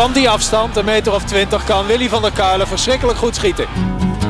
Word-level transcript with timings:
Van 0.00 0.12
die 0.12 0.30
afstand, 0.30 0.76
een 0.76 0.84
meter 0.84 1.12
of 1.12 1.22
twintig, 1.22 1.64
kan 1.64 1.86
Willy 1.86 2.08
van 2.08 2.22
der 2.22 2.30
Kuilen 2.32 2.66
verschrikkelijk 2.66 3.18
goed 3.18 3.34
schieten. 3.34 3.66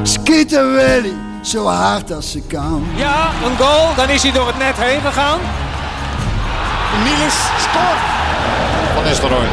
Schieten 0.03 0.73
Willy, 0.73 1.15
zo 1.43 1.67
hard 1.67 2.13
als 2.13 2.31
ze 2.31 2.41
kan. 2.41 2.87
Ja, 2.95 3.31
een 3.45 3.57
goal, 3.57 3.95
dan 3.95 4.09
is 4.09 4.23
hij 4.23 4.33
door 4.33 4.47
het 4.47 4.59
net 4.59 4.77
heen 4.77 5.01
gegaan. 5.01 5.39
Niels 7.05 7.39
scoort. 7.65 8.03
Van 8.95 9.05
Nistelrooy. 9.05 9.49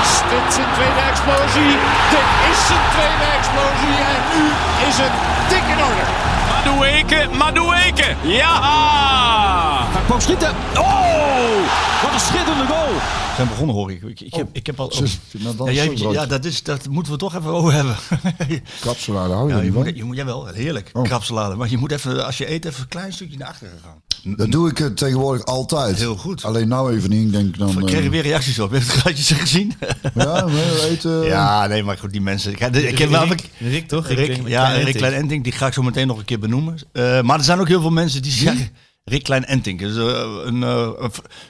Is 0.00 0.10
dit 0.30 0.54
zijn 0.54 0.70
tweede 0.76 1.02
explosie? 1.10 1.72
Dit 2.14 2.28
is 2.50 2.58
zijn 2.66 2.86
tweede 2.94 3.26
explosie 3.38 3.96
en 4.12 4.20
nu 4.32 4.44
is 4.88 4.96
het 5.04 5.14
dik 5.48 5.76
in 5.76 5.84
orde. 5.84 6.29
Madueke, 6.64 7.28
Madueke. 7.38 8.16
Ja! 8.24 9.88
Hij 9.92 10.02
kwam 10.02 10.20
schieten. 10.20 10.50
Oh! 10.74 12.02
Wat 12.02 12.12
een 12.12 12.20
schitterende 12.20 12.66
goal. 12.66 12.92
We 12.94 13.32
zijn 13.36 13.48
begonnen 13.48 13.76
hoor 13.76 13.90
ik. 13.90 14.02
Ik, 14.02 14.20
ik, 14.20 14.34
heb, 14.34 14.48
ik 14.52 14.66
heb 14.66 14.80
al... 14.80 14.92
Zus, 14.92 15.18
nou 15.38 15.56
dan 15.56 15.74
ja, 15.74 15.84
jij- 15.84 16.12
ja, 16.12 16.26
dat, 16.26 16.44
is, 16.44 16.62
dat 16.62 16.88
moeten 16.88 17.12
we 17.12 17.18
toch 17.18 17.34
even 17.34 17.50
over 17.50 17.72
hebben. 17.72 17.96
Kapsalade 18.80 19.32
hou 19.34 19.48
je 19.48 19.54
ja, 19.54 19.60
je 19.60 19.64
niet 19.70 19.74
moet, 19.74 19.96
je 19.96 20.04
moet, 20.04 20.16
jawel, 20.16 20.46
heerlijk. 20.46 20.90
Oh. 20.92 21.02
Krapsalade. 21.02 21.54
Maar 21.54 21.70
je 21.70 21.76
moet 21.78 21.92
even, 21.92 22.26
als 22.26 22.38
je 22.38 22.50
eet, 22.50 22.64
even 22.64 22.80
een 22.82 22.88
klein 22.88 23.12
stukje 23.12 23.36
naar 23.38 23.48
achteren 23.48 23.78
gaan. 23.84 24.02
Dat 24.24 24.50
doe 24.52 24.70
ik 24.70 24.80
eh, 24.80 24.86
tegenwoordig 24.86 25.44
altijd. 25.44 25.96
Heel 25.96 26.16
goed. 26.16 26.44
Alleen 26.44 26.68
nou 26.68 26.96
even 26.96 27.10
niet. 27.10 27.26
Ik 27.26 27.32
denk 27.32 27.58
dan... 27.58 27.78
Ik 27.78 27.86
kreeg 27.86 28.04
eh, 28.04 28.10
weer 28.10 28.22
reacties 28.22 28.58
op. 28.58 28.70
Heb 28.70 28.82
je 28.82 28.86
het 28.88 28.96
gaatjes 28.96 29.30
gezien? 29.30 29.72
ja, 30.14 30.46
we 30.46 30.86
eten... 30.90 31.24
ja, 31.24 31.66
nee, 31.66 31.82
maar 31.82 31.98
goed, 31.98 32.12
die 32.12 32.20
mensen. 32.20 32.52
Ik, 32.52 32.60
ik, 32.60 32.98
heb 32.98 33.10
wel- 33.10 33.24
Rick, 33.26 33.48
Rick, 33.58 33.88
toch? 33.88 34.08
Rick, 34.08 34.26
Rick, 34.26 34.48
ja, 34.48 34.70
Rick 34.70 34.96
Klein 34.96 35.12
Enting, 35.14 35.44
die 35.44 35.52
ga 35.52 35.66
ik 35.66 35.72
zo 35.72 35.82
meteen 35.82 36.06
nog 36.06 36.18
een 36.18 36.24
keer 36.24 36.38
benoemen. 36.38 36.78
Eh, 36.92 37.20
maar 37.20 37.38
er 37.38 37.44
zijn 37.44 37.60
ook 37.60 37.68
heel 37.68 37.80
veel 37.80 37.90
mensen 37.90 38.22
die 38.22 38.32
zeggen... 38.32 38.70
Rick 39.04 39.22
Klein 39.22 39.44
Enting, 39.44 39.78
dus, 39.78 39.96
eh, 39.96 40.30
een, 40.44 40.62
eh, 40.62 40.88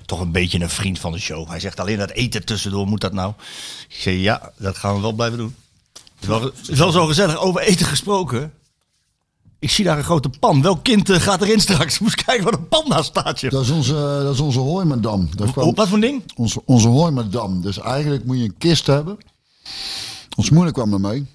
toch 0.06 0.20
een 0.20 0.32
beetje 0.32 0.60
een 0.60 0.70
vriend 0.70 0.98
van 0.98 1.12
de 1.12 1.18
show. 1.18 1.48
Hij 1.48 1.60
zegt 1.60 1.80
alleen 1.80 1.98
dat 1.98 2.10
eten 2.10 2.44
tussendoor, 2.44 2.86
moet 2.86 3.00
dat 3.00 3.12
nou? 3.12 3.32
Ik 3.88 3.96
zeg 3.96 4.14
ja, 4.14 4.52
dat 4.58 4.76
gaan 4.76 4.94
we 4.94 5.00
wel 5.00 5.12
blijven 5.12 5.38
doen. 5.38 5.54
Het 5.92 6.02
is 6.22 6.28
wel, 6.28 6.42
het 6.42 6.68
is 6.68 6.78
wel 6.78 6.90
zo 6.92 7.06
gezellig, 7.06 7.36
over 7.38 7.60
eten 7.60 7.86
gesproken. 7.86 8.52
Ik 9.60 9.70
zie 9.70 9.84
daar 9.84 9.98
een 9.98 10.04
grote 10.04 10.28
pan. 10.28 10.62
Welk 10.62 10.84
kind 10.84 11.10
eh, 11.10 11.20
gaat 11.20 11.42
erin 11.42 11.60
straks? 11.60 11.98
Moest 12.00 12.24
kijken 12.24 12.44
wat 12.44 12.54
een 12.54 12.68
pan 12.68 12.88
daar 12.88 13.04
staat. 13.04 13.50
Dat 13.50 13.62
is 13.62 13.70
onze, 13.70 13.92
dat 14.22 14.34
is 14.34 14.40
onze. 14.40 15.00
Dat 15.36 15.52
kwam- 15.52 15.74
wat 15.74 15.88
voor 15.88 16.00
ding? 16.00 16.22
onze, 16.36 16.62
onze 16.64 16.88
hooimadam. 16.88 17.60
Dus 17.62 17.78
eigenlijk 17.78 18.24
moet 18.24 18.38
je 18.38 18.44
een 18.44 18.58
kist 18.58 18.86
hebben. 18.86 19.18
Ons 20.36 20.50
moeder 20.50 20.72
kwam 20.72 20.92
er 20.92 21.00
mee. 21.00 21.26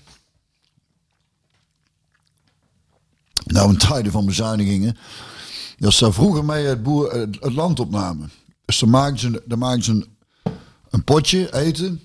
Nou, 3.46 3.70
in 3.70 3.78
tijden 3.78 4.12
van 4.12 4.26
bezuinigingen. 4.26 4.98
Dat 5.78 5.94
ze 5.94 6.14
vroeger 6.14 6.46
mee 6.46 6.66
het, 6.66 6.84
boer, 6.84 7.12
het, 7.12 7.38
het 7.40 7.54
land 7.54 7.80
opnamen. 7.80 8.32
Dus 8.66 8.80
dan 8.80 8.90
maakten 8.90 9.20
ze, 9.20 9.44
dan 9.46 9.60
maakten 9.60 9.84
ze 9.84 9.92
een, 9.92 10.08
een 10.90 11.04
potje 11.04 11.54
eten. 11.54 12.02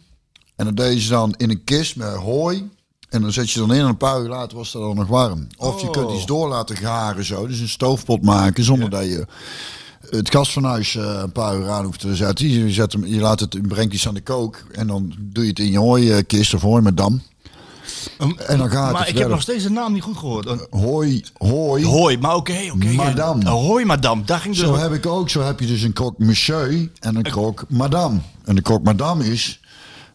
En 0.57 0.65
dat 0.65 0.77
deden 0.77 1.01
ze 1.01 1.09
dan 1.09 1.35
in 1.37 1.51
een 1.51 1.65
kist 1.65 1.97
met 1.97 2.15
hooi. 2.15 2.71
En 3.11 3.23
dan 3.23 3.33
zet 3.33 3.51
je 3.51 3.59
dan 3.59 3.75
in 3.75 3.81
en 3.81 3.87
een 3.87 3.97
paar 3.97 4.21
uur 4.23 4.29
later 4.29 4.57
was 4.57 4.73
dat 4.73 4.83
dan 4.83 4.97
nog 4.97 5.07
warm. 5.07 5.47
Of 5.57 5.81
je 5.81 5.91
kunt 5.91 6.11
iets 6.13 6.27
door 6.27 6.49
laten 6.49 6.77
garen 6.77 7.25
zo. 7.25 7.47
Dus 7.47 7.61
een 7.61 7.69
stoofpot 7.69 8.23
maken 8.23 8.65
zonder 8.65 8.91
dat 8.91 9.05
je 9.05 9.27
het 10.11 10.31
gasfornuis 10.31 10.97
eh, 10.97 11.21
een 11.23 11.33
paar 11.33 11.57
uur 11.57 11.69
aan 11.69 11.85
hoeft 11.85 12.01
te 12.01 12.17
zetten. 12.17 12.49
Je, 12.49 12.71
zet 12.71 12.93
hem, 12.93 13.07
je 13.07 13.21
laat 13.21 13.41
het, 13.41 13.53
je 13.53 13.61
brengt 13.61 13.95
iets 13.95 14.09
aan 14.09 14.15
de 14.15 14.21
kook. 14.23 14.65
En 14.73 14.87
dan 14.87 15.15
doe 15.19 15.43
je 15.45 15.51
het 15.51 15.59
in 15.59 15.71
je 15.71 15.79
hooikist 15.79 16.55
of 16.55 16.63
hooi 16.63 16.83
met 16.83 16.97
dam. 16.97 17.23
En 18.19 18.59
dan 18.59 18.71
gaat 18.71 18.93
maar 18.93 19.01
het 19.01 19.11
ik 19.11 19.19
heb 19.19 19.29
nog 19.29 19.41
steeds 19.41 19.63
de 19.63 19.71
naam 19.71 19.93
niet 19.93 20.03
goed 20.03 20.17
gehoord. 20.17 20.47
Een- 20.47 20.67
Hooi, 20.71 21.25
hooi. 21.39 21.85
Hoi, 21.87 22.19
maar 22.19 22.35
oké, 22.35 22.71
oké. 22.75 22.87
Madame. 22.87 23.41
Een 23.41 23.47
Hoi, 23.47 23.85
madame. 23.85 24.25
Daar 24.25 24.39
ging 24.39 24.55
dus 24.57 24.65
Zo 24.65 24.77
heb 24.77 24.93
ik 24.93 25.07
ook. 25.07 25.29
Zo 25.31 25.43
heb 25.43 25.61
je 25.61 25.67
dus 25.67 25.83
een 25.83 25.93
croque 25.93 26.25
monsieur 26.25 26.91
en 27.01 27.17
een 27.17 27.23
croque 27.23 27.67
madame. 27.69 28.19
En 28.45 28.55
de 28.55 28.63
croque 28.63 28.85
madame 28.85 29.25
is 29.33 29.61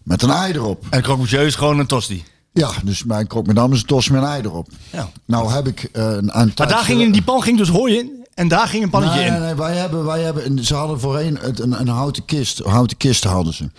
met 0.04 0.22
een 0.22 0.30
ei 0.30 0.54
erop. 0.54 0.84
En 0.90 1.02
croque 1.02 1.20
monsieur 1.22 1.46
is 1.46 1.56
gewoon 1.56 1.80
een 1.80 1.88
tosti. 1.88 2.24
Ja, 2.58 2.70
dus 2.84 3.04
mijn 3.04 3.28
croque 3.28 3.54
madame 3.54 3.74
is 3.74 3.80
een 3.82 3.86
tos 3.88 4.10
met 4.10 4.22
een 4.22 4.28
ei 4.28 4.42
erop. 4.42 4.68
Ja. 4.92 5.10
Nou 5.26 5.52
heb 5.52 5.68
ik 5.68 5.84
eh, 5.84 6.04
een, 6.04 6.40
een 6.40 6.52
Maar 6.58 6.68
daar 6.68 6.78
ging 6.84 7.02
in 7.02 7.12
die 7.12 7.24
pan 7.24 7.42
ging 7.44 7.58
dus 7.58 7.70
hooi 7.70 7.98
in. 7.98 8.26
En 8.34 8.48
daar 8.48 8.68
ging 8.68 8.84
een 8.84 8.90
pannetje 8.90 9.18
nee, 9.20 9.26
in. 9.28 9.32
nee, 9.34 9.42
nee, 9.42 9.56
wij 9.56 9.76
hebben, 9.76 10.06
wij 10.06 10.22
hebben, 10.22 10.46
een- 10.46 10.64
ze 10.64 10.76
hadden 10.76 11.00
voorheen 11.00 11.38
het- 11.38 11.60
een, 11.60 11.80
een 11.80 11.88
houten 11.88 12.26
kist. 12.26 12.60
Een 12.60 12.72
houten 12.72 12.98
kist 12.98 13.24
hadden 13.24 13.54
ze. 13.54 13.70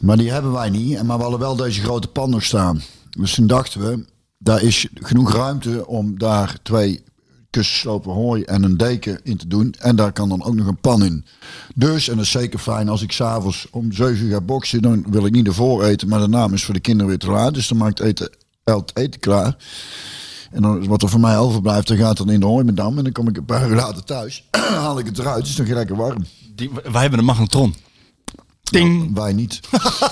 Maar 0.00 0.16
die 0.16 0.30
hebben 0.30 0.52
wij 0.52 0.70
niet. 0.70 1.02
Maar 1.02 1.16
we 1.16 1.22
hadden 1.22 1.40
wel 1.40 1.56
deze 1.56 1.82
grote 1.82 2.08
pan 2.08 2.30
nog 2.30 2.42
staan. 2.42 2.82
Dus 3.18 3.34
toen 3.34 3.46
dachten 3.46 3.80
we, 3.80 4.04
daar 4.38 4.62
is 4.62 4.86
genoeg 4.94 5.32
ruimte 5.32 5.86
om 5.86 6.18
daar 6.18 6.56
twee 6.62 7.02
kussenslopen 7.52 8.12
hooi 8.12 8.42
en 8.42 8.62
een 8.62 8.76
deken 8.76 9.20
in 9.22 9.36
te 9.36 9.48
doen. 9.48 9.74
En 9.78 9.96
daar 9.96 10.12
kan 10.12 10.28
dan 10.28 10.42
ook 10.42 10.54
nog 10.54 10.66
een 10.66 10.80
pan 10.80 11.04
in. 11.04 11.24
Dus, 11.74 12.08
en 12.08 12.16
dat 12.16 12.24
is 12.24 12.30
zeker 12.30 12.58
fijn 12.58 12.88
als 12.88 13.02
ik 13.02 13.12
s'avonds 13.12 13.66
om 13.70 13.92
7 13.92 14.24
uur 14.24 14.32
ga 14.32 14.40
boksen, 14.40 14.82
dan 14.82 15.04
wil 15.08 15.26
ik 15.26 15.32
niet 15.32 15.46
ervoor 15.46 15.84
eten. 15.84 16.08
Maar 16.08 16.18
daarna 16.18 16.48
is 16.52 16.64
voor 16.64 16.74
de 16.74 16.80
kinderen 16.80 17.08
weer 17.08 17.18
te 17.18 17.30
laat. 17.30 17.54
Dus 17.54 17.68
dan 17.68 17.78
maakt 17.78 18.00
eten, 18.00 18.30
het 18.64 18.90
eten 18.94 19.20
klaar. 19.20 19.56
En 20.50 20.62
dan, 20.62 20.86
wat 20.86 21.02
er 21.02 21.08
voor 21.08 21.20
mij 21.20 21.38
overblijft, 21.38 21.88
dan 21.88 21.96
gaat 21.96 22.16
dan 22.16 22.30
in 22.30 22.40
de 22.40 22.46
hooimedam. 22.46 22.98
En 22.98 23.04
dan 23.04 23.12
kom 23.12 23.28
ik 23.28 23.36
een 23.36 23.44
paar 23.44 23.68
uur 23.68 23.76
later 23.76 24.04
thuis. 24.04 24.44
haal 24.84 24.98
ik 24.98 25.06
het 25.06 25.18
eruit. 25.18 25.46
Is 25.46 25.56
nog 25.56 25.68
lekker 25.68 25.96
warm. 25.96 26.24
Die, 26.54 26.70
wij 26.92 27.00
hebben 27.00 27.18
een 27.18 27.24
magnetron. 27.24 27.74
Ding. 28.72 29.14
Wij 29.14 29.32
niet. 29.32 29.60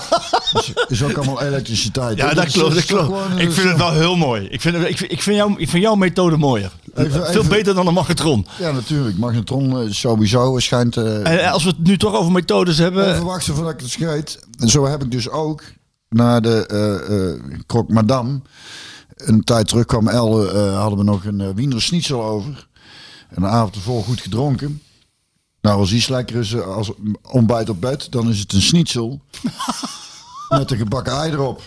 dus 0.53 0.73
is 0.87 1.03
ook 1.03 1.17
allemaal 1.17 1.41
elektriciteit. 1.41 2.17
Ja, 2.17 2.33
dat 2.33 2.45
is- 2.45 2.53
klopt. 2.53 2.73
Dat 2.75 2.85
klopt. 2.85 3.11
Ik 3.35 3.47
eh, 3.47 3.53
vind 3.53 3.67
het 3.69 3.77
wel 3.77 3.91
heel 3.91 4.15
mooi. 4.15 4.45
Ik 4.45 4.61
vind, 4.61 4.75
ik 4.75 4.97
vind, 4.97 5.11
ik 5.11 5.21
vind, 5.21 5.35
jou, 5.35 5.53
ik 5.57 5.69
vind 5.69 5.83
jouw 5.83 5.95
methode 5.95 6.37
mooier. 6.37 6.71
Even- 6.95 7.11
Veel 7.11 7.25
even- 7.25 7.47
beter 7.49 7.73
dan 7.75 7.87
een 7.87 7.93
magnetron. 7.93 8.45
Ja, 8.59 8.71
natuurlijk. 8.71 9.17
Magnetron 9.17 9.81
eh, 9.81 9.91
sowieso 9.91 10.59
schijnt... 10.59 10.97
eh 10.97 11.27
En 11.43 11.51
als 11.51 11.63
we 11.63 11.69
het 11.69 11.83
nu 11.87 11.97
toch 11.97 12.15
over 12.15 12.31
methodes 12.31 12.77
hebben. 12.77 13.11
Even 13.11 13.25
wachten 13.25 13.55
voordat 13.55 13.73
ik 13.73 13.79
het 13.79 13.89
scheet. 13.89 14.39
En 14.59 14.69
zo 14.69 14.85
heb 14.87 15.03
ik 15.03 15.11
dus 15.11 15.29
ook 15.29 15.63
naar 16.09 16.41
de 16.41 16.65
eh 16.65 17.29
eh 17.33 17.39
Croque 17.67 17.93
Madame. 17.93 18.41
Een 19.15 19.43
tijd 19.43 19.67
terug 19.67 19.85
kwam 19.85 20.07
Elle, 20.07 20.51
eh, 20.51 20.79
hadden 20.79 20.97
we 20.97 21.03
nog 21.03 21.25
een 21.25 21.39
uh, 21.39 21.47
Wiener 21.55 21.81
Schnitzel 21.81 22.23
over. 22.23 22.67
En 23.29 23.41
de 23.41 23.47
avond 23.47 23.75
ervoor 23.75 24.03
goed 24.03 24.21
gedronken. 24.21 24.81
Nou, 25.61 25.79
als 25.79 25.93
iets 25.93 26.07
lekker 26.07 26.35
is 26.35 26.53
eh, 26.53 26.61
als 26.75 26.91
ontbijt 27.31 27.69
op 27.69 27.81
bed, 27.81 28.07
dan 28.11 28.29
is 28.29 28.39
het 28.39 28.53
een 28.53 28.61
schnitzel. 28.61 29.21
met 30.49 30.71
een 30.71 30.77
gebakken 30.77 31.13
ei 31.13 31.31
erop. 31.31 31.61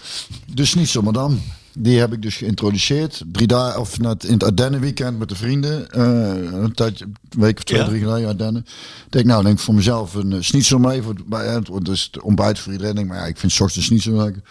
De 0.55 0.65
Schnitzel 0.65 1.03
Madame. 1.03 1.37
Die 1.78 1.99
heb 1.99 2.12
ik 2.12 2.22
dus 2.22 2.37
geïntroduceerd. 2.37 3.22
Drie 3.33 3.47
dagen, 3.47 3.81
of 3.81 3.99
net 3.99 4.25
in 4.25 4.33
het 4.33 4.44
Ardennen 4.44 4.81
weekend 4.81 5.19
met 5.19 5.28
de 5.28 5.34
vrienden. 5.37 5.91
eh, 5.91 6.53
een 6.62 6.72
tijdje, 6.75 7.04
een 7.04 7.41
week 7.41 7.56
of 7.56 7.65
twee, 7.65 7.78
Ja. 7.81 7.87
drie 7.87 8.00
geleden 8.00 8.28
Ardennen. 8.28 8.62
Ik 9.06 9.12
denk, 9.12 9.27
nou, 9.27 9.43
denk 9.44 9.59
ik 9.59 9.65
voor 9.65 9.75
mezelf 9.75 10.15
een 10.15 10.31
uh, 10.31 10.37
schnitzel 10.41 10.78
mee. 10.78 11.03
Voor, 11.03 11.15
het- 11.15 11.27
bij, 11.27 11.47
het, 11.47 11.69
want 11.69 11.84
dus 11.84 12.09
het 12.12 12.22
ontbijt 12.22 12.59
voor 12.59 12.72
iedereen. 12.72 12.94
Denk, 12.94 13.09
maar 13.09 13.16
ja, 13.19 13.27
ik 13.27 13.38
vind 13.38 13.60
ochtends 13.60 13.87
schnitzel 13.87 14.12
lekker. 14.12 14.43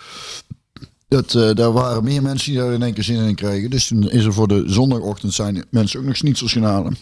Dat, 1.08 1.36
eh, 1.36 1.54
daar 1.54 1.72
waren 1.72 2.04
meer 2.04 2.22
mensen 2.22 2.52
die 2.52 2.62
daar 2.62 2.74
in 2.74 2.84
één 2.84 2.94
keer 2.94 3.04
zin 3.04 3.20
in 3.28 3.36
kregen. 3.36 3.70
Dus 3.70 3.88
toen 3.88 4.10
is 4.10 4.24
er 4.26 4.34
voor 4.34 4.48
de 4.48 4.64
zondagochtend 4.66 5.34
zijn 5.34 5.66
mensen 5.70 6.00
ook 6.00 6.06
nog 6.06 6.16
schnitzels 6.16 6.52
gaan 6.52 6.64
halen. 6.64 6.98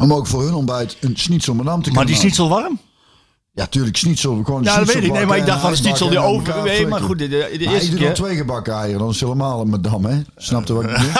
Om 0.00 0.12
ook 0.12 0.26
voor 0.26 0.42
hun 0.42 0.54
ontbijt 0.54 0.96
een 1.00 1.16
schnitzel 1.16 1.54
madame 1.54 1.82
te 1.82 1.90
Maar 1.90 2.04
kunnen 2.04 2.06
die 2.06 2.16
schnitzel 2.16 2.48
warm? 2.48 2.78
Ja, 3.52 3.66
tuurlijk, 3.66 3.96
schnitzel. 3.96 4.44
Gewoon 4.44 4.62
Ja, 4.62 4.78
dat 4.78 4.92
weet 4.92 5.04
ik. 5.04 5.12
Nee, 5.12 5.26
maar 5.26 5.38
ik 5.38 5.46
dacht 5.46 5.60
van 5.60 5.76
schnitzel 5.76 6.08
die 6.08 6.18
over. 6.18 6.64
Nee, 6.64 6.86
maar 6.86 7.00
goed, 7.00 7.18
de, 7.18 7.28
de, 7.28 7.48
de 7.58 7.64
Maar 7.64 7.74
eerste 7.74 7.90
ik 7.90 7.96
doe 7.96 8.06
dan 8.06 8.14
twee 8.14 8.36
gebakken 8.36 8.74
eieren, 8.74 8.98
dan 8.98 9.08
is 9.08 9.20
het 9.20 9.28
helemaal 9.28 9.60
een 9.60 9.68
madame, 9.68 10.08
hè? 10.08 10.22
Snap 10.36 10.66
je 10.66 10.72
wat 10.72 10.84
ik 10.84 10.90
bedoel? 10.90 11.12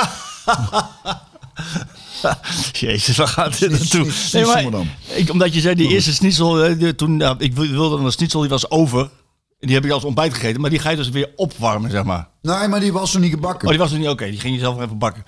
Jezus, 2.73 3.17
waar 3.17 3.29
gaat 3.29 3.59
dit 3.59 3.71
naartoe? 3.71 4.13
Nee, 4.33 4.45
maar, 4.45 4.87
ik, 5.15 5.31
omdat 5.31 5.55
je 5.55 5.61
zei, 5.61 5.75
die 5.75 5.89
eerste 5.89 6.15
schnitzel, 6.15 6.65
eh, 6.65 6.89
toen, 6.89 7.23
ik 7.39 7.55
wilde 7.55 7.97
dan 7.97 8.05
een 8.05 8.13
schnitzel, 8.13 8.41
die 8.41 8.51
was 8.51 8.71
over. 8.71 9.01
En 9.01 9.67
die 9.67 9.75
heb 9.75 9.85
ik 9.85 9.91
als 9.91 10.05
ontbijt 10.05 10.35
gegeten, 10.35 10.61
maar 10.61 10.71
die 10.71 10.79
ga 10.79 10.91
je 10.91 10.97
dus 10.97 11.09
weer 11.09 11.33
opwarmen, 11.37 11.91
zeg 11.91 12.05
maar. 12.05 12.29
Nee, 12.43 12.69
maar 12.69 12.81
die 12.81 12.93
was 12.93 13.13
nog 13.13 13.23
niet 13.23 13.33
gebakken. 13.33 13.63
Oh, 13.63 13.69
die 13.69 13.79
was 13.79 13.93
er 13.93 13.99
niet 13.99 14.09
oké. 14.09 14.25
Die 14.25 14.41
ging 14.41 14.55
je 14.55 14.61
zelf 14.61 14.81
even 14.81 14.99
bakken. 14.99 15.25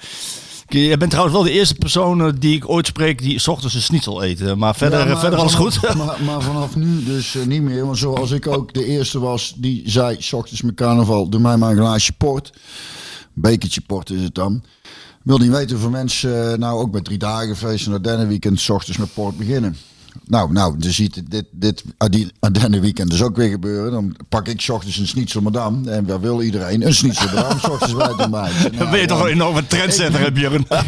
Je 0.69 0.97
bent 0.97 1.11
trouwens 1.11 1.37
wel 1.37 1.45
de 1.47 1.51
eerste 1.53 1.75
persoon 1.75 2.21
eh, 2.23 2.33
die 2.39 2.57
ik 2.57 2.69
ooit 2.69 2.87
spreek 2.87 3.23
die 3.23 3.39
's 3.39 3.49
ochtends 3.49 3.75
een 3.75 3.81
schnitzel 3.83 4.25
eet. 4.25 4.41
Eh, 4.41 4.55
Maar 4.55 4.75
verder, 4.75 4.99
Ja, 4.99 5.05
maar 5.05 5.19
verder 5.19 5.39
alles 5.39 5.55
goed. 5.55 5.81
Maar, 5.97 6.17
maar 6.25 6.43
vanaf 6.43 6.77
nu 6.77 7.05
dus 7.05 7.35
eh, 7.35 7.45
niet 7.45 7.63
meer. 7.63 7.85
Want 7.85 7.99
zoals 7.99 8.31
ik 8.31 8.47
ook 8.47 8.75
de 8.75 8.85
eerste 8.85 9.19
was 9.19 9.55
die 9.57 9.83
zei... 9.85 10.17
S 10.19 10.33
ochtends 10.33 10.63
met 10.63 10.75
carnaval, 10.75 11.29
doe 11.29 11.41
mij 11.41 11.57
maar 11.57 11.71
een 11.71 11.77
glaasje 11.77 12.13
port. 12.13 12.53
Bekertje 13.33 13.81
port 13.81 14.11
is 14.11 14.23
het 14.23 14.35
dan. 14.35 14.63
Wil 15.23 15.39
niet 15.39 15.51
weten 15.51 15.71
hoeveel 15.71 15.91
mensen 15.91 16.53
eh, 16.53 16.59
nou 16.59 16.81
ook 16.81 16.93
met 16.93 17.05
drie 17.05 17.19
dagen 17.19 17.57
feest 17.57 17.87
en 17.87 17.93
Ardennen 17.93 18.29
weekend... 18.29 18.61
S 18.61 18.71
ochtends 18.71 18.99
met 18.99 19.15
port 19.15 19.37
beginnen. 19.37 19.77
Nou, 20.25 20.53
nou, 20.53 20.75
je 20.79 20.91
ziet 20.93 21.23
dit, 21.31 21.45
dit 21.51 21.85
Ardennen 22.41 22.81
weekend 22.81 23.11
dus 23.11 23.23
ook 23.23 23.37
weer 23.37 23.51
gebeuren. 23.51 23.93
Dan 23.93 24.17
pak 24.29 24.49
ik 24.49 24.61
's 24.61 24.69
ochtends 24.69 24.99
een 24.99 25.07
schnitzel 25.07 25.41
madame. 25.41 25.91
En 25.91 26.07
wat 26.07 26.21
wil 26.21 26.43
iedereen? 26.43 26.87
Een 26.87 26.95
schnitzel 26.95 27.29
madame, 27.35 27.61
's 27.61 27.65
ochtends 27.69 27.95
bij 27.95 28.07
het 28.09 28.21
ontbijt. 28.25 28.79
Dan 28.79 28.91
ben 28.91 29.01
je 29.01 29.07
toch 29.07 29.21
een 29.21 29.27
enorme 29.31 29.67
trendsetter, 29.67 30.21
heb. 30.21 30.37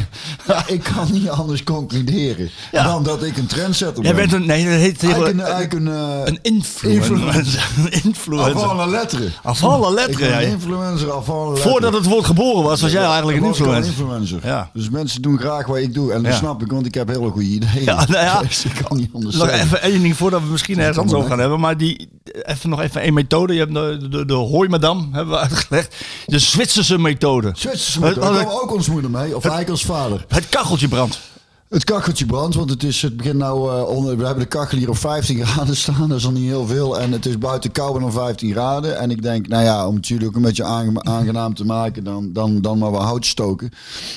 Ja, 0.47 0.63
ik 0.67 0.83
kan 0.83 1.09
niet 1.13 1.29
anders 1.29 1.65
concluderen 1.65 2.51
Ja. 2.73 2.85
dan 2.85 3.03
dat 3.03 3.23
ik 3.23 3.37
een 3.37 3.47
trendsetter 3.47 4.05
Jij 4.05 4.15
ben. 4.15 4.29
bent 4.29 4.41
een, 4.41 4.47
nee, 4.47 4.65
dat 4.65 4.73
heet 4.75 5.03
Eigenlijk 5.03 5.33
een, 5.35 5.39
een, 5.39 5.45
eigenlijk 5.53 5.73
een, 5.73 5.89
eh, 5.89 6.21
een 6.25 6.39
influencer. 6.43 7.71
Een 7.85 7.93
influencer. 8.05 8.89
Lettre. 8.91 9.29
Avant 9.43 9.81
la 9.81 9.89
Ik 9.89 9.95
lettre, 9.95 10.19
ben 10.19 10.29
ja. 10.29 10.39
influencer. 10.41 11.09
Voordat 11.55 11.93
het 11.93 12.05
woord 12.07 12.25
geboren 12.25 12.63
was, 12.63 12.81
was 12.81 12.93
jij 12.93 13.03
eigenlijk 13.05 13.39
een 13.39 13.45
influencer. 13.45 13.85
influencer. 13.85 14.41
Ja. 14.45 14.71
Dus 14.73 14.89
mensen 14.91 15.23
doen 15.23 15.39
graag 15.39 15.67
wat 15.67 15.77
ik 15.77 15.95
doe. 15.95 16.13
En 16.13 16.23
dat 16.23 16.33
Ja. 16.33 16.39
snap 16.39 16.63
ik, 16.63 16.71
want 16.73 16.87
ik 16.87 16.95
heb 16.95 17.09
hele 17.09 17.31
goede 17.31 17.47
ideeën. 17.49 17.85
Ja, 17.85 17.95
nou 18.09 18.25
ja. 18.25 18.43
Dus 18.43 18.65
ik 18.65 18.85
kan 18.89 18.97
niet 18.97 19.11
de 19.13 19.18
Nog 19.21 19.49
even 19.49 19.83
één 19.83 20.03
ding 20.03 20.17
voordat 20.17 20.41
we 20.43 20.47
misschien 20.47 20.79
ergens 20.79 20.99
anders 20.99 21.17
over 21.17 21.31
gaan 21.31 21.39
hebben. 21.39 21.61
Maar 21.61 21.77
die, 21.77 22.09
even 22.43 22.71
nog 22.71 22.81
even 22.81 23.01
één 23.01 23.15
methode. 23.15 23.53
Je 23.53 23.59
hebt 23.59 23.75
de, 23.75 24.09
de, 24.11 24.25
de 24.25 24.35
hooi 24.35 24.69
madame, 24.69 25.03
hebben 25.13 25.35
we 25.35 25.41
uitgelegd. 25.41 25.95
De 26.27 26.39
Zwitserse 26.39 26.99
methode. 26.99 27.51
Zwitserse 27.55 28.05
Het- 28.05 28.15
daar 28.15 28.45
kwam 28.45 28.59
ook 28.63 28.73
ons 28.75 28.89
moeder 28.89 29.11
mee. 29.11 29.27
Of 29.37 29.43
eigenlijk 29.43 29.69
als 29.71 29.85
vader. 29.85 30.25
Het 30.29 30.49
kacheltje 30.49 30.89
brandt. 30.89 31.21
Het 31.69 31.85
kacheltje 31.85 32.27
brandt, 32.27 32.55
want 32.57 32.71
het, 32.71 32.83
is, 32.83 33.03
het 33.03 33.17
begint 33.17 33.37
nou 33.37 33.77
eh, 33.77 33.89
onder. 33.89 34.17
We 34.17 34.25
hebben 34.25 34.43
de 34.43 34.49
kachel 34.49 34.79
hier 34.79 34.89
op 34.89 34.97
15 34.97 35.45
graden 35.47 35.77
staan, 35.77 36.09
dat 36.09 36.19
is 36.19 36.25
al 36.25 36.33
niet 36.33 36.49
heel 36.49 36.67
veel. 36.67 37.01
En 37.01 37.13
het 37.13 37.27
is 37.27 37.39
buiten 37.39 37.73
kouder 37.73 38.03
dan 38.03 38.13
15 38.13 38.51
graden. 38.51 38.99
En 38.99 39.11
ik 39.11 39.23
denk, 39.23 39.49
nou 39.49 39.65
ja, 39.65 39.89
om 39.89 39.95
het 39.95 40.09
jullie 40.09 40.27
ook 40.27 40.37
een 40.37 40.43
beetje 40.43 40.65
aange- 40.65 41.03
aangenaam 41.03 41.55
te 41.55 41.65
maken, 41.65 42.05
dan, 42.05 42.33
dan, 42.33 42.61
dan 42.61 42.79
maar 42.79 42.91
wat 42.91 43.03
hout 43.03 43.27
stoken. 43.27 43.71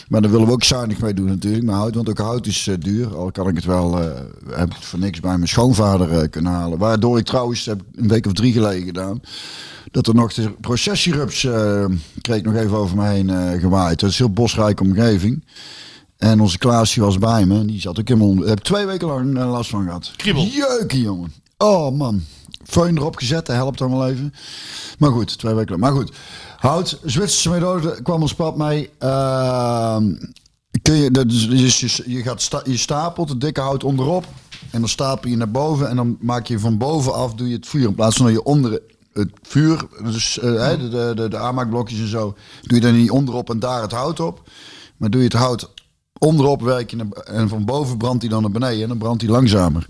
Maar 0.07 0.21
daar 0.21 0.31
willen 0.31 0.47
we 0.47 0.53
ook 0.53 0.63
zuinig 0.63 0.99
mee 0.99 1.13
doen 1.13 1.25
natuurlijk, 1.25 1.63
met 1.63 1.75
hout, 1.75 1.95
want 1.95 2.09
ook 2.09 2.17
hout 2.17 2.47
is 2.47 2.67
eh, 2.67 2.75
duur. 2.79 3.15
Al 3.15 3.31
kan 3.31 3.47
ik 3.47 3.55
het 3.55 3.65
wel, 3.65 4.01
eh, 4.01 4.09
heb 4.49 4.73
het 4.73 4.85
voor 4.85 4.99
niks 4.99 5.19
bij 5.19 5.35
mijn 5.35 5.47
schoonvader 5.47 6.29
kunnen 6.29 6.51
halen. 6.51 6.77
Waardoor 6.77 7.17
ik 7.17 7.25
trouwens, 7.25 7.65
heb 7.65 7.81
een 7.95 8.07
week 8.07 8.25
of 8.25 8.33
drie 8.33 8.53
geleden 8.53 8.85
gedaan. 8.85 9.21
Dat 9.91 10.07
er 10.07 10.15
nog 10.15 10.33
de 10.33 10.51
processierups 10.61 11.47
kreeg 12.21 12.41
nog 12.41 12.55
even 12.55 12.77
over 12.77 12.97
me 12.97 13.07
heen 13.07 13.59
gewaaid. 13.59 13.99
Dat 13.99 14.09
is 14.09 14.19
een 14.19 14.25
heel 14.25 14.33
bosrijke 14.33 14.83
omgeving. 14.83 15.43
En 16.21 16.39
onze 16.39 16.57
Klaas 16.57 16.93
die 16.93 17.03
was 17.03 17.17
bij 17.17 17.45
me. 17.45 17.65
Die 17.65 17.81
zat 17.81 17.99
ook 17.99 18.07
helemaal 18.07 18.29
onder. 18.29 18.47
Heb 18.47 18.59
twee 18.59 18.85
weken 18.85 19.07
lang 19.07 19.37
eh, 19.37 19.51
last 19.51 19.69
van 19.69 19.83
gehad. 19.83 20.11
Kriebel. 20.15 20.43
Jeuken, 20.43 20.99
jongen. 20.99 21.33
Oh 21.57 21.97
man. 21.97 22.23
Föhn 22.63 22.97
erop 22.97 23.15
gezet, 23.15 23.45
dat 23.45 23.55
helpt 23.55 23.77
dan 23.77 23.91
wel 23.91 24.07
even. 24.07 24.33
Maar 24.97 25.11
goed, 25.11 25.37
twee 25.37 25.53
weken 25.53 25.69
lang. 25.69 25.81
Maar 25.81 26.01
goed. 26.01 26.15
Hout, 26.57 26.99
Zwitserse 27.03 27.49
methode 27.49 28.01
kwam 28.01 28.21
ons 28.21 28.35
pad 28.35 28.57
mee. 28.57 28.89
Ehm, 28.97 30.13
kun 30.81 30.95
je, 30.95 31.11
dat 31.11 31.31
is, 31.31 31.49
dus 31.49 31.79
je, 31.79 32.03
je, 32.11 32.21
gaat 32.21 32.41
sta, 32.41 32.61
je 32.65 32.77
stapelt 32.77 33.29
het 33.29 33.41
dikke 33.41 33.61
hout 33.61 33.83
onderop. 33.83 34.25
En 34.71 34.79
dan 34.79 34.89
stapel 34.89 35.29
je 35.29 35.37
naar 35.37 35.51
boven. 35.51 35.89
En 35.89 35.95
dan 35.95 36.17
maak 36.19 36.45
je 36.45 36.59
van 36.59 36.77
bovenaf 36.77 37.33
doe 37.33 37.47
je 37.47 37.55
het 37.55 37.67
vuur. 37.67 37.87
In 37.87 37.95
plaats 37.95 38.15
van 38.15 38.25
dat 38.25 38.35
je 38.35 38.43
onder 38.43 38.81
het 39.13 39.31
vuur, 39.41 39.87
dus 40.03 40.39
eh, 40.39 40.69
de, 40.69 40.89
de, 40.89 41.11
de, 41.15 41.29
de 41.29 41.37
aanmaakblokjes 41.37 41.99
en 41.99 42.07
zo, 42.07 42.35
doe 42.61 42.77
je 42.77 42.83
dan 42.83 42.97
niet 42.97 43.11
onderop 43.11 43.49
en 43.49 43.59
daar 43.59 43.81
het 43.81 43.91
hout 43.91 44.19
op. 44.19 44.49
Maar 44.97 45.09
doe 45.09 45.21
je 45.21 45.27
het 45.27 45.37
hout 45.37 45.69
onderop 46.25 46.61
werk 46.61 46.91
je 46.91 47.07
en 47.23 47.49
van 47.49 47.65
boven 47.65 47.97
brandt 47.97 48.21
hij 48.21 48.31
dan 48.31 48.41
naar 48.41 48.51
beneden 48.51 48.81
en 48.81 48.87
dan 48.87 48.97
brandt 48.97 49.21
hij 49.21 49.31
langzamer. 49.31 49.85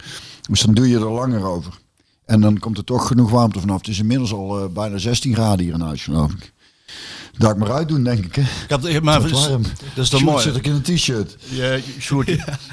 Dus 0.49 0.61
dan 0.61 0.73
doe 0.73 0.89
je 0.89 0.95
er 0.95 1.11
langer 1.11 1.45
over. 1.45 1.79
En 2.25 2.41
dan 2.41 2.59
komt 2.59 2.77
er 2.77 2.83
toch 2.83 3.07
genoeg 3.07 3.29
warmte 3.29 3.59
vanaf. 3.59 3.77
Het 3.77 3.87
is 3.87 3.99
inmiddels 3.99 4.33
al 4.33 4.59
eh, 4.59 4.69
bijna 4.73 4.97
16 4.97 5.33
graden 5.33 5.65
hier 5.65 5.73
in 5.73 5.81
huis, 5.81 6.03
geloof 6.03 6.31
ik. 6.31 6.53
Dat 7.41 7.51
ik 7.51 7.57
maar 7.57 7.71
uitdoen, 7.71 8.03
denk 8.03 8.25
ik. 8.25 8.35
Hè? 8.35 8.41
Ik 8.41 8.91
heb, 8.93 9.03
maar, 9.03 9.21
Het 9.21 9.29
dat, 9.31 9.39
is 9.39 9.47
warm. 9.47 9.61
is, 9.61 9.67
dat 9.93 10.03
is 10.03 10.09
toch 10.09 10.19
Sjoerd 10.19 10.33
mooi. 10.33 10.43
zit 10.45 10.55
ik 10.55 10.65
in 10.65 10.71
een 10.73 10.81
t-shirt. 10.81 11.35
Je, 11.49 11.79
Sjoerd, 11.99 12.29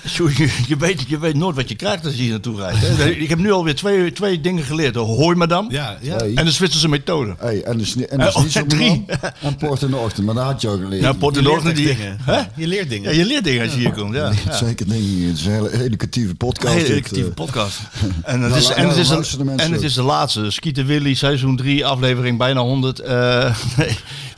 Sjoerd, 0.09 0.37
je, 0.37 0.51
je 0.67 0.77
weet, 0.77 1.05
je 1.09 1.19
weet 1.19 1.35
nooit 1.35 1.57
wat 1.57 1.69
je 1.69 1.75
krijgt 1.75 2.05
als 2.05 2.15
je 2.15 2.21
hier 2.23 2.31
naartoe 2.31 2.57
rijdt. 2.57 2.79
hè. 2.81 3.11
Ik 3.11 3.29
heb 3.29 3.39
nu 3.39 3.53
alweer 3.53 3.75
twee, 3.75 4.13
twee 4.13 4.41
dingen 4.41 4.65
geleerd. 4.65 4.95
De 4.95 5.01
hooi 5.01 5.37
madame 5.37 5.71
Ja, 5.71 5.99
ja. 6.01 6.17
Hey. 6.17 6.33
en 6.35 6.45
de 6.45 6.51
Zwitserse 6.51 6.89
methode. 6.89 7.35
Hey, 7.39 7.63
en 7.63 7.79
dus, 7.79 7.97
en 7.97 8.19
dus 8.19 8.35
Eh, 8.35 8.43
niet 8.43 8.53
zo 8.53 8.61
oh, 8.61 8.67
drie. 8.67 9.05
man. 9.07 9.19
En 9.41 9.57
port 9.57 9.83
in 9.83 9.91
de 9.91 9.97
ochtend, 9.97 10.27
maar 10.27 10.35
dat 10.35 10.45
had 10.45 10.61
je 10.61 10.69
ook 10.69 10.81
geleerd. 10.83 11.03
Ja, 11.03 11.13
Port 11.13 11.35
Je 11.35 11.41
in 11.41 11.47
de 11.47 11.51
leert 11.53 11.63
ochtend 11.65 11.79
echt 11.79 11.87
die... 11.89 11.97
dingen. 11.97 12.19
Hè? 12.23 12.41
Je 12.57 12.67
leert 12.67 12.89
dingen. 12.89 13.13
Ja, 13.13 13.19
je 13.19 13.25
leert 13.27 13.45
dingen 13.45 13.63
als 13.65 13.73
je 13.73 13.79
hier 13.79 13.93
komt. 13.93 14.15
Ja, 14.15 14.33
ja. 14.47 14.57
Zeker 14.57 14.89
dingen. 14.89 15.29
Het 15.29 15.39
is 15.39 15.45
een 15.47 15.53
hele 15.53 15.83
educatieve 15.85 16.35
podcast. 16.35 16.75
Een 16.75 16.81
hele 16.81 16.93
educatieve 16.95 17.29
eh. 17.29 17.35
podcast. 17.35 17.79
En 18.23 18.41
het 18.41 18.51
Nou, 18.51 18.63
is, 18.63 18.69
en 18.69 18.89
het 18.89 18.97
is, 18.97 19.09
de 19.09 19.53
en 19.57 19.73
het 19.73 19.83
is 19.83 19.95
de 19.95 20.03
laatste. 20.03 20.51
Skieten 20.51 20.87
Willy, 20.87 21.15
seizoen 21.15 21.57
3, 21.57 21.87
aflevering 21.87 22.39
bijna 22.39 22.61
100. 22.61 23.01
eh 23.01 23.55
nee, 23.79 23.97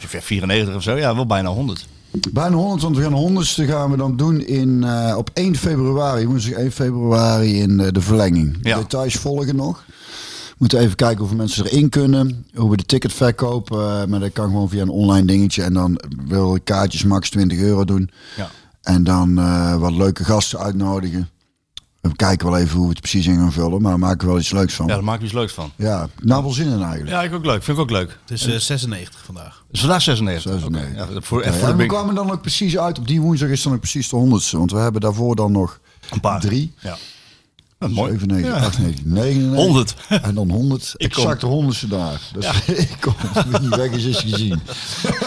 94 0.09 0.75
of 0.75 0.83
zo. 0.83 0.97
Ja, 0.97 1.15
wel 1.15 1.27
bijna 1.27 1.49
100. 1.49 1.87
Bijna 2.33 2.57
100, 2.57 2.83
want 2.83 2.97
we 2.97 3.03
gaan 3.03 3.11
de 3.13 3.17
honderdste 3.19 3.65
gaan 3.67 3.91
we 3.91 3.97
dan 3.97 4.17
doen 4.17 4.47
in, 4.47 4.85
eh, 4.85 5.15
op 5.17 5.31
1 5.35 5.57
februari. 5.57 6.27
Woensdag 6.27 6.59
1 6.59 6.73
februari 6.73 7.61
in 7.61 7.81
eh, 7.81 7.93
de 7.93 8.01
verlenging. 8.01 8.59
Ja. 8.63 8.77
Details 8.79 9.15
volgen 9.15 9.57
nog. 9.57 9.85
We 9.87 10.57
moeten 10.67 10.79
even 10.79 10.97
kijken 10.97 11.19
hoeveel 11.19 11.37
mensen 11.37 11.67
erin 11.67 11.89
kunnen. 11.89 12.47
Hoe 12.55 12.71
we 12.71 12.77
de 12.77 12.85
ticket 12.85 13.13
verkopen. 13.13 13.79
eh, 14.01 14.05
maar 14.07 14.21
dat 14.21 14.33
kan 14.33 14.45
gewoon 14.47 14.69
via 14.69 14.83
een 14.83 14.89
online 14.89 15.27
dingetje. 15.27 15.63
En 15.63 15.73
dan 15.73 16.01
wil 16.27 16.55
ik 16.55 16.65
kaartjes 16.65 17.05
max 17.05 17.31
20 17.31 17.59
euro 17.59 17.85
doen. 17.85 18.11
Ja. 18.37 18.51
En 18.83 19.05
dan 19.05 19.35
wat 19.81 19.93
leuke 19.93 20.25
gasten 20.25 20.59
uitnodigen. 20.59 21.29
We 22.01 22.17
kijken 22.17 22.51
wel 22.51 22.59
even 22.59 22.75
hoe 22.77 22.85
we 22.85 22.91
het 22.91 23.01
precies 23.01 23.27
in 23.27 23.35
gaan 23.37 23.53
vullen. 23.53 23.83
Maar 23.83 23.91
daar 23.91 23.99
maken 24.01 24.21
we 24.21 24.27
wel 24.27 24.39
iets 24.39 24.51
leuks 24.51 24.75
van. 24.75 24.87
Ja, 24.87 24.91
Ja, 24.93 24.97
daar 24.99 25.07
maak 25.09 25.19
je 25.19 25.25
iets 25.25 25.35
leuks 25.35 25.53
van. 25.53 25.73
nou 26.23 26.43
wel 26.43 26.53
zin 26.53 26.67
in 26.67 26.83
eigenlijk. 26.83 27.11
Ja, 27.11 27.23
ik 27.23 27.35
ook 27.35 27.45
leuk. 27.45 27.63
Vind 27.63 27.77
ik 27.77 27.83
ook 27.83 27.91
leuk. 27.91 28.19
Het 28.21 28.31
is 28.31 28.47
eh, 28.47 28.57
96 28.57 29.25
vandaag. 29.25 29.65
Dus 29.71 29.81
vandaag 29.81 30.03
96. 30.03 30.51
96. 30.53 31.05
Oké, 31.05 31.15
ja, 31.15 31.21
voor, 31.21 31.45
Ja, 31.45 31.77
we 31.77 31.87
kwamen 31.87 32.15
dan 32.15 32.31
ook 32.31 32.41
precies 32.41 32.79
uit. 32.79 32.99
Op 32.99 33.07
die 33.07 33.21
woensdag 33.21 33.49
is 33.49 33.63
dan 33.63 33.73
ook 33.73 33.81
precies 33.81 34.09
de 34.09 34.17
honderdste. 34.17 34.59
Want 34.59 34.71
we 34.73 34.79
hebben 34.79 35.01
daarvoor 35.01 35.37
dan 35.37 35.53
nog 35.53 35.81
Een 36.11 36.21
paar. 36.21 36.41
drie. 36.41 36.75
Ja. 36.79 36.97
Ja, 37.81 37.89
mooi. 37.89 38.11
7, 38.11 38.29
9, 38.29 38.49
Ja. 38.49 38.55
8, 38.57 38.79
9, 38.79 38.95
99. 39.05 39.65
100. 39.65 39.95
En 40.23 40.35
dan 40.35 40.51
100. 40.51 40.95
Ik 40.97 41.17
exact 41.17 41.41
de 41.41 41.47
honderdste 41.47 41.89
daar. 41.89 42.21
Dus 42.33 42.65
ik 42.67 42.97
kom. 43.01 43.15
Niet 43.61 43.77
weg 43.77 43.91
is, 43.91 44.05
is 44.05 44.19
gezien. 44.19 44.61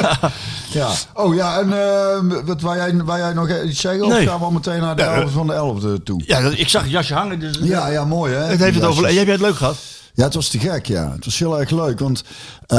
ja. 0.80 0.90
Oh 1.14 1.36
ja, 1.36 1.60
en 1.60 1.74
eh, 1.74 2.42
wat, 2.46 2.62
waar, 2.62 2.76
jij, 2.76 3.04
waar 3.04 3.18
jij 3.18 3.34
nog 3.34 3.50
iets 3.66 3.82
zeggen? 3.82 4.04
Of 4.06 4.12
Nee. 4.12 4.28
gaan 4.28 4.40
we 4.40 4.46
al 4.46 4.52
meteen 4.52 4.80
naar 4.82 4.96
de 4.96 5.02
Ja, 5.02 5.14
11 5.22 5.32
van 5.32 5.48
de 5.48 5.54
11e 6.00 6.04
toe? 6.04 6.22
Ja, 6.26 6.40
ik 6.40 6.70
zag 6.70 6.82
het 6.82 6.92
jasje 6.92 7.14
hangen. 7.14 7.40
Dus 7.40 7.58
Ja, 7.62 7.88
ja, 7.88 8.06
mooi 8.06 8.34
hè. 8.34 8.44
Het 8.44 8.60
heeft 8.60 8.76
het 8.76 8.84
over. 8.84 9.04
Heb 9.06 9.14
jij 9.14 9.24
het 9.24 9.42
leuk 9.42 9.56
gehad? 9.56 9.78
Ja, 10.16 10.24
het 10.24 10.34
was 10.34 10.50
te 10.50 10.60
gek, 10.60 10.86
ja. 10.86 11.12
Het 11.12 11.26
was 11.26 11.40
heel 11.40 11.60
erg 11.60 11.70
leuk, 11.70 12.00
want 12.00 12.24
eh, 12.68 12.78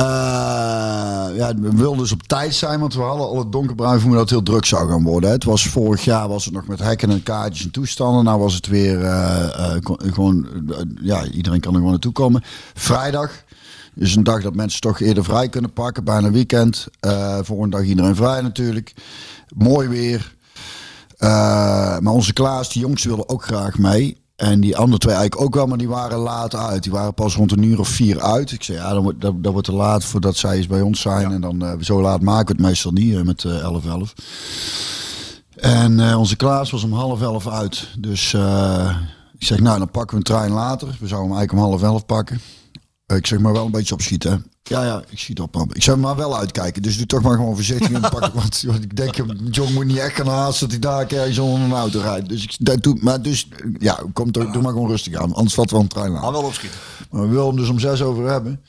ja, 1.36 1.54
we 1.54 1.76
wilden 1.76 1.98
dus 1.98 2.12
op 2.12 2.22
tijd 2.22 2.54
zijn, 2.54 2.81
want 2.81 2.94
we 2.94 3.02
hadden 3.02 3.26
al 3.26 3.38
het 3.38 3.52
donkerbruin 3.52 4.00
voor 4.00 4.10
me 4.10 4.16
dat 4.16 4.25
het 4.25 4.32
heel 4.32 4.42
druk 4.42 4.64
zou 4.64 4.90
gaan 4.90 5.02
worden. 5.02 5.31
Het 5.31 5.44
was 5.44 5.66
vorig 5.69 6.04
jaar 6.04 6.28
was 6.28 6.44
het 6.44 6.54
nog 6.54 6.66
met 6.66 6.78
hekken 6.78 7.10
en 7.10 7.22
kaartjes 7.22 7.64
en 7.64 7.70
toestanden. 7.70 8.25
Nou 8.25 8.40
was 8.40 8.54
het 8.54 8.66
weer 8.66 9.04
eh, 9.04 9.75
eh, 9.75 9.82
gewoon, 9.96 10.46
ja, 11.00 11.25
iedereen 11.25 11.60
kan 11.60 11.70
er 11.70 11.76
gewoon 11.76 11.92
naartoe 11.92 12.12
komen. 12.12 12.42
Vrijdag 12.75 13.31
is 13.94 14.16
een 14.16 14.25
dag 14.25 14.42
dat 14.42 14.54
mensen 14.54 14.81
toch 14.81 15.00
eerder 15.00 15.25
vrij 15.25 15.48
kunnen 15.48 15.72
pakken, 15.72 16.04
bijna 16.04 16.31
weekend. 16.31 16.86
Volgende 17.42 17.76
dag 17.76 17.86
iedereen 17.86 18.16
vrij 18.16 18.40
natuurlijk. 18.40 18.94
Mooi 19.54 19.88
weer. 19.88 20.34
Maar 22.00 22.12
onze 22.12 22.32
Klaas, 22.32 22.72
die 22.72 22.82
jongste, 22.82 23.08
wilde 23.08 23.28
ook 23.28 23.44
graag 23.44 23.78
mee. 23.78 24.23
En 24.44 24.61
die 24.61 24.76
andere 24.76 24.99
twee 24.99 25.14
eigenlijk 25.14 25.46
ook 25.46 25.55
wel, 25.55 25.67
maar 25.67 25.79
die 25.79 25.88
waren 25.88 26.19
laat 26.19 26.55
uit. 26.55 26.82
Die 26.82 26.93
waren 26.93 27.14
pas 27.14 27.37
rond 27.37 27.52
een 27.52 27.62
uur 27.62 27.79
of 27.79 27.88
vier 27.88 28.20
uit. 28.20 28.52
Ik 28.52 28.62
zei, 28.62 28.79
ja, 28.79 28.93
dan 28.93 29.02
wordt, 29.02 29.20
dat, 29.20 29.43
dat 29.43 29.52
wordt 29.52 29.69
te 29.69 29.75
laat 29.75 30.05
voordat 30.05 30.37
zij 30.37 30.56
eens 30.56 30.67
bij 30.67 30.81
ons 30.81 31.00
zijn. 31.00 31.32
En 31.32 31.41
dan 31.41 31.64
eh, 31.64 31.73
zo 31.81 32.00
laat 32.00 32.20
maken 32.20 32.46
we 32.46 32.62
het 32.62 32.70
meestal 32.70 32.93
niet, 32.93 33.14
eh, 33.14 33.23
met 33.23 33.44
eh 33.44 33.58
11, 33.58 33.87
11. 33.87 34.14
En 35.56 36.00
eh, 36.00 36.19
onze 36.19 36.37
Klaas 36.37 36.70
was 36.70 36.85
om 36.85 36.93
half 36.93 37.23
elf 37.23 37.49
uit. 37.49 37.88
Dus 37.99 38.35
eh, 38.35 38.96
ik 39.38 39.46
zeg, 39.46 39.61
nou, 39.61 39.79
dan 39.79 39.91
pakken 39.91 40.11
we 40.11 40.17
een 40.17 40.37
trein 40.37 40.52
later. 40.52 40.88
We 40.88 41.06
zouden 41.06 41.31
hem 41.31 41.38
eigenlijk 41.38 41.52
om 41.52 41.70
half 41.70 41.82
elf 41.82 42.06
pakken. 42.06 42.41
Eh, 43.06 43.17
ik 43.17 43.26
zeg 43.26 43.38
maar 43.38 43.52
wel 43.52 43.64
een 43.64 43.70
beetje 43.70 43.94
opschieten. 43.94 44.44
Ja, 44.69 44.84
ja, 44.84 45.02
ik 45.08 45.19
schiet 45.19 45.40
op. 45.40 45.50
pap. 45.50 45.75
Ik 45.75 45.82
zou 45.82 45.99
maar 45.99 46.16
wel 46.16 46.38
uitkijken. 46.38 46.82
Dus 46.82 46.96
doe 46.96 47.06
toch 47.06 47.22
maar 47.22 47.36
gewoon 47.36 47.55
voorzichtig 47.55 47.91
in 47.91 48.00
pakken. 48.00 48.32
Want, 48.41 48.62
want 48.67 48.82
ik 48.82 48.96
denk, 48.96 49.15
John 49.50 49.72
moet 49.72 49.84
niet 49.84 49.96
echt 49.98 50.15
gaan 50.17 50.27
haasten 50.27 50.69
dat 50.69 50.70
hij 50.82 51.08
daar 51.08 51.19
ergens 51.20 51.38
onder 51.38 51.60
een 51.60 51.72
auto 51.72 52.00
rijdt. 52.00 52.29
Dus 52.29 52.43
ik 52.43 52.55
dat 52.58 52.82
doe, 52.82 52.96
maar 53.00 53.22
dus, 53.22 53.48
ja, 53.79 54.00
kom 54.12 54.32
toch, 54.32 54.53
doe 54.53 54.62
maar 54.62 54.72
gewoon 54.72 54.88
rustig 54.88 55.15
aan. 55.15 55.34
Anders 55.34 55.55
valt 55.55 55.70
wel 55.70 55.81
een 55.81 55.88
trein 55.88 56.17
aan. 56.17 56.32
wel 56.32 56.43
opschieten. 56.43 56.79
Maar 57.10 57.20
we 57.20 57.29
wilden 57.29 57.48
hem 57.48 57.56
dus 57.60 57.69
om 57.69 57.79
zes 57.79 58.03
over 58.03 58.29
hebben. 58.31 58.60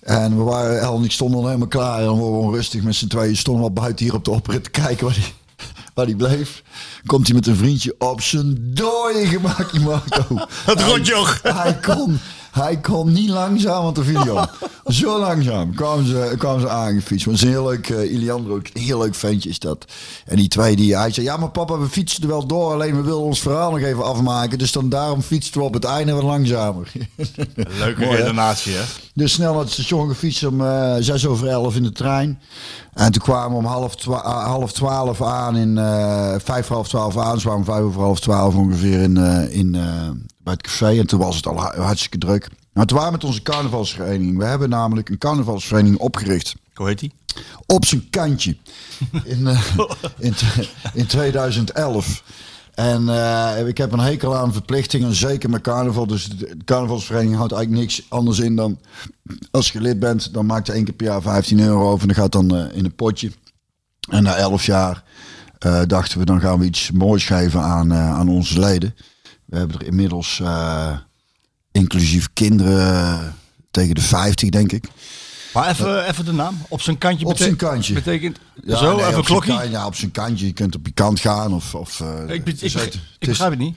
En 0.00 0.36
we 0.36 0.42
waren, 0.42 0.80
El 0.80 0.96
en 0.96 1.04
ik 1.04 1.12
stonden 1.12 1.38
al 1.40 1.46
helemaal 1.46 1.68
klaar. 1.68 1.98
En 1.98 2.04
dan 2.04 2.18
waren 2.18 2.32
we 2.32 2.38
gewoon 2.38 2.54
rustig 2.54 2.82
met 2.82 2.94
z'n 2.94 3.06
tweeën. 3.06 3.36
Stonden 3.36 3.62
we 3.62 3.68
al 3.68 3.74
buiten 3.82 4.04
hier 4.04 4.14
op 4.14 4.24
de 4.24 4.30
oprit 4.30 4.64
te 4.64 4.70
kijken 4.70 5.06
waar 5.06 5.16
hij, 5.16 5.32
waar 5.94 6.06
hij 6.06 6.14
bleef. 6.14 6.62
Komt 7.06 7.26
hij 7.26 7.36
met 7.36 7.46
een 7.46 7.56
vriendje 7.56 7.94
op 7.98 8.20
zijn 8.20 8.56
dooie 8.74 9.26
gemak 9.26 9.72
in 9.72 9.82
mijn 9.84 10.00
auto. 10.10 10.46
Het 10.64 10.80
rotjoch. 10.82 11.40
Hij 11.42 11.78
kon, 11.78 12.18
hij 12.50 12.76
kon 12.80 13.12
niet 13.12 13.28
langzaam, 13.28 13.82
want 13.82 13.96
de 13.96 14.04
video. 14.04 14.44
Zo 14.84 15.18
langzaam 15.18 15.74
kwamen 15.74 16.06
ze, 16.06 16.34
kwamen 16.38 16.60
ze 16.60 16.68
aangefietst. 16.68 17.26
Maar 17.26 17.34
het 17.34 17.44
is 17.44 17.48
een 17.48 17.54
heel 17.54 17.68
leuk, 17.68 17.88
uh, 17.88 18.12
Iliandro, 18.12 18.54
een 18.54 18.82
heel 18.82 18.98
leuk 18.98 19.14
ventje 19.14 19.48
is 19.48 19.58
dat. 19.58 19.84
En 20.26 20.36
die 20.36 20.48
twee, 20.48 20.76
die, 20.76 20.96
hij 20.96 21.10
zei, 21.10 21.26
ja 21.26 21.36
maar 21.36 21.50
papa, 21.50 21.78
we 21.78 21.88
fietsen 21.88 22.22
er 22.22 22.28
wel 22.28 22.46
door. 22.46 22.72
Alleen 22.72 22.96
we 22.96 23.02
willen 23.02 23.20
ons 23.20 23.40
verhaal 23.40 23.70
nog 23.70 23.80
even 23.80 24.04
afmaken. 24.04 24.58
Dus 24.58 24.72
dan 24.72 24.88
daarom 24.88 25.22
fietsten 25.22 25.60
we 25.60 25.66
op 25.66 25.74
het 25.74 25.84
einde 25.84 26.12
wat 26.12 26.22
langzamer. 26.22 26.92
Leuke 27.54 28.00
Mooi, 28.04 28.10
hè? 28.16 28.22
redenatie, 28.22 28.72
hè? 28.74 28.82
Dus 29.14 29.32
snel 29.32 29.52
naar 29.52 29.62
het 29.62 29.70
station 29.70 30.08
gefietst 30.08 30.46
om 30.46 30.60
eh, 30.60 30.94
zes 30.98 31.26
over 31.26 31.48
elf 31.48 31.76
in 31.76 31.82
de 31.82 31.92
trein. 31.92 32.38
En 32.94 33.12
toen 33.12 33.22
kwamen 33.22 33.50
we 33.50 33.56
om 33.56 33.64
half, 33.64 33.96
twa- 33.96 34.44
half 34.44 34.72
twaalf 34.72 35.22
aan 35.22 35.56
in 35.56 35.78
eh, 35.78 36.34
vijf 36.38 36.66
voor 36.66 36.76
half 36.76 36.88
twaalf 36.88 37.16
aan. 37.18 37.32
Dus 37.34 37.42
we 37.42 37.48
kwamen 37.48 37.66
vijf 37.66 37.82
over 37.82 38.00
half 38.00 38.20
twaalf 38.20 38.54
ongeveer 38.54 39.00
in, 39.00 39.16
eh, 39.16 39.54
in, 39.58 39.74
eh, 39.74 40.08
bij 40.42 40.52
het 40.52 40.62
café. 40.62 40.98
En 40.98 41.06
toen 41.06 41.18
was 41.18 41.36
het 41.36 41.46
al 41.46 41.60
ha- 41.60 41.76
hartstikke 41.76 42.18
druk. 42.18 42.48
Maar 42.72 42.86
toen 42.86 42.96
waren 42.98 43.12
met 43.12 43.24
onze 43.24 43.42
carnavalsvereniging. 43.42 44.38
We 44.38 44.44
hebben 44.44 44.68
namelijk 44.68 45.08
een 45.08 45.18
carnavalsvereniging 45.18 45.98
opgericht. 45.98 46.54
Hoe 46.74 46.86
heet 46.88 46.98
die? 46.98 47.12
Op 47.66 47.84
zijn 47.84 48.10
kantje. 48.10 48.56
In, 49.24 49.46
eh, 49.46 49.78
in, 50.18 50.34
in 50.94 51.06
2011. 51.06 52.22
En 52.74 53.08
eh, 53.08 53.66
ik 53.66 53.78
heb 53.78 53.92
een 53.92 53.98
hekel 53.98 54.36
aan 54.36 54.52
verplichtingen, 54.52 55.14
zeker 55.14 55.50
met 55.50 55.60
carnaval. 55.60 56.06
Dus 56.06 56.28
de 56.28 56.56
carnavalsvereniging 56.64 57.36
houdt 57.36 57.52
eigenlijk 57.52 57.82
niks 57.82 58.06
anders 58.08 58.38
in 58.38 58.56
dan... 58.56 58.78
als 59.50 59.72
je 59.72 59.80
lid 59.80 59.98
bent, 59.98 60.32
dan 60.32 60.46
maakt 60.46 60.66
je 60.66 60.72
één 60.72 60.84
keer 60.84 60.94
per 60.94 61.06
jaar 61.06 61.22
15 61.22 61.60
euro 61.60 61.90
over... 61.90 62.00
en 62.02 62.08
dat 62.08 62.16
gaat 62.16 62.32
dan 62.32 62.56
eh, 62.56 62.76
in 62.76 62.84
een 62.84 62.94
potje. 62.94 63.30
En 64.10 64.22
na 64.22 64.34
11 64.34 64.66
jaar 64.66 65.02
dachten 65.86 66.18
we, 66.18 66.24
dan 66.24 66.40
gaan 66.40 66.58
we 66.58 66.64
iets 66.64 66.90
moois 66.90 67.26
geven 67.26 67.60
aan, 67.60 67.94
aan 67.94 68.28
onze 68.28 68.60
leden. 68.60 68.94
We 69.50 69.56
hebben 69.58 69.78
er 69.80 69.86
inmiddels, 69.86 70.40
eh, 70.40 70.98
inclusief 71.72 72.28
kinderen, 72.32 73.34
tegen 73.70 73.94
de 73.94 74.00
50 74.00 74.48
denk 74.48 74.72
ik. 74.72 74.84
Maar 75.54 75.68
even, 75.68 76.06
even 76.08 76.24
de 76.24 76.32
naam. 76.32 76.58
Op 76.68 76.80
zijn 76.82 76.98
kantje. 76.98 77.26
Op 77.26 77.36
zijn 77.36 77.56
kantje. 77.56 77.94
Betekent 77.94 78.38
Ja, 78.64 78.76
zo, 78.76 78.96
nee, 78.96 79.06
even 79.06 79.24
klokje. 79.24 79.68
ja, 79.70 79.86
op 79.86 79.94
zijn 79.94 80.10
kantje. 80.10 80.46
Je 80.46 80.52
kunt 80.52 80.74
op 80.76 80.86
je 80.86 80.92
kant 80.92 81.20
gaan 81.20 81.52
of... 81.54 81.74
of 81.74 82.00
eh, 82.00 82.08
Ik, 82.28 82.46
het 82.46 82.62
ik, 82.62 82.74
ik 82.74 82.94
is- 83.18 83.28
begrijp 83.28 83.50
het 83.50 83.58
niet. 83.60 83.76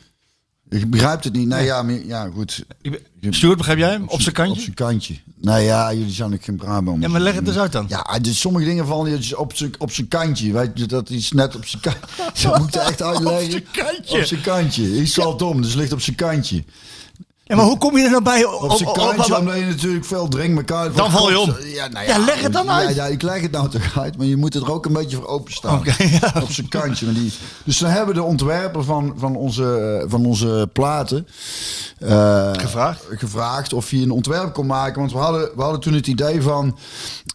Je 0.79 0.87
begrijpt 0.87 1.23
het 1.23 1.33
niet. 1.33 1.47
Nee, 1.47 1.65
ja, 1.65 1.83
maar, 1.83 2.05
ja, 2.05 2.29
goed. 2.33 2.65
Ik 2.81 3.33
Stuart, 3.33 3.57
begrijp 3.57 3.77
jij 3.77 3.89
hem? 3.89 4.03
Op 4.07 4.21
zijn 4.21 4.35
Op 4.37 4.43
kantje? 4.43 4.61
zijn 4.61 4.73
kantje. 4.73 5.15
Nou 5.41 5.61
ja, 5.61 5.93
jullie 5.93 6.11
zijn 6.13 6.33
ook 6.33 6.43
geen 6.43 6.55
Brabant. 6.55 7.01
Ja, 7.01 7.07
maar 7.09 7.21
leg 7.21 7.35
het 7.35 7.47
eens 7.47 7.57
uit 7.57 7.71
dan. 7.71 7.85
Ja, 7.87 8.19
dus 8.21 8.39
sommige 8.39 8.65
dingen 8.65 8.87
vallen 8.87 9.11
je 9.11 9.17
dus 9.17 9.35
op 9.35 9.55
zijn, 9.55 9.71
op 9.77 9.91
zijn 9.91 10.07
kantje. 10.07 10.51
Weet 10.51 10.71
je, 10.73 10.85
dat 10.85 11.09
is 11.09 11.31
net 11.31 11.55
op 11.55 11.65
zijn 11.65 11.81
kantje. 11.81 12.01
Zo 12.41 12.49
moet 12.57 12.67
ik 12.67 12.73
het 12.73 12.89
echt 12.89 13.01
uitleggen. 13.01 13.43
Op 13.45 13.51
zijn 13.51 13.65
kantje. 13.71 14.19
Op 14.19 14.23
zijn 14.25 14.41
kantje. 14.41 15.01
Iets 15.01 15.13
zal 15.13 15.37
dom, 15.37 15.61
dus 15.61 15.73
ligt 15.73 15.91
op 15.93 16.01
zijn 16.01 16.15
kantje. 16.15 16.63
Ja, 17.45 17.55
maar 17.55 17.65
hoe 17.65 17.77
kom 17.77 17.97
je 17.97 18.03
er 18.03 18.09
nou 18.09 18.23
bij? 18.23 18.45
Op 18.45 18.71
zijn 18.71 18.91
kantje, 18.93 19.37
omdat 19.39 19.55
je 19.55 19.65
natuurlijk 19.65 20.05
veel 20.05 20.27
drinkt 20.27 20.57
elkaar. 20.57 20.91
Dan 20.93 21.11
val 21.11 21.29
je 21.29 21.39
om. 21.39 21.55
Ja, 21.63 21.87
nou 21.87 22.07
Ja, 22.07 22.17
leg 22.17 22.41
het 22.41 22.53
dan 22.53 22.65
ja, 22.65 22.71
uit. 22.77 22.95
Ja, 22.95 23.05
ik 23.05 23.21
leg 23.21 23.41
het 23.41 23.51
nou 23.51 23.69
toch 23.69 23.99
uit, 23.99 24.17
maar 24.17 24.25
je 24.25 24.37
moet 24.37 24.55
er 24.55 24.71
ook 24.71 24.85
een 24.85 24.93
beetje 24.93 25.15
voor 25.17 25.27
openstaan. 25.27 25.77
Oké, 25.79 26.03
ja. 26.03 26.41
Op 26.41 26.51
zijn 26.51 26.67
kantje. 26.67 27.05
Maar 27.05 27.13
die, 27.15 27.33
dus 27.63 27.77
dan 27.77 27.89
hebben 27.89 28.15
de 28.15 28.23
ontwerper 28.23 28.83
van, 28.83 29.13
van, 29.17 29.35
onze, 29.35 29.97
eh, 30.03 30.09
van 30.09 30.25
onze 30.25 30.69
platen... 30.73 31.27
eh, 31.99 32.51
Gevraagd? 32.53 33.05
gevraagd 33.09 33.73
of 33.73 33.89
hij 33.89 34.01
een 34.01 34.11
ontwerp 34.11 34.53
kon 34.53 34.65
maken. 34.65 34.99
Want 34.99 35.11
we 35.11 35.17
hadden, 35.17 35.49
we 35.55 35.61
hadden 35.61 35.79
toen 35.81 35.93
het 35.93 36.07
idee 36.07 36.41
van... 36.41 36.77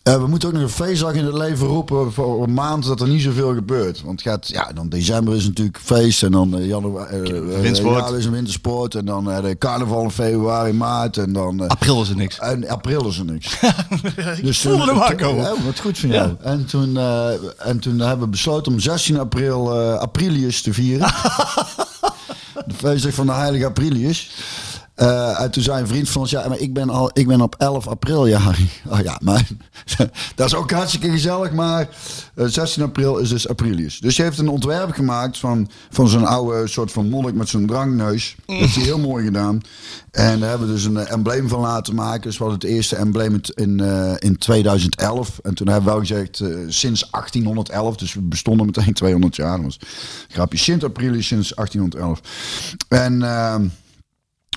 eh, 0.02 0.16
we 0.20 0.26
moeten 0.26 0.48
ook 0.48 0.54
nog 0.54 0.62
een 0.62 0.68
feestdag 0.68 1.12
in 1.12 1.24
het 1.24 1.34
leven 1.34 1.66
roepen 1.66 2.12
voor 2.12 2.42
een 2.42 2.54
maand 2.54 2.84
dat 2.86 3.00
er 3.00 3.08
niet 3.08 3.22
zoveel 3.22 3.54
gebeurt. 3.54 4.02
Want 4.02 4.24
het 4.24 4.28
gaat, 4.28 4.48
ja, 4.48 4.70
dan 4.74 4.88
december 4.88 5.34
is 5.34 5.46
natuurlijk 5.46 5.78
feest 5.82 6.22
en 6.22 6.32
dan 6.32 6.56
eh, 6.58 6.66
januari, 6.66 7.16
eh, 7.22 7.64
ja, 7.84 8.06
is 8.16 8.24
een 8.24 8.32
wintersport 8.32 8.94
en 8.94 9.04
dan 9.04 9.30
eh, 9.30 9.42
de 9.42 9.58
carnaval 9.58 9.96
in 10.02 10.11
februari, 10.11 10.73
maart 10.73 11.17
en 11.17 11.33
dan... 11.33 11.62
eh, 11.62 11.69
April 11.69 12.02
is 12.02 12.09
er 12.09 12.17
niks. 12.17 12.38
en 12.38 12.69
april 12.69 13.09
is 13.09 13.19
er 13.19 13.25
niks. 13.25 13.59
dus 14.43 14.61
voelde 14.61 14.85
hem 14.85 15.00
aankomen. 15.02 15.43
Ja, 15.45 15.55
wat 15.64 15.78
goed 15.81 15.99
van 15.99 16.09
jou. 16.09 16.35
En, 16.43 16.64
toen, 16.67 16.97
eh, 16.97 17.28
en 17.59 17.78
toen 17.78 17.99
hebben 17.99 18.25
we 18.25 18.31
besloten 18.31 18.73
om 18.73 18.81
16 18.81 19.19
april 19.19 19.81
eh 19.81 19.99
Aprilius 19.99 20.62
te 20.62 20.73
vieren. 20.73 21.07
de 22.67 22.75
feestdag 22.76 23.14
van 23.14 23.26
de 23.26 23.33
heilige 23.33 23.67
Aprilius. 23.67 24.31
Eh, 24.99 25.40
en 25.40 25.50
toen 25.50 25.62
zei 25.62 25.81
een 25.81 25.87
vriend 25.87 26.09
van 26.09 26.21
ons, 26.21 26.31
ja, 26.31 26.49
maar 26.49 26.59
ik 26.59 26.73
ben, 26.73 26.90
al, 26.90 27.11
ik 27.12 27.26
ben 27.26 27.40
op 27.40 27.55
11 27.59 27.87
april 27.87 28.26
jarig. 28.26 28.83
Oh 28.87 29.00
ja, 29.00 29.21
maar 29.23 29.49
dat 30.35 30.47
is 30.47 30.55
ook 30.55 30.71
hartstikke 30.71 31.11
gezellig, 31.11 31.52
maar 31.52 31.88
eh, 32.35 32.47
16 32.47 32.83
april 32.83 33.19
is 33.19 33.28
dus 33.28 33.49
Aprilius. 33.49 33.99
Dus 33.99 34.17
hij 34.17 34.26
heeft 34.26 34.38
een 34.38 34.49
ontwerp 34.49 34.90
gemaakt 34.90 35.38
van, 35.38 35.71
van 35.90 36.09
zo'n 36.09 36.26
oude 36.26 36.67
soort 36.67 36.93
van 36.93 37.09
monnik 37.09 37.35
met 37.35 37.49
zo'n 37.49 37.67
drankneus. 37.67 38.37
Dat 38.47 38.57
hij 38.57 38.83
heel 38.83 38.99
mooi 38.99 39.25
gedaan. 39.25 39.62
En 40.11 40.40
daar 40.40 40.49
hebben 40.49 40.69
we 40.69 40.75
dus 40.75 40.85
een 40.85 40.97
eh, 40.97 41.12
embleem 41.12 41.49
van 41.49 41.61
laten 41.61 41.95
maken. 41.95 42.23
Dus 42.23 42.38
hadden 42.38 42.59
het 42.59 42.69
eerste 42.69 42.97
embleem 42.97 43.35
in, 43.35 43.43
in, 43.55 43.81
eh, 43.81 44.14
in 44.19 44.38
2011. 44.38 45.38
En 45.43 45.55
toen 45.55 45.67
hebben 45.67 45.85
we 45.85 45.90
wel 45.90 46.00
gezegd, 46.00 46.40
eh, 46.40 46.49
sinds 46.69 47.11
1811, 47.11 47.97
dus 47.97 48.14
we 48.14 48.21
bestonden 48.21 48.67
meteen 48.67 48.95
200 49.02 49.37
jaar. 49.37 49.57
Dat 49.57 49.64
was 49.64 49.78
grapje, 50.28 50.59
Sint 50.59 50.85
Aprilius 50.85 51.26
sinds 51.26 51.55
1811. 51.55 52.21
En... 52.88 53.23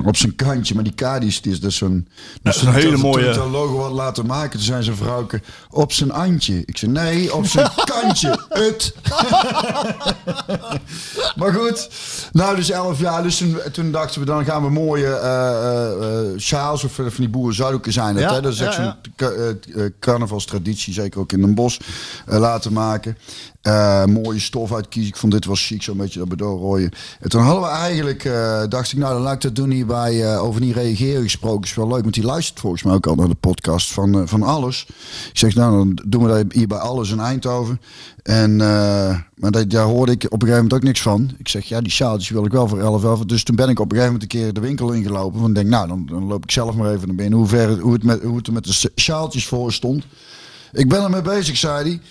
op 0.06 0.16
zijn 0.18 0.36
kantje, 0.36 0.76
maar 0.76 0.84
die 0.84 0.94
K 0.94 1.20
die 1.20 1.30
is, 1.30 1.42
dus 1.62 1.76
zo'n... 1.76 2.08
Dat 2.42 2.56
is 2.56 2.62
een 2.62 2.74
hele 2.74 2.98
mooie- 2.98 3.22
Toen 3.24 3.32
ik 3.32 3.38
dat 3.40 3.50
logo 3.50 3.82
had 3.82 3.92
laten 3.92 4.26
maken, 4.26 4.52
toen 4.52 4.84
zijn 4.84 4.96
vrouwke... 4.96 5.42
Op 5.70 5.92
zijn 5.92 6.12
andje. 6.12 6.64
Ik 6.66 6.78
zei, 6.78 6.92
nee, 6.92 7.34
op 7.36 7.46
zijn 7.46 7.70
kantje. 7.94 8.46
Het. 8.50 8.96
maar 11.40 11.54
goed. 11.54 11.90
Nou, 12.32 12.56
dus 12.56 12.70
11 12.70 13.00
jaar. 13.00 13.24
Dus 13.24 13.38
toen, 13.38 13.58
toen 13.72 13.92
dachten 13.92 14.20
we, 14.20 14.26
dan 14.26 14.46
gaan 14.46 14.64
we 14.64 14.70
mooie 14.70 15.08
eh, 15.16 16.40
sjaals 16.40 16.84
of 16.84 16.92
van 16.94 17.10
die 17.18 17.30
boerenzuidoeken 17.30 17.94
zijn. 17.94 18.14
Dat, 18.16 18.24
Ja, 18.24 18.34
hè? 18.34 18.42
dat 18.42 18.54
is 18.54 18.60
echt 18.60 18.76
ja, 18.76 18.98
zo'n 19.18 19.94
carnavalstraditie, 20.00 20.94
zeker 20.94 21.20
ook 21.20 21.32
in 21.32 21.42
Den 21.42 21.56
Bosch, 21.56 21.80
eh, 22.26 22.40
laten 22.40 22.74
maken. 22.74 23.18
Eh, 23.62 24.06
mooie 24.06 24.40
stof 24.40 24.74
uitkiezen. 24.74 25.12
Ik 25.12 25.18
vond 25.18 25.32
dit 25.32 25.46
was 25.46 25.66
chic, 25.66 25.84
zo'n 25.84 25.98
beetje 25.98 26.20
dat 26.20 26.30
bedoelrooien. 26.30 26.92
En 27.20 27.30
toen 27.30 27.42
hadden 27.42 27.64
we 27.64 27.70
eigenlijk, 27.70 28.26
eh, 28.26 28.64
dacht 28.70 28.92
ik, 28.92 28.98
nou 28.98 29.14
dan 29.14 29.22
laat 29.22 29.34
ik 29.34 29.42
dat 29.42 29.56
doen 29.56 29.70
hier 29.70 29.86
bij 29.86 30.24
eh, 30.24 30.44
Over 30.44 30.62
Niet 30.62 30.76
Reageren 30.76 31.24
gesproken. 31.24 31.64
Is 31.64 31.74
wel 31.74 31.88
leuk, 31.88 32.02
want 32.02 32.14
die 32.14 32.24
luistert 32.24 32.60
volgens 32.60 32.84
mij 32.84 32.94
ook 32.94 33.08
al 33.08 33.16
naar 33.16 33.28
de 33.28 33.36
podcast 33.36 33.94
van, 33.94 34.28
van 34.28 34.44
Alles. 34.44 34.86
Ik 35.32 35.38
zeg, 35.38 35.56
nou 35.56 35.78
dan 35.78 36.00
doen 36.08 36.24
we 36.24 36.28
dat 36.30 36.54
hier 36.54 36.68
bij 36.68 36.78
Alles 36.78 37.12
in 37.12 37.20
Eindhoven. 37.20 37.82
En, 38.24 38.56
maar 39.36 39.52
dat, 39.52 39.70
daar 39.70 39.86
hoorde 39.86 40.12
ik 40.12 40.24
op 40.24 40.32
een 40.32 40.40
gegeven 40.40 40.64
moment 40.64 40.74
ook 40.74 40.84
niks 40.84 41.02
van. 41.02 41.32
Ik 41.38 41.48
zeg, 41.48 41.66
ja 41.66 41.82
die 41.82 41.92
sjaaltjes 41.92 42.30
wil 42.30 42.46
ik 42.46 42.52
wel 42.52 42.68
voor 42.68 42.80
11 42.80 43.04
11. 43.04 43.26
Dus 43.26 43.44
toen 43.44 43.56
ben 43.56 43.70
ik 43.70 43.80
op 43.80 43.92
een 43.92 43.98
gegeven 43.98 44.14
moment 44.14 44.34
een 44.34 44.40
keer 44.40 44.54
de 44.54 44.68
winkel 44.68 44.92
ingelopen. 44.92 45.40
Want 45.40 45.50
ik 45.50 45.56
denk, 45.56 45.68
nou 45.68 45.88
dan, 45.88 46.06
dan 46.06 46.26
loop 46.26 46.44
ik 46.44 46.52
zelf 46.52 46.76
maar 46.76 46.94
even 46.94 47.08
naar 47.08 47.16
binnen. 47.16 47.40
Hoe, 47.40 47.48
ver, 47.48 47.80
hoe, 47.80 47.94
het 47.94 48.04
met, 48.04 48.24
hoe 48.24 48.38
het 48.38 48.48
er 48.48 48.54
met 48.54 48.64
de 48.64 48.92
sjaaltjes 48.96 49.48
voor 49.48 49.74
stond. 49.74 50.04
Ik 50.72 50.90
ben 50.90 51.04
ermee 51.04 51.22
bezig, 51.22 51.58
zei 51.58 51.90
hij. 51.90 52.02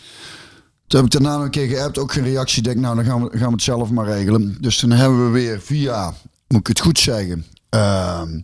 Toen 0.90 1.00
heb 1.00 1.14
ik 1.14 1.20
daarna 1.20 1.44
een 1.44 1.50
keer 1.50 1.68
geappt, 1.68 1.98
ook 1.98 2.12
geen 2.12 2.24
reactie. 2.24 2.62
Denk, 2.62 2.76
nou, 2.76 2.96
dan 2.96 3.04
gaan 3.04 3.22
we, 3.22 3.38
gaan 3.38 3.46
we 3.46 3.52
het 3.52 3.62
zelf 3.62 3.90
maar 3.90 4.06
regelen. 4.06 4.56
Dus 4.60 4.78
toen 4.78 4.90
hebben 4.90 5.24
we 5.24 5.30
weer 5.30 5.60
via, 5.60 6.14
moet 6.48 6.60
ik 6.60 6.66
het 6.66 6.80
goed 6.80 6.98
zeggen, 6.98 7.44
ehm 7.68 8.40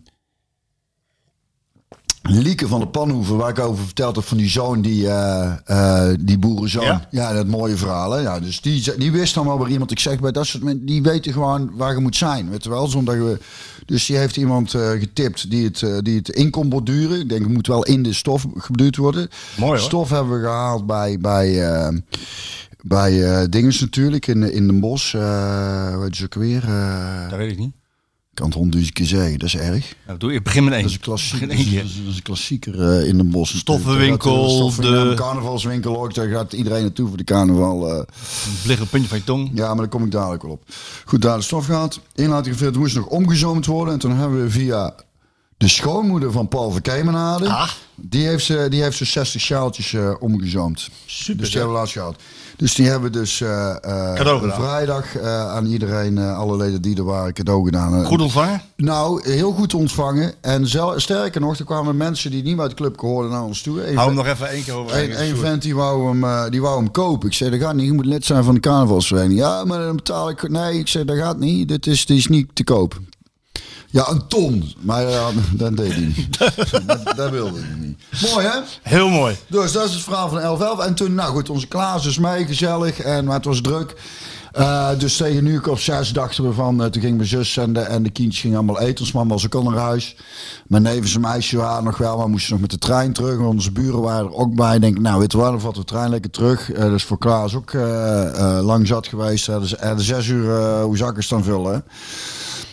Lieke 2.29 2.67
van 2.67 2.79
de 2.79 2.87
Panhoeven, 2.87 3.37
waar 3.37 3.49
ik 3.49 3.59
over 3.59 3.85
verteld 3.85 4.15
heb 4.15 4.25
van 4.25 4.37
die 4.37 4.49
zoon, 4.49 4.81
die, 4.81 5.09
eh, 5.09 6.09
die 6.19 6.37
boerenzoon. 6.37 6.83
Ja. 6.83 7.07
Ja. 7.11 7.33
dat 7.33 7.47
mooie 7.47 7.75
verhaal. 7.75 8.11
Hè? 8.11 8.21
Ja, 8.21 8.39
dus 8.39 8.61
die, 8.61 8.97
die 8.97 9.11
wist 9.11 9.33
dan 9.33 9.45
wel 9.45 9.59
weer 9.59 9.69
iemand. 9.69 9.91
Ik 9.91 9.99
zeg 9.99 10.19
bij 10.19 10.31
dat 10.31 10.45
soort 10.45 10.63
mensen, 10.63 10.85
die 10.85 11.01
weten 11.01 11.33
gewoon 11.33 11.71
waar 11.75 11.93
je 11.93 11.99
moet 11.99 12.15
zijn. 12.15 12.49
Weet 12.49 12.63
je 12.63 12.69
wel, 12.69 12.87
zonder 12.87 13.25
we, 13.25 13.39
dus 13.85 14.05
die 14.05 14.17
heeft 14.17 14.37
iemand 14.37 14.73
eh, 14.73 14.89
getipt 14.89 15.49
die 15.49 15.65
het, 15.65 16.03
die 16.03 16.17
het 16.17 16.29
in 16.29 16.49
kon 16.49 16.69
borduren. 16.69 17.19
Ik 17.19 17.29
denk, 17.29 17.41
het 17.41 17.53
moet 17.53 17.67
wel 17.67 17.83
in 17.83 18.03
de 18.03 18.13
stof 18.13 18.45
geduwd 18.57 18.95
worden. 18.95 19.29
Mooi, 19.57 19.71
hoor. 19.71 19.79
Stof 19.79 20.09
hebben 20.09 20.33
we 20.39 20.45
gehaald 20.45 20.85
bij, 20.85 21.17
bij, 21.19 22.01
bij 22.81 23.49
Dinges 23.49 23.79
natuurlijk, 23.79 24.27
in, 24.27 24.53
in 24.53 24.67
Den 24.67 24.79
hoe 24.79 26.03
heet 26.03 26.15
ze 26.15 26.23
ook 26.23 26.33
weer? 26.33 26.61
Dat 27.29 27.37
weet 27.37 27.51
ik 27.51 27.57
niet. 27.57 27.76
Kan 28.37 28.45
het 28.45 28.55
honderdduizend 28.55 28.93
keer 28.97 29.05
zeggen, 29.05 29.39
dat 29.39 29.47
is 29.47 29.55
erg. 29.55 29.95
Nou, 30.07 30.19
doe, 30.19 30.33
ik 30.33 30.43
begin 30.43 30.63
met 30.63 30.73
één. 30.73 30.81
Dat 30.81 30.91
is 30.91 30.97
een 30.97 31.47
dat 31.47 31.57
is, 31.57 31.71
dat 31.71 32.07
is 32.09 32.15
een 32.15 32.21
klassieker 32.21 32.81
eh, 32.81 33.07
in 33.07 33.17
Den 33.17 33.29
Bosch. 33.31 33.55
Stoffenwinkel, 33.57 34.49
Stoffen, 34.49 34.83
de- 34.83 35.09
de 35.09 35.13
carnavalswinkel 35.15 36.01
ook. 36.03 36.13
Daar 36.13 36.27
gaat 36.27 36.53
iedereen 36.53 36.81
naartoe 36.81 37.07
voor 37.07 37.17
de 37.17 37.23
carnaval. 37.23 37.89
Het 37.89 38.07
ligt 38.65 38.73
op 38.73 38.79
het 38.79 38.89
puntje 38.89 39.09
van 39.09 39.17
je 39.17 39.23
tong. 39.23 39.51
ja, 39.53 39.67
maar 39.67 39.77
daar 39.77 39.87
kom 39.87 40.03
ik 40.03 40.11
dadelijk 40.11 40.41
wel 40.43 40.51
op. 40.51 40.63
Goed, 41.05 41.21
daar 41.21 41.37
de 41.37 41.43
stof. 41.43 41.67
Inlating 42.15 42.55
gefilterd 42.55 42.77
moest 42.83 42.95
nog 42.95 43.05
omgezoomd 43.05 43.65
worden. 43.65 43.93
En 43.93 43.99
toen 43.99 44.15
hebben 44.17 44.43
we 44.43 44.49
via 44.49 44.95
de 45.57 45.67
schoonmoeder 45.67 46.31
van 46.31 46.47
Paul 46.47 46.71
Verkemenade. 46.71 47.49
Ah. 47.49 47.69
Die 47.95 48.27
heeft 48.27 48.45
ze, 48.45 48.67
die 48.69 48.81
heeft 48.81 48.97
ze 48.97 49.05
60 49.05 49.41
sjaaltjes 49.41 49.93
eh, 49.93 50.13
omgezoomd. 50.19 50.89
Super, 51.05 51.37
Dus 51.37 51.47
die 51.49 51.57
hebben 51.57 51.73
we 51.75 51.79
laatst 51.79 51.93
gehad. 51.93 52.15
Dus 52.57 52.75
die 52.75 52.87
hebben 52.87 53.11
we 53.11 53.17
dus 53.17 53.41
eh, 53.41 53.69
eh, 53.81 54.49
vrijdag 54.53 55.15
eh, 55.17 55.49
aan 55.51 55.65
iedereen, 55.65 56.17
alle 56.17 56.57
leden 56.57 56.81
die 56.81 56.97
er 56.97 57.03
waren, 57.03 57.33
cadeau 57.33 57.65
gedaan. 57.65 58.05
Goed 58.05 58.21
ontvangen? 58.21 58.61
nou, 58.75 59.29
heel 59.31 59.51
goed 59.51 59.73
ontvangen. 59.73 60.33
En 60.41 60.67
zel- 60.67 60.99
sterker 60.99 61.41
nog, 61.41 61.57
er 61.59 61.65
kwamen 61.65 61.97
mensen 61.97 62.31
die 62.31 62.43
niet 62.43 62.53
meer 62.53 62.61
uit 62.61 62.69
de 62.69 62.75
club 62.75 62.99
hoorden 62.99 63.31
naar 63.31 63.43
ons 63.43 63.61
toe. 63.61 63.87
Eén 63.89 63.95
Hou 63.95 64.07
hem 64.07 64.17
nog 64.17 64.27
even 64.27 64.49
één 64.49 64.63
keer 64.63 64.73
over. 64.73 65.15
één 65.17 65.37
vent 65.37 65.61
die 65.61 65.75
wou, 65.75 66.17
hem, 66.19 66.49
die 66.51 66.61
wou 66.61 66.77
hem 66.77 66.91
kopen. 66.91 67.27
Ik 67.27 67.33
zei, 67.33 67.49
dat 67.49 67.59
gaat 67.59 67.75
niet. 67.75 67.85
Je 67.85 67.93
moet 67.93 68.05
lid 68.05 68.25
zijn 68.25 68.43
van 68.43 68.53
de 68.53 68.59
carnavalsvereniging. 68.59 69.39
Ja, 69.39 69.65
maar 69.65 69.79
dan 69.79 69.95
betaal 69.95 70.29
ik... 70.29 70.49
Nee, 70.49 70.79
ik 70.79 70.87
zei, 70.87 71.05
dat 71.05 71.17
gaat 71.17 71.39
niet. 71.39 71.67
Dit 71.67 71.87
is, 71.87 72.05
dit 72.05 72.17
is 72.17 72.27
niet 72.27 72.47
te 72.53 72.63
koop. 72.63 72.99
Ja, 73.89 74.09
een 74.09 74.27
ton. 74.27 74.73
Maar 74.79 75.09
ja, 75.09 75.29
dat 75.51 75.77
deed 75.77 75.91
hij 75.93 76.11
niet. 76.15 76.39
dat, 76.39 77.15
dat 77.15 77.29
wilde 77.29 77.59
hij 77.59 77.75
niet. 77.79 77.99
Mooi, 78.21 78.45
hè? 78.45 78.59
Heel 78.81 79.09
mooi. 79.09 79.35
Dus 79.47 79.71
dat 79.71 79.87
is 79.87 79.93
het 79.93 80.03
verhaal 80.03 80.29
van 80.29 80.39
11 80.39 80.79
En 80.79 80.93
toen, 80.93 81.13
nou 81.13 81.31
goed, 81.31 81.49
onze 81.49 81.67
Klaas 81.67 82.05
is 82.05 82.17
mee, 82.17 82.45
gezellig. 82.45 82.99
En, 82.99 83.25
maar 83.25 83.35
het 83.35 83.45
was 83.45 83.61
druk. 83.61 83.95
Eh, 84.51 84.89
dus 84.97 85.17
tegen 85.17 85.43
nu 85.43 85.57
op 85.57 85.79
zes 85.79 86.13
dachten 86.13 86.43
we 86.43 86.53
van... 86.53 86.83
eh, 86.83 86.89
toen 86.89 87.01
ging 87.01 87.15
mijn 87.15 87.27
zus 87.29 87.57
en 87.57 87.73
de, 87.73 87.79
en 87.79 88.03
de 88.03 88.09
kindjes 88.09 88.41
gingen 88.41 88.57
allemaal 88.57 88.79
eten. 88.79 88.99
Ons 88.99 89.11
mama 89.11 89.29
was 89.33 89.45
ook 89.45 89.55
al 89.55 89.63
naar 89.63 89.79
huis. 89.79 90.15
Mijn 90.67 90.83
neef 90.83 91.01
en 91.01 91.07
zijn 91.07 91.21
meisje 91.21 91.57
waren 91.57 91.83
nog 91.83 91.97
wel... 91.97 92.17
maar 92.17 92.29
moesten 92.29 92.51
nog 92.51 92.61
met 92.61 92.69
de 92.69 92.77
trein 92.77 93.13
terug. 93.13 93.39
Onze 93.39 93.71
buren 93.71 94.01
waren 94.01 94.25
er 94.25 94.33
ook 94.35 94.55
bij. 94.55 94.75
Ik 94.75 94.81
denk, 94.81 94.99
nou 94.99 95.19
weet 95.19 95.31
je 95.31 95.37
wat, 95.37 95.51
dan 95.51 95.59
vatten 95.61 95.81
we 95.81 95.87
de 95.87 95.93
trein 95.93 96.09
lekker 96.09 96.31
terug. 96.31 96.71
Eh 96.71 96.83
dus 96.83 97.03
voor 97.03 97.17
Klaas 97.17 97.55
ook 97.55 97.73
lang 98.61 98.87
zat 98.87 99.07
geweest. 99.07 99.45
Hij 99.45 99.55
hadden 99.79 100.05
zes 100.05 100.27
uur 100.27 100.45
uh, 100.45 100.81
hoe 100.83 100.97
zakken 100.97 101.23
dan 101.29 101.43
vullen. 101.43 101.83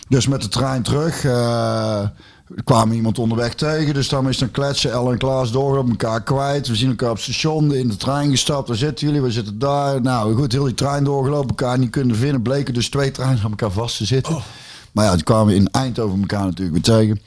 Dus 0.07 0.27
met 0.27 0.41
de 0.41 0.47
trein 0.47 0.81
terug. 0.83 1.23
er 1.23 2.63
kwam 2.63 2.91
iemand 2.91 3.19
onderweg 3.19 3.53
tegen, 3.53 3.93
dus 3.93 4.09
dan 4.09 4.29
is 4.29 4.37
dan 4.37 4.51
kletsen. 4.51 4.91
El 4.91 5.11
en 5.11 5.17
Klaas 5.17 5.51
door 5.51 5.77
op 5.77 5.89
elkaar 5.89 6.23
kwijt. 6.23 6.67
We 6.67 6.75
zien 6.75 6.89
elkaar 6.89 7.09
op 7.09 7.15
het 7.15 7.23
station, 7.23 7.73
in 7.73 7.87
de 7.87 7.95
trein 7.95 8.29
gestapt. 8.29 8.67
Waar 8.67 8.77
zitten 8.77 9.07
jullie? 9.07 9.21
We 9.21 9.31
zitten 9.31 9.59
daar. 9.59 10.01
Nou 10.01 10.35
goed, 10.35 10.51
heel 10.51 10.63
die 10.63 10.73
trein 10.73 11.03
doorgelopen, 11.03 11.49
elkaar 11.49 11.79
niet 11.79 11.89
kunnen 11.89 12.15
vinden. 12.15 12.41
Bleken 12.41 12.73
dus 12.73 12.89
twee 12.89 13.11
treinen 13.11 13.43
aan 13.43 13.49
elkaar 13.49 13.71
vast 13.71 13.97
te 13.97 14.05
zitten. 14.05 14.43
Maar 14.91 15.05
ja, 15.05 15.11
toen 15.11 15.23
kwamen 15.23 15.45
we 15.47 15.55
in 15.55 15.71
Eindhoven 15.71 16.19
elkaar 16.19 16.45
natuurlijk 16.45 16.71
weer 16.71 16.97
tegen. 16.97 17.21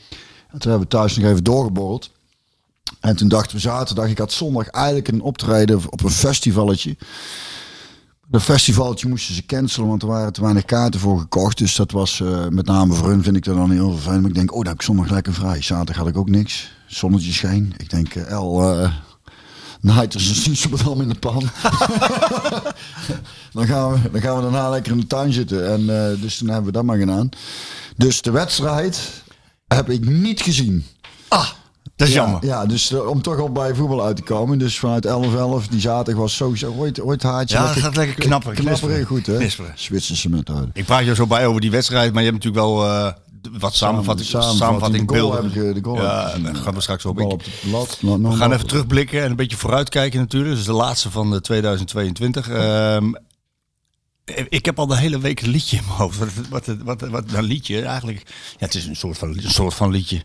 En 0.51 0.59
toen 0.59 0.71
hebben 0.71 0.89
we 0.89 0.97
thuis 0.97 1.17
nog 1.17 1.31
even 1.31 1.45
doorgeborreld. 1.45 2.11
En 3.01 3.17
toen 3.17 3.29
dachten 3.29 3.57
we 3.57 3.63
zaterdag, 3.63 4.09
ik 4.09 4.19
had 4.19 4.33
zondag 4.33 4.69
eigenlijk 4.69 5.09
een 5.09 5.21
optreden 5.21 5.81
op 5.91 6.05
een 6.05 6.11
festivalletje. 6.11 6.97
De 8.31 8.41
festivaltje 8.41 9.09
moesten 9.09 9.35
ze 9.35 9.47
cancelen, 9.47 9.89
want 9.89 10.03
er 10.03 10.09
waren 10.09 10.33
te 10.33 10.41
weinig 10.41 10.65
kaarten 10.65 11.01
voor 11.01 11.19
gekocht. 11.19 11.59
Dus 11.59 11.77
dat 11.77 11.91
was 11.91 12.21
eh, 12.21 12.47
met 12.49 12.67
name 12.67 12.95
voor 12.95 13.09
hun 13.09 13.23
vind 13.23 13.37
ik 13.37 13.45
dat 13.45 13.57
dan 13.57 13.71
heel 13.71 13.93
vervelend. 13.93 14.21
Maar 14.21 14.31
ik 14.31 14.37
denk, 14.37 14.53
oh, 14.53 14.59
daar 14.59 14.67
heb 14.67 14.75
ik 14.75 14.83
zondag 14.83 15.11
lekker 15.11 15.35
vrij. 15.35 15.63
Zaterdag 15.63 15.97
had 15.97 16.07
ik 16.07 16.17
ook 16.17 16.29
niks. 16.29 16.71
Zonnetje 16.87 17.33
scheen. 17.33 17.75
Ik 17.77 17.91
denk, 17.91 18.15
eh 18.15 18.31
El, 18.31 18.63
eh 18.63 18.93
Night 19.81 20.15
is 20.15 20.47
een 20.47 20.57
Rotterdam 20.71 21.01
in 21.01 21.09
de 21.09 21.15
pan. 21.15 21.43
dan, 23.53 23.67
gaan 23.67 23.93
we, 23.93 24.11
dan 24.11 24.21
gaan 24.21 24.37
we 24.37 24.43
daarna 24.43 24.71
lekker 24.71 24.93
in 24.93 25.01
de 25.01 25.07
tuin 25.07 25.33
zitten. 25.33 25.73
En 25.73 25.87
dus 26.21 26.39
toen 26.39 26.49
hebben 26.49 26.67
we 26.67 26.73
dat 26.73 26.85
maar 26.85 26.99
gedaan. 26.99 27.29
Dus 27.97 28.23
de 28.23 28.31
wedstrijd 28.31 29.23
heb 29.67 29.91
ik 29.91 30.09
niet 30.09 30.41
gezien. 30.41 30.87
Ah, 31.29 31.49
dat 31.99 32.09
is 32.09 32.15
Ja, 32.15 32.23
jammer. 32.23 32.45
Ja, 32.45 32.67
dus 32.67 32.93
eh, 32.93 33.09
om 33.09 33.23
toch 33.23 33.39
al 33.39 33.53
bij 33.53 33.75
voetbal 33.75 34.05
uit 34.05 34.17
te 34.17 34.23
komen. 34.23 34.59
Dus 34.59 34.79
vanuit 34.79 35.07
11-11, 35.07 35.69
die 35.71 35.81
zaterdag 35.81 36.23
was 36.23 36.37
sowieso 36.37 36.75
ooit, 36.79 37.01
ooit 37.01 37.23
haartje. 37.23 37.57
Ja, 37.57 37.67
dat 37.67 37.83
gaat 37.83 37.97
lekker 37.97 38.15
knappen, 38.25 38.55
knisperen. 38.55 39.07
goed 39.07 39.27
hè. 39.27 39.37
Knisperen. 39.37 39.73
Zwitserse 39.77 40.29
methode. 40.29 40.69
Ik 40.73 40.85
praat 40.85 41.05
je 41.05 41.15
zo 41.15 41.27
bij 41.27 41.47
over 41.47 41.61
die 41.61 41.71
wedstrijd, 41.71 42.13
maar 42.13 42.23
je 42.23 42.31
hebt 42.31 42.45
natuurlijk 42.45 42.67
wel 42.67 42.85
eh, 42.87 43.13
wat 43.59 43.75
samenvatting, 43.75 44.29
Samenvatting, 44.29 44.59
samenvatting 44.63 45.09
de 45.09 45.15
goal 45.15 45.31
beelden. 45.31 45.53
heb 45.53 45.67
ik, 45.67 45.75
de 45.75 45.91
goal 45.91 46.03
ja, 46.03 46.39
daar 46.43 46.55
ja. 46.55 46.61
gaan 46.61 46.75
we 46.75 46.81
straks 46.81 47.05
op. 47.05 47.21
Op 47.21 47.43
lat. 47.71 47.99
We 48.01 48.09
gaan 48.09 48.21
no. 48.21 48.55
even 48.55 48.67
terugblikken 48.67 49.23
en 49.23 49.31
een 49.31 49.37
beetje 49.37 49.57
vooruitkijken 49.57 50.21
natuurlijk. 50.21 50.55
Dus 50.55 50.65
de 50.65 50.73
laatste 50.73 51.11
van 51.11 51.31
de 51.31 51.41
2022. 51.41 52.49
Ehm, 52.49 53.13
ik 54.49 54.65
heb 54.65 54.79
al 54.79 54.87
de 54.87 54.97
hele 54.97 55.19
week 55.19 55.41
een 55.41 55.49
liedje 55.49 55.77
in 55.77 55.83
mijn 55.87 55.97
hoofd. 55.97 56.19
Wat, 56.19 56.65
wat, 56.67 56.77
wat, 56.83 57.01
wat, 57.01 57.25
een 57.33 57.45
liedje 57.45 57.83
eigenlijk. 57.83 58.23
Ja, 58.51 58.65
het 58.67 58.75
is 58.75 58.87
een 58.87 58.97
soort 58.97 59.19
van, 59.19 59.29
een 59.29 59.51
soort 59.51 59.75
van 59.75 59.91
liedje. 59.91 60.25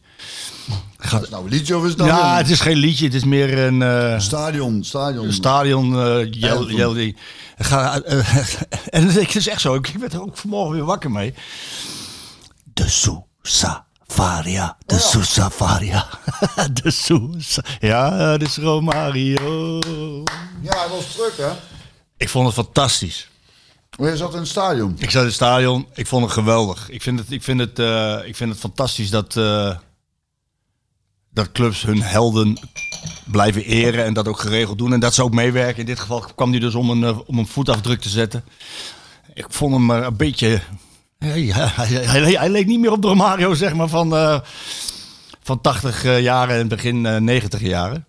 Is 1.01 1.11
het 1.11 1.29
nou 1.29 1.43
een 1.43 1.49
liedje 1.49 1.77
of 1.77 1.83
is 1.83 1.89
het 1.89 1.99
Ja, 1.99 2.31
een 2.31 2.37
het 2.37 2.49
is 2.49 2.59
geen 2.59 2.77
liedje. 2.77 3.05
Het 3.05 3.13
is 3.13 3.23
meer 3.23 3.57
een 3.57 3.81
eh, 3.81 4.19
stadion? 4.19 4.83
Stadion. 4.83 5.31
stadion. 5.31 5.89
jel, 6.31 6.57
Anthem. 6.57 6.75
jel, 6.75 6.93
die- 6.93 7.15
Ga, 7.57 8.01
eh, 8.01 8.37
en 8.89 9.07
het 9.07 9.35
is 9.35 9.47
echt 9.47 9.61
zo. 9.61 9.73
Ik 9.75 9.93
werd 9.99 10.13
er 10.13 10.21
ook 10.21 10.37
vanmorgen 10.37 10.73
weer 10.75 10.85
wakker 10.85 11.11
mee. 11.11 11.33
De 12.63 12.89
Sousa 12.89 13.85
Varia. 14.07 14.77
De 14.85 14.99
Sousa 14.99 15.49
Varia. 15.49 16.07
De 16.83 16.91
Sousa. 16.91 17.63
Ja, 17.79 18.37
dat 18.37 18.47
is 18.47 18.57
Romario. 18.57 19.79
Ja, 20.61 20.77
hij 20.77 20.89
was 20.89 21.11
terug 21.11 21.37
hè. 21.37 21.51
Ik 22.17 22.29
vond 22.29 22.45
het 22.45 22.55
fantastisch. 22.55 23.29
Maar 23.99 24.09
je 24.09 24.17
zat 24.17 24.33
in 24.33 24.39
het 24.39 24.47
stadion. 24.47 24.95
Ik 24.97 25.09
zat 25.09 25.21
in 25.21 25.27
het 25.27 25.35
stadion. 25.35 25.87
Ik 25.93 26.07
vond 26.07 26.23
het 26.23 26.33
geweldig. 26.33 26.89
Ik 26.89 27.01
vind 27.01 27.19
het, 27.19 27.31
ik 27.31 27.43
vind 27.43 27.59
het, 27.59 27.79
eh, 27.79 28.19
ik 28.25 28.35
vind 28.35 28.49
het 28.49 28.59
fantastisch 28.59 29.09
dat, 29.09 29.35
eh, 29.35 29.77
dat 31.29 31.51
clubs 31.51 31.81
hun 31.81 32.01
helden 32.01 32.59
blijven 33.25 33.63
eren 33.63 34.05
en 34.05 34.13
dat 34.13 34.27
ook 34.27 34.39
geregeld 34.39 34.77
doen. 34.77 34.93
En 34.93 34.99
dat 34.99 35.13
ze 35.13 35.23
ook 35.23 35.33
meewerken. 35.33 35.79
In 35.79 35.85
dit 35.85 35.99
geval 35.99 36.25
kwam 36.35 36.51
hij 36.51 36.59
dus 36.59 36.75
om 36.75 36.89
een, 36.89 37.03
eh, 37.03 37.19
om 37.25 37.37
een 37.37 37.47
voetafdruk 37.47 38.01
te 38.01 38.09
zetten. 38.09 38.43
Ik 39.33 39.45
vond 39.49 39.73
hem 39.73 39.89
een 39.89 40.17
beetje... 40.17 40.61
Hij, 41.17 42.49
leek 42.49 42.65
niet 42.65 42.79
meer 42.79 42.91
op 42.91 43.03
Romario 43.03 43.53
zeg 43.53 43.73
maar, 43.73 43.87
van, 43.87 44.11
van 45.43 45.61
80 45.61 46.03
eh, 46.03 46.21
jaren 46.21 46.59
en 46.59 46.67
begin 46.67 47.05
eh, 47.05 47.17
90 47.17 47.61
jaren. 47.61 48.05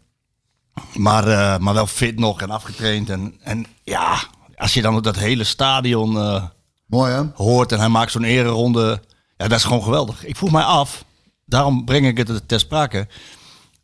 Maar, 0.95 1.61
maar 1.63 1.75
wel 1.75 1.87
fit 1.87 2.19
nog 2.19 2.41
en 2.41 2.51
afgetraind. 2.51 3.11
En, 3.11 3.35
en 3.41 3.67
ja, 3.83 4.23
als 4.57 4.75
je 4.75 4.83
dan 4.83 5.03
dat 5.03 5.17
hele 5.17 5.45
stadion 5.45 6.17
eh, 6.17 6.45
Mooi 6.87 7.13
hè. 7.13 7.23
hoort 7.35 7.73
en 7.73 7.79
hij 7.79 7.89
maakt 7.89 8.13
zo'n 8.13 8.25
ereronde. 8.25 9.01
Ja, 9.37 9.49
dat 9.49 9.59
is 9.59 9.65
gewoon 9.65 9.83
geweldig. 9.83 10.25
Ik 10.25 10.37
vroeg 10.37 10.51
mij 10.51 10.63
af, 10.63 11.05
daarom 11.47 11.85
breng 11.85 12.07
ik 12.07 12.17
het 12.17 12.49
ter 12.49 12.61
sprake. 12.61 13.09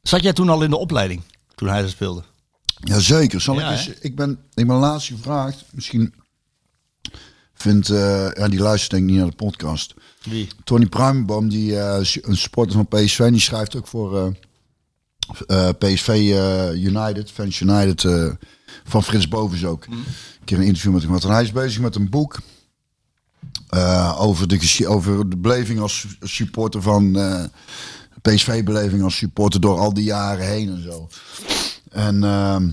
Zat 0.02 0.22
jij 0.22 0.32
toen 0.32 0.48
al 0.48 0.62
in 0.62 0.70
de 0.70 0.76
opleiding, 0.76 1.22
toen 1.54 1.68
hij 1.68 1.80
dat 1.80 1.90
speelde? 1.90 2.22
Jazeker. 2.84 3.40
Zal 3.40 3.54
Ja, 3.54 3.70
ik, 3.70 3.70
eens, 3.70 3.88
ik, 3.88 4.16
ben, 4.16 4.38
ik 4.54 4.66
ben 4.66 4.76
laatst 4.76 5.08
gevraagd. 5.08 5.64
Misschien 5.70 6.14
vindt... 7.54 7.88
eh, 7.88 8.32
ja, 8.32 8.48
die 8.48 8.60
luistert 8.60 8.90
denk 8.90 9.02
ik 9.02 9.08
niet 9.10 9.18
naar 9.18 9.30
de 9.30 9.36
podcast. 9.36 9.94
Wie? 10.22 10.48
Tony 10.64 10.86
Pruimenboom, 10.86 11.48
die 11.48 11.72
is 12.00 12.18
een 12.22 12.36
supporter 12.36 12.72
van 12.72 12.88
PSV, 12.88 13.30
die 13.30 13.40
schrijft 13.40 13.76
ook 13.76 13.86
voor 13.86 14.34
PSV 15.78 16.08
United, 16.74 17.30
Fans 17.30 17.60
United, 17.60 18.06
van 18.84 19.02
Frits 19.02 19.28
Bovens 19.28 19.64
ook. 19.64 19.86
Een 19.86 20.04
keer 20.50 20.58
een 20.58 20.64
interview 20.66 20.92
met 20.92 21.02
hem 21.02 21.10
gehad. 21.10 21.24
En 21.26 21.34
hij 21.34 21.42
is 21.42 21.52
bezig 21.52 21.80
met 21.80 21.94
een 21.94 22.08
boek 22.10 22.38
eh, 23.68 24.16
over, 24.20 24.48
de, 24.48 24.84
over 24.88 25.30
de 25.30 25.36
beleving 25.36 25.80
als 25.80 26.06
supporter 26.20 26.82
van 26.82 27.16
eh, 27.16 27.44
PSV-beleving 28.22 29.02
als 29.02 29.16
supporter 29.16 29.60
door 29.60 29.78
al 29.78 29.94
die 29.94 30.04
jaren 30.04 30.46
heen 30.46 30.68
en 30.68 30.82
zo. 30.82 31.08
En, 31.90 32.24
ehm, 32.24 32.68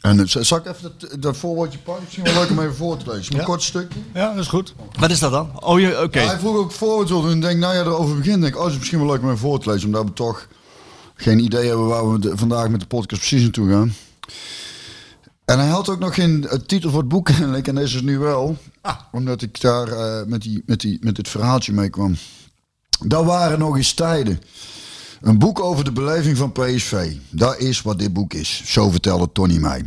en 0.00 0.18
het- 0.18 0.36
zal 0.40 0.58
ik 0.58 0.66
even 0.66 0.92
dat, 0.98 1.22
dat 1.22 1.36
voorwoordje 1.36 1.78
pakken? 1.78 2.02
Misschien 2.04 2.24
wel 2.24 2.34
leuk 2.34 2.50
om 2.50 2.58
even 2.60 2.74
voor 2.76 2.96
te 2.96 3.10
lezen. 3.10 3.32
Een 3.32 3.38
Ja. 3.40 3.44
kort 3.44 3.62
stukje. 3.62 3.98
Ja, 4.14 4.28
dat 4.34 4.42
is 4.42 4.48
goed. 4.48 4.74
Wat 4.98 5.10
is 5.10 5.18
dat 5.18 5.30
dan? 5.30 5.62
Oh, 5.64 5.80
je- 5.80 6.02
oké. 6.02 6.20
Ja, 6.20 6.26
hij 6.26 6.38
vroeg 6.38 6.56
ook 6.56 6.72
voor 6.72 7.30
en 7.30 7.40
denk, 7.40 7.58
nou 7.58 7.74
ja, 7.74 7.80
erover 7.80 8.16
beginnen. 8.16 8.40
Denk, 8.40 8.54
ik, 8.54 8.58
oh, 8.60 8.64
is 8.66 8.70
het 8.70 8.78
misschien 8.80 9.00
wel 9.00 9.08
leuk 9.08 9.20
om 9.20 9.26
even 9.26 9.38
voor 9.38 9.60
te 9.60 9.70
lezen, 9.70 9.86
omdat 9.86 10.04
we 10.04 10.12
toch 10.12 10.48
geen 11.14 11.38
idee 11.38 11.66
hebben 11.68 11.86
waar 11.86 12.12
we 12.12 12.18
de- 12.18 12.32
vandaag 12.36 12.68
met 12.68 12.80
de 12.80 12.86
podcast 12.86 13.20
precies 13.20 13.42
naartoe 13.42 13.70
gaan. 13.70 13.94
En 15.44 15.58
hij 15.58 15.68
had 15.68 15.88
ook 15.88 15.98
nog 15.98 16.14
geen 16.14 16.48
eh, 16.48 16.58
titel 16.58 16.90
voor 16.90 16.98
het 17.00 17.08
boek 17.08 17.26
kennelijk, 17.36 17.68
en 17.68 17.74
deze 17.74 17.96
is 17.96 18.02
nu 18.02 18.18
wel, 18.18 18.56
omdat 19.12 19.42
ik 19.42 19.60
daar 19.60 19.88
eh, 19.88 20.26
met, 20.26 20.42
die, 20.42 20.62
met, 20.66 20.80
die, 20.80 20.98
met 21.00 21.16
dit 21.16 21.28
verhaaltje 21.28 21.72
mee 21.72 21.90
kwam. 21.90 22.16
Dat 23.06 23.24
waren 23.24 23.58
nog 23.58 23.76
eens 23.76 23.94
tijden. 23.94 24.40
Een 25.20 25.38
boek 25.38 25.60
over 25.60 25.84
de 25.84 25.92
beleving 25.92 26.36
van 26.36 26.52
PSV. 26.52 27.12
Dat 27.30 27.58
is 27.58 27.82
wat 27.82 27.98
dit 27.98 28.12
boek 28.12 28.34
is. 28.34 28.62
Zo 28.64 28.90
vertelde 28.90 29.32
Tony 29.32 29.58
mij. 29.58 29.84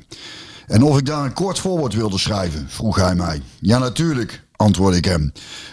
En 0.67 0.83
of 0.83 0.97
ik 0.97 1.05
daar 1.05 1.25
een 1.25 1.33
kort 1.33 1.59
voorwoord 1.59 1.93
wilde 1.93 2.17
schrijven, 2.17 2.65
vroeg 2.69 2.95
hij 2.95 3.15
mij. 3.15 3.41
Ja, 3.59 3.77
natuurlijk, 3.77 4.46
antwoordde 4.57 4.97
ik 4.97 5.05
hem. 5.05 5.31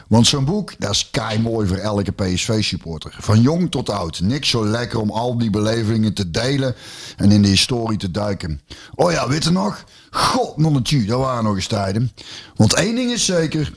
Want 0.08 0.26
zo'n 0.26 0.44
boek, 0.44 0.74
dat 0.78 0.90
is 0.90 1.10
kei 1.10 1.38
mooi 1.38 1.66
voor 1.66 1.76
elke 1.76 2.12
PSV-supporter. 2.12 3.16
Van 3.20 3.40
jong 3.40 3.70
tot 3.70 3.90
oud. 3.90 4.20
Niks 4.20 4.48
zo 4.48 4.66
lekker 4.66 5.00
om 5.00 5.10
al 5.10 5.38
die 5.38 5.50
belevingen 5.50 6.14
te 6.14 6.30
delen 6.30 6.74
en 7.16 7.30
in 7.30 7.42
de 7.42 7.48
historie 7.48 7.98
te 7.98 8.10
duiken. 8.10 8.60
Oh 8.94 9.12
ja, 9.12 9.28
weet 9.28 9.50
nog? 9.50 9.84
God, 10.10 10.56
nonnetje, 10.56 11.04
dat 11.04 11.18
waren 11.18 11.44
nog 11.44 11.54
eens 11.54 11.66
tijden. 11.66 12.12
Want 12.56 12.74
één 12.74 12.94
ding 12.94 13.12
is 13.12 13.24
zeker. 13.24 13.72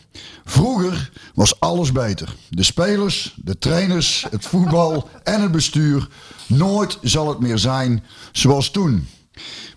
Vroeger 0.46 1.12
was 1.34 1.60
alles 1.60 1.92
beter. 1.92 2.36
De 2.50 2.64
spelers, 2.64 3.36
de 3.44 3.58
trainers, 3.58 4.26
het 4.30 4.46
voetbal 4.46 5.10
en 5.24 5.42
het 5.42 5.52
bestuur. 5.52 6.08
Nooit 6.48 6.98
zal 7.02 7.30
het 7.30 7.40
meer 7.40 7.58
zijn 7.58 8.04
zoals 8.32 8.72
toen. 8.72 9.08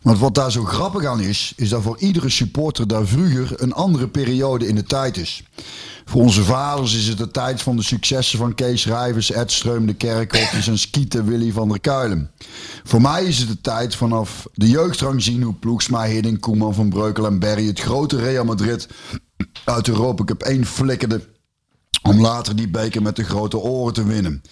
Want 0.03 0.19
wat 0.19 0.35
daar 0.35 0.53
zo 0.53 0.65
grappig 0.65 1.05
aan 1.05 1.21
is, 1.21 1.53
is 1.57 1.69
dat 1.69 1.83
voor 1.83 1.99
iedere 1.99 2.29
supporter 2.29 2.87
daar 2.87 3.07
vroeger 3.07 3.63
een 3.63 3.73
andere 3.73 4.09
periode 4.09 4.67
in 4.67 4.75
de 4.75 4.83
tijd 4.83 5.17
is. 5.17 5.43
Voor 6.05 6.21
onze 6.23 6.45
vaders 6.45 6.95
is 6.95 7.07
het 7.07 7.19
de 7.19 7.31
tijd 7.31 7.63
van 7.63 7.77
de 7.77 7.83
successen 7.83 8.39
van 8.39 8.55
Kees 8.55 8.87
Rijvers, 8.87 9.31
Ed 9.31 9.53
Streum, 9.53 9.87
de 9.87 9.95
Kerkhofjes 9.95 10.69
en 10.69 10.79
Skieten 10.79 11.25
Willy 11.25 11.53
van 11.53 11.69
der 11.69 11.81
Kuilen. 11.81 12.31
Voor 12.85 13.01
mij 13.01 13.25
is 13.25 13.39
het 13.39 13.49
de 13.49 13.61
tijd 13.61 13.95
vanaf 13.95 14.47
de 14.53 14.69
jeugdrang 14.69 15.23
zien 15.23 15.43
hoe 15.43 15.55
Ploegsma, 15.55 16.05
Hiddink, 16.05 16.41
Koeman 16.41 16.75
van 16.75 16.89
Breukel 16.89 17.27
en 17.27 17.39
Berry 17.39 17.67
het 17.67 17.81
grote 17.81 18.17
Real 18.17 18.45
Madrid 18.45 18.89
uit 19.65 19.89
Europa 19.89 20.25
Cup 20.25 20.43
1 20.43 20.67
flikkerde 20.67 21.29
om 22.03 22.21
later 22.21 22.57
die 22.57 22.69
beker 22.69 23.03
met 23.03 23.17
de 23.17 23.25
grote 23.25 23.59
oren 23.59 23.95
te 23.95 24.05
winnen. 24.05 24.43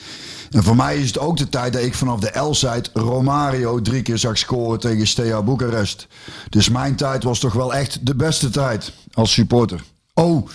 En 0.50 0.62
voor 0.62 0.76
mij 0.76 0.98
is 0.98 1.06
het 1.06 1.18
ook 1.18 1.36
de 1.36 1.48
tijd 1.48 1.72
dat 1.72 1.82
ik 1.82 1.94
vanaf 1.94 2.20
de 2.20 2.40
L-side 2.40 2.88
Romario 2.92 3.80
drie 3.80 4.02
keer 4.02 4.18
zag 4.18 4.38
scoren 4.38 4.80
tegen 4.80 5.06
Steaua 5.06 5.42
Boekarest. 5.42 6.06
Dus 6.48 6.68
mijn 6.68 6.96
tijd 6.96 7.22
was 7.22 7.38
toch 7.38 7.52
wel 7.52 7.74
echt 7.74 8.06
de 8.06 8.14
beste 8.14 8.50
tijd 8.50 8.92
als 9.12 9.32
supporter. 9.32 9.82
Oh, 10.14 10.48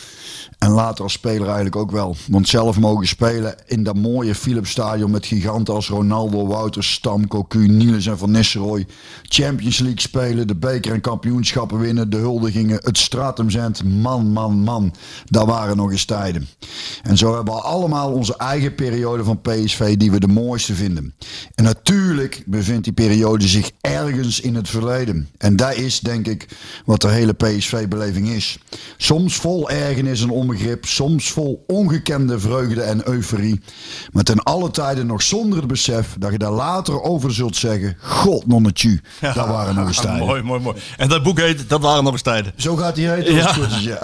en 0.58 0.72
later 0.72 1.04
als 1.04 1.14
speler 1.14 1.46
eigenlijk 1.46 1.76
ook 1.76 1.92
wel. 1.92 2.16
Want 2.28 2.48
zelf 2.48 2.80
mogen 2.80 3.08
spelen 3.08 3.56
in 3.66 3.84
dat 3.84 3.96
mooie 3.96 4.36
Philipsstadion 4.36 5.12
met 5.12 5.26
giganten 5.26 5.74
als 5.74 5.90
Ronaldo, 5.90 6.48
Wouters, 6.48 6.92
Stam, 6.92 7.28
Cocu, 7.28 7.68
Niels 7.68 8.06
en 8.06 8.18
Van 8.18 8.32
Nistelrooy. 8.32 8.86
Champions 9.22 9.80
League 9.80 10.02
spelen, 10.02 10.48
de 10.48 10.56
beker 10.56 10.94
en 10.94 11.02
kampioenschappen 11.02 11.80
winnen, 11.80 12.10
de 12.10 12.18
huldigingen, 12.18 12.80
het 12.84 12.98
Stratumzend. 12.98 13.84
Man, 13.84 14.28
man, 14.28 14.60
man, 14.60 14.94
dat 15.26 15.46
waren 15.46 15.78
nog 15.78 15.92
eens 15.92 16.06
tijden. 16.06 16.48
En 17.04 17.18
zo 17.18 17.36
hebben 17.36 17.54
we 17.54 17.62
allemaal 17.62 18.12
onze 18.12 18.38
eigen 18.38 18.76
periode 18.76 19.24
van 19.24 19.42
PSV 19.42 19.98
die 19.98 20.12
we 20.12 20.20
de 20.20 20.28
mooiste 20.28 20.74
vinden. 20.74 21.14
En 21.56 21.64
natuurlijk 21.64 22.44
bevindt 22.46 22.84
die 22.84 22.94
periode 22.94 23.48
zich 23.48 23.72
ergens 23.82 24.40
in 24.40 24.56
het 24.56 24.70
verleden. 24.70 25.30
En 25.38 25.56
dat 25.56 25.76
is 25.76 26.00
denk 26.00 26.28
ik 26.28 26.48
wat 26.86 27.02
de 27.02 27.08
hele 27.08 27.34
PSV-beleving 27.34 28.30
is. 28.30 28.58
Soms 28.98 29.36
vol 29.36 29.70
ergernis 29.70 30.13
en 30.22 30.30
onbegrip, 30.30 30.86
soms 30.86 31.32
vol 31.32 31.64
ongekende 31.68 32.40
vreugde 32.40 32.82
en 32.82 33.08
euforie. 33.08 33.62
Maar 34.12 34.24
ten 34.24 34.44
alle 34.44 34.72
tijden 34.72 35.06
nog 35.06 35.22
zonder 35.22 35.58
het 35.58 35.68
besef 35.68 36.16
dat 36.20 36.32
je 36.32 36.38
daar 36.38 36.52
later 36.52 37.02
over 37.02 37.34
zult 37.34 37.56
zeggen: 37.56 37.98
God, 38.02 38.48
nonnetje, 38.48 39.02
dat 39.22 39.36
waren 39.36 39.76
nog 39.76 39.88
eens 39.88 40.02
tijden. 40.02 40.26
mooi, 40.26 40.42
mooi, 40.42 40.62
mooi. 40.62 40.78
En 40.98 41.10
dat 41.10 41.24
boek 41.24 41.40
heet 41.40 41.70
Dat 41.70 41.82
waren 41.82 42.04
nog 42.04 42.14
eens 42.14 42.22
tijden. 42.22 42.54
Zo 42.56 42.76
gaat 42.76 42.98
hij 42.98 43.06
heten 43.06 43.36
is, 43.36 43.84
ja. 43.84 44.00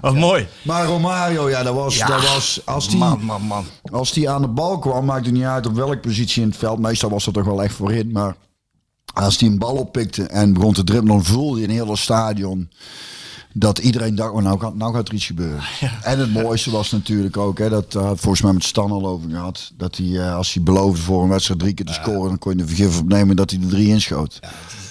Wat 0.00 0.14
mooi. 0.14 0.46
Maar 0.62 0.86
Romario, 0.86 1.48
ja, 1.50 1.62
dat 1.62 1.74
was, 1.74 1.98
dat 1.98 2.08
was 2.22 2.60
als 2.64 2.88
die, 2.88 2.98
Man, 2.98 3.20
man, 3.24 3.42
man. 3.42 3.64
als 3.92 4.12
die 4.12 4.30
aan 4.30 4.42
de 4.42 4.48
bal 4.48 4.78
kwam, 4.78 5.04
maakte 5.04 5.24
het 5.28 5.38
niet 5.38 5.44
uit 5.46 5.66
op 5.66 5.74
welke 5.74 5.98
positie 5.98 6.42
in 6.42 6.48
het 6.48 6.56
veld. 6.58 6.78
Meestal 6.78 7.10
was 7.10 7.24
dat 7.24 7.34
toch 7.34 7.44
wel 7.44 7.62
echt 7.62 7.74
voorin, 7.74 8.12
maar 8.12 8.36
Als 9.14 9.38
hij 9.38 9.48
een 9.48 9.58
bal 9.58 9.76
oppikte 9.76 10.22
en 10.22 10.52
begon 10.52 10.72
te 10.72 10.84
dribbelen, 10.84 11.14
dan 11.16 11.24
voelde 11.24 11.60
je 11.60 11.70
heel 11.70 11.88
het 11.90 11.98
stadion 11.98 12.68
dat 13.58 13.78
iedereen 13.78 14.14
dacht, 14.14 14.32
oh, 14.32 14.42
nou, 14.42 14.58
gaat, 14.58 14.74
nou 14.74 14.94
gaat 14.94 15.08
er 15.08 15.14
iets 15.14 15.26
gebeuren. 15.26 15.60
En 16.02 16.18
het 16.18 16.32
mooiste 16.32 16.70
was 16.70 16.90
natuurlijk 16.90 17.36
ook, 17.36 17.58
hè, 17.58 17.68
dat 17.68 17.94
uh, 17.94 18.06
volgens 18.14 18.42
mij 18.42 18.52
met 18.52 18.64
Stan 18.64 18.90
al 18.90 19.06
over 19.06 19.30
gehad, 19.30 19.72
dat 19.76 19.96
hij 19.96 20.06
eh, 20.20 20.34
als 20.36 20.52
hij 20.54 20.62
beloofde 20.62 21.02
voor 21.02 21.22
een 21.22 21.28
wedstrijd 21.28 21.60
drie 21.60 21.74
keer 21.74 21.86
te 21.86 21.92
scoren, 21.92 22.28
dan 22.28 22.38
kon 22.38 22.52
je 22.52 22.58
de 22.58 22.66
vergif 22.66 22.98
opnemen 22.98 23.36
dat 23.36 23.50
hij 23.50 23.60
er 23.60 23.68
drie 23.68 23.88
inschoot. 23.88 24.40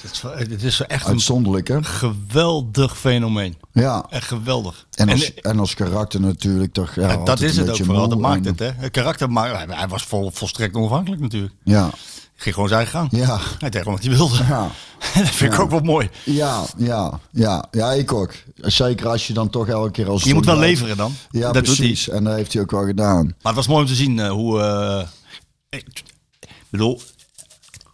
Het 0.02 0.12
is, 0.14 0.50
het 0.52 0.64
is 0.64 0.82
echt 0.82 1.06
een 1.06 1.12
Uitzonderlijk, 1.12 1.68
hè? 1.68 1.84
geweldig 1.84 2.98
fenomeen. 2.98 3.56
Ja. 3.72 4.06
Echt 4.10 4.28
geweldig. 4.28 4.86
En 4.94 5.10
als, 5.10 5.34
En- 5.34 5.42
en 5.52 5.60
als 5.60 5.74
karakter 5.74 6.22
natuurlijk 6.22 6.74
toch. 6.74 6.96
Ja, 6.96 7.10
Ja, 7.12 7.18
dat 7.24 7.42
is 7.42 7.58
het 7.58 7.70
ook 7.70 7.76
vooral. 7.86 8.08
Dat 8.10 8.20
maakt 8.20 8.46
het, 8.46 8.60
hè. 8.60 8.72
Het 8.78 8.92
karakter 8.92 9.30
hij- 9.30 9.66
Hij 9.70 9.88
was 9.88 10.04
vol, 10.04 10.32
volstrekt 10.34 10.76
onafhankelijk 10.76 11.22
natuurlijk. 11.22 11.54
Ja, 11.64 11.90
Ging 12.36 12.54
gewoon 12.56 12.70
zijn 12.70 12.88
gang. 12.88 13.08
Ja. 13.12 13.40
Hij 13.60 13.70
deed 13.70 13.82
gewoon 13.82 13.98
wat 13.98 14.06
hij 14.06 14.16
wilde. 14.16 14.36
Ja. 14.44 14.70
dat 15.22 15.30
vind 15.30 15.54
ik 15.54 15.60
ook 15.60 15.70
wel 15.70 15.80
mooi. 15.80 16.10
ja, 16.24 16.64
ja, 16.78 17.20
ja, 17.32 17.66
ja, 17.72 17.92
ik 17.92 18.14
ook. 18.14 18.34
Zeker 18.56 19.08
als 19.08 19.28
je 19.28 19.34
dan 19.34 19.50
toch 19.50 19.68
elke 19.68 19.92
keer 19.92 20.10
als. 20.10 20.24
Je 20.24 20.34
moet 20.34 20.46
wel 20.46 20.58
leveren 20.58 20.98
dan. 20.98 21.14
Ja, 21.30 21.52
dat 21.52 21.54
doet 21.54 21.66
hij. 21.66 21.76
precies. 21.76 22.10
En 22.10 22.24
dat 22.24 22.36
heeft 22.36 22.54
hij 22.54 22.62
ook 22.62 22.72
wel 22.72 22.86
gedaan. 22.86 23.26
Maar 23.26 23.36
het 23.42 23.56
was 23.56 23.68
mooi 23.68 23.82
om 23.82 23.88
te 23.88 23.96
zien 23.96 24.20
eh, 24.20 24.30
hoe... 24.30 24.62
eh, 24.62 25.08
ik 25.80 26.04
bedoel, 26.70 27.02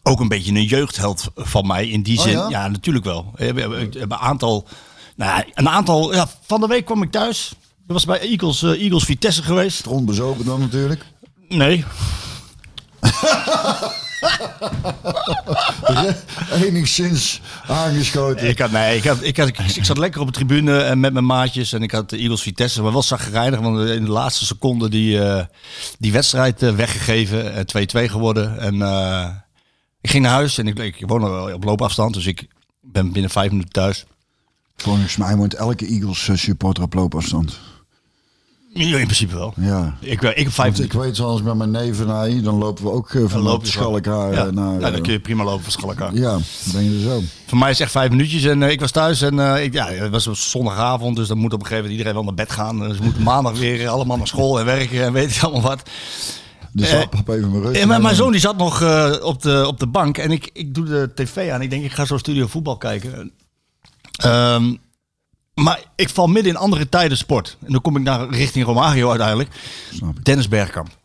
ook 0.03 0.19
een 0.19 0.27
beetje 0.27 0.51
een 0.51 0.63
jeugdheld 0.65 1.25
van 1.35 1.67
mij 1.67 1.87
in 1.89 2.01
die 2.03 2.17
Oh, 2.17 2.23
zin. 2.23 2.31
ja? 2.31 2.49
ja? 2.49 2.67
natuurlijk 2.67 3.05
wel. 3.05 3.31
We 3.35 3.45
hebben, 3.45 4.01
een 4.01 4.13
aantal... 4.15 4.67
Nou 5.15 5.37
ja, 5.37 5.45
een 5.53 5.69
aantal... 5.69 6.13
Ja, 6.13 6.27
van 6.41 6.61
de 6.61 6.67
week 6.67 6.85
kwam 6.85 7.03
ik 7.03 7.11
thuis. 7.11 7.49
Dat 7.87 8.03
was 8.03 8.05
bij 8.05 8.19
Eagles, 8.19 8.63
eh, 8.63 8.81
Eagles 8.81 9.03
Vitesse 9.03 9.43
geweest. 9.43 9.85
Rondbezopen 9.85 10.45
dan 10.45 10.59
natuurlijk. 10.59 11.05
Nee. 11.49 11.85
Enigszins 16.65 17.41
aangeschoten. 17.67 18.47
Ik, 18.47 18.59
had, 18.59 18.71
nee, 18.71 18.97
ik, 18.97 19.03
had, 19.03 19.23
ik, 19.23 19.37
had, 19.37 19.47
ik 19.47 19.85
zat 19.85 19.97
lekker 19.97 20.21
op 20.21 20.27
de 20.27 20.33
tribune 20.33 20.81
en 20.81 20.99
met 20.99 21.13
mijn 21.13 21.25
maatjes. 21.25 21.73
En 21.73 21.81
ik 21.81 21.91
had 21.91 22.09
de 22.09 22.17
Eagles 22.17 22.41
Vitesse, 22.41 22.81
maar 22.81 22.91
wel 22.91 23.03
zagrijnig. 23.03 23.59
Want 23.59 23.89
in 23.89 24.05
de 24.05 24.11
laatste 24.11 24.45
seconde 24.45 24.89
die, 24.89 25.23
eh, 25.23 25.45
die 25.99 26.11
wedstrijd 26.11 26.61
eh, 26.61 26.75
weggegeven. 26.75 27.53
en 27.53 27.65
2-2 27.65 28.09
geworden. 28.09 28.59
En 28.59 28.81
eh, 28.81 29.27
ik 30.01 30.09
ging 30.09 30.23
naar 30.23 30.33
huis 30.33 30.57
en 30.57 30.67
ik, 30.67 30.79
ik 30.79 31.03
woon 31.07 31.21
wel 31.21 31.53
op 31.53 31.63
loopafstand. 31.63 32.13
Dus 32.13 32.25
ik 32.25 32.47
ben 32.81 33.11
binnen 33.11 33.31
vijf 33.31 33.51
minuten 33.51 33.71
thuis. 33.71 34.05
Volgens 34.81 35.17
mij 35.17 35.35
moet 35.35 35.53
elke 35.53 35.85
Eagles 35.85 36.27
eh, 36.27 36.35
supporter 36.35 36.83
op 36.83 36.93
loopafstand. 36.93 37.59
Ja, 38.73 38.97
in 38.97 39.05
principe 39.05 39.35
wel. 39.35 39.53
Ja. 39.55 39.97
Ik, 39.99 40.21
ik 40.21 40.43
heb 40.43 40.51
vijf 40.51 40.79
ik 40.79 40.93
weet 40.93 41.15
zoals 41.15 41.41
met 41.41 41.55
mijn 41.55 41.71
neven 41.71 42.07
naar 42.07 42.25
hier, 42.25 42.43
dan 42.43 42.55
lopen 42.55 42.83
we 42.83 42.91
ook 42.91 43.09
eh, 43.13 43.23
van 43.27 43.43
je 43.43 43.59
Schalkaar 43.61 44.33
Ja, 44.33 44.43
naar... 44.43 44.53
nou, 44.53 44.79
dan 44.79 44.93
eh, 44.93 45.01
kun 45.01 45.11
je 45.11 45.19
prima 45.19 45.43
lopen 45.43 45.63
van 45.63 45.71
Schalkaar. 45.71 46.13
Ja, 46.13 46.37
ben 46.73 46.83
je 46.83 46.95
er 46.95 47.01
zo. 47.01 47.21
Voor 47.45 47.57
mij 47.57 47.69
is 47.69 47.77
het 47.77 47.83
echt 47.83 47.91
vijf 47.91 48.09
minuutjes 48.09 48.43
en 48.43 48.63
eh, 48.63 48.69
ik 48.69 48.79
was 48.79 48.91
thuis 48.91 49.21
en 49.21 49.39
eh, 49.39 49.63
ik, 49.63 49.73
ja, 49.73 49.87
het 49.87 50.11
was 50.11 50.27
op 50.27 50.35
zondagavond, 50.35 51.15
dus 51.15 51.27
dan 51.27 51.37
moet 51.37 51.53
op 51.53 51.59
een 51.59 51.65
gegeven 51.65 51.89
moment 51.89 51.99
iedereen 51.99 52.13
wel 52.13 52.23
naar 52.23 52.45
bed 52.45 52.51
gaan. 52.55 52.79
Dus 52.79 52.97
we 52.97 53.03
moeten 53.03 53.23
maandag 53.23 53.57
weer 53.57 53.87
allemaal 53.87 54.17
naar 54.17 54.27
school 54.27 54.59
en 54.59 54.65
werken 54.65 55.03
en 55.03 55.13
weet 55.13 55.35
ik 55.35 55.41
allemaal 55.43 55.61
wat. 55.61 55.89
Dus 56.73 56.89
Eh, 56.89 56.97
hap, 56.99 57.13
hap 57.13 57.29
even 57.29 57.51
mijn 57.51 57.63
rust. 57.63 57.81
En 57.81 57.87
mijn, 57.87 58.01
mijn 58.01 58.15
zoon 58.15 58.31
die 58.31 58.41
zat 58.41 58.57
nog 58.57 58.81
eh, 58.81 59.15
op, 59.21 59.41
de, 59.41 59.63
op 59.67 59.79
de 59.79 59.87
bank 59.87 60.17
en 60.17 60.31
ik, 60.31 60.49
ik 60.53 60.73
doe 60.73 60.85
de 60.85 61.11
tv 61.15 61.51
aan. 61.51 61.61
Ik 61.61 61.69
denk, 61.69 61.83
ik 61.83 61.91
ga 61.91 62.05
zo 62.05 62.17
studio 62.17 62.47
voetbal 62.47 62.77
kijken. 62.77 63.31
Ehm, 64.11 64.75
maar 65.53 65.83
ik 65.95 66.09
val 66.09 66.27
midden 66.27 66.51
in 66.51 66.57
andere 66.57 66.89
tijden 66.89 67.17
sport. 67.17 67.57
En 67.65 67.71
dan 67.71 67.81
kom 67.81 67.95
ik 67.97 68.03
naar 68.03 68.29
richting 68.29 68.65
Romario 68.65 69.09
uiteindelijk. 69.09 69.49
Dennis 70.23 70.47
Bergkamp. 70.47 70.99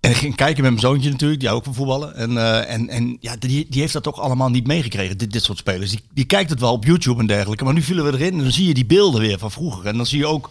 En 0.00 0.10
ik 0.10 0.16
ging 0.16 0.34
kijken 0.34 0.62
met 0.62 0.70
mijn 0.70 0.82
zoontje 0.82 1.10
natuurlijk, 1.10 1.40
die 1.40 1.50
ook 1.50 1.64
van 1.64 1.74
voetballen. 1.74 2.14
En, 2.14 2.36
eh, 2.36 2.72
en, 2.74 2.88
en 2.88 3.16
ja, 3.20 3.36
die, 3.36 3.66
die 3.70 3.80
heeft 3.80 3.92
dat 3.92 4.02
toch 4.02 4.20
allemaal 4.20 4.48
niet 4.48 4.66
meegekregen, 4.66 5.18
dit, 5.18 5.32
dit 5.32 5.42
soort 5.44 5.58
spelers. 5.58 5.90
Die, 5.90 6.00
die 6.14 6.24
kijkt 6.24 6.50
het 6.50 6.60
wel 6.60 6.72
op 6.72 6.84
YouTube 6.84 7.20
en 7.20 7.26
dergelijke. 7.26 7.64
Maar 7.64 7.72
nu 7.74 7.82
vielen 7.82 8.04
we 8.04 8.12
erin 8.12 8.32
en 8.32 8.42
dan 8.42 8.52
zie 8.52 8.66
je 8.68 8.74
die 8.74 8.86
beelden 8.86 9.20
weer 9.20 9.38
van 9.38 9.50
vroeger. 9.50 9.86
En 9.86 9.96
dan 9.96 10.06
zie 10.06 10.18
je 10.18 10.26
ook 10.26 10.50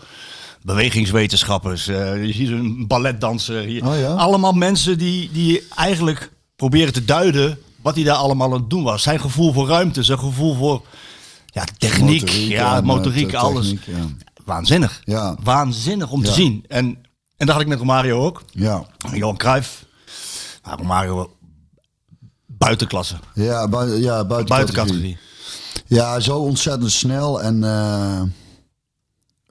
bewegingswetenschappers, 0.61 1.87
eh, 1.87 2.25
je 2.25 2.33
ziet 2.33 2.49
een 2.49 2.87
balletdanser. 2.87 3.69
je- 3.69 3.85
Oh 3.85 3.99
ja? 3.99 4.13
Allemaal 4.13 4.51
mensen 4.53 4.97
die, 4.97 5.29
die 5.31 5.63
eigenlijk 5.75 6.31
proberen 6.55 6.93
te 6.93 7.05
duiden 7.05 7.59
wat 7.81 7.95
hij 7.95 8.03
daar 8.03 8.15
allemaal 8.15 8.53
aan 8.53 8.59
het 8.59 8.69
doen 8.69 8.83
was. 8.83 9.03
Zijn 9.03 9.19
gevoel 9.19 9.53
voor 9.53 9.67
ruimte, 9.67 10.03
zijn 10.03 10.19
gevoel 10.19 10.55
voor 10.55 10.81
ja, 11.53 11.63
techniek, 11.77 12.21
Motoriek 12.21 12.49
ja, 12.51 12.81
motoriek, 12.81 13.31
eh, 13.31 13.43
alles. 13.43 13.71
ja. 13.86 14.05
Waanzinnig. 14.45 15.01
Ja. 15.03 15.36
Waanzinnig 15.43 16.10
om 16.12 16.21
te 16.21 16.27
Ja. 16.27 16.33
zien. 16.33 16.65
En, 16.67 16.86
en 17.38 17.45
dat 17.45 17.49
had 17.49 17.62
ik 17.62 17.67
met 17.67 17.79
Romario 17.79 18.25
ook. 18.25 18.43
Ja, 18.51 18.86
Johan 19.13 19.38
Cruijff. 19.38 19.86
Nou, 20.63 20.77
Romario 20.77 21.31
buitenklasse. 22.45 23.15
ja, 23.33 23.67
bui 23.67 24.01
ja 24.01 24.25
buiten, 24.25 24.55
Buiten 24.55 24.75
categorie. 24.75 25.17
Ja, 25.86 26.19
zo 26.19 26.38
ontzettend 26.38 26.91
snel 26.91 27.41
en... 27.41 27.63
eh, 27.63 28.21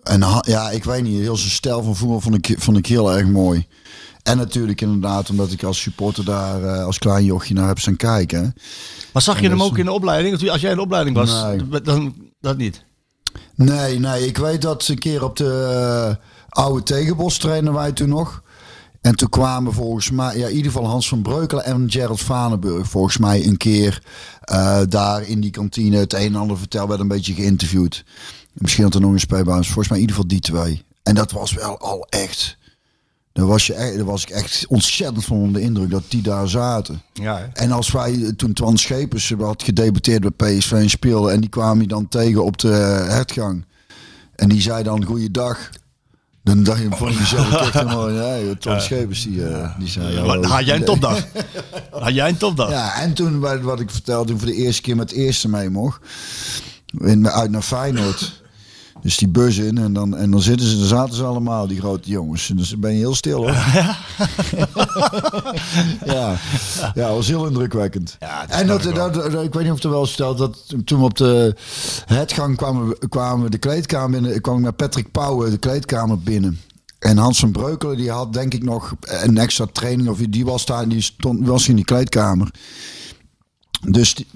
en 0.03 0.25
ja, 0.41 0.71
ik 0.71 0.85
weet 0.85 1.03
niet, 1.03 1.21
heel 1.21 1.37
zijn 1.37 1.51
stijl 1.51 1.83
van 1.83 1.97
voetbal 1.97 2.21
vond 2.21 2.49
ik, 2.49 2.57
vond 2.63 2.77
ik 2.77 2.87
heel 2.87 3.13
erg 3.13 3.27
mooi. 3.27 3.67
En 4.27 4.37
natuurlijk 4.37 4.81
inderdaad, 4.81 5.31
omdat 5.31 5.53
ik 5.53 5.63
als 5.63 5.81
supporter 5.81 6.25
daar 6.25 6.63
eh, 6.65 6.85
als 6.85 6.99
klein 6.99 7.25
jochje 7.25 7.55
naar 7.55 7.67
heb 7.69 7.79
staan 7.79 7.97
kijken. 7.97 8.55
Maar 9.13 9.23
zag 9.23 9.41
je 9.41 9.49
hem 9.49 9.63
ook 9.63 9.79
in 9.79 9.85
de 9.85 9.93
opleiding? 9.93 10.51
Als 10.51 10.61
jij 10.61 10.71
in 10.71 10.77
de 10.77 10.83
opleiding 10.83 11.17
was, 11.17 11.43
Nee. 11.43 11.81
dan 11.83 12.15
dat 12.41 12.57
niet. 12.57 12.85
Nee, 13.55 13.99
nee, 13.99 14.27
ik 14.27 14.37
weet 14.37 14.63
dat 14.63 14.85
ze 14.85 14.93
een 14.93 14.99
keer 14.99 15.25
op 15.25 15.37
de 15.37 15.63
eh, 16.09 16.15
oude 16.49 16.83
tegenbos 16.83 17.39
trainen 17.39 17.73
wij 17.73 17.93
toen 17.93 18.09
nog. 18.09 18.43
En 19.01 19.15
toen 19.17 19.29
kwamen 19.29 19.73
volgens 19.73 20.11
mij, 20.11 20.39
ja, 20.39 20.47
in 20.47 20.57
ieder 20.57 20.73
geval 20.73 20.89
Hans 20.89 21.09
van 21.09 21.23
Breukelen 21.23 21.65
en 21.65 21.91
Gerald 21.91 22.21
Vanenburg 22.21 22.89
volgens 22.89 23.19
mij 23.19 23.47
een 23.47 23.57
keer 23.57 24.03
eh, 24.41 24.81
daar 24.89 25.23
in 25.23 25.41
die 25.41 25.51
kantine 25.51 25.97
het 25.97 26.13
een 26.13 26.21
en 26.21 26.37
ander 26.37 26.59
verteld, 26.59 26.89
werd 26.89 27.01
een 27.01 27.09
beetje 27.09 27.35
geïnterviewd. 27.35 28.05
Misschien 28.53 28.85
had 28.85 28.95
er 28.95 29.01
nog 29.01 29.13
een 29.13 29.21
speelbaas, 29.21 29.67
volgens 29.67 29.89
mij 29.89 29.97
in 29.99 30.03
ieder 30.09 30.17
geval 30.17 30.31
die 30.31 30.41
twee. 30.41 30.85
En 31.03 31.15
dat 31.15 31.33
was 31.33 31.53
wel 31.53 31.79
al 31.79 32.07
echt, 32.09 32.57
daar 33.37 33.47
was, 33.47 33.67
je, 33.67 33.75
echt- 33.75 33.97
daar 33.97 34.05
was 34.05 34.23
ik 34.23 34.31
echt 34.31 34.67
ontzettend 34.69 35.25
van 35.25 35.37
onder 35.37 35.53
de 35.61 35.67
indruk 35.67 35.91
dat 35.91 36.03
die 36.09 36.23
daar 36.23 36.49
zaten. 36.49 37.03
Ja, 37.13 37.37
hè? 37.39 37.45
En 37.53 37.73
als 37.73 37.91
wij 37.91 38.13
eh, 38.23 38.29
toen 38.29 38.53
Twan 38.53 38.77
Schepers 38.79 39.33
had 39.39 39.63
gedebuteerd 39.63 40.37
bij 40.37 40.57
PSV 40.57 40.73
en 40.73 40.91
speelde 40.91 41.31
en 41.31 41.41
die 41.41 41.51
kwam 41.51 41.81
je 41.81 41.87
dan 41.87 42.09
tegen 42.09 42.45
op 42.45 42.59
de 42.59 42.71
eh, 42.73 43.09
hertgang. 43.09 43.65
En 44.35 44.49
die 44.49 44.61
zei 44.61 44.83
dan 44.83 45.05
goeiedag. 45.05 45.59
Dan 46.43 46.63
dacht 46.63 46.81
je 46.83 46.89
van 46.91 47.13
jezelf 47.13 47.53
echt 47.53 47.73
helemaal, 47.73 48.11
ja, 48.11 48.55
Twan 48.59 48.81
Schepers 48.81 49.23
die, 49.23 49.47
eh, 49.47 49.79
die 49.79 49.89
zei... 49.89 50.15
Dan 50.15 50.45
had 50.45 50.67
jij 50.67 50.77
een 50.77 50.85
topdag. 50.85 51.25
Had 51.91 52.15
jij 52.15 52.29
een 52.29 52.37
topdag. 52.37 52.71
Ja, 52.71 53.01
en 53.01 53.13
toen 53.13 53.41
wat, 53.41 53.61
wat 53.61 53.81
ik 53.81 53.91
vertelde, 53.91 54.29
toen 54.31 54.39
voor 54.39 54.49
de 54.49 54.55
eerste 54.55 54.83
keer 54.83 54.97
met 54.97 55.11
het 55.11 55.19
eerste 55.19 55.49
mee 55.49 55.71
mocht. 55.71 56.01
In, 56.99 57.29
uit 57.29 57.51
naar 57.51 57.63
Feyenoord. 57.63 58.43
Dus 59.03 59.17
die 59.17 59.29
bus 59.29 59.57
in 59.59 59.79
en 59.79 59.93
dan, 59.93 60.17
en 60.17 60.31
dan 60.31 60.43
zitten 60.43 60.67
ze, 60.67 60.79
dan 60.79 60.87
zaten 60.87 61.15
ze 61.15 61.25
allemaal, 61.25 61.67
die 61.67 61.79
grote 61.79 62.11
jongens. 62.11 62.51
En 62.51 62.57
dus 62.57 62.69
dan 62.71 62.81
ben 62.81 62.93
je 62.93 62.99
heel 62.99 63.15
stil 63.15 63.37
hoor. 63.39 63.51
ja, 66.15 66.37
ja, 66.95 67.13
was 67.15 67.27
heel 67.29 67.47
indrukwekkend. 67.47 68.17
Ja, 68.21 68.49
en 68.49 68.67
dat, 68.67 68.83
dat, 68.83 69.15
dat- 69.15 69.43
ik 69.43 69.53
weet 69.55 69.63
niet 69.63 69.73
of 69.73 69.83
het 69.83 69.91
wel 69.91 70.01
eens 70.01 70.09
verteld 70.09 70.39
dat 70.39 70.75
toen 70.85 70.99
we 70.99 71.05
op 71.05 71.17
de 71.17 71.55
hetgang 72.07 72.57
kwamen, 72.57 72.99
kwamen 73.09 73.45
we 73.45 73.51
de 73.51 73.59
kleedkamer 73.59 74.21
binnen, 74.21 74.41
kwam 74.41 74.57
ik 74.59 74.65
met 74.65 74.77
Patrick 74.77 75.11
Pauwen 75.11 75.51
de 75.51 75.59
kleedkamer 75.59 76.19
binnen. 76.19 76.61
En 76.99 77.17
Hans 77.19 77.39
van 77.39 77.53
Breukelen 77.53 77.97
die 77.97 78.11
had 78.11 78.33
denk 78.33 78.55
ik 78.55 78.63
nog 78.63 78.95
een 79.01 79.39
extra 79.39 79.67
training 79.73 80.09
of 80.09 80.19
die 80.19 80.45
was 80.45 80.67
daar, 80.67 80.89
die 80.89 81.01
stond 81.01 81.47
was 81.47 81.69
in 81.69 81.77
die 81.77 81.85
kleedkamer. 81.85 82.51
Dus 83.81 84.15
die- 84.15 84.27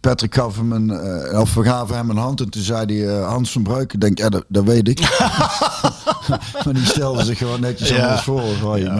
Patrick 0.00 0.34
gaf 0.34 0.56
hem 0.56 0.72
een, 0.72 0.90
eh, 0.90 1.40
of 1.40 1.54
we 1.54 1.62
gaven 1.64 1.96
hem 1.96 2.10
een 2.10 2.16
hand 2.16 2.40
en 2.40 2.48
toen 2.50 2.62
zei 2.62 2.84
hij 2.98 3.16
eh, 3.18 3.28
Hans 3.28 3.52
van 3.52 3.62
Breuk. 3.62 3.92
Ik 3.92 4.00
denk, 4.00 4.18
ja, 4.18 4.28
dat, 4.28 4.44
dat 4.48 4.64
weet 4.64 4.88
ik. 4.88 5.00
maar 6.64 6.74
die 6.74 6.84
stelde 6.84 7.24
zich 7.24 7.38
gewoon 7.38 7.60
netjes 7.60 7.88
Ja. 7.88 7.96
anders 8.02 8.22
voor. 8.22 8.40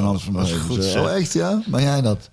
Hans 0.00 0.22
van 0.22 0.42
is 0.78 0.96
oh, 0.96 1.12
echt 1.12 1.32
ja? 1.32 1.62
Ben 1.66 1.82
jij 1.82 2.00
dat? 2.00 2.30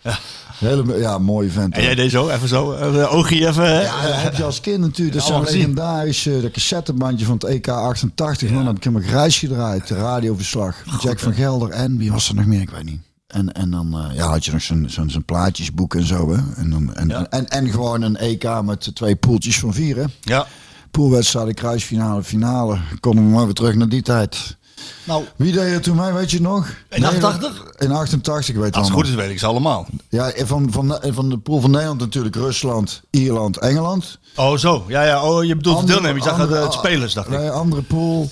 Hele, 0.59 0.97
ja, 0.99 1.17
mooie 1.17 1.49
vent. 1.49 1.73
En 1.73 1.83
jij 1.83 1.95
deed 1.95 2.11
zo, 2.11 2.29
even 2.29 2.47
zo, 2.47 2.73
uh, 2.73 3.13
oogje 3.13 3.47
even. 3.47 3.63
Ja, 3.81 4.01
dat 4.01 4.21
heb 4.21 4.35
je 4.35 4.43
als 4.43 4.61
kind 4.61 4.79
natuurlijk. 4.79 5.17
Dat 5.17 5.47
is 5.47 5.53
legendarisch 5.53 6.25
eh, 6.25 6.41
dat 6.41 6.51
cassettebandje 6.51 7.25
van 7.25 7.35
het 7.35 7.43
EK 7.43 7.67
88. 7.67 8.49
Man, 8.49 8.65
heb 8.65 8.75
ik 8.75 8.83
helemaal 8.83 9.07
grijs 9.07 9.39
gedraaid. 9.39 9.87
De 9.87 9.95
radioverslag. 9.95 10.75
Jack 11.01 11.19
van 11.19 11.33
Gelder 11.33 11.69
en 11.69 11.97
wie 11.97 12.11
was 12.11 12.29
er 12.29 12.35
nog 12.35 12.45
meer? 12.45 12.61
Ik 12.61 12.69
weet 12.69 12.83
niet. 12.83 13.01
En, 13.27 13.51
en 13.53 13.71
dan 13.71 13.93
eh, 14.09 14.15
ja, 14.15 14.27
had 14.27 14.45
je 14.45 14.51
nog 14.51 14.61
zo'n 14.61 14.85
zo'n 14.89 15.09
zo'n 15.09 15.25
plaatjesboek 15.25 15.95
en 15.95 16.05
zo. 16.05 16.31
Hè? 16.31 16.37
En, 16.55 16.69
dan, 16.69 16.93
en, 16.95 17.07
Ja. 17.07 17.25
en, 17.29 17.47
en 17.49 17.69
gewoon 17.69 18.01
een 18.01 18.17
EK 18.17 18.61
met 18.63 18.95
twee 18.95 19.15
poeltjes 19.15 19.59
van 19.59 19.73
vier. 19.73 19.95
Hè? 19.95 20.03
Ja. 20.21 20.47
Poolwedstrijden, 20.91 21.53
kruisfinale, 21.53 22.23
finale. 22.23 22.77
Komen 22.99 23.23
we 23.25 23.29
maar 23.29 23.45
weer 23.45 23.53
terug 23.53 23.75
naar 23.75 23.89
die 23.89 24.01
tijd. 24.01 24.57
Nou, 25.03 25.23
Wie 25.35 25.51
deed 25.51 25.73
er 25.73 25.81
toen 25.81 25.95
mee, 25.95 26.11
weet 26.11 26.31
je 26.31 26.41
nog? 26.41 26.67
In 26.89 27.05
88? 27.05 27.63
In 27.77 27.91
88, 27.91 28.49
ik 28.49 28.55
weet 28.55 28.65
het 28.65 28.75
als 28.75 28.87
het 28.87 28.95
goed 28.95 29.07
is, 29.07 29.13
weet 29.15 29.29
ik 29.29 29.39
ze 29.39 29.45
allemaal. 29.45 29.87
Ja, 30.09 30.31
van, 30.35 30.71
van, 30.71 30.99
van 31.01 31.29
de 31.29 31.37
pool 31.37 31.59
van 31.61 31.71
Nederland 31.71 31.99
natuurlijk 31.99 32.35
Rusland, 32.35 33.01
Ierland, 33.09 33.57
Engeland. 33.57 34.19
Oh, 34.35 34.57
zo. 34.57 34.85
Ja, 34.87 35.03
ja. 35.03 35.23
Oh, 35.23 35.43
je 35.43 35.55
bedoelt 35.55 35.79
de 35.79 35.85
deelnemers. 35.85 36.17
Ik 36.25 36.29
dacht 36.31 36.41
andere- 36.41 36.63
het 36.63 36.73
spelers, 36.73 37.13
dacht 37.13 37.27
ik. 37.27 37.37
Nee, 37.37 37.49
andere 37.49 37.81
pool. 37.81 38.29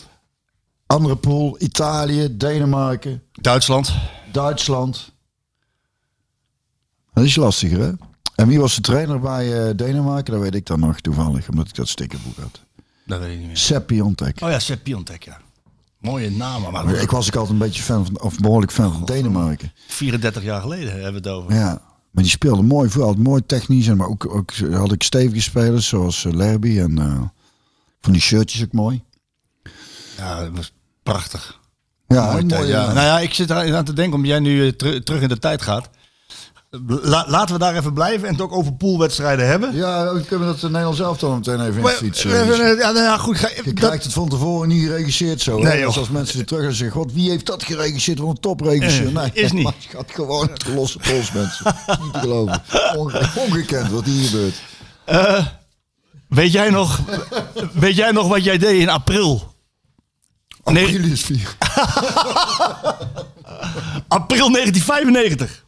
Andere 0.85 1.15
pool. 1.15 1.55
Italië, 1.59 2.37
Denemarken, 2.37 3.21
Duitsland. 3.31 3.93
Duitsland. 4.33 5.13
Dat 7.13 7.23
is 7.23 7.35
lastiger, 7.35 7.79
hè? 7.79 7.91
En 8.35 8.47
wie 8.47 8.59
was 8.59 8.75
de 8.75 8.81
trainer 8.81 9.19
bij 9.19 9.67
eh, 9.67 9.75
Denemarken? 9.75 10.33
Dat 10.33 10.41
weet 10.41 10.55
ik 10.55 10.65
dan 10.65 10.79
nog 10.79 10.99
toevallig, 10.99 11.49
omdat 11.49 11.67
ik 11.67 11.75
dat 11.75 11.87
stickerboek 11.87 12.37
had. 12.37 12.61
Dat 13.05 13.19
weet 13.19 13.31
ik 13.31 13.37
niet 13.37 13.47
meer. 13.47 13.57
Sepp 13.57 13.87
Piontek. 13.87 14.41
Oh 14.41 14.49
ja, 14.49 14.59
Sepp 14.59 14.83
Piontek, 14.83 15.23
ja. 15.23 15.39
Mooie 15.97 16.31
namen, 16.31 16.71
maar 16.71 16.89
Ik 16.89 17.11
was 17.11 17.27
ook 17.27 17.35
altijd 17.35 17.53
een 17.53 17.65
beetje 17.67 17.83
fan 17.83 18.05
van, 18.05 18.21
of 18.21 18.37
behoorlijk 18.37 18.71
fan 18.71 18.91
van 18.91 19.05
Denemarken. 19.05 19.71
34 19.87 20.43
jaar 20.43 20.61
geleden 20.61 20.91
hebben 20.91 21.11
we 21.11 21.17
het 21.17 21.27
over. 21.27 21.53
Ja, 21.53 21.81
maar 22.11 22.23
die 22.23 22.31
speelde 22.31 22.61
mooi 22.61 22.89
voetbal, 22.89 23.07
altijd 23.07 23.27
mooi 23.27 23.45
technisch. 23.45 23.87
En 23.87 23.97
maar 23.97 24.07
ook, 24.07 24.35
ook 24.35 24.51
had 24.71 24.91
ik 24.91 25.03
stevige 25.03 25.41
spelers 25.41 25.87
zoals 25.87 26.23
uh, 26.23 26.33
Lerby 26.33 26.79
en 26.79 26.97
eh, 26.97 27.21
van 28.01 28.11
die 28.11 28.21
shirtjes 28.21 28.63
ook 28.63 28.71
mooi. 28.71 29.03
Ja, 30.17 30.39
dat 30.39 30.51
was 30.55 30.73
prachtig. 31.03 31.59
Ja, 32.13 32.31
Mooi 32.31 32.47
ja. 32.47 32.81
ja. 32.81 32.85
Nou 32.93 33.05
ja, 33.05 33.19
ik 33.19 33.33
zit 33.33 33.49
er 33.49 33.75
aan 33.75 33.85
te 33.85 33.93
denken, 33.93 34.13
omdat 34.13 34.29
jij 34.29 34.39
nu 34.39 34.65
eh, 34.67 34.71
teru- 34.73 35.03
terug 35.03 35.21
in 35.21 35.27
de 35.29 35.39
tijd 35.39 35.61
gaat. 35.61 35.89
La- 36.87 37.25
laten 37.27 37.53
we 37.53 37.59
daar 37.59 37.75
even 37.75 37.93
blijven 37.93 38.27
en 38.27 38.33
het 38.33 38.41
ook 38.41 38.51
over 38.53 38.73
poolwedstrijden 38.73 39.47
hebben. 39.47 39.75
Ja, 39.75 40.13
we 40.13 40.21
kunnen 40.21 40.47
dat 40.47 40.61
Nederlands 40.61 40.97
zelf 40.97 41.17
dan 41.17 41.35
meteen 41.35 41.61
even 41.67 41.81
in 41.81 41.87
fietsen. 41.87 42.31
eh, 42.31 42.47
ja, 42.79 42.91
nou 42.91 42.97
ja, 43.05 43.17
goed. 43.17 43.37
Ga, 43.37 43.47
Je 43.55 43.61
dat- 43.63 43.73
krijgt 43.73 44.03
het 44.03 44.13
van 44.13 44.29
tevoren 44.29 44.67
niet 44.67 44.85
geregisseerd 44.85 45.41
zo. 45.41 45.57
Nee, 45.57 45.85
dus 45.85 45.97
als 45.97 46.09
mensen 46.09 46.39
er 46.39 46.45
terug 46.45 46.63
gaan 46.63 46.73
zeggen, 46.73 46.97
god, 47.01 47.13
wie 47.13 47.29
heeft 47.29 47.45
dat 47.45 47.63
geregisseerd? 47.63 48.19
Wat 48.19 48.29
een 48.29 48.39
topregisseur. 48.39 49.07
Eh, 49.07 49.13
Nee, 49.13 49.31
is 49.33 49.51
niet. 49.51 49.63
maar 49.63 49.73
het 49.77 49.87
gaat 49.95 50.11
gewoon 50.13 50.49
de 50.53 50.73
losse 50.73 50.97
pols, 50.99 51.31
mensen. 51.31 51.75
niet 52.01 52.13
te 52.13 52.19
geloven. 52.19 52.61
Onge- 52.97 53.29
ongekend 53.35 53.89
wat 53.91 54.05
hier 54.05 54.27
gebeurt. 54.29 54.55
weet, 56.27 56.51
jij 56.51 56.69
nog, 56.69 56.99
weet 57.73 57.95
jij 57.95 58.11
nog 58.11 58.27
wat 58.27 58.43
jij 58.43 58.57
deed 58.57 58.79
in 58.81 58.89
april? 58.89 59.52
Nee. 60.65 60.85
April 60.85 61.11
is 61.11 61.21
vier. 61.23 61.55
April 64.07 64.51
1995. 64.51 65.65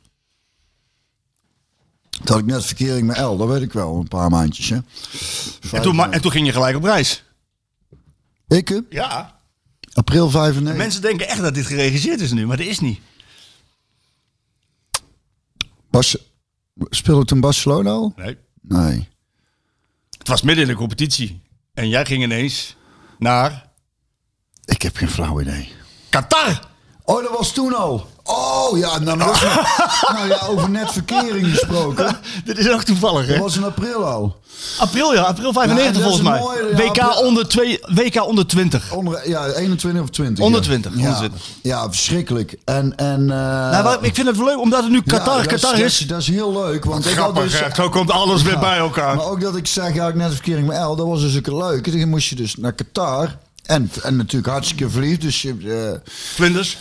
Toen 2.09 2.25
had 2.35 2.37
ik 2.39 2.45
net 2.45 2.65
verkering 2.65 3.07
met 3.07 3.17
L, 3.17 3.35
dat 3.37 3.47
weet 3.47 3.61
ik 3.61 3.73
wel, 3.73 3.95
een 3.95 4.07
paar 4.07 4.29
maandjes. 4.29 4.69
Hè. 4.69 4.77
En 5.71 5.81
toen, 5.81 5.95
ma- 5.95 6.09
en 6.11 6.21
toen 6.21 6.31
ging 6.31 6.45
je 6.45 6.51
gelijk 6.53 6.75
op 6.75 6.83
reis. 6.83 7.23
Ik, 8.47 8.67
hè? 8.67 8.79
Ja. 8.89 9.39
april 9.93 10.29
95. 10.29 10.77
Mensen 10.77 11.01
denken 11.01 11.27
echt 11.27 11.41
dat 11.41 11.53
dit 11.53 11.65
geregisseerd 11.65 12.21
is 12.21 12.31
nu, 12.31 12.45
maar 12.45 12.57
dat 12.57 12.65
is 12.65 12.79
niet. 12.79 12.99
Bas, 15.89 16.17
speelde 16.89 17.25
toen 17.25 17.39
Barcelona 17.39 17.89
al? 17.89 18.13
Nee. 18.15 18.37
Nee. 18.61 19.07
Het 20.17 20.27
was 20.27 20.41
midden 20.41 20.63
in 20.63 20.69
de 20.69 20.77
competitie. 20.77 21.41
En 21.73 21.89
jij 21.89 22.05
ging 22.05 22.23
ineens 22.23 22.75
naar 23.19 23.64
Ik 24.65 24.81
heb 24.81 24.97
geen 24.97 25.09
flauw 25.09 25.41
idee. 25.41 25.71
Qatar. 26.09 26.59
Oh, 27.03 27.21
dat 27.23 27.37
was 27.37 27.51
toen 27.51 27.75
al. 27.75 28.07
Oh 28.23 28.77
ja, 28.77 28.99
nou, 28.99 29.17
dat 29.17 29.27
nog- 29.27 29.41
nou 30.13 30.27
ja, 30.27 30.39
over 30.49 30.69
net 30.69 30.91
verkering 30.91 31.47
gesproken. 31.49 32.17
Dit 32.45 32.57
is 32.57 32.69
ook 32.69 32.83
toevallig, 32.83 33.25
Dat 33.27 33.35
hè? 33.35 33.41
was 33.41 33.55
in 33.55 33.63
april 33.63 34.05
al. 34.05 34.39
April, 34.79 35.13
ja. 35.13 35.21
April 35.21 35.53
95 35.53 35.85
Ja, 35.85 35.91
dat 35.91 36.11
is 36.11 36.17
volgens 36.17 36.29
mij. 36.29 36.37
een 36.37 36.43
mooie- 36.43 36.83
ja, 36.83 36.89
WK, 36.91 36.99
april- 36.99 37.27
onder 37.27 37.47
twee, 37.47 37.79
WK 37.93 38.25
onder 38.27 38.47
20. 38.47 38.91
Onder, 38.91 39.29
ja, 39.29 39.45
21 39.47 40.01
of 40.01 40.09
20. 40.09 40.43
Onder 40.43 40.59
ja. 40.61 40.65
20, 40.67 40.91
Ja, 40.91 40.97
onder 40.99 41.15
20. 41.15 41.41
ja 41.61 41.89
verschrikkelijk. 41.89 42.55
En, 42.65 42.95
en, 42.95 43.21
eh, 43.21 43.27
nou, 43.71 43.83
maar 43.83 43.97
ik 44.01 44.15
vind 44.15 44.27
het 44.27 44.37
leuk, 44.37 44.59
omdat 44.59 44.81
het 44.81 44.91
nu 44.91 45.01
Qatar, 45.01 45.35
ja, 45.35 45.43
dat 45.43 45.47
Qatar 45.53 45.71
dat 45.71 45.79
is. 45.85 45.97
Dat 45.99 46.19
is 46.21 46.27
heel 46.27 46.51
leuk. 46.53 46.85
Want 46.85 47.05
ik 47.05 47.17
had 47.17 47.35
dus, 47.35 47.61
Zo 47.75 47.89
komt 47.89 48.11
alles 48.11 48.41
weer 48.41 48.59
bij 48.59 48.77
elkaar. 48.77 49.15
Maar 49.15 49.25
ook 49.25 49.41
dat 49.41 49.55
ik 49.55 49.67
zeg, 49.67 49.93
ja, 49.93 50.07
ik 50.07 50.15
net 50.15 50.27
een 50.27 50.33
verkering 50.33 50.67
met 50.67 50.77
L, 50.77 50.95
dat 50.95 51.07
was 51.07 51.21
dus 51.21 51.37
ook 51.37 51.47
leuk. 51.47 51.99
Dan 51.99 52.09
moest 52.09 52.27
je 52.29 52.35
dus 52.35 52.55
naar 52.55 52.73
Qatar. 52.73 53.37
En, 53.65 53.89
en 54.03 54.15
natuurlijk 54.15 54.51
hartstikke 54.53 54.89
verliefd. 54.89 55.21
Dus 55.21 55.45
eh, 55.45 55.91
Vlinders. 56.05 56.77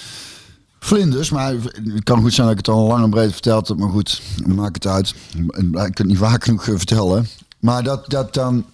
vlinders. 0.81 1.31
Maar 1.31 1.53
het 1.95 2.03
kan 2.05 2.21
goed 2.21 2.33
zijn 2.35 2.47
dat 2.47 2.59
ik 2.59 2.67
het 2.67 2.75
al 2.75 2.87
lang 2.87 3.05
en 3.05 3.11
breed 3.11 3.33
verteld 3.33 3.69
heb. 3.69 3.77
Maar 3.79 3.89
goed, 3.91 4.23
maak 4.47 4.75
het 4.75 4.87
uit. 4.87 5.15
Ik 5.35 5.55
kan 5.73 5.83
het 5.83 6.05
niet 6.05 6.19
vaak 6.19 6.45
genoeg 6.45 6.67
eh, 6.69 6.75
vertellen. 6.77 7.29
Maar 7.61 7.83
dat, 7.83 8.11
dat 8.11 8.35
dan 8.35 8.65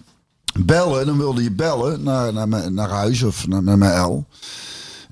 bellen, 0.59 1.05
dan 1.05 1.17
wilde 1.17 1.43
je 1.43 1.51
bellen 1.51 2.03
naar, 2.03 2.33
naar, 2.33 2.47
mijn- 2.47 2.73
naar 2.73 2.89
huis 2.89 3.23
of 3.23 3.47
naar, 3.47 3.63
naar 3.63 3.77
mijn 3.77 4.01
L. 4.01 4.25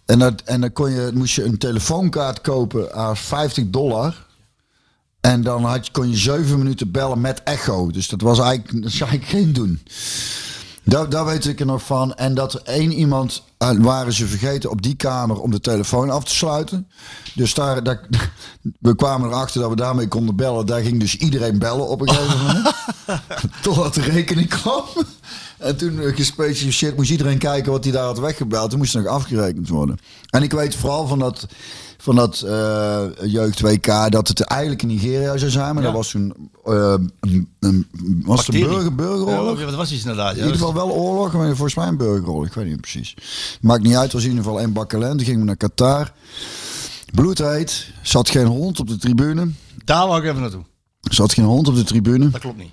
En, 0.05 0.19
dat, 0.19 0.41
en 0.41 0.61
dan 0.61 0.73
kon 0.73 0.91
je, 0.91 1.11
moest 1.13 1.35
je 1.35 1.43
een 1.43 1.57
telefoonkaart 1.57 2.41
kopen 2.41 2.93
aan 2.93 3.17
50 3.17 3.63
dollar. 3.69 4.27
En 5.21 5.41
dan 5.41 5.63
had, 5.65 5.91
kon 5.91 6.09
je 6.09 6.17
7 6.17 6.57
minuten 6.57 6.91
bellen 6.91 7.21
met 7.21 7.43
echo. 7.43 7.91
Dus 7.91 8.07
dat 8.07 8.21
was 8.21 8.39
eigenlijk, 8.39 8.81
dat 8.83 8.91
is 8.91 9.01
eigenlijk 9.01 9.31
geen 9.31 9.53
doen. 9.53 9.79
Daar, 10.89 11.09
daar 11.09 11.25
weet 11.25 11.45
ik 11.45 11.59
er 11.59 11.65
nog 11.65 11.83
van. 11.83 12.15
En 12.15 12.33
dat 12.33 12.53
er 12.53 12.61
één 12.63 12.91
iemand 12.91 13.43
eh, 13.57 13.69
waren 13.79 14.13
ze 14.13 14.27
vergeten 14.27 14.69
op 14.69 14.81
die 14.81 14.95
kamer 14.95 15.41
om 15.41 15.51
de 15.51 15.59
telefoon 15.59 16.09
af 16.09 16.23
te 16.23 16.35
sluiten. 16.35 16.87
Dus 17.35 17.53
daar, 17.53 17.83
daar, 17.83 18.09
we 18.79 18.95
kwamen 18.95 19.29
erachter 19.29 19.61
dat 19.61 19.69
we 19.69 19.75
daarmee 19.75 20.07
konden 20.07 20.35
bellen. 20.35 20.65
Daar 20.65 20.81
ging 20.81 20.99
dus 20.99 21.15
iedereen 21.15 21.59
bellen 21.59 21.87
op 21.87 22.01
een 22.01 22.09
gegeven 22.09 22.45
moment. 22.45 22.75
Totdat 23.61 23.93
de 23.93 24.01
rekening 24.01 24.49
kwam. 24.49 24.83
En 25.57 25.77
toen 25.77 25.99
eh, 25.99 26.15
gespecificeerd 26.15 26.95
moest 26.95 27.11
iedereen 27.11 27.37
kijken 27.37 27.71
wat 27.71 27.83
hij 27.83 27.93
daar 27.93 28.03
had 28.03 28.19
weggebeld. 28.19 28.69
Toen 28.69 28.79
moest 28.79 28.95
nog 28.95 29.05
afgerekend 29.05 29.69
worden. 29.69 29.97
En 30.29 30.43
ik 30.43 30.51
weet 30.51 30.75
vooral 30.75 31.07
van 31.07 31.19
dat, 31.19 31.47
van 32.01 32.15
dat 32.15 32.41
eh, 32.41 33.03
jeugd 33.23 33.59
WK 33.61 34.11
dat 34.11 34.27
het 34.27 34.41
eigenlijk 34.41 34.81
in 34.81 34.87
Nigeria 34.87 35.37
zou 35.37 35.51
zijn. 35.51 35.73
Maar 35.73 35.83
Ja. 35.83 35.89
dat 35.89 35.97
was 35.97 36.09
toen 36.09 36.33
eh, 36.65 36.93
een, 37.19 37.49
een, 37.59 37.87
was 38.25 38.45
het 38.47 38.55
een 38.55 38.61
burger, 38.61 38.95
burgeroorlog. 38.95 39.59
Ja, 39.59 39.65
dat 39.65 39.75
was 39.75 39.91
iets 39.91 40.01
inderdaad. 40.01 40.31
Ja. 40.35 40.37
In 40.37 40.43
ieder 40.45 40.57
geval 40.57 40.73
wel 40.73 40.91
oorlog, 40.91 41.33
maar 41.33 41.47
volgens 41.47 41.75
mij 41.75 41.87
een 41.87 41.97
burgeroorlog. 41.97 42.45
Ik 42.45 42.53
weet 42.53 42.65
niet 42.65 42.81
precies. 42.81 43.13
Maakt 43.61 43.83
niet 43.83 43.93
uit, 43.95 44.03
het 44.03 44.13
was 44.13 44.23
in 44.23 44.29
ieder 44.29 44.43
geval 44.43 44.59
één 44.59 44.73
bak 44.73 44.93
ellende. 44.93 45.23
Gingen 45.23 45.39
we 45.39 45.45
naar 45.45 45.55
Qatar. 45.57 46.11
Bloedheet. 47.13 47.91
Zat 48.01 48.29
geen 48.29 48.45
hond 48.45 48.79
op 48.79 48.87
de 48.87 48.97
tribune. 48.97 49.47
Daar 49.85 50.07
wou 50.07 50.19
ik 50.23 50.29
even 50.29 50.41
naartoe. 50.41 50.63
Zat 51.01 51.33
geen 51.33 51.45
hond 51.45 51.67
op 51.67 51.75
de 51.75 51.83
tribune. 51.83 52.29
Dat 52.29 52.41
klopt 52.41 52.57
niet. 52.57 52.71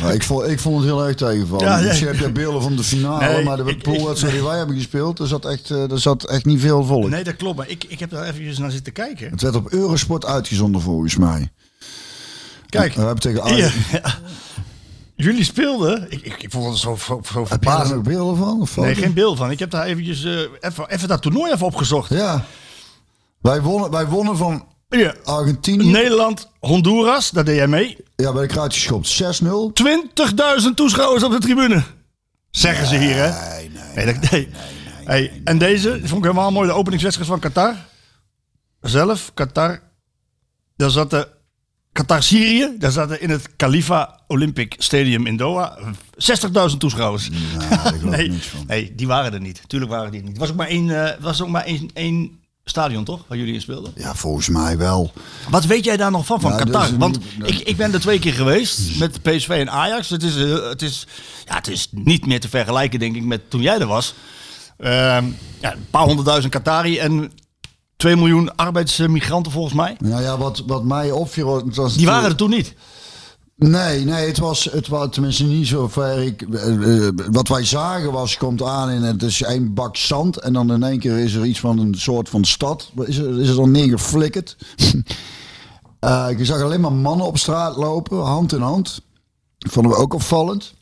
Maar 0.00 0.14
ik, 0.18 0.22
vond, 0.22 0.48
ik 0.48 0.60
vond 0.60 0.76
het 0.76 0.84
heel 0.84 1.06
erg 1.06 1.16
tegenvallen. 1.16 1.66
Ja, 1.66 1.92
je 1.92 2.30
beelden 2.32 2.62
van 2.62 2.76
de 2.76 2.82
finale, 2.82 3.32
Nee, 3.32 3.44
maar 3.44 3.56
de 3.56 3.76
poolwedstrijd 3.76 4.34
die 4.34 4.44
wij 4.44 4.56
hebben 4.56 4.76
gespeeld, 4.76 5.18
er 5.18 5.26
zat 5.26 5.44
echt, 5.44 5.70
eh, 5.70 5.90
er 5.90 6.00
zat 6.00 6.24
echt 6.24 6.44
niet 6.44 6.60
veel 6.60 6.84
volk. 6.84 7.08
Nee, 7.08 7.24
dat 7.24 7.36
klopt. 7.36 7.56
Maar 7.56 7.68
ik, 7.68 7.84
ik 7.88 7.98
heb 7.98 8.10
daar 8.10 8.24
even 8.24 8.60
naar 8.60 8.70
zitten 8.70 8.92
kijken. 8.92 9.30
Het 9.30 9.42
werd 9.42 9.54
op 9.54 9.72
Eurosport 9.72 10.26
uitgezonden 10.26 10.80
volgens 10.80 11.16
mij. 11.16 11.50
Kijk. 12.68 12.94
We 12.94 13.00
hebben 13.00 13.20
tegen 13.20 13.42
Ajax. 13.42 13.74
Ja. 13.92 14.18
Jullie 15.14 15.44
speelden. 15.44 16.06
Ik, 16.08 16.20
ik, 16.22 16.42
ik 16.42 16.50
vond 16.50 16.68
het 16.68 16.78
zo, 16.78 16.96
zo, 16.96 17.20
zo 17.32 17.46
Heb 17.48 17.64
je 17.64 17.70
daar 17.70 18.00
beelden 18.00 18.36
van? 18.36 18.60
Of 18.60 18.76
Nee, 18.76 18.94
geen 18.94 19.12
beeld 19.12 19.38
van. 19.38 19.50
Ik 19.50 19.58
heb 19.58 19.70
daar 19.70 19.84
eventjes 19.84 20.24
eh, 20.24 20.40
even, 20.60 20.90
even 20.90 21.08
dat 21.08 21.22
toernooi 21.22 21.52
even 21.52 21.66
opgezocht. 21.66 22.10
Ja. 22.10 22.44
Wij 23.40 23.62
wonnen, 23.62 23.90
wij 23.90 24.06
wonnen 24.06 24.36
van 24.36 24.64
Ja. 24.98 25.14
Argentinië. 25.24 25.90
Nederland, 25.90 26.48
Honduras, 26.60 27.30
daar 27.30 27.44
deed 27.44 27.56
jij 27.56 27.66
mee. 27.68 27.96
20.000 27.96 28.02
Ja, 28.16 28.32
ben 28.32 28.42
ik 28.42 28.52
eruit 28.52 28.72
geschopt. 28.72 29.06
6-0. 29.06 30.74
toeschouwers 30.74 31.22
op 31.22 31.32
de 31.32 31.38
tribune. 31.38 31.82
Zeggen 32.50 32.86
ze 32.86 32.96
hier, 32.96 33.14
hè? 33.14 33.54
Nee, 33.56 33.70
nee. 33.70 34.04
Nee, 34.04 34.14
dat- 34.20 34.30
nee. 34.30 34.48
Hey, 35.04 35.40
en 35.44 35.58
deze 35.58 35.90
vond 35.90 36.24
ik 36.24 36.30
helemaal 36.30 36.50
mooi. 36.52 36.68
De 36.68 36.74
openingswedstrijd 36.74 37.30
van 37.30 37.40
Qatar. 37.40 37.74
Zelf, 38.80 39.30
Qatar. 39.34 39.82
Daar 40.76 40.90
zat 40.90 41.10
de 41.10 41.28
Qatar-Syrië. 41.92 42.74
Daar 42.78 42.90
zaten 42.90 43.20
in 43.20 43.30
het 43.30 43.48
Khalifa 43.56 44.20
Olympic 44.26 44.74
Stadium 44.78 45.26
in 45.26 45.36
Doha 45.36 45.78
60.000 46.16 46.78
toeschouwers. 46.78 47.28
Nou, 47.30 47.68
daar 47.68 47.78
geloof 47.78 47.94
ik 47.94 48.02
Nee, 48.16 48.38
nee, 48.66 48.94
die 48.94 49.06
waren 49.06 49.32
er 49.32 49.40
niet. 49.40 49.62
Tuurlijk 49.66 49.90
waren 49.92 50.10
die 50.10 50.20
er 50.20 50.26
niet. 50.26 50.32
Het 50.36 50.40
was 50.42 50.50
ook 50.50 50.56
maar 50.56 50.68
één, 50.68 51.06
eh, 51.06 51.20
was 51.20 51.42
ook 51.42 51.48
maar 51.48 51.64
één, 51.64 51.90
één 51.94 52.40
stadion, 52.64 53.04
toch? 53.04 53.24
Waar 53.26 53.38
jullie 53.38 53.54
in 53.54 53.60
speelden. 53.60 53.92
Ja, 53.96 54.14
volgens 54.14 54.48
mij 54.48 54.78
wel. 54.78 55.12
Wat 55.50 55.64
weet 55.64 55.84
jij 55.84 55.96
daar 55.96 56.10
nog 56.10 56.26
van, 56.26 56.40
van 56.40 56.56
Qatar? 56.56 56.84
is 56.84 56.96
Want 56.96 57.18
ik, 57.42 57.58
ik 57.58 57.76
ben 57.76 57.92
er 57.92 58.00
twee 58.00 58.18
keer 58.18 58.32
geweest 58.32 58.98
met 58.98 59.22
PSV 59.22 59.48
en 59.48 59.70
Ajax. 59.70 60.10
Het 60.10 60.22
is, 60.22 60.36
eh, 60.36 60.68
het, 60.68 60.82
is, 60.82 61.06
ja, 61.44 61.54
het 61.54 61.68
is 61.68 61.88
niet 61.90 62.26
meer 62.26 62.40
te 62.40 62.48
vergelijken, 62.48 62.98
denk 62.98 63.16
ik, 63.16 63.24
met 63.24 63.50
toen 63.50 63.62
jij 63.62 63.78
er 63.78 63.86
was. 63.86 64.14
Ehm, 64.78 65.24
ja, 65.60 65.72
een 65.72 65.86
paar 65.90 66.04
honderdduizend 66.04 66.52
Qatari 66.52 66.98
en 66.98 67.32
2 67.96 68.16
miljoen 68.16 68.56
arbeidsmigranten 68.56 69.52
volgens 69.52 69.74
mij. 69.74 69.96
Nou 69.98 70.22
ja, 70.22 70.38
wat, 70.38 70.62
wat 70.66 70.84
mij 70.84 71.10
opviel... 71.10 71.70
was 71.74 71.96
Die 71.96 72.06
waren 72.06 72.30
er 72.30 72.36
toen 72.36 72.50
niet. 72.50 72.74
Nee, 73.56 74.04
nee, 74.04 74.26
het 74.26 74.38
was, 74.38 74.64
het 74.64 74.88
was 74.88 75.08
tenminste 75.10 75.44
niet 75.44 75.66
zo 75.66 75.88
ver. 75.88 76.22
Ik, 76.22 76.42
eh, 76.42 77.06
eh, 77.06 77.12
wat 77.30 77.48
wij 77.48 77.64
zagen 77.64 78.12
was, 78.12 78.36
komt 78.36 78.62
aan 78.62 78.88
en 78.88 79.02
het 79.02 79.22
is 79.22 79.42
één 79.42 79.74
bak 79.74 79.96
zand. 79.96 80.36
En 80.36 80.52
dan 80.52 80.72
in 80.72 80.82
één 80.82 80.98
keer 80.98 81.18
is 81.18 81.34
er 81.34 81.44
iets 81.44 81.60
van 81.60 81.78
een 81.78 81.94
soort 81.94 82.28
van 82.28 82.44
stad. 82.44 82.90
Is 83.04 83.16
er, 83.16 83.40
is 83.40 83.48
er 83.48 83.56
dan 83.56 83.70
neergeflikkerd. 83.70 84.56
Eh 86.02 86.28
je 86.36 86.44
zag 86.44 86.62
alleen 86.62 86.80
maar 86.80 86.92
mannen 86.92 87.26
op 87.26 87.38
straat 87.38 87.76
lopen, 87.76 88.18
hand 88.18 88.52
in 88.52 88.60
hand. 88.60 89.00
Vonden 89.58 89.92
we 89.92 89.98
ook 89.98 90.14
opvallend. 90.14 90.74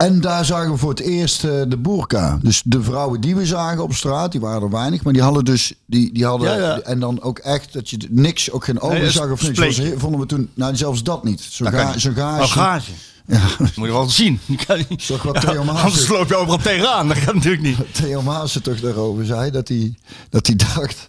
En 0.00 0.20
daar 0.20 0.44
zagen 0.44 0.70
we 0.70 0.76
voor 0.76 0.90
het 0.90 1.00
eerst 1.00 1.44
eh, 1.44 1.50
de 1.68 1.76
boerka. 1.76 2.38
Dus 2.42 2.62
de 2.64 2.82
vrouwen 2.82 3.20
die 3.20 3.36
we 3.36 3.46
zagen 3.46 3.82
op 3.82 3.94
straat, 3.94 4.32
die 4.32 4.40
waren 4.40 4.62
er 4.62 4.70
weinig. 4.70 5.02
Maar 5.02 5.12
die 5.12 5.22
hadden 5.22 5.44
dus, 5.44 5.72
die, 5.86 6.12
die 6.12 6.24
hadden, 6.24 6.50
Ja, 6.50 6.56
ja. 6.56 6.80
en 6.80 7.00
dan 7.00 7.22
ook 7.22 7.38
echt, 7.38 7.72
dat 7.72 7.90
je 7.90 7.98
niks, 8.10 8.50
ook 8.50 8.64
geen 8.64 8.80
ogen 8.80 8.98
Nee, 8.98 9.10
zag 9.10 9.30
of 9.30 9.42
niks. 9.42 9.58
Was, 9.58 9.80
vonden 9.96 10.20
we 10.20 10.26
toen, 10.26 10.50
nou 10.54 10.76
zelfs 10.76 11.02
dat 11.02 11.24
niet. 11.24 11.40
Zo'n 11.40 11.70
Dat 11.70 11.74
kan 11.74 11.92
ga, 11.92 11.98
zo'n 11.98 12.14
gage. 12.14 12.42
Oh, 12.42 12.50
gage. 12.50 12.90
Ja, 13.26 13.40
Moet 13.58 13.86
je 13.86 13.92
wel 13.92 14.08
zien. 14.08 14.40
Toch 15.06 15.22
wat 15.22 15.40
Theo 15.40 15.62
Anders 15.64 16.08
loop 16.08 16.28
je 16.28 16.36
overal 16.36 16.58
tegenaan. 16.58 17.08
Dat 17.08 17.16
gaat 17.16 17.34
natuurlijk 17.34 17.62
niet. 17.62 17.76
Theo 18.00 18.22
Maassen 18.22 18.62
toch 18.62 18.80
daarover 18.80 19.24
zei. 19.24 19.50
Dat 19.50 19.68
hij, 19.68 19.94
dat 20.30 20.46
hij 20.46 20.56
dacht 20.56 21.08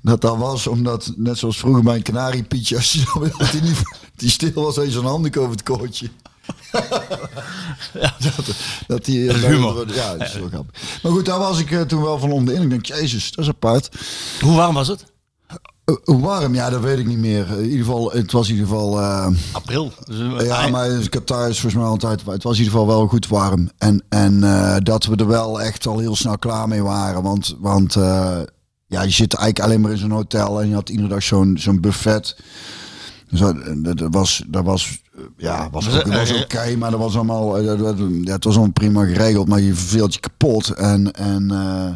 dat 0.00 0.20
dat 0.20 0.36
was 0.36 0.66
omdat, 0.66 1.12
net 1.16 1.38
zoals 1.38 1.58
vroeger 1.58 1.82
bij 1.82 1.96
een 1.96 2.02
kanariepietje, 2.02 2.76
als 2.76 2.92
je 2.92 3.30
dat 3.38 3.50
hij, 3.50 3.60
niet, 3.60 3.82
die 4.16 4.30
stil 4.30 4.52
was, 4.52 4.76
heeft 4.76 4.92
zijn 4.92 5.04
handen 5.04 5.36
over 5.36 5.50
het 5.50 5.62
kootje. 5.62 6.08
dat, 7.92 8.54
dat 8.86 9.06
hij, 9.06 9.26
Dat 9.26 9.36
is 9.36 9.42
humor. 9.44 9.94
Ja, 9.94 10.16
dat 10.16 10.26
is 10.28 10.34
wel 10.34 10.48
grappig. 10.48 11.00
Maar 11.02 11.12
goed, 11.12 11.24
daar 11.26 11.38
was 11.38 11.58
ik 11.58 11.70
eh, 11.70 11.80
toen 11.80 12.02
wel 12.02 12.18
van 12.18 12.30
onder 12.32 12.54
de 12.54 12.60
indruk. 12.60 12.80
Ik 12.80 12.86
denk, 12.86 13.00
jezus, 13.00 13.32
dat 13.32 13.44
is 13.44 13.50
apart. 13.50 13.88
Hoe 14.40 14.54
warm 14.56 14.74
was 14.74 14.88
het? 14.88 15.04
Eh, 15.84 15.94
warm? 16.04 16.54
Ja, 16.54 16.70
dat 16.70 16.80
weet 16.80 16.98
ik 16.98 17.06
niet 17.06 17.18
meer. 17.18 17.46
Eh, 17.50 17.56
in 17.58 17.64
ieder 17.64 17.78
geval, 17.84 18.10
het 18.12 18.32
was 18.32 18.48
in 18.48 18.54
ieder 18.54 18.68
geval... 18.68 19.00
eh, 19.00 19.26
April. 19.52 19.92
Dus, 20.04 20.40
eh, 20.40 20.46
ja, 20.46 20.68
maar 20.68 21.08
Qatar 21.08 21.48
is 21.48 21.60
volgens 21.60 21.82
mij 21.82 21.90
altijd... 21.90 22.22
Het 22.26 22.42
was 22.42 22.58
in 22.58 22.64
ieder 22.64 22.78
geval 22.78 22.96
wel 22.96 23.06
goed 23.08 23.28
warm. 23.28 23.70
En, 23.78 24.02
en 24.08 24.44
eh, 24.44 24.76
dat 24.82 25.04
we 25.04 25.16
er 25.16 25.26
wel 25.26 25.60
echt 25.60 25.86
al 25.86 25.98
heel 25.98 26.16
snel 26.16 26.38
klaar 26.38 26.68
mee 26.68 26.82
waren. 26.82 27.22
Want, 27.22 27.56
want 27.58 27.96
eh, 27.96 28.38
ja, 28.86 29.02
je 29.02 29.10
zit 29.10 29.34
eigenlijk 29.34 29.64
alleen 29.66 29.80
maar 29.80 29.90
in 29.90 29.98
zo'n 29.98 30.10
hotel. 30.10 30.60
En 30.60 30.68
je 30.68 30.74
had 30.74 30.88
iedere 30.88 31.08
dag 31.08 31.22
zo'n 31.22 31.56
zo'n 31.60 31.80
buffet. 31.80 32.36
Dus 33.30 33.40
dat, 33.40 33.56
was... 34.10 34.42
Dat 34.46 34.64
was 34.64 34.86
eh, 34.88 35.01
ja, 35.36 35.70
was, 35.70 35.86
Was 35.86 35.94
ook- 35.98 36.04
het, 36.04 36.14
was 36.14 36.30
eh, 36.30 36.40
oké, 36.40 36.76
maar 36.76 36.90
dat 36.90 37.00
was 37.00 37.14
allemaal, 37.14 37.58
eh, 37.58 37.66
dat- 37.66 37.78
dat- 37.78 37.98
ja, 38.22 38.32
het 38.32 38.44
was 38.44 38.54
allemaal 38.54 38.72
prima 38.72 39.04
geregeld, 39.04 39.48
maar 39.48 39.60
je 39.60 39.74
verveelt 39.74 40.14
je 40.14 40.20
kapot. 40.20 40.68
En, 40.68 41.12
en, 41.12 41.50
eh, 41.50 41.92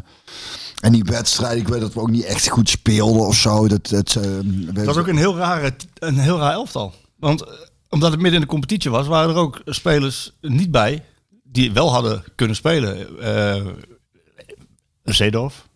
en 0.81 0.92
die 0.92 1.05
wedstrijd, 1.05 1.59
ik 1.59 1.68
weet 1.68 1.81
dat 1.81 1.94
we 1.94 2.00
ook 2.00 2.11
niet 2.11 2.24
echt 2.24 2.48
goed 2.48 2.68
speelden 2.68 3.26
of 3.26 3.35
zo. 3.37 3.68
Dat, 3.68 3.88
dat, 3.88 4.12
Het 4.74 4.85
was 4.85 4.96
ook 4.96 5.07
een 5.09 5.16
heel, 5.16 5.37
rare, 5.37 5.74
een 5.94 6.18
heel 6.18 6.38
raar 6.38 6.52
elftal. 6.52 6.92
Want 7.18 7.44
omdat 7.88 8.11
het 8.11 8.20
midden 8.20 8.40
in 8.40 8.46
de 8.46 8.52
competitie 8.52 8.90
was, 8.90 9.07
waren 9.07 9.31
er 9.31 9.40
ook 9.40 9.61
spelers 9.64 10.33
niet 10.40 10.70
bij 10.70 11.05
die 11.42 11.72
wel 11.72 11.92
hadden 11.92 12.24
kunnen 12.35 12.57
spelen. 12.57 13.20
Eh 13.20 13.66
Zeedorf, 15.05 15.68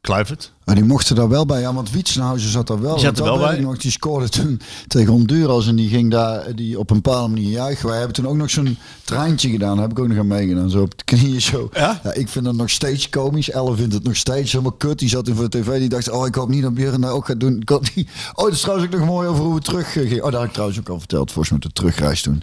Kluivert. 0.00 0.52
Maar 0.68 0.76
die 0.76 0.86
mochten 0.86 1.16
daar 1.16 1.28
wel 1.28 1.46
bij, 1.46 1.60
ja, 1.60 1.74
want 1.74 1.90
Wietsenhuizen 1.90 2.50
zat 2.50 2.66
daar 2.66 2.80
wel. 2.80 2.94
Die 2.94 3.04
zat 3.04 3.18
er 3.18 3.24
wel 3.24 3.38
bij. 3.38 3.60
Nog, 3.60 3.76
die 3.76 3.90
scoorde 3.90 4.28
toen 4.28 4.60
tegen 4.88 5.12
Honduras 5.12 5.66
en 5.66 5.76
die 5.76 5.88
ging 5.88 6.10
daar 6.10 6.54
die 6.54 6.78
op 6.78 6.90
een 6.90 7.00
bepaalde 7.02 7.28
manier 7.28 7.50
juichen. 7.50 7.88
Wij 7.88 7.96
hebben 7.96 8.14
toen 8.16 8.26
ook 8.26 8.36
nog 8.36 8.50
zo'n 8.50 8.78
treintje 9.04 9.50
gedaan, 9.50 9.72
daar 9.76 9.82
heb 9.88 9.90
ik 9.90 9.98
ook 9.98 10.08
nog 10.08 10.18
aan 10.18 10.26
meegedaan, 10.26 10.70
zo 10.70 10.80
op 10.82 10.98
de 10.98 11.04
knieën 11.04 11.40
zo. 11.40 11.68
Ja? 11.72 12.00
ik 12.12 12.28
vind 12.28 12.44
dat 12.44 12.54
nog 12.54 12.70
steeds 12.70 13.08
komisch. 13.08 13.50
Elle 13.50 13.74
vindt 13.76 13.94
het 13.94 14.02
nog 14.04 14.16
steeds 14.16 14.52
helemaal 14.52 14.72
kut. 14.72 14.98
Die 14.98 15.08
zat 15.08 15.24
toen 15.24 15.34
voor 15.34 15.48
de 15.50 15.58
tv, 15.60 15.78
die 15.78 15.88
dacht, 15.88 16.10
oh 16.10 16.26
ik 16.26 16.34
hoop 16.34 16.48
niet 16.48 16.62
dat 16.62 16.74
Björn 16.74 17.00
dat 17.00 17.10
ook 17.10 17.26
gaat 17.26 17.40
doen. 17.40 17.60
Ik 17.60 17.68
hoop 17.68 17.86
niet. 17.94 18.08
Oh, 18.34 18.44
dat 18.44 18.52
is 18.52 18.60
trouwens 18.60 18.88
ook 18.92 18.98
nog 19.00 19.08
mooi 19.08 19.28
over 19.28 19.44
hoe 19.44 19.54
we 19.54 19.60
terug 19.60 19.92
gingen. 19.92 20.16
Oh, 20.16 20.24
dat 20.24 20.34
had 20.34 20.44
ik 20.44 20.52
trouwens 20.52 20.78
ook 20.78 20.88
al 20.88 20.98
verteld, 20.98 21.32
volgens 21.32 21.50
mij 21.50 21.58
de 21.58 21.72
terugreis 21.72 22.22
toen. 22.22 22.42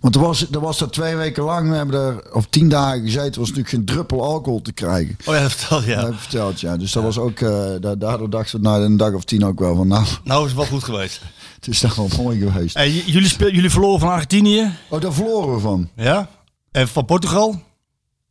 Want 0.00 0.14
er 0.14 0.20
was, 0.20 0.50
er 0.50 0.60
was 0.60 0.78
dat 0.78 0.92
twee 0.92 1.16
weken 1.16 1.42
lang, 1.42 1.70
we 1.70 1.76
hebben 1.76 2.00
er, 2.00 2.34
of 2.34 2.46
tien 2.50 2.68
dagen 2.68 3.02
gezeten, 3.02 3.40
was 3.40 3.48
natuurlijk 3.48 3.68
geen 3.68 3.84
druppel 3.84 4.22
alcohol 4.24 4.62
te 4.62 4.72
krijgen. 4.72 5.16
Oh 5.26 5.34
ja, 5.34 5.40
dat 5.42 5.52
vertel 5.52 5.80
je. 5.80 5.86
Dat 5.86 5.96
Ja. 5.96 6.04
heb 6.04 6.12
ik 6.14 6.20
verteld, 6.20 6.60
ja. 6.60 6.76
Dus 6.76 6.92
dat 6.92 7.02
was 7.02 7.18
ook, 7.18 7.40
eh, 7.40 7.57
da- 7.80 7.94
daardoor 7.94 8.30
dachten 8.30 8.60
we 8.60 8.68
na 8.68 8.76
een 8.76 8.96
dag 8.96 9.12
of 9.12 9.24
tien 9.24 9.44
ook 9.44 9.58
wel 9.58 9.76
van, 9.76 9.88
nou, 9.88 10.04
Nou 10.24 10.40
is 10.44 10.46
het 10.50 10.56
wel 10.60 10.66
goed 10.68 10.84
geweest. 10.84 11.20
het 11.56 11.68
is 11.68 11.80
toch 11.80 11.94
wel 11.94 12.08
mooi 12.22 12.38
geweest. 12.38 12.78
J- 12.78 13.02
jullie, 13.06 13.28
speel, 13.28 13.50
jullie 13.50 13.70
verloren 13.70 14.00
van 14.00 14.08
Argentinië. 14.08 14.72
Oh, 14.88 15.00
daar 15.00 15.12
verloren 15.12 15.54
we 15.54 15.60
van. 15.60 15.88
Ja. 15.96 16.28
En 16.70 16.88
van 16.88 17.04
Portugal. 17.04 17.60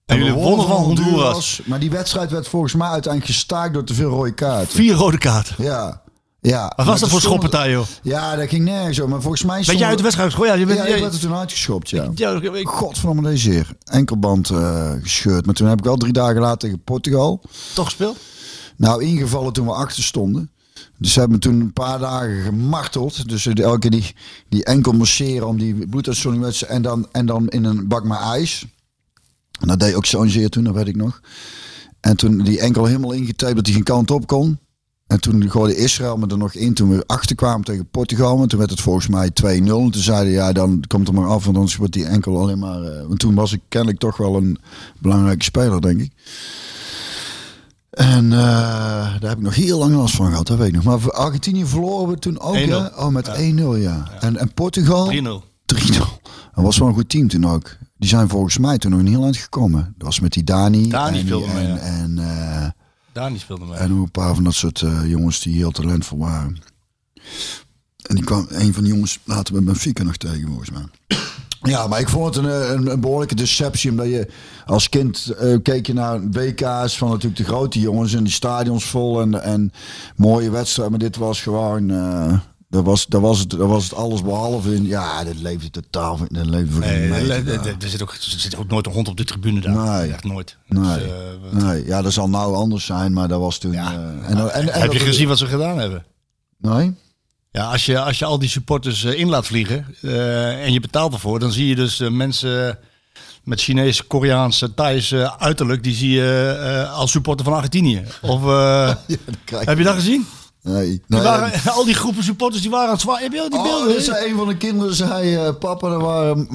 En, 0.06 0.18
jullie 0.18 0.34
wonnen 0.34 0.68
van 0.68 0.84
Honduras. 0.84 1.62
Maar 1.66 1.80
die 1.80 1.90
wedstrijd 1.90 2.32
werd 2.32 2.48
volgens 2.48 2.74
mij 2.74 2.88
uiteindelijk 2.90 3.34
gestaakt 3.34 3.74
door 3.74 3.84
te 3.84 3.94
veel 3.94 4.10
rode 4.10 4.34
kaarten. 4.34 4.76
Vier 4.76 4.94
rode 4.94 5.18
kaarten. 5.18 5.56
Ja. 5.64 6.02
ja. 6.42 6.74
Wat 6.76 6.86
was 6.86 7.00
dat 7.00 7.10
voor 7.10 7.22
schoppen? 7.22 7.50
schoppartij, 7.50 7.72
joh? 7.72 7.86
Ja, 8.02 8.36
dat 8.36 8.50
ging 8.50 8.64
nergens 8.66 8.98
over. 9.00 9.12
Maar 9.12 9.22
volgens 9.22 9.44
mij 9.44 9.56
Ben 9.56 9.64
stond... 9.64 9.80
jij 9.80 9.88
uit 9.88 9.98
de 9.98 10.04
wedstrijd 10.04 10.32
gegooid? 10.32 10.50
Ja, 10.52 10.56
je 10.58 10.66
bent, 10.66 10.78
Ja, 10.80 10.86
ik 10.86 11.02
werd 11.02 11.14
er 11.14 11.20
toen 11.20 11.34
uitgeschopt, 11.36 11.90
ja. 11.90 12.12
ja, 12.16 12.32
ik- 12.32 12.68
Godverdomme 12.68 13.22
deze 13.30 13.52
zeer. 13.52 13.70
Enkelband 13.84 14.50
eh, 14.50 14.92
gescheurd. 15.02 15.46
Maar 15.46 15.56
toen 15.56 15.68
heb 15.68 15.78
ik 15.78 15.84
wel 15.86 15.98
drie 15.98 16.14
dagen 16.14 16.42
later 16.42 16.58
tegen 16.58 16.84
Portugal. 16.84 17.42
toch 17.74 17.86
gespeeld? 17.86 18.18
Nou, 18.78 19.04
ingevallen 19.04 19.54
toen 19.54 19.66
we 19.66 19.74
achter 19.74 20.04
stonden. 20.04 20.52
Dus 20.98 21.14
ze 21.14 21.20
hebben 21.20 21.40
toen 21.40 21.60
een 21.60 21.74
paar 21.74 22.00
dagen 22.00 22.44
gemarteld. 22.44 23.30
Dus 23.30 23.46
elke 23.46 23.80
keer 23.80 23.92
die, 23.92 24.16
die 24.50 24.64
enkel 24.64 24.92
masseren 24.92 25.48
om 25.48 25.58
die 25.58 25.88
bloeduitstorting 25.88 26.44
met 26.44 26.56
ze. 26.56 26.66
En 26.66 26.82
dan, 26.82 27.08
en 27.12 27.26
dan 27.26 27.48
in 27.48 27.64
een 27.64 27.88
bak 27.88 28.04
met 28.04 28.20
ijs. 28.20 28.66
En 29.60 29.68
dat 29.68 29.80
deed 29.80 29.94
ook 29.94 30.06
zo'n 30.06 30.30
zeer 30.30 30.50
toen, 30.50 30.64
dat 30.64 30.74
weet 30.74 30.88
ik 30.88 30.96
nog. 30.96 31.22
En 32.00 32.16
toen 32.18 32.38
die 32.38 32.60
enkel 32.60 32.86
helemaal 32.86 33.12
ingetaped 33.12 33.56
dat 33.56 33.66
hij 33.66 33.76
geen 33.76 33.84
kant 33.84 34.12
op 34.12 34.28
kon. 34.28 34.60
En 35.08 35.20
toen 35.20 35.50
gooide 35.50 35.76
Israël 35.76 36.18
me 36.18 36.28
er 36.28 36.38
nog 36.38 36.54
in 36.54 36.74
toen 36.74 36.90
we 36.90 37.04
achterkwamen 37.06 37.66
tegen 37.66 37.90
Portugal. 37.90 38.42
En 38.42 38.48
toen 38.48 38.60
werd 38.60 38.72
het 38.72 38.82
volgens 38.82 39.08
mij 39.08 39.30
2-0. 39.30 39.46
En 39.46 39.66
toen 39.66 39.94
zeiden 39.94 40.34
ja, 40.34 40.52
dan 40.52 40.84
komt 40.88 41.08
er 41.08 41.14
maar 41.14 41.28
af. 41.28 41.46
Want 41.46 41.58
anders 41.58 41.76
wordt 41.76 41.94
die 41.94 42.06
enkel 42.06 42.40
alleen 42.40 42.60
maar... 42.60 42.84
eh, 42.84 43.08
want 43.08 43.20
toen 43.20 43.36
was 43.36 43.54
ik 43.54 43.62
kennelijk 43.70 44.00
toch 44.00 44.18
wel 44.18 44.36
een 44.36 44.58
belangrijke 45.00 45.44
speler, 45.44 45.82
denk 45.82 46.00
ik. 46.00 46.12
En 47.98 48.32
eh, 48.32 48.40
daar 49.20 49.30
heb 49.30 49.38
ik 49.38 49.44
nog 49.44 49.56
heel 49.56 49.78
lang 49.80 49.96
last 49.96 50.16
van 50.16 50.30
gehad, 50.30 50.48
dat 50.48 50.58
weet 50.58 50.68
ik 50.68 50.74
nog. 50.74 50.84
Maar 50.84 51.12
Argentinië 51.12 51.66
verloren 51.66 52.10
we 52.10 52.20
toen 52.20 52.40
ook, 52.40 52.56
1-0. 52.56 52.60
ja? 52.60 52.92
Oh, 52.96 53.08
met 53.08 53.28
1-0, 53.28 53.34
ja. 53.78 54.12
En, 54.20 54.38
en 54.38 54.54
Portugal? 54.54 55.12
3-0. 55.12 55.14
3-0. 55.14 55.98
Dat 56.56 56.66
was 56.66 56.78
wel 56.78 56.88
een 56.88 56.94
goed 56.94 57.10
team 57.10 57.28
toen 57.28 57.46
ook. 57.46 57.78
Die 57.98 58.10
zijn 58.10 58.30
volgens 58.30 58.58
mij 58.58 58.78
toen 58.78 58.92
nog 58.92 59.02
heel 59.02 59.24
eind 59.24 59.38
gekomen. 59.38 59.94
Dat 59.98 60.08
was 60.08 60.20
met 60.20 60.34
die 60.34 60.44
Dani. 60.44 60.88
Dani 60.88 61.18
en, 61.18 61.26
speelde 61.26 61.54
mee, 61.54 61.66
en, 61.66 61.76
ja. 61.76 61.80
en, 61.80 62.20
eh, 62.20 62.70
Dani 63.12 63.38
speelde 63.38 63.66
mee. 63.66 63.78
en 63.78 63.92
een 63.92 64.12
paar 64.12 64.36
van 64.36 64.44
dat 64.44 64.54
soort 64.54 64.82
eh, 64.82 65.10
jongens 65.10 65.42
die 65.42 65.56
heel 65.56 65.72
talentvol 65.72 66.20
waren. 66.20 66.58
En 68.02 68.16
die 68.16 68.24
kwam, 68.24 68.46
een 68.50 68.74
van 68.74 68.84
die 68.84 68.94
jongens 68.94 69.20
laten 69.24 69.54
we 69.54 69.62
Benfica 69.62 70.04
nog 70.04 70.18
tegen, 70.18 70.48
volgens 70.48 70.72
mij. 70.72 70.86
Ja, 71.62 71.88
maar 71.88 72.00
ik 72.00 72.10
vond 72.10 72.36
het 72.36 72.46
een, 72.46 72.52
eh, 72.52 72.70
een, 72.70 72.88
een 72.92 73.00
behoorlijke 73.00 73.36
deceptie. 73.36 73.92
Omdat 73.92 74.06
je 74.08 74.28
als 74.66 74.90
kind 74.90 75.30
eh, 75.40 75.56
keek 75.64 75.88
je 75.88 75.94
naar 75.94 76.30
WK's 76.32 76.98
van 76.98 77.10
natuurlijk 77.10 77.38
de 77.38 77.44
grote 77.44 77.80
jongens 77.80 78.14
en 78.14 78.24
die 78.24 78.34
stadions 78.34 78.86
vol 78.86 79.22
en, 79.22 79.42
en 79.44 79.72
mooie 80.16 80.50
wedstrijden. 80.50 80.92
Maar 80.98 81.08
dit 81.10 81.18
was 81.18 81.42
gewoon. 81.42 81.90
eh 81.90 82.34
dat 82.70 82.84
was, 82.84 83.06
dat, 83.06 83.22
was 83.22 83.40
het, 83.40 83.50
dat 83.50 83.68
was 83.68 83.84
het 83.84 83.94
alles 83.94 84.22
behalve 84.24 84.76
in. 84.76 84.86
Ja, 84.86 85.24
dit 85.24 85.40
leefde 85.42 85.70
totaal. 85.70 86.18
Dat 86.30 86.46
leefde 86.46 86.80
Nee, 86.80 87.12
er, 87.12 87.76
zit 87.90 88.02
ook, 88.02 88.12
er 88.12 88.18
zit 88.20 88.56
ook 88.58 88.68
nooit 88.68 88.86
een 88.86 88.92
hond 88.92 89.08
op 89.08 89.18
de 89.18 89.24
tribune 89.24 89.62
daar. 89.62 90.00
Nee. 90.00 90.12
Echt 90.12 90.24
nooit. 90.24 90.58
Dus, 90.68 90.80
Nee, 90.80 91.04
eh, 91.04 91.12
wat- 91.42 91.64
nee, 91.64 91.86
ja, 91.86 92.02
dat 92.02 92.14
zal 92.14 92.30
nou 92.30 92.56
anders 92.56 92.86
zijn, 92.86 93.14
maar 93.14 93.28
dat 93.28 93.40
was 93.40 93.58
toen. 93.58 93.72
Ja. 93.72 93.94
eh, 93.94 94.30
en, 94.30 94.38
en, 94.54 94.74
en, 94.74 94.82
heb 94.82 94.94
je 94.94 95.00
gezien 95.00 95.28
wat 95.28 95.38
ze 95.38 95.46
gedaan 95.46 95.78
hebben? 95.78 96.06
Nee? 96.58 96.96
Ja, 97.58 97.64
als 97.72 97.86
je, 97.86 98.00
als 98.00 98.20
je 98.20 98.26
al 98.26 98.40
die 98.40 98.50
supporters 98.50 99.04
eh, 99.04 99.20
in 99.20 99.30
laat 99.30 99.46
vliegen 99.46 99.96
eh, 100.02 100.64
en 100.66 100.74
je 100.74 100.80
betaalt 100.80 101.14
ervoor, 101.14 101.40
dan 101.40 101.52
zie 101.52 101.68
je 101.68 101.76
dus 101.76 102.00
eh, 102.00 102.10
mensen 102.10 102.80
met 103.44 103.62
Chinees, 103.62 104.08
Koreaans, 104.08 104.62
eh, 104.62 104.70
Thais 104.76 105.12
eh, 105.12 105.34
uiterlijk, 105.38 105.84
die 105.84 105.96
zie 105.96 106.12
je 106.12 106.88
als 106.94 107.12
supporter 107.12 107.46
van 107.46 107.54
Argentinië. 107.54 108.04
Of, 108.22 108.42
Ja, 108.46 108.98
heb 109.50 109.78
je 109.78 109.84
dat 109.84 109.94
gezien? 109.96 110.28
Nee. 110.64 111.02
Die 111.08 111.20
waren, 111.22 111.52
al 111.76 111.86
die 111.86 111.94
groepen 111.94 112.24
supporters 112.24 112.62
die 112.62 112.72
waren 112.72 112.86
aan 112.88 112.94
het 112.94 113.02
zwaaien. 113.02 113.24
Heb 113.24 113.34
je 113.34 113.42
al 113.42 113.50
die 113.50 113.60
Oh, 113.60 113.64
beelden? 113.86 114.28
een 114.30 114.36
van 114.38 114.48
de 114.48 114.58
kinderen 114.58 114.96
zei, 114.96 115.52
papa, 115.52 115.88
er 115.88 116.00
waren 116.00 116.48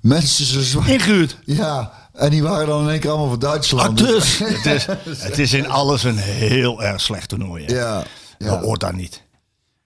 mensen 0.00 0.44
zo 0.46 0.60
zwaar. 0.60 0.88
Ingehuurd. 0.88 1.36
Ja, 1.44 1.92
en 2.14 2.30
die 2.30 2.42
waren 2.42 2.66
dan 2.66 2.82
in 2.82 2.88
één 2.90 3.00
keer 3.00 3.10
allemaal 3.10 3.28
voor 3.28 3.38
Duitsland. 3.38 3.88
Acteurs. 4.00 4.38
het, 4.44 4.66
is, 4.66 4.86
het 5.22 5.38
is 5.38 5.52
in 5.52 5.68
alles 5.68 6.02
een 6.04 6.16
heel 6.18 6.82
erg 6.82 7.00
slecht 7.00 7.28
toernooi. 7.28 7.64
hè. 7.64 7.74
Ja, 7.74 7.94
Dat 7.94 8.04
ja. 8.38 8.60
hoort 8.60 8.80
daar 8.80 8.94
niet. 8.94 9.22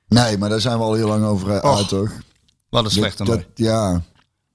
Nee, 0.09 0.39
maar 0.39 0.49
daar 0.49 0.61
zijn 0.61 0.79
we 0.79 0.85
al 0.85 0.95
heel 0.95 1.09
lang 1.09 1.25
over 1.25 1.51
eh, 1.57 1.71
Och, 1.71 1.77
uit, 1.79 1.89
toch? 1.89 2.11
Wat 2.69 2.85
een 2.85 2.91
slecht 2.91 3.19
Dat- 3.19 3.27
dat- 3.27 3.45
ja. 3.55 4.03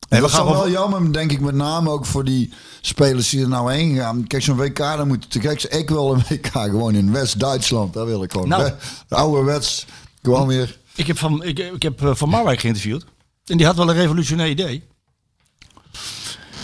we 0.09 0.19
dat 0.19 0.29
is 0.29 0.35
wel 0.37 0.69
jammer, 0.69 1.13
denk 1.13 1.31
ik, 1.31 1.39
met 1.39 1.55
name 1.55 1.89
ook 1.89 2.05
voor 2.05 2.23
die 2.23 2.53
spelers 2.81 3.29
die 3.29 3.41
er 3.41 3.47
nou 3.49 3.73
heen 3.73 3.95
gaan. 3.95 4.27
Kijk, 4.27 4.43
zo'n 4.43 4.57
WK, 4.57 4.77
dan 4.77 5.07
moet 5.07 5.31
te 5.31 5.39
gek. 5.39 5.63
Ik 5.63 5.89
wil 5.89 6.13
een 6.13 6.23
WK 6.29 6.47
gewoon 6.47 6.95
in 6.95 7.11
West-Duitsland. 7.11 7.93
Daar 7.93 8.05
wil 8.05 8.23
ik 8.23 8.31
gewoon. 8.31 8.47
Nou. 8.47 8.71
De 9.07 9.15
ouderwets, 9.15 9.85
gewoon 10.21 10.47
weer. 10.47 10.77
Ik 10.95 11.07
heb 11.07 11.17
Van, 11.17 11.43
ik, 11.43 11.59
ik 11.59 11.81
heb 11.81 12.01
eh, 12.03 12.15
van 12.15 12.29
Marwijk 12.29 12.59
geïnterviewd. 12.59 13.05
En 13.45 13.57
die 13.57 13.65
had 13.65 13.75
wel 13.75 13.89
een 13.89 13.95
revolutionair 13.95 14.49
idee. 14.49 14.83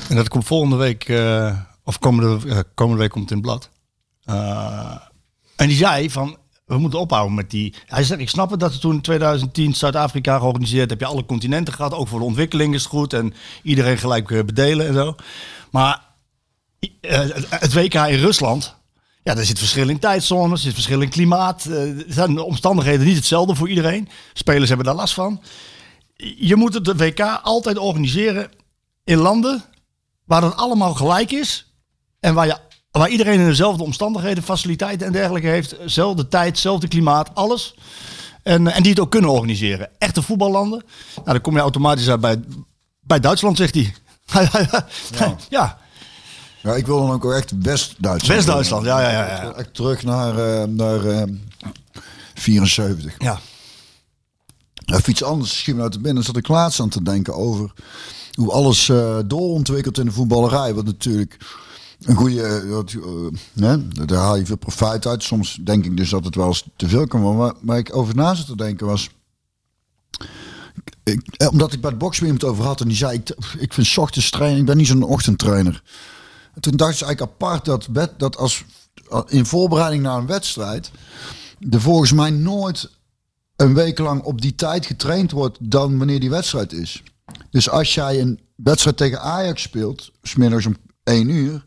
En 0.10 0.16
dat 0.16 0.28
komt 0.30 0.46
volgende 0.46 0.76
week, 0.76 1.04
eh, 1.10 1.60
of 1.84 2.00
komende, 2.00 2.66
komende 2.74 3.02
week 3.02 3.12
komt 3.12 3.30
het 3.30 3.38
in 3.38 3.38
het 3.38 3.46
blad. 3.46 3.70
En 5.56 5.68
die 5.68 5.78
zei 5.78 6.10
van, 6.12 6.38
we 6.66 6.78
moeten 6.78 7.00
ophouden 7.00 7.36
met 7.36 7.50
die... 7.52 7.74
Hij 7.86 8.04
zegt, 8.04 8.20
ik 8.22 8.30
snap 8.30 8.50
het 8.52 8.60
dat 8.60 8.74
ze 8.74 8.80
toen 8.80 8.94
in 8.94 9.02
2010 9.02 9.74
Zuid-Afrika 9.76 10.38
georganiseerd. 10.38 10.90
Heb 10.90 11.00
je 11.00 11.06
alle 11.06 11.26
continenten 11.26 11.74
gehad, 11.74 11.94
ook 11.94 12.08
voor 12.08 12.20
de 12.20 12.26
ontwikkeling 12.26 12.74
is 12.74 12.82
het 12.82 12.92
goed. 12.92 13.14
En 13.14 13.34
iedereen 13.64 13.98
gelijk 13.98 14.32
eh, 14.32 14.44
bedelen 14.44 14.88
en 14.88 14.94
zo. 14.94 15.16
Maar 15.72 16.02
eh, 17.02 17.20
het- 17.50 17.74
WK 17.74 17.94
in 17.94 18.20
Rusland... 18.20 18.76
Ja, 19.24 19.36
er 19.38 19.46
zit 19.46 19.58
verschil 19.60 19.90
in 19.90 20.00
tijdzones, 20.00 20.62
zit 20.62 20.74
verschil 20.74 21.02
in 21.02 21.10
klimaat. 21.10 21.64
Er 21.64 22.04
zijn 22.08 22.36
de 22.36 22.44
omstandigheden 22.44 23.06
niet 23.06 23.16
hetzelfde 23.16 23.56
voor 23.56 23.70
iedereen. 23.70 24.10
Spelers 24.34 24.68
hebben 24.68 24.86
daar 24.86 24.96
last 24.96 25.14
van. 25.14 25.42
Je 26.38 26.56
moet 26.56 26.74
het 26.74 26.98
WK 26.98 27.20
altijd 27.42 27.78
organiseren 27.78 28.52
in 29.04 29.18
landen 29.18 29.64
waar 30.26 30.42
het 30.44 30.56
allemaal 30.56 30.94
gelijk 30.94 31.32
is. 31.32 31.74
En 32.20 32.34
waar, 32.34 32.46
je, 32.48 32.58
waar 33.00 33.10
iedereen 33.10 33.40
in 33.40 33.46
dezelfde 33.46 33.84
omstandigheden, 33.84 34.44
faciliteiten 34.44 35.08
en 35.08 35.14
dergelijke 35.14 35.48
heeft. 35.48 35.76
Zelfde 35.86 36.28
tijd, 36.28 36.48
hetzelfde 36.48 36.88
klimaat, 36.88 37.30
alles. 37.34 37.76
En, 38.44 38.68
en 38.68 38.82
die 38.82 38.92
het 38.92 39.00
ook 39.00 39.12
kunnen 39.12 39.30
organiseren. 39.30 39.90
Echte 39.98 40.22
voetballanden. 40.22 40.84
Nou, 41.16 41.28
dan 41.28 41.42
kom 41.42 41.56
je 41.56 41.60
automatisch 41.60 42.10
uit 42.10 42.20
bij 42.20 42.40
Bij 43.00 43.20
Duitsland, 43.20 43.58
zegt 43.58 43.74
hij. 43.74 43.96
ja. 45.20 45.36
ja. 45.50 45.78
Ja, 46.62 46.76
ik 46.76 46.86
wil 46.86 47.00
dan 47.00 47.12
ook 47.12 47.34
echt 47.34 47.52
West-Duitsland. 47.62 48.36
West-Duitsland, 48.36 48.86
ja, 48.86 49.02
ja, 49.02 49.12
ja, 49.12 49.26
ja. 49.26 49.54
Echt 49.54 49.74
terug 49.74 50.04
naar, 50.04 50.38
eh, 50.38 50.68
naar 50.68 51.06
eh, 51.06 51.24
74. 52.34 53.14
ja. 53.18 53.40
Even 54.86 55.10
iets 55.10 55.24
anders 55.24 55.58
schiet 55.58 55.76
me 55.76 55.82
uit 55.82 55.94
de 55.94 56.00
binnen. 56.00 56.24
Zat 56.24 56.38
ik 56.38 56.48
laatst 56.48 56.80
aan 56.80 56.90
te 56.90 57.04
denken 57.04 57.36
over 57.36 57.74
hoe 58.34 58.52
alles 58.52 58.90
eh 58.90 59.18
doorontwikkelt 59.26 59.98
in 59.98 60.06
de 60.06 60.12
voetballerij. 60.12 60.74
Wat 60.74 60.86
natuurlijk 60.86 61.38
een 62.00 62.16
goede... 62.16 62.42
eh, 62.42 63.74
eh, 63.74 63.80
daar 64.06 64.18
haal 64.18 64.36
je 64.36 64.46
veel 64.46 64.58
profijt 64.58 65.08
uit. 65.08 65.24
Soms 65.24 65.60
denk 65.64 65.86
ik 65.86 65.98
dus 65.98 66.10
dat 66.10 66.26
het 66.26 66.36
wel 66.36 66.48
eens 66.48 66.68
te 66.76 66.88
veel 66.88 67.08
kan 67.08 67.22
worden. 67.22 67.40
Maar 67.40 67.54
waar 67.62 67.78
ik 67.78 67.96
over 67.96 68.16
na 68.16 68.34
zat 68.34 68.46
te 68.46 68.56
denken 68.56 68.88
was... 68.88 69.10
Ik, 71.04 71.22
eh, 71.38 71.48
omdat 71.52 71.74
ik 71.74 71.82
bij 71.82 71.90
het 71.90 72.00
boxen 72.00 72.34
het 72.34 72.44
over 72.44 72.64
had 72.64 72.82
en 72.82 72.88
die 72.88 72.98
zei, 72.98 73.18
ik, 73.18 73.30
ik 73.58 73.74
vind 73.74 73.98
ochtends 73.98 74.30
trainen, 74.30 74.60
ik 74.60 74.66
ben 74.66 74.78
niet 74.78 74.88
zo'n 74.88 75.04
ochtendtrainer. 75.04 75.84
En 76.54 76.62
toen 76.62 76.76
dacht 76.76 76.98
ze 76.98 77.06
eigenlijk 77.06 77.34
apart 77.34 77.66
dat, 77.66 77.90
dat 78.18 78.38
als 78.38 78.64
in 79.28 79.46
voorbereiding 79.46 80.04
naar 80.04 80.18
een 80.18 80.26
wedstrijd, 80.26 80.92
er 81.70 81.82
volgens 81.82 82.12
mij 82.12 82.30
nooit 82.30 82.90
een 83.56 83.74
week 83.74 84.00
lang 84.00 84.24
op 84.24 84.42
die 84.42 84.56
tijd 84.56 84.86
getraind 84.86 85.32
wordt 85.32 85.58
dan 85.62 85.98
wanneer 85.98 86.20
die 86.20 86.30
wedstrijd 86.30 86.74
is. 86.74 87.04
Dus 87.50 87.70
als 87.70 87.94
jij 87.94 88.22
een 88.22 88.40
wedstrijd 88.56 88.98
tegen 88.98 89.22
Ajax 89.22 89.62
speelt, 89.62 90.12
smiddags 90.22 90.66
om 90.66 90.76
1 91.04 91.30
uur, 91.30 91.66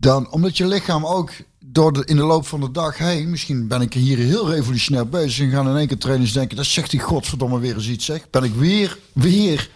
dan 0.00 0.30
omdat 0.30 0.56
je 0.56 0.66
lichaam 0.66 1.06
ook 1.06 1.30
door 1.58 1.92
de, 1.92 2.04
in 2.04 2.16
de 2.16 2.22
loop 2.22 2.46
van 2.46 2.60
de 2.60 2.70
dag 2.70 2.98
heen, 2.98 3.30
misschien 3.30 3.68
ben 3.68 3.80
ik 3.80 3.92
hier 3.92 4.18
heel 4.18 4.50
revolutionair 4.50 5.08
bezig 5.08 5.44
en 5.44 5.50
gaan 5.50 5.68
in 5.68 5.76
één 5.76 5.86
keer 5.86 5.98
trainers 5.98 6.32
denken, 6.32 6.56
dat 6.56 6.66
zegt 6.66 6.90
die 6.90 7.00
godverdomme 7.00 7.58
weer 7.58 7.74
eens 7.74 7.88
iets 7.88 8.04
zeg. 8.04 8.30
Ben 8.30 8.42
ik 8.42 8.54
weer, 8.54 8.98
weer 9.12 9.70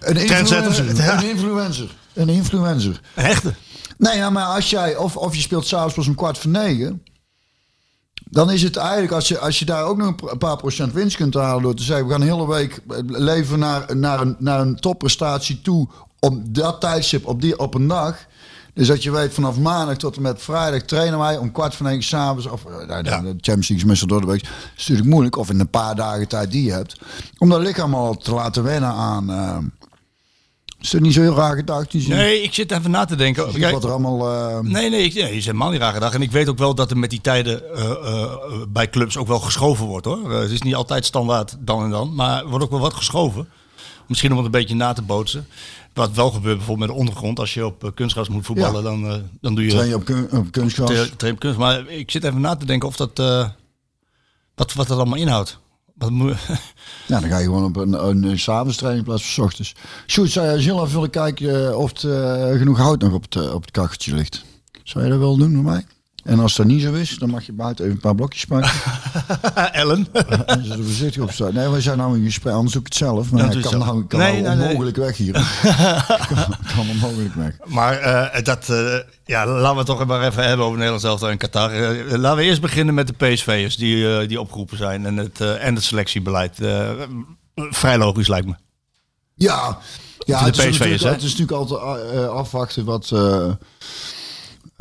een 0.00 0.16
influencer. 0.16 0.88
Een 0.88 1.28
influencer. 1.28 1.96
Een 2.12 2.28
influencer. 2.28 3.00
Een 3.14 3.24
echte. 3.24 3.54
Nee, 3.98 4.16
ja, 4.16 4.30
maar 4.30 4.44
als 4.44 4.70
jij, 4.70 4.96
of, 4.96 5.16
of 5.16 5.34
je 5.34 5.40
speelt 5.40 5.66
s'avonds 5.66 5.94
pas 5.94 6.06
om 6.06 6.14
kwart 6.14 6.38
voor 6.38 6.50
negen. 6.50 7.02
Dan 8.24 8.50
is 8.50 8.62
het 8.62 8.76
eigenlijk, 8.76 9.12
als 9.12 9.28
je, 9.28 9.38
als 9.38 9.58
je 9.58 9.64
daar 9.64 9.84
ook 9.84 9.96
nog 9.96 10.30
een 10.30 10.38
paar 10.38 10.56
procent 10.56 10.92
winst 10.92 11.16
kunt 11.16 11.34
halen 11.34 11.62
door 11.62 11.74
te 11.74 11.82
zeggen, 11.82 12.06
we 12.06 12.12
gaan 12.12 12.20
een 12.20 12.28
hele 12.28 12.48
week 12.48 12.80
leven 13.06 13.58
naar, 13.58 13.96
naar, 13.96 14.20
een, 14.20 14.36
naar 14.38 14.60
een 14.60 14.76
topprestatie 14.76 15.60
toe 15.60 15.88
op 16.18 16.54
dat 16.54 16.80
tijdstip, 16.80 17.26
op, 17.26 17.40
die, 17.40 17.58
op 17.58 17.74
een 17.74 17.88
dag. 17.88 18.26
Dus 18.74 18.86
dat 18.86 19.02
je 19.02 19.10
weet, 19.10 19.34
vanaf 19.34 19.58
maandag 19.58 19.96
tot 19.96 20.16
en 20.16 20.22
met 20.22 20.42
vrijdag 20.42 20.82
trainen 20.82 21.18
wij 21.18 21.36
om 21.36 21.52
kwart 21.52 21.74
voor 21.74 21.86
negen 21.86 22.02
s'avonds. 22.02 22.46
Of 22.46 22.64
eh, 22.64 22.86
nou, 22.86 23.02
de 23.02 23.08
Ja. 23.10 23.16
Champions 23.20 23.44
League 23.44 23.76
is 23.76 23.84
meestal 23.84 24.08
door 24.08 24.20
de 24.20 24.26
week. 24.26 24.40
is 24.42 24.48
natuurlijk 24.76 25.08
moeilijk. 25.08 25.36
Of 25.36 25.50
in 25.50 25.60
een 25.60 25.70
paar 25.70 25.94
dagen 25.96 26.28
tijd 26.28 26.50
die 26.50 26.64
je 26.64 26.72
hebt. 26.72 27.00
Om 27.38 27.48
dat 27.48 27.60
lichaam 27.60 27.94
al 27.94 28.14
te 28.16 28.34
laten 28.34 28.62
wennen 28.62 28.90
aan... 28.90 29.30
eh, 29.30 29.56
is 30.80 30.90
dat 30.90 31.00
niet 31.00 31.12
zo 31.14 31.20
heel 31.20 31.34
raar 31.34 31.56
gedacht? 31.56 31.92
Nee, 31.94 32.42
ik 32.42 32.54
zit 32.54 32.70
even 32.72 32.90
na 32.90 33.04
te 33.04 33.16
denken. 33.16 33.52
Kijk, 33.52 33.72
wat 33.72 33.84
er 33.84 33.90
allemaal... 33.90 34.32
eh, 34.48 34.58
Nee, 34.60 34.90
nee, 34.90 35.02
ik, 35.04 35.14
nee, 35.14 35.36
is 35.36 35.44
helemaal 35.44 35.70
niet 35.70 35.80
raar 35.80 35.92
gedacht. 35.92 36.14
En 36.14 36.22
ik 36.22 36.30
weet 36.30 36.48
ook 36.48 36.58
wel 36.58 36.74
dat 36.74 36.90
er 36.90 36.98
met 36.98 37.10
die 37.10 37.20
tijden 37.20 37.62
bij 38.68 38.90
clubs 38.90 39.16
ook 39.16 39.26
wel 39.26 39.40
geschoven 39.40 39.86
wordt 39.86 40.06
hoor. 40.06 40.32
Het 40.32 40.50
is 40.50 40.62
niet 40.62 40.74
altijd 40.74 41.04
standaard 41.06 41.56
dan 41.58 41.82
en 41.84 41.90
dan, 41.90 42.14
maar 42.14 42.42
er 42.42 42.48
wordt 42.48 42.64
ook 42.64 42.70
wel 42.70 42.80
wat 42.80 42.94
geschoven. 42.94 43.48
Misschien 44.06 44.30
om 44.30 44.36
het 44.36 44.46
een 44.46 44.52
beetje 44.52 44.74
na 44.74 44.92
te 44.92 45.02
bootsen. 45.02 45.46
Wat 45.94 46.12
wel 46.12 46.30
gebeurt 46.30 46.56
bijvoorbeeld 46.56 46.88
met 46.88 46.96
de 46.96 47.02
ondergrond. 47.04 47.38
Als 47.38 47.54
je 47.54 47.66
op 47.66 47.84
eh, 47.84 47.90
kunstgras 47.94 48.28
moet 48.28 48.46
voetballen, 48.46 48.82
Ja. 48.82 48.88
dan, 48.90 49.06
eh, 49.10 49.16
dan 49.40 49.54
doe 49.54 49.64
je 49.64 49.70
Train 49.70 49.88
je 49.88 49.94
op, 49.94 50.04
kun, 50.04 50.28
op 50.32 50.50
kunstgras? 50.52 50.88
tra- 50.90 51.06
train 51.16 51.34
op 51.34 51.40
kunst. 51.40 51.58
Maar 51.58 51.88
ik 51.88 52.10
zit 52.10 52.24
even 52.24 52.40
na 52.40 52.56
te 52.56 52.66
denken 52.66 52.88
of 52.88 52.96
dat, 52.96 53.18
eh, 53.18 53.48
wat, 54.54 54.72
wat 54.72 54.86
dat 54.86 54.96
allemaal 54.98 55.18
inhoudt. 55.18 55.58
Wat 55.94 56.10
moet, 56.10 56.36
Ja, 57.08 57.20
dan 57.20 57.28
ga 57.30 57.38
je 57.38 57.44
gewoon 57.44 57.64
op 57.64 57.76
een, 57.76 57.92
een, 58.08 58.22
een 58.24 58.96
in 58.96 59.02
plaats 59.04 59.04
van 59.06 59.18
's 59.18 59.38
ochtends. 59.38 59.74
Sjoerd, 60.06 60.30
zou 60.30 60.46
jij 60.46 60.60
zelf 60.60 60.92
willen 60.92 61.10
kijken 61.10 61.78
of 61.78 61.88
het 61.90 61.98
genoeg 62.58 62.78
hout 62.78 63.00
nog 63.00 63.12
op 63.12 63.22
het, 63.22 63.52
op 63.52 63.62
het 63.62 63.70
kacheltje 63.70 64.14
ligt? 64.14 64.44
Zou 64.82 65.04
je 65.04 65.10
dat 65.10 65.18
wel 65.18 65.36
doen 65.36 65.52
met 65.52 65.62
mij? 65.62 65.86
En 66.22 66.38
als 66.38 66.56
dat 66.56 66.66
niet 66.66 66.82
zo 66.82 66.92
is, 66.92 67.18
dan 67.18 67.30
mag 67.30 67.46
je 67.46 67.52
buiten 67.52 67.84
even 67.84 67.96
een 67.96 68.02
paar 68.02 68.14
blokjes 68.14 68.44
pakken. 68.44 68.70
Ellen. 69.72 70.06
en 70.46 70.64
ze 70.64 70.72
er 70.72 70.84
voorzichtig 70.84 71.22
op 71.22 71.30
staan. 71.30 71.54
Nee, 71.54 71.68
wij 71.68 71.80
zijn 71.80 71.98
nou 71.98 72.18
in 72.18 72.24
gesprek, 72.24 72.52
anders 72.52 72.72
doe 72.72 72.82
ik 72.82 72.88
het 72.88 72.96
zelf. 72.96 73.30
Maar 73.30 73.44
Ja, 73.44 73.50
doe 73.50 73.62
kan 73.62 73.78
nou, 73.78 74.06
kan 74.06 74.18
Nee, 74.18 74.32
nou 74.32 74.42
nee, 74.42 74.56
nee. 74.56 74.66
onmogelijk 74.66 74.96
weg 74.96 75.16
hier. 75.16 75.32
kan, 76.28 76.56
kan 76.74 76.88
onmogelijk 76.90 77.34
weg. 77.34 77.56
Maar 77.64 77.98
eh, 77.98 78.42
dat, 78.42 78.68
eh, 78.68 78.98
ja, 79.24 79.46
laten 79.46 79.72
we 79.72 79.78
het 79.78 79.86
toch 79.86 80.06
maar 80.06 80.26
even 80.26 80.44
hebben 80.44 80.64
over 80.66 80.76
Nederland 80.76 81.02
zelf 81.02 81.22
en 81.22 81.38
Qatar. 81.38 81.70
Eh, 81.70 82.18
laten 82.18 82.38
we 82.38 82.44
eerst 82.44 82.60
beginnen 82.60 82.94
met 82.94 83.06
de 83.06 83.26
PSV'ers 83.26 83.76
die, 83.76 84.26
die 84.26 84.40
opgeroepen 84.40 84.76
zijn 84.76 85.06
en 85.06 85.16
het, 85.16 85.40
en 85.40 85.74
het 85.74 85.84
selectiebeleid. 85.84 86.58
Vrij 87.54 87.98
logisch 87.98 88.28
lijkt 88.28 88.46
me. 88.46 88.54
Ja, 89.34 89.78
ja 90.18 90.38
de 90.38 90.44
het, 90.44 90.58
is 90.58 90.66
PSV'ers, 90.68 91.02
hè? 91.02 91.10
het 91.10 91.22
is 91.22 91.36
natuurlijk 91.36 91.70
altijd 91.70 92.28
afwachten 92.28 92.84
wat... 92.84 93.12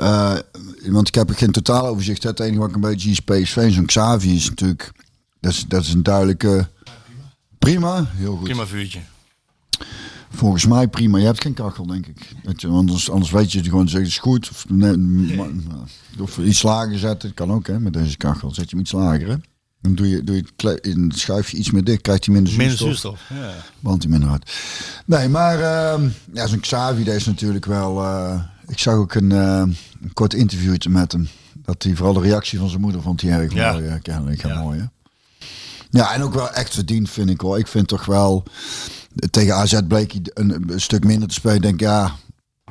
eh, 0.01 0.37
want 0.87 1.07
ik 1.07 1.15
heb 1.15 1.29
geen 1.29 1.51
totaal 1.51 1.87
overzicht. 1.87 2.23
Het 2.23 2.39
enige 2.39 2.59
wat 2.59 2.69
ik 2.69 2.75
een 2.75 2.81
beetje 2.81 3.09
is 3.09 3.19
PSV. 3.19 3.73
Zo'n 3.73 3.85
Xavi 3.85 4.35
is 4.35 4.49
natuurlijk... 4.49 4.91
Dat 5.39 5.51
is, 5.51 5.65
dat 5.67 5.81
is 5.81 5.93
een 5.93 6.03
duidelijke... 6.03 6.67
Prima, 7.59 8.05
heel 8.15 8.35
goed. 8.35 8.43
Prima 8.43 8.65
vuurtje. 8.65 8.99
Volgens 10.29 10.65
mij 10.65 10.87
prima. 10.87 11.17
Je 11.17 11.25
hebt 11.25 11.41
geen 11.41 11.53
kachel, 11.53 11.85
denk 11.85 12.07
ik. 12.07 12.19
Je, 12.19 12.35
want 12.43 12.65
anders, 12.65 13.09
anders 13.09 13.31
weet 13.31 13.51
je 13.51 13.57
het 13.57 13.67
gewoon 13.67 13.85
het 13.85 14.07
is 14.07 14.17
goed. 14.17 14.49
Of, 14.49 14.65
nee, 14.69 15.39
of 16.19 16.37
iets 16.37 16.61
lager 16.61 16.99
zetten, 16.99 17.33
kan 17.33 17.51
ook 17.51 17.67
hè, 17.67 17.79
met 17.79 17.93
deze 17.93 18.17
kachel. 18.17 18.53
Zet 18.53 18.69
je 18.69 18.75
hem 18.75 18.79
iets 18.79 18.91
lager 18.91 19.27
hè. 19.27 19.35
Dan 19.81 19.95
doe 19.95 20.09
je, 20.09 20.23
doe 20.23 20.35
je 20.35 20.43
het 20.69 20.85
in 20.85 21.03
het 21.09 21.17
schuifje 21.19 21.57
iets 21.57 21.71
meer 21.71 21.83
dicht, 21.83 22.01
krijgt 22.01 22.25
hij 22.25 22.33
minder 22.33 22.53
Minder 22.57 22.77
zuurstof. 22.77 23.19
zuurstof. 23.27 23.39
Ja. 23.47 23.53
Want 23.79 24.01
hij 24.01 24.11
minder 24.11 24.29
hard. 24.29 24.51
Nee, 25.05 25.29
maar 25.29 25.59
ehm, 25.61 26.07
ja, 26.33 26.47
zo'n 26.47 26.59
Xavi, 26.59 27.03
dat 27.03 27.15
is 27.15 27.25
natuurlijk 27.25 27.65
wel... 27.65 28.03
eh, 28.03 28.41
ik 28.67 28.79
zag 28.79 28.93
ook 28.93 29.13
een, 29.13 29.31
eh, 29.31 29.57
een 30.01 30.13
kort 30.13 30.33
interviewtje 30.33 30.89
met 30.89 31.11
hem. 31.11 31.29
Dat 31.65 31.83
hij 31.83 31.95
vooral 31.95 32.13
de 32.13 32.19
reactie 32.21 32.59
van 32.59 32.69
zijn 32.69 32.81
moeder 32.81 33.01
vond 33.01 33.21
hij 33.21 33.31
erg 33.31 33.53
Ja. 33.53 33.71
mooi. 33.71 33.99
kennelijk 34.01 34.41
Ja. 34.41 34.59
mooi, 34.61 34.79
hè. 34.79 34.85
Ja, 35.89 36.13
en 36.13 36.21
ook 36.21 36.33
wel 36.33 36.49
echt 36.51 36.73
verdiend, 36.73 37.09
vind 37.09 37.29
ik 37.29 37.41
hoor. 37.41 37.59
Ik 37.59 37.67
vind 37.67 37.87
toch 37.87 38.05
wel... 38.05 38.43
Tegen 39.31 39.55
AZ 39.55 39.79
bleek 39.87 40.11
hij 40.11 40.21
een, 40.33 40.63
een 40.71 40.81
stuk 40.81 41.03
minder 41.03 41.27
te 41.27 41.33
spelen. 41.33 41.55
Ik 41.55 41.61
denk, 41.61 41.79
ja... 41.79 42.15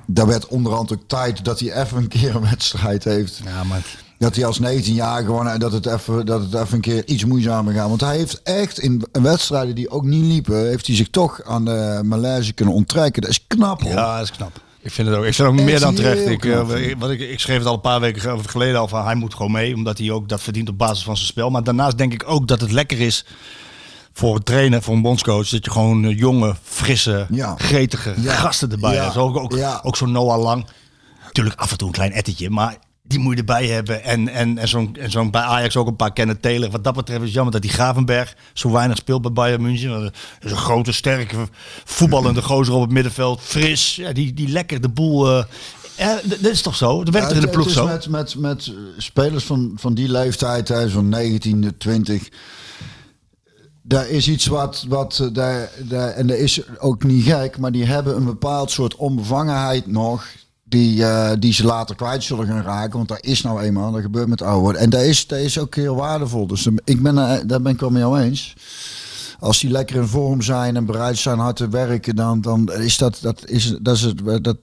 Daar 0.07 0.27
werd 0.27 0.47
onderhand 0.47 0.93
ook 0.93 1.03
tijd 1.07 1.45
dat 1.45 1.61
hij 1.61 1.83
even 1.83 1.97
een 1.97 2.09
keer 2.09 2.35
een 2.35 2.41
wedstrijd 2.51 3.05
heeft. 3.05 3.41
ja, 3.45 3.65
maar 3.65 3.85
Dat 4.21 4.35
hij 4.37 4.45
als 4.47 4.59
19 4.59 4.95
jaar 4.95 5.25
gewoon 5.25 5.49
en 5.49 5.59
dat 5.59 5.73
het 5.73 5.87
even 5.87 6.27
dat 6.27 6.41
het 6.43 6.55
even 6.55 6.75
een 6.75 6.81
keer 6.81 7.07
iets 7.07 7.25
moeizamer 7.25 7.75
gaat. 7.75 7.89
Want 7.89 8.01
hij 8.01 8.17
heeft 8.17 8.43
echt 8.43 8.79
in 8.79 9.05
wedstrijden 9.13 9.75
die 9.75 9.91
ook 9.91 10.05
niet 10.05 10.25
liepen, 10.25 10.67
heeft 10.69 10.87
hij 10.87 10.97
zich 10.97 11.09
toch 11.11 11.43
aan 11.45 11.65
de 11.65 12.01
malaise 12.05 12.53
kunnen 12.53 12.75
onttrekken. 12.75 13.23
Dat 13.23 13.31
is 13.31 13.45
knap 13.47 13.83
hoor. 13.83 13.91
ja, 13.93 14.15
dat 14.19 14.25
is 14.25 14.37
knap. 14.37 14.61
Ik 14.81 14.91
vind 14.93 15.09
het 15.09 15.17
ook, 15.17 15.25
ik 15.25 15.35
vind 15.35 15.49
het 15.51 15.59
ook 15.59 15.65
meer 15.65 15.81
dan 15.81 15.95
terecht. 15.95 16.27
Ik, 16.27 16.45
eh, 16.45 16.93
wat 16.99 17.11
ik, 17.11 17.21
ik 17.21 17.41
schreef 17.41 17.59
het 17.59 17.67
al 17.67 17.75
een 17.75 17.81
paar 17.81 18.01
weken 18.01 18.21
ge- 18.21 18.49
geleden 18.49 18.79
al 18.81 18.89
van 18.89 19.05
hij 19.05 19.15
moet 19.15 19.35
gewoon 19.35 19.53
mee, 19.53 19.75
omdat 19.75 19.99
hij 19.99 20.11
ook 20.11 20.29
dat 20.29 20.41
verdient 20.43 20.69
op 20.69 20.79
basis 20.79 21.05
van 21.05 21.17
zijn 21.17 21.29
spel. 21.29 21.51
Maar 21.51 21.65
daarnaast 21.65 21.99
denk 21.99 22.13
ik 22.13 22.23
ook 22.27 22.49
dat 22.49 22.61
het 22.61 22.73
lekker 22.73 23.01
is 23.01 23.25
voor 24.13 24.35
een 24.37 24.43
trainer, 24.43 24.83
voor 24.83 24.95
een 24.95 25.03
bondscoach, 25.03 25.49
dat 25.49 25.65
je 25.65 25.71
gewoon 25.71 26.05
eh, 26.05 26.19
jonge, 26.19 26.55
frisse, 26.63 27.27
Ja. 27.31 27.55
gretige 27.59 28.15
Ja. 28.17 28.35
gasten 28.35 28.71
erbij 28.71 28.95
Ja. 28.95 29.03
hebt. 29.05 29.17
Ook, 29.17 29.37
ook, 29.37 29.57
ook 29.83 29.97
zo'n 29.97 30.13
Noah 30.13 30.43
Lang. 30.43 30.67
Natuurlijk 31.25 31.61
af 31.61 31.71
en 31.71 31.77
toe 31.79 31.87
een 31.89 31.95
klein 31.95 32.13
ettetje, 32.13 32.51
maar 32.51 32.77
die 33.11 33.19
moet 33.19 33.33
je 33.33 33.39
erbij 33.39 33.67
hebben. 33.67 34.05
En, 34.05 34.29
en, 34.29 34.59
en 34.59 34.69
zo'n 34.69 34.97
en 34.97 35.11
zo'n 35.11 35.31
bij 35.31 35.41
Ajax 35.41 35.77
ook 35.77 35.87
een 35.87 35.97
paar 35.97 36.13
kennen 36.13 36.41
Taylor. 36.41 36.71
Wat 36.71 36.85
dat 36.85 36.95
betreft 36.95 37.21
is 37.21 37.25
het 37.27 37.35
jammer 37.35 37.53
dat 37.53 37.63
die 37.63 37.71
Gravenberg 37.71 38.35
zo 38.53 38.71
weinig 38.71 38.97
speelt 38.97 39.23
bij 39.23 39.33
Bayern 39.33 39.63
München. 39.63 39.91
Dat 40.03 40.13
is 40.41 40.51
een 40.51 40.57
grote, 40.57 40.93
sterke, 40.93 41.37
voetballende 41.85 42.43
gozer 42.43 42.75
op 42.75 42.81
het 42.83 42.91
middenveld. 42.91 43.41
Fris, 43.41 43.97
ja, 43.97 44.13
die, 44.13 44.35
die 44.35 44.49
lekker 44.49 44.81
de 44.81 44.89
boel... 44.89 45.29
eh, 45.39 45.45
ja, 45.97 46.17
d- 46.17 46.43
dat 46.43 46.53
is 46.53 46.63
toch 46.63 46.77
zo? 46.77 47.05
Dat 47.05 47.13
werkt 47.15 47.29
Ja, 47.31 47.37
er 47.37 47.41
in 47.41 47.47
de 47.47 47.53
ploeg 47.53 47.65
het 47.67 47.75
is 47.75 47.81
zo? 47.81 47.87
Met, 47.87 48.09
met, 48.09 48.35
met 48.37 48.73
spelers 48.97 49.45
van, 49.45 49.73
van 49.77 49.95
die 49.95 50.09
leeftijd, 50.09 50.69
hè, 50.69 50.89
zo'n 50.89 51.09
19, 51.09 51.75
20. 51.79 52.29
Daar 53.83 54.09
is 54.09 54.29
iets 54.29 54.47
wat, 54.47 54.85
wat 54.89 55.19
eh, 55.23 55.27
daar, 55.33 55.71
daar, 55.79 56.09
en 56.11 56.27
dat 56.27 56.37
is 56.37 56.61
ook 56.79 57.03
niet 57.03 57.25
gek, 57.25 57.59
maar 57.59 57.73
die 57.73 57.85
hebben 57.85 58.17
een 58.17 58.25
bepaald 58.25 58.71
soort 58.71 58.97
onbevangenheid 58.97 59.87
nog. 59.87 60.27
Die, 60.71 61.05
eh, 61.05 61.31
die 61.39 61.53
ze 61.53 61.65
later 61.65 61.97
kwijt 61.97 62.23
zullen 62.23 62.47
gaan 62.47 62.63
raken. 62.63 62.97
Want 62.97 63.09
dat 63.09 63.25
is 63.25 63.43
nou 63.43 63.63
eenmaal, 63.63 63.93
dat 63.93 64.01
gebeurt 64.01 64.29
met 64.29 64.43
ouder. 64.43 64.75
En 64.75 64.91
dat 64.91 65.01
is, 65.01 65.27
dat 65.27 65.39
is 65.39 65.59
ook 65.59 65.75
heel 65.75 65.97
waardevol. 65.97 66.47
Dus 66.47 66.67
eh, 66.67 66.73
ik 66.85 67.03
ben, 67.03 67.19
eh, 67.19 67.39
daar 67.47 67.63
ben 67.63 67.73
ik 67.73 67.81
wel 67.81 67.91
mee 67.91 68.03
jou 68.03 68.21
eens. 68.21 68.55
Als 69.39 69.61
die 69.61 69.71
lekker 69.71 69.97
in 69.97 70.07
vorm 70.07 70.43
zijn 70.43 70.77
en 70.77 70.85
bereid 70.85 71.19
zijn 71.19 71.39
hard 71.39 71.57
te 71.57 71.69
werken, 71.69 72.17
dan, 72.17 72.41
dan 72.41 72.73
is 72.73 72.99
dat, 72.99 73.19
dat, 73.23 73.43
is, 73.47 73.77
dat, 73.81 73.97
is 73.97 74.03
het, 74.03 74.45
dat, 74.45 74.57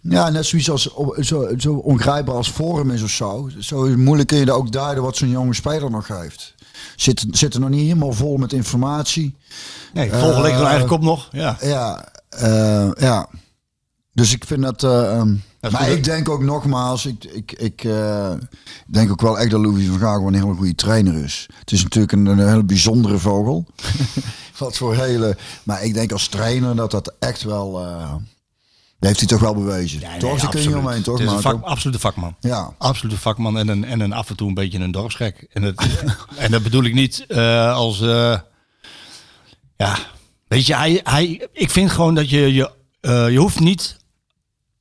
ja, 0.00 0.28
net 0.30 0.46
zoiets 0.46 0.70
als 0.70 0.88
zo, 1.20 1.48
zo 1.58 1.74
ongrijpbaar 1.74 2.34
als 2.34 2.50
vorm 2.50 2.90
is 2.90 3.02
of 3.02 3.10
zo. 3.10 3.50
Zo 3.58 3.96
moeilijk 3.96 4.28
kun 4.28 4.38
je 4.38 4.46
er 4.46 4.52
ook 4.52 4.72
duiden 4.72 5.02
wat 5.02 5.16
zo'n 5.16 5.30
jonge 5.30 5.54
speler 5.54 5.90
nog 5.90 6.08
heeft. 6.08 6.54
Zit, 6.96 7.24
zit 7.30 7.54
er 7.54 7.60
nog 7.60 7.68
niet 7.68 7.82
helemaal 7.82 8.12
vol 8.12 8.36
met 8.36 8.52
informatie. 8.52 9.34
Nee, 9.92 10.10
volgende 10.10 10.42
week 10.42 10.52
dan 10.52 10.62
eigenlijk 10.62 10.92
op 10.92 11.02
nog. 11.02 11.28
Ja. 11.32 11.56
Ja, 11.60 12.08
ja. 12.98 13.28
Dus 14.14 14.32
ik 14.32 14.44
vind 14.44 14.62
dat. 14.62 14.82
eh, 14.82 15.18
ehm, 15.18 15.34
maar 15.70 15.90
ik 15.90 16.04
denk 16.04 16.28
ook 16.28 16.42
nogmaals, 16.42 17.06
ik, 17.06 17.24
ik, 17.24 17.52
ik 17.52 17.84
eh, 17.84 18.32
denk 18.86 19.10
ook 19.10 19.20
wel 19.20 19.38
echt 19.38 19.50
dat 19.50 19.60
Louis 19.60 19.86
van 19.86 19.98
Gaal 19.98 20.14
gewoon 20.14 20.34
een 20.34 20.42
hele 20.42 20.54
goede 20.54 20.74
trainer 20.74 21.24
is. 21.24 21.46
Het 21.58 21.72
is 21.72 21.82
natuurlijk 21.82 22.12
een, 22.12 22.26
een 22.26 22.48
hele 22.48 22.64
bijzondere 22.64 23.18
vogel. 23.18 23.66
wat 24.58 24.76
voor 24.76 24.94
hele... 24.94 25.36
Maar 25.62 25.84
ik 25.84 25.94
denk 25.94 26.12
als 26.12 26.28
trainer 26.28 26.76
dat 26.76 26.90
dat 26.90 27.14
echt 27.18 27.42
wel... 27.42 27.72
dat 27.72 28.20
heeft 28.98 29.18
hij 29.18 29.28
toch 29.28 29.40
wel 29.40 29.54
bewezen. 29.54 30.00
toch? 30.18 30.40
Daar 30.40 30.50
kun 30.50 30.62
je 30.62 30.76
omheen, 30.76 31.02
toch? 31.02 31.18
Het 31.18 31.28
is 31.28 31.34
een 31.34 31.40
vak, 31.40 31.62
absolute 31.62 31.98
vakman. 31.98 32.36
Ja. 32.40 32.74
Absolute 32.78 33.18
vakman 33.18 33.58
en 33.58 33.68
een, 33.68 33.84
en 33.84 34.00
een 34.00 34.12
af 34.12 34.30
en 34.30 34.36
toe 34.36 34.48
een 34.48 34.54
beetje 34.54 34.78
een 34.78 34.90
dorpsgek. 34.90 35.46
En, 35.52 35.62
het, 35.62 35.88
en 36.36 36.50
dat 36.50 36.62
bedoel 36.62 36.84
ik 36.84 36.94
niet 36.94 37.26
als... 37.74 37.98
ja, 39.76 39.98
weet 40.48 40.66
je, 40.66 40.76
hij, 40.76 41.00
hij, 41.04 41.48
ik 41.52 41.70
vind 41.70 41.90
gewoon 41.90 42.14
dat 42.14 42.30
je... 42.30 42.52
Je, 42.52 42.70
je 43.30 43.38
hoeft 43.38 43.60
niet 43.60 44.00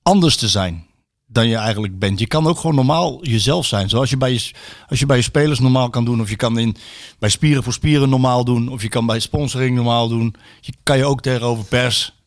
anders 0.03 0.35
te 0.35 0.47
zijn 0.47 0.85
dan 1.31 1.47
je 1.47 1.55
eigenlijk 1.55 1.99
bent. 1.99 2.19
Je 2.19 2.27
kan 2.27 2.47
ook 2.47 2.59
gewoon 2.59 2.75
normaal 2.75 3.25
jezelf 3.25 3.65
zijn. 3.65 3.89
Zoals 3.89 4.09
je 4.09 4.17
bij 4.17 4.33
je, 4.33 4.51
als 4.87 4.99
je 4.99 5.05
bij 5.05 5.17
je 5.17 5.23
spelers 5.23 5.59
normaal 5.59 5.89
kan 5.89 6.05
doen. 6.05 6.21
Of 6.21 6.29
je 6.29 6.35
kan 6.35 6.57
in, 6.57 6.75
bij 7.19 7.29
Spieren 7.29 7.63
voor 7.63 7.73
Spieren 7.73 8.09
normaal 8.09 8.45
doen. 8.45 8.69
Of 8.69 8.81
je 8.81 8.89
kan 8.89 9.05
bij 9.05 9.19
sponsoring 9.19 9.75
normaal 9.75 10.07
doen. 10.07 10.35
Je 10.59 10.73
kan 10.83 10.97
je 10.97 11.05
ook 11.05 11.21
tegenover 11.21 11.63
pers. 11.65 12.19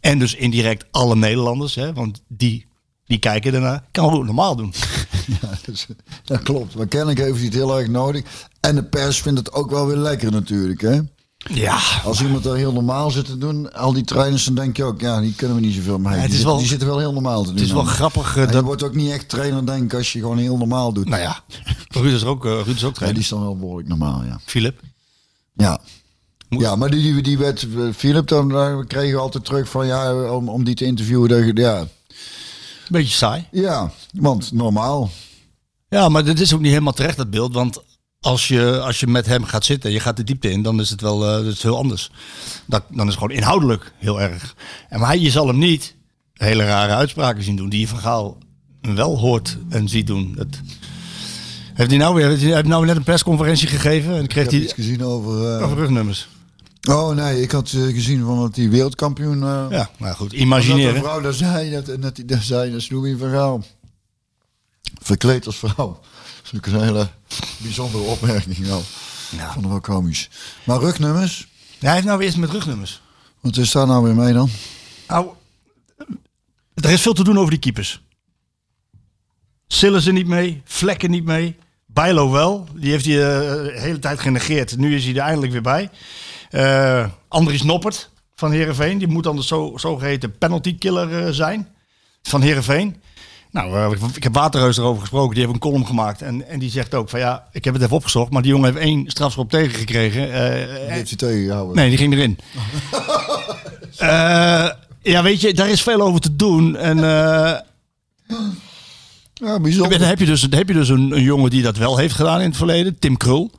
En 0.00 0.18
dus 0.18 0.34
indirect 0.34 0.86
alle 0.90 1.16
Nederlanders. 1.16 1.74
Hè, 1.74 1.92
want 1.92 2.22
die, 2.28 2.66
die 3.04 3.18
kijken 3.18 3.54
ernaar. 3.54 3.84
Kan 3.90 4.12
ook 4.12 4.24
normaal 4.24 4.56
doen. 4.56 4.72
Ja, 5.42 5.50
dus, 5.64 5.86
dat 6.24 6.42
klopt. 6.42 6.74
Maar 6.74 6.86
kennelijk 6.86 7.18
heeft 7.18 7.36
hij 7.36 7.44
het 7.44 7.54
heel 7.54 7.78
erg 7.78 7.88
nodig. 7.88 8.48
En 8.60 8.74
de 8.74 8.84
pers 8.84 9.20
vindt 9.20 9.38
het 9.38 9.52
ook 9.52 9.70
wel 9.70 9.86
weer 9.86 9.96
lekker 9.96 10.30
natuurlijk, 10.30 10.80
hè? 10.80 11.00
Ja, 11.54 11.78
Als 12.04 12.20
iemand 12.22 12.44
er 12.46 12.56
heel 12.56 12.72
normaal 12.72 13.10
zit 13.10 13.24
te 13.24 13.38
doen, 13.38 13.72
al 13.72 13.92
die 13.92 14.04
trainers, 14.04 14.44
dan 14.44 14.54
denk 14.54 14.76
je 14.76 14.84
ook, 14.84 15.00
ja, 15.00 15.20
die 15.20 15.34
kunnen 15.34 15.56
we 15.56 15.62
niet 15.62 15.74
zoveel 15.74 15.98
mee. 15.98 16.12
het 16.12 16.20
die, 16.20 16.24
is 16.28 16.30
zitten, 16.34 16.48
wel- 16.48 16.58
die 16.58 16.66
zitten 16.66 16.88
wel 16.88 16.98
heel 16.98 17.12
normaal 17.12 17.38
te 17.40 17.46
doen. 17.46 17.54
het 17.54 17.64
is 17.64 17.72
wel 17.72 17.84
dan. 17.84 17.92
grappig. 17.92 18.36
En 18.36 18.40
eh, 18.42 18.46
je 18.46 18.52
dat, 18.52 18.64
wordt 18.64 18.82
ook 18.82 18.94
niet 18.94 19.10
echt 19.10 19.28
trainer, 19.28 19.66
denk 19.66 19.82
ik, 19.82 19.94
als 19.94 20.12
je 20.12 20.18
gewoon 20.20 20.38
heel 20.38 20.56
normaal 20.56 20.92
doet. 20.92 21.08
nou 21.08 21.22
ja, 21.22 21.40
Ruud 21.88 22.12
is 22.14 22.24
ook, 22.24 22.44
eh, 22.44 22.50
Ruud 22.64 22.66
is 22.66 22.72
ook 22.72 22.76
Ja, 22.76 22.86
die 22.88 22.92
trainer. 22.94 23.20
is 23.20 23.28
dan 23.28 23.40
wel 23.40 23.56
behoorlijk 23.56 23.88
normaal, 23.88 24.22
ja. 24.24 24.40
Philip. 24.44 24.80
Ja. 25.54 25.80
Moet- 26.48 26.60
Ja, 26.62 26.76
maar 26.76 26.90
die, 26.90 27.02
die, 27.12 27.22
die 27.22 27.38
werd, 27.38 27.66
Philip, 27.96 28.28
dan 28.28 28.48
daar 28.48 28.84
kregen 28.86 29.14
we 29.14 29.20
altijd 29.20 29.44
terug 29.44 29.68
van, 29.68 29.86
ja, 29.86 30.30
om, 30.30 30.48
om 30.48 30.64
die 30.64 30.74
te 30.74 30.84
interviewen, 30.84 31.28
dat 31.28 31.50
ja. 31.54 31.86
Beetje 32.88 33.14
saai. 33.16 33.46
Ja, 33.50 33.90
want 34.12 34.52
normaal. 34.52 35.10
Ja, 35.88 36.08
maar 36.08 36.24
dit 36.24 36.40
is 36.40 36.54
ook 36.54 36.60
niet 36.60 36.70
helemaal 36.70 36.92
terecht, 36.92 37.16
dat 37.16 37.30
beeld. 37.30 37.54
Want 37.54 37.82
als 38.26 38.48
je, 38.48 38.80
als 38.80 39.00
je 39.00 39.06
met 39.06 39.26
hem 39.26 39.44
gaat 39.44 39.64
zitten 39.64 39.88
en 39.88 39.94
je 39.94 40.00
gaat 40.02 40.16
de 40.16 40.24
diepte 40.24 40.50
in, 40.50 40.62
dan 40.62 40.80
is 40.80 40.90
het 40.90 41.00
wel 41.00 41.24
eh, 41.26 41.32
dat 41.44 41.52
is 41.52 41.62
heel 41.62 41.76
anders. 41.76 42.10
Dat, 42.66 42.82
dan 42.88 43.00
is 43.06 43.14
het 43.14 43.22
gewoon 43.22 43.36
inhoudelijk 43.36 43.92
heel 43.98 44.20
erg. 44.20 44.54
En 44.88 45.00
maar 45.00 45.16
je 45.16 45.30
zal 45.30 45.46
hem 45.46 45.58
niet 45.58 45.94
hele 46.32 46.64
rare 46.64 46.94
uitspraken 46.94 47.42
zien 47.42 47.56
doen 47.56 47.68
die 47.68 47.80
je 47.80 47.88
van 47.88 47.98
Gaal 47.98 48.38
wel 48.80 49.18
hoort 49.18 49.58
en 49.68 49.88
ziet 49.88 50.06
doen. 50.06 50.32
Dat, 50.36 50.46
heeft 51.74 51.90
hij 51.90 51.98
nou 51.98 52.14
weer 52.14 52.28
heeft 52.28 52.42
hij, 52.42 52.62
nou 52.62 52.86
net 52.86 52.96
een 52.96 53.02
persconferentie 53.02 53.68
gegeven 53.68 54.16
en 54.16 54.26
kreeg 54.26 54.50
hij 54.50 54.60
iets 54.60 54.72
gezien 54.72 55.04
over... 55.04 55.56
eh, 55.56 55.64
over 55.64 55.76
rugnummers. 55.76 56.28
Oh 56.88 57.14
nee, 57.14 57.42
ik 57.42 57.50
had 57.50 57.72
eh, 57.72 57.82
gezien 57.82 58.24
van 58.24 58.40
dat 58.40 58.54
die 58.54 58.70
wereldkampioen... 58.70 59.42
eh, 59.42 59.66
Ja, 59.70 59.90
nou 59.98 60.14
goed, 60.14 60.18
Dat 60.30 60.30
de 60.30 60.36
imagineren. 60.36 61.00
vrouw 61.02 61.20
daar 61.20 61.32
zei, 61.32 61.70
dat, 61.70 62.02
dat 62.02 62.20
daar 62.26 62.42
zei, 62.42 62.70
dat 62.70 62.80
is 62.80 62.90
Louis 62.90 63.18
van 63.18 63.30
Gaal. 63.30 63.64
Verkleed 65.02 65.46
als 65.46 65.56
vrouw. 65.56 66.00
Een 66.52 66.80
hele 66.80 67.08
bijzondere 67.58 68.02
opmerking 68.02 68.66
wel. 68.66 68.82
Ja. 69.30 69.52
Vond 69.52 69.64
ik 69.64 69.70
wel 69.70 69.80
komisch. 69.80 70.28
Maar 70.64 70.78
rugnummers, 70.80 71.48
Ja, 71.78 71.84
hij 71.86 71.92
heeft 71.92 72.06
nou 72.06 72.18
weer 72.18 72.26
eens 72.26 72.36
met 72.36 72.50
rugnummers. 72.50 73.00
wat 73.40 73.56
is 73.56 73.70
daar 73.72 73.86
nou 73.86 74.04
weer 74.04 74.14
mee 74.14 74.32
dan? 74.32 74.50
Nou, 75.08 75.28
er 76.74 76.90
is 76.90 77.00
veel 77.00 77.12
te 77.12 77.24
doen 77.24 77.38
over 77.38 77.50
die 77.50 77.58
keepers. 77.58 78.00
Sillen 79.66 80.02
ze 80.02 80.12
niet 80.12 80.26
mee, 80.26 80.62
Vlekken 80.64 81.10
niet 81.10 81.24
mee. 81.24 81.56
Bijlo 81.86 82.30
wel, 82.30 82.68
die 82.74 82.90
heeft 82.90 83.04
hij 83.04 83.14
eh, 83.14 83.40
de 83.74 83.80
hele 83.80 83.98
tijd 83.98 84.20
genegeerd. 84.20 84.76
Nu 84.76 84.94
is 84.94 85.04
hij 85.04 85.14
er 85.14 85.20
eindelijk 85.20 85.52
weer 85.52 85.62
bij. 85.62 85.90
Eh 86.50 87.08
Andries 87.28 87.62
Noppert 87.62 88.10
van 88.34 88.52
Herenveen, 88.52 88.98
die 88.98 89.08
moet 89.08 89.24
dan 89.24 89.36
de 89.36 89.44
zo, 89.44 89.72
zogeheten 89.76 90.38
penalty 90.38 90.78
killer 90.78 91.24
eh, 91.26 91.32
zijn 91.32 91.68
van 92.22 92.40
Herenveen. 92.42 93.02
Nou, 93.56 93.94
eh, 93.96 94.06
ik- 94.14 94.22
heb 94.22 94.34
Waterreus 94.34 94.76
erover 94.78 95.00
gesproken, 95.00 95.30
die 95.34 95.42
heeft 95.42 95.54
een 95.54 95.60
column 95.60 95.86
gemaakt. 95.86 96.22
En, 96.22 96.48
en 96.48 96.58
die 96.58 96.70
zegt 96.70 96.94
ook 96.94 97.08
van 97.08 97.20
ja, 97.20 97.44
ik 97.52 97.64
heb 97.64 97.74
het 97.74 97.82
even 97.82 97.96
opgezocht, 97.96 98.30
maar 98.30 98.42
die 98.42 98.50
jongen 98.50 98.72
heeft 98.72 98.84
één 98.84 99.04
strafschop 99.10 99.50
tegengekregen. 99.50 100.32
Eh, 100.32 100.50
Die 100.80 100.90
heeft 100.92 101.08
hij 101.08 101.16
tegengehouden. 101.18 101.76
Nee, 101.76 101.88
die 101.88 101.98
ging 101.98 102.12
erin. 102.12 102.38
Eh, 103.96 104.68
ja, 105.02 105.22
weet 105.22 105.40
je, 105.40 105.54
daar 105.54 105.68
is 105.68 105.82
veel 105.82 106.00
over 106.00 106.20
te 106.20 106.36
doen. 106.36 106.76
En 106.76 106.98
eh, 106.98 107.58
Ja, 109.34 109.60
bijzonder. 109.60 109.98
dan 109.98 110.08
heb 110.08 110.18
je 110.18 110.26
dus, 110.26 110.40
dan 110.40 110.58
heb 110.58 110.68
je 110.68 110.74
dus 110.74 110.88
een, 110.88 111.12
een 111.16 111.22
jongen 111.22 111.50
die 111.50 111.62
dat 111.62 111.76
wel 111.76 111.96
heeft 111.96 112.14
gedaan 112.14 112.40
in 112.40 112.48
het 112.48 112.56
verleden, 112.56 112.98
Tim 112.98 113.16
Krul. 113.16 113.50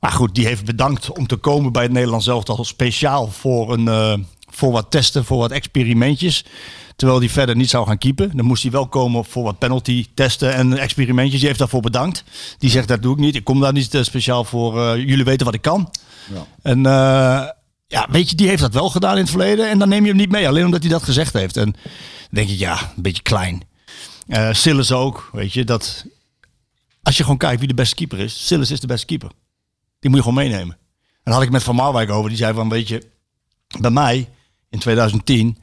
Maar 0.00 0.10
goed, 0.12 0.34
die 0.34 0.46
heeft 0.46 0.64
bedankt 0.64 1.10
om 1.10 1.26
te 1.26 1.36
komen 1.36 1.72
bij 1.72 1.82
het 1.82 1.92
Nederlands 1.92 2.26
elftal 2.26 2.64
speciaal 2.64 3.26
voor, 3.30 3.72
een, 3.72 4.26
voor 4.50 4.72
wat 4.72 4.90
testen, 4.90 5.24
voor 5.24 5.38
wat 5.38 5.50
experimentjes. 5.50 6.44
Terwijl 6.96 7.18
hij 7.20 7.28
verder 7.28 7.56
niet 7.56 7.70
zou 7.70 7.86
gaan 7.86 7.98
keepen. 7.98 8.36
Dan 8.36 8.46
moest 8.46 8.62
hij 8.62 8.72
wel 8.72 8.88
komen 8.88 9.24
voor 9.24 9.42
wat 9.42 9.58
penalty 9.58 10.06
testen 10.14 10.54
en 10.54 10.78
experimentjes. 10.78 11.38
Die 11.38 11.46
heeft 11.46 11.58
daarvoor 11.58 11.80
bedankt. 11.80 12.24
Die 12.58 12.70
zegt 12.70 12.88
dat 12.88 13.02
doe 13.02 13.12
ik 13.12 13.18
niet. 13.20 13.34
Ik 13.34 13.44
kom 13.44 13.60
daar 13.60 13.72
niet 13.72 13.94
eh, 13.94 14.02
speciaal 14.02 14.44
voor. 14.44 14.80
eh, 14.82 14.96
jullie 14.96 15.24
weten 15.24 15.46
wat 15.46 15.54
ik 15.54 15.62
kan. 15.62 15.90
Ja. 16.34 16.46
En 16.62 16.86
eh, 16.86 17.48
ja, 17.86 18.06
weet 18.10 18.30
je, 18.30 18.36
die 18.36 18.48
heeft 18.48 18.60
dat 18.62 18.72
wel 18.74 18.90
gedaan 18.90 19.14
in 19.14 19.20
het 19.20 19.30
verleden. 19.30 19.70
En 19.70 19.78
dan 19.78 19.88
neem 19.88 20.02
je 20.02 20.08
hem 20.08 20.16
niet 20.16 20.30
mee, 20.30 20.48
alleen 20.48 20.64
omdat 20.64 20.82
hij 20.82 20.90
dat 20.90 21.02
gezegd 21.02 21.32
heeft. 21.32 21.56
En 21.56 21.64
dan 21.72 21.74
denk 22.30 22.48
ik, 22.48 22.58
ja, 22.58 22.80
een 22.96 23.02
beetje 23.02 23.22
klein. 23.22 23.62
Eh 24.26 24.52
Sillis 24.52 24.92
ook, 24.92 25.28
weet 25.32 25.52
je, 25.52 25.64
dat... 25.64 26.04
Als 27.02 27.16
je 27.16 27.22
gewoon 27.22 27.38
kijkt 27.38 27.58
wie 27.58 27.68
de 27.68 27.74
beste 27.74 27.94
keeper 27.94 28.18
is, 28.18 28.46
Sillis 28.46 28.70
is 28.70 28.80
de 28.80 28.86
beste 28.86 29.06
keeper. 29.06 29.30
Die 30.00 30.10
moet 30.10 30.18
je 30.24 30.28
gewoon 30.28 30.44
meenemen. 30.44 30.76
En 31.00 31.18
daar 31.22 31.34
had 31.34 31.42
ik 31.42 31.50
met 31.50 31.62
Van 31.62 31.74
Marwijk 31.74 32.10
over. 32.10 32.28
Die 32.28 32.38
zei 32.38 32.54
van, 32.54 32.68
weet 32.68 32.88
je, 32.88 33.06
bij 33.80 33.90
mij 33.90 34.28
in 34.70 34.78
2010... 34.78 35.58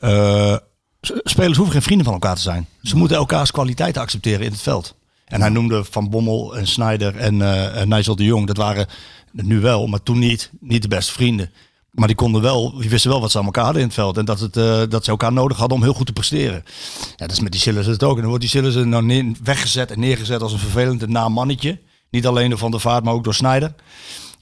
eh, 0.00 0.56
s- 0.56 0.58
spelers 1.02 1.56
hoeven 1.56 1.74
geen 1.74 1.82
vrienden 1.82 2.04
van 2.04 2.14
elkaar 2.14 2.36
te 2.36 2.42
zijn. 2.42 2.66
Ze 2.82 2.96
moeten 2.96 3.16
elkaars 3.16 3.50
kwaliteiten 3.50 4.02
accepteren 4.02 4.44
in 4.46 4.52
het 4.52 4.60
veld. 4.60 4.94
En 5.24 5.40
hij 5.40 5.50
noemde 5.50 5.84
Van 5.84 6.10
Bommel 6.10 6.56
en 6.56 6.66
Snyder 6.66 7.16
en, 7.16 7.42
en 7.74 7.88
Nigel 7.88 8.16
de 8.16 8.24
Jong. 8.24 8.46
Dat 8.46 8.56
waren 8.56 8.86
nu 9.32 9.60
wel, 9.60 9.86
maar 9.86 10.02
toen 10.02 10.18
niet, 10.18 10.50
niet 10.60 10.82
de 10.82 10.88
beste 10.88 11.12
vrienden. 11.12 11.50
Maar 11.90 12.06
die 12.06 12.16
konden 12.16 12.42
wel, 12.42 12.78
die 12.78 12.90
wisten 12.90 13.10
wel 13.10 13.20
wat 13.20 13.30
ze 13.30 13.38
aan 13.38 13.44
elkaar 13.44 13.64
hadden 13.64 13.82
in 13.82 13.88
het 13.88 13.96
veld. 13.96 14.16
En 14.16 14.24
dat, 14.24 14.40
het, 14.40 14.56
eh, 14.56 14.82
dat 14.88 15.04
ze 15.04 15.10
elkaar 15.10 15.32
nodig 15.32 15.58
hadden 15.58 15.76
om 15.76 15.82
heel 15.82 15.94
goed 15.94 16.06
te 16.06 16.12
presteren. 16.12 16.64
Ja, 16.98 17.26
dat 17.26 17.30
is 17.30 17.40
met 17.40 17.52
die 17.52 17.60
Sillis 17.60 17.86
het 17.86 18.02
ook. 18.02 18.14
En 18.14 18.20
dan 18.20 18.28
wordt 18.28 18.40
die 18.40 18.50
Sillis 18.50 18.74
er 18.74 18.86
nou 18.86 19.34
weggezet 19.42 19.90
en 19.90 20.00
neergezet 20.00 20.42
als 20.42 20.52
een 20.52 20.58
vervelend 20.58 21.08
naam 21.08 21.32
mannetje. 21.32 21.78
Niet 22.10 22.26
alleen 22.26 22.48
door 22.50 22.58
Van 22.58 22.70
der 22.70 22.80
Vaart, 22.80 23.04
maar 23.04 23.14
ook 23.14 23.24
door 23.24 23.34
Snyder. 23.34 23.74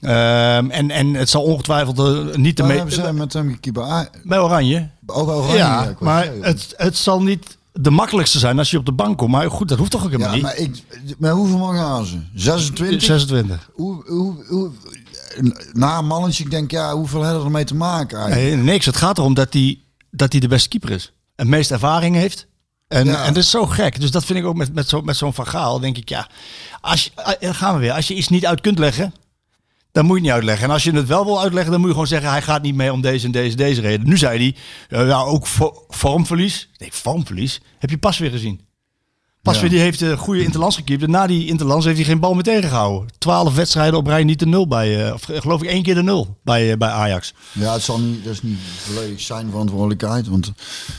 Ehm, 0.01 0.69
en, 0.69 0.91
en 0.91 1.13
het 1.13 1.29
zal 1.29 1.43
ongetwijfeld 1.43 1.99
eh, 1.99 2.35
niet 2.35 2.57
de 2.57 2.61
Waar 2.63 2.71
me- 2.71 2.77
hebben 2.77 2.93
ze 2.95 3.13
met 3.13 3.33
hem 3.33 3.51
gekieper? 3.51 3.83
Ah, 3.83 4.05
bij 4.23 4.39
Oranje. 4.39 4.89
ook 5.05 5.27
oranje. 5.27 5.57
Ja, 5.57 5.93
maar 5.99 6.23
zeggen. 6.23 6.43
het, 6.43 6.73
het 6.77 6.97
zal 6.97 7.21
niet 7.21 7.57
de 7.73 7.89
makkelijkste 7.89 8.39
zijn 8.39 8.57
als 8.57 8.71
je 8.71 8.77
op 8.77 8.85
de 8.85 8.91
bank 8.91 9.17
komt. 9.17 9.31
Maar 9.31 9.51
goed, 9.51 9.67
dat 9.67 9.77
hoeft 9.77 9.91
toch 9.91 10.03
ook 10.03 10.11
helemaal 10.11 10.29
Ja, 10.29 10.33
niet. 10.35 10.43
maar, 10.43 10.57
ik, 10.57 10.83
maar 11.19 11.31
hoeveel 11.31 11.57
man 11.57 11.75
gaan 11.75 12.05
ze? 12.05 12.17
26? 12.33 13.01
26. 13.03 13.69
Hoe, 13.73 14.03
hoe, 14.09 14.45
hoe, 14.47 14.71
na 15.73 15.97
een 15.97 16.07
mannetje, 16.07 16.43
ik 16.43 16.51
denk, 16.51 16.71
ja, 16.71 16.93
hoeveel 16.95 17.21
hebben 17.21 17.39
er 17.39 17.45
ermee 17.45 17.63
te 17.63 17.75
maken 17.75 18.17
eigenlijk? 18.19 18.55
Nee, 18.55 18.63
niks. 18.73 18.85
Het 18.85 18.95
gaat 18.97 19.17
erom 19.17 19.33
dat 19.33 19.53
hij 19.53 19.79
dat 20.11 20.31
de 20.31 20.47
beste 20.47 20.69
keeper 20.69 20.89
is. 20.91 21.13
En 21.35 21.49
meest 21.49 21.71
ervaring 21.71 22.15
heeft. 22.15 22.47
En, 22.87 23.05
Ja. 23.05 23.23
en 23.25 23.33
dat 23.33 23.43
is 23.43 23.49
zo 23.49 23.65
gek. 23.65 23.99
Dus 23.99 24.11
dat 24.11 24.25
vind 24.25 24.39
ik 24.39 24.45
ook 24.45 24.55
met, 24.55 24.73
met 24.73 24.89
zo'n 24.89 25.05
met 25.05 25.17
zo'n 25.17 25.33
Van 25.33 25.47
Gaal. 25.47 25.79
Denk 25.79 25.97
ik, 25.97 26.09
ja, 26.09 26.27
als 26.81 27.03
je, 27.39 27.53
gaan 27.53 27.73
we 27.73 27.79
weer. 27.79 27.91
Als 27.91 28.07
je 28.07 28.13
iets 28.15 28.27
niet 28.27 28.45
uit 28.45 28.61
kunt 28.61 28.79
leggen, 28.79 29.13
dan 29.91 30.05
moet 30.05 30.15
je 30.17 30.21
niet 30.23 30.31
uitleggen. 30.31 30.65
En 30.67 30.71
als 30.73 30.83
je 30.83 30.91
het 30.91 31.07
wel 31.07 31.25
wil 31.25 31.41
uitleggen, 31.41 31.71
dan 31.71 31.79
moet 31.79 31.89
je 31.89 31.93
gewoon 31.95 32.09
zeggen, 32.09 32.29
hij 32.29 32.41
gaat 32.41 32.61
niet 32.61 32.75
mee 32.75 32.93
om 32.93 33.01
deze 33.01 33.25
en 33.25 33.31
deze 33.31 33.55
deze 33.55 33.81
reden. 33.81 34.07
Nu 34.07 34.17
zei 34.17 34.37
hij, 34.37 34.55
eh, 35.01 35.07
ja, 35.07 35.19
ook 35.21 35.47
vo- 35.47 35.85
vormverlies. 35.87 36.69
Nee, 36.77 36.89
vormverlies. 36.93 37.61
Heb 37.79 37.89
je 37.89 37.97
pas 37.97 38.17
weer 38.17 38.31
gezien? 38.31 38.69
Pas 39.41 39.55
Ja. 39.55 39.61
weer, 39.61 39.69
die 39.69 39.79
heeft 39.79 40.01
een 40.01 40.17
goede 40.17 40.43
interlands 40.43 40.75
gekiept. 40.75 41.03
En 41.03 41.09
na 41.11 41.27
die 41.27 41.47
interlands 41.47 41.85
heeft 41.85 41.97
hij 41.97 42.05
geen 42.05 42.19
bal 42.19 42.33
meer 42.33 42.43
tegengehouden. 42.43 43.09
Twaalf 43.17 43.55
wedstrijden 43.55 43.99
op 43.99 44.07
rij 44.07 44.23
niet 44.23 44.39
de 44.39 44.45
nul 44.45 44.67
bij, 44.67 45.05
eh, 45.07 45.13
of 45.13 45.29
eh, 45.29 45.41
geloof 45.41 45.61
ik 45.61 45.69
één 45.69 45.83
keer 45.83 45.95
de 45.95 46.03
nul 46.03 46.37
bij, 46.43 46.71
eh, 46.71 46.77
bij 46.77 46.89
Ajax. 46.89 47.33
Ja, 47.51 47.73
het 47.73 47.81
zal 47.81 47.99
niet, 47.99 48.23
dat 48.23 48.33
is 48.33 48.41
niet 48.41 48.57
volledig 48.77 49.21
zijn 49.21 49.49
verantwoordelijkheid. 49.49 50.27
Want 50.27 50.51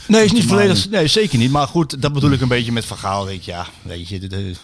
Nee, 0.07 0.25
is 0.25 0.31
niet 0.31 0.45
volledig. 0.45 0.89
Nee, 0.89 1.07
zeker 1.07 1.37
niet. 1.37 1.51
Maar 1.51 1.67
goed, 1.67 2.01
dat 2.01 2.13
bedoel 2.13 2.31
ik 2.31 2.41
een 2.41 2.47
beetje 2.47 2.71
met 2.71 2.85
verhaal. 2.85 3.25
Denk 3.25 3.37
ik, 3.37 3.43
ja, 3.45 3.65
weet 3.81 4.07
je. 4.07 4.19
dit- 4.19 4.59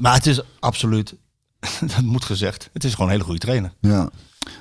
maar 0.00 0.14
het 0.14 0.26
is 0.26 0.40
absoluut, 0.60 1.14
dat 1.80 2.02
moet 2.02 2.24
gezegd. 2.24 2.70
Het 2.72 2.84
is 2.84 2.90
gewoon 2.92 3.06
een 3.06 3.12
hele 3.12 3.24
goede 3.24 3.40
trainer. 3.40 3.72
ja. 3.80 4.08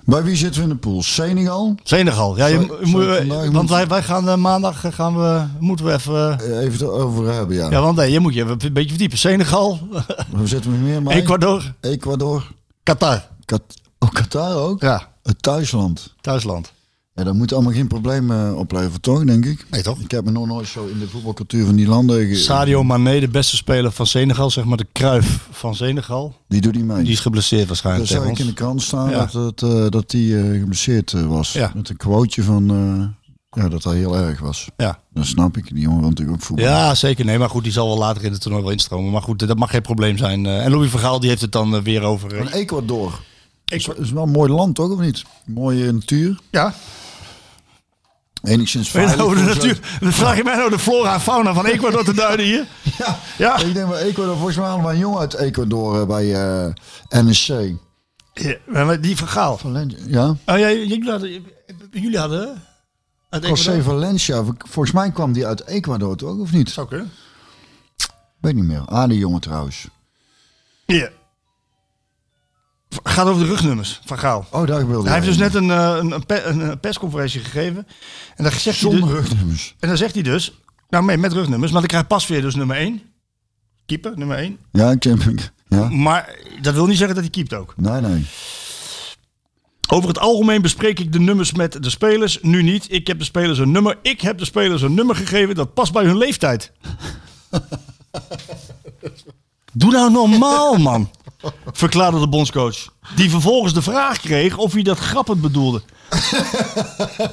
Bij 0.06 0.24
wie 0.24 0.36
zitten 0.36 0.62
we 0.62 0.68
in 0.68 0.74
de 0.74 0.80
pool? 0.80 1.04
Senegal? 1.04 1.76
Senegal. 1.84 2.38
Ja, 2.38 2.46
je, 2.46 2.80
moet- 2.84 3.52
want 3.54 3.70
wij, 3.70 3.88
wij 3.88 4.04
gaan 4.04 4.30
eh, 4.30 4.36
maandag 4.36 4.84
eh, 4.86 4.92
gaan 4.92 5.18
we, 5.18 5.44
moeten 5.60 5.86
we 5.86 5.94
even. 5.94 6.40
eh, 6.40 6.58
Even 6.60 6.72
het 6.72 6.84
over 6.84 7.34
hebben, 7.34 7.56
ja. 7.56 7.70
ja, 7.70 7.82
want 7.82 7.96
nee, 7.98 8.12
je 8.12 8.20
moet 8.20 8.34
je 8.34 8.44
even 8.44 8.58
een 8.66 8.74
beetje 8.74 8.90
verdiepen. 8.90 9.18
Senegal, 9.18 9.80
Hoe 10.36 10.48
zitten 10.48 10.72
we 10.72 10.78
meer? 10.78 11.08
Ecuador, 11.16 11.74
Ecuador. 11.82 12.52
Qatar. 12.84 13.28
Kat 13.46 13.62
oh, 14.00 14.10
Qatar 14.12 14.56
ook? 14.56 14.82
Ja, 14.82 15.08
Het 15.24 15.42
thuisland. 15.44 16.14
thuisland. 16.22 16.72
Ja, 17.18 17.24
dat 17.24 17.34
moet 17.36 17.54
allemaal 17.54 17.74
geen 17.74 17.88
probleem 17.88 18.32
eh, 18.32 18.58
opleveren, 18.58 19.02
toch, 19.02 19.24
denk 19.24 19.46
ik? 19.46 19.66
Nee, 19.72 19.82
toch? 19.82 20.00
Ik 20.00 20.12
heb 20.12 20.26
me 20.26 20.32
nog 20.32 20.48
nooit 20.48 20.68
zo 20.68 20.86
in 20.86 21.00
de 21.00 21.08
voetbalcultuur 21.08 21.66
van 21.66 21.76
die 21.76 21.88
landen... 21.88 22.28
ge- 22.28 22.36
Sadio 22.36 22.84
Mané, 22.84 23.20
de 23.20 23.28
beste 23.28 23.56
speler 23.56 23.92
van 23.92 24.08
Senegal, 24.08 24.50
zeg 24.50 24.64
maar 24.66 24.78
de 24.78 24.88
kruif 24.92 25.48
van 25.52 25.76
Senegal. 25.76 26.36
Die 26.48 26.62
doet 26.62 26.76
niet 26.76 26.86
mee. 26.86 27.04
Die 27.04 27.12
is 27.14 27.20
geblesseerd 27.20 27.68
waarschijnlijk 27.68 28.08
zag 28.08 28.18
tegen 28.18 28.34
ik 28.34 28.40
in 28.40 28.46
de 28.46 28.54
krant 28.54 28.82
staan 28.82 29.10
Ja. 29.10 29.26
dat, 29.26 29.34
het, 29.34 29.62
eh, 29.62 29.86
dat 29.90 30.10
die 30.10 30.38
eh, 30.40 30.60
geblesseerd 30.60 31.12
was. 31.12 31.54
Ja. 31.54 31.72
Met 31.76 31.90
een 31.90 31.98
quoteje 31.98 32.44
van 32.48 32.70
eh, 33.52 33.62
ja, 33.64 33.70
dat 33.70 33.84
hij 33.84 33.96
heel 33.98 34.18
erg 34.18 34.40
was. 34.40 34.68
Ja. 34.78 35.00
Dat 35.14 35.26
snap 35.26 35.58
ik. 35.58 35.70
Die 35.74 35.82
jongen 35.84 36.00
wil 36.00 36.10
natuurlijk 36.10 36.38
ook 36.38 36.44
voetbal. 36.44 36.66
ja, 36.66 36.96
zeker. 36.96 37.26
Nee, 37.26 37.38
maar 37.40 37.50
goed, 37.50 37.64
die 37.64 37.72
zal 37.72 37.88
wel 37.88 37.98
later 37.98 38.24
in 38.24 38.32
het 38.32 38.42
toernooi 38.42 38.64
wel 38.64 38.72
instromen. 38.72 39.12
Maar 39.12 39.22
goed, 39.22 39.40
dat 39.48 39.58
mag 39.58 39.70
geen 39.70 39.82
probleem 39.82 40.18
zijn. 40.18 40.46
En 40.46 40.72
Louis 40.72 40.90
Vergaal 40.90 41.20
die 41.20 41.30
heeft 41.30 41.42
het 41.42 41.52
dan 41.52 41.84
weer 41.84 42.02
over... 42.02 42.36
Van 42.38 42.48
Ecuador. 42.48 43.20
Is, 43.66 43.88
is 43.98 44.12
wel 44.12 44.24
een 44.24 44.30
mooi 44.32 44.52
land, 44.52 44.76
toch? 44.76 44.90
Of 44.92 45.00
niet? 45.00 45.24
Mooie 45.46 45.92
natuur. 45.92 46.40
ja, 46.52 46.74
Enigszins 48.48 48.90
veilig. 48.90 49.20
over 49.20 49.38
de 49.38 49.44
natuur. 49.44 49.80
Dan 50.00 50.12
vraag 50.12 50.38
je 50.38 50.44
mij 50.44 50.56
nou 50.56 50.70
de 50.70 50.80
flora 50.80 51.14
en 51.14 51.22
fauna 51.22 51.54
van 51.54 51.66
Ecuador 51.66 52.04
te 52.04 52.14
duiden 52.14 52.46
hier? 52.46 52.66
Ja. 52.98 53.20
Ja. 53.38 53.58
Ik 53.58 53.74
denk 53.74 53.90
bij 53.90 54.02
Ecuador, 54.02 54.36
volgens 54.36 54.58
mij 54.58 54.68
allemaal 54.68 54.92
een 54.92 54.98
jongen 54.98 55.20
uit 55.20 55.34
Ecuador 55.34 56.02
eh, 56.02 56.08
bij 56.08 56.34
eh, 56.36 56.74
NSC. 57.10 57.54
Ja, 58.34 58.96
die 58.96 59.16
Vergaal. 59.18 59.58
Valencia. 59.58 60.00
Ja, 60.08 60.28
Oh, 60.28 60.60
ja, 60.60 60.72
jullie 60.72 61.10
hadden... 61.10 61.46
Jullie 61.92 62.18
hadden 62.18 62.62
José? 63.42 63.82
Valencia. 63.82 64.44
Volgens 64.58 64.92
mij 64.92 65.12
kwam 65.12 65.34
die 65.34 65.46
uit 65.48 65.64
Ecuador, 65.64 66.16
toch? 66.16 66.38
Of 66.38 66.52
niet? 66.52 66.70
Zou 66.70 66.88
kunnen. 66.88 67.12
Weet 68.40 68.56
niet 68.56 68.64
meer. 68.64 68.82
Ah, 68.86 69.10
die 69.10 69.18
jongen 69.18 69.42
trouwens. 69.42 69.88
Ja. 70.86 71.10
Gaat 73.04 73.28
over 73.28 73.44
de 73.44 73.50
rugnummers 73.50 74.00
van 74.06 74.20
Gaal. 74.20 74.46
Oh, 74.52 74.68
daar 74.68 74.88
wilde 74.88 75.06
Hij 75.10 75.16
heeft 75.16 75.28
dus 75.28 75.38
net 75.38 75.54
een, 75.54 75.72
eh, 75.72 75.96
een, 76.00 76.12
een, 76.12 76.26
pe- 76.26 76.44
een, 76.44 76.60
een 76.60 76.80
persconferentie 76.80 77.40
gegeven. 77.40 77.88
En 78.36 78.44
daar, 78.44 78.52
zegt 78.52 78.64
hij 78.64 78.74
Zonder 78.92 79.10
dus, 79.10 79.18
rugnummers. 79.30 79.76
en 79.80 79.88
dan 79.88 79.98
zegt 79.98 80.14
hij 80.14 80.24
dus... 80.24 80.62
Nou, 80.90 81.04
mee, 81.04 81.18
met 81.18 81.34
rugnummers. 81.34 81.72
Maar 81.72 81.80
dan 81.82 81.90
krijgt 81.90 82.08
Pasveer 82.08 82.42
dus 82.42 82.56
nummer 82.56 82.78
1. 82.78 83.02
Keeper, 83.86 84.12
nummer 84.18 84.38
1. 84.38 84.58
Ja, 84.72 84.96
ken 84.96 85.20
Ja? 85.68 85.90
Maar 85.90 86.36
dat 86.62 86.74
wil 86.74 86.86
niet 86.86 86.98
zeggen 86.98 87.16
dat 87.16 87.24
hij 87.24 87.34
keept 87.34 87.54
ook. 87.54 87.74
Nee, 87.78 88.02
nee. 88.02 88.26
Over 89.90 90.10
het 90.10 90.20
algemeen 90.20 90.62
bespreek 90.62 91.00
ik 91.00 91.12
de 91.14 91.20
nummers 91.20 91.54
met 91.54 91.84
de 91.84 91.90
spelers. 91.90 92.40
Nu 92.42 92.64
niet. 92.64 92.92
Ik 92.92 93.08
heb 93.08 93.20
de 93.20 93.26
spelers 93.26 93.58
een 93.60 93.72
nummer. 93.72 93.98
Ik 94.02 94.22
heb 94.22 94.38
de 94.38 94.46
spelers 94.46 94.82
een 94.82 94.94
nummer 94.94 95.16
gegeven 95.16 95.56
dat 95.56 95.74
past 95.74 95.94
bij 95.94 96.04
hun 96.04 96.18
leeftijd. 96.18 96.72
Doe 99.74 99.92
nou 99.92 100.12
normaal, 100.12 100.78
man. 100.78 101.10
Verklaarde 101.72 102.20
de 102.20 102.28
bondscoach. 102.28 102.78
Die 103.16 103.30
vervolgens 103.30 103.74
de 103.74 103.82
vraag 103.82 104.20
kreeg 104.20 104.58
of 104.58 104.74
hij 104.74 104.82
dat 104.82 104.98
grappend 105.00 105.42
bedoelde. 105.42 105.82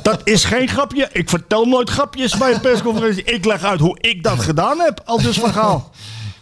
Dat 0.02 0.20
is 0.24 0.44
geen 0.44 0.68
grapje. 0.68 1.09
Ik 1.12 1.28
vertel 1.28 1.64
nooit 1.64 1.90
grapjes 1.90 2.36
bij 2.36 2.55
een 2.55 2.61
persconferentie. 2.61 3.24
Ik 3.24 3.44
leg 3.44 3.62
uit 3.62 3.80
hoe 3.80 3.98
ik 4.00 4.22
dat 4.22 4.38
gedaan 4.40 4.78
heb. 4.78 5.00
Al 5.05 5.22
dus 5.22 5.38
verhaal. 5.38 5.90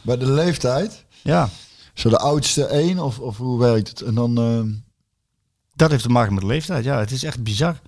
Bij 0.03 0.17
de 0.17 0.31
leeftijd. 0.31 1.05
Ja, 1.23 1.49
Zo 1.95 2.09
de 2.09 2.19
oudste 2.19 2.67
één, 2.67 2.99
of, 2.99 3.19
of 3.19 3.37
hoe 3.37 3.59
werkt 3.59 3.89
het? 3.89 4.01
En 4.01 4.15
dan... 4.15 4.39
eh, 4.39 4.81
dat 5.75 5.91
heeft 5.91 6.03
te 6.03 6.09
maken 6.09 6.33
met 6.33 6.43
de 6.43 6.49
leeftijd. 6.49 6.85
Ja, 6.85 6.99
het 6.99 7.11
is 7.11 7.23
echt 7.25 7.43
bizar. 7.43 7.81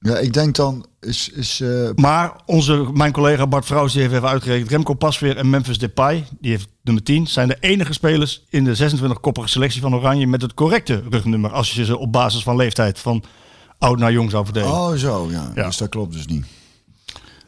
ja, 0.00 0.16
ik 0.18 0.32
denk 0.32 0.54
dan... 0.54 0.86
Is, 1.00 1.28
is, 1.28 1.60
eh, 1.60 1.88
Maar 1.94 2.32
onze, 2.46 2.88
mijn 2.92 3.12
collega 3.12 3.46
Bart 3.46 3.66
Vrouws 3.66 3.92
die 3.92 4.02
heeft 4.02 4.14
even 4.14 4.28
uitgerekend. 4.28 4.70
Remco 4.70 4.94
Pasveer 4.94 5.36
en 5.36 5.50
Memphis 5.50 5.78
Depay, 5.78 6.24
die 6.40 6.50
heeft 6.50 6.68
nummer 6.82 7.02
10, 7.02 7.26
zijn 7.26 7.48
de 7.48 7.56
enige 7.60 7.92
spelers 7.92 8.42
in 8.48 8.64
de 8.64 8.76
26-koppige 8.76 9.48
selectie 9.48 9.80
van 9.80 9.94
Oranje 9.94 10.26
met 10.26 10.42
het 10.42 10.54
correcte 10.54 11.02
rugnummer. 11.10 11.50
Als 11.52 11.72
je 11.72 11.84
ze 11.84 11.98
op 11.98 12.12
basis 12.12 12.42
van 12.42 12.56
leeftijd 12.56 12.98
van 12.98 13.24
oud 13.78 13.98
naar 13.98 14.12
jong 14.12 14.30
zou 14.30 14.44
verdelen. 14.44 14.70
oh, 14.70 14.92
zo, 14.92 15.28
ja. 15.30 15.52
Ja. 15.54 15.66
Dus 15.66 15.76
dat 15.76 15.88
klopt 15.88 16.12
dus 16.12 16.26
niet. 16.26 16.46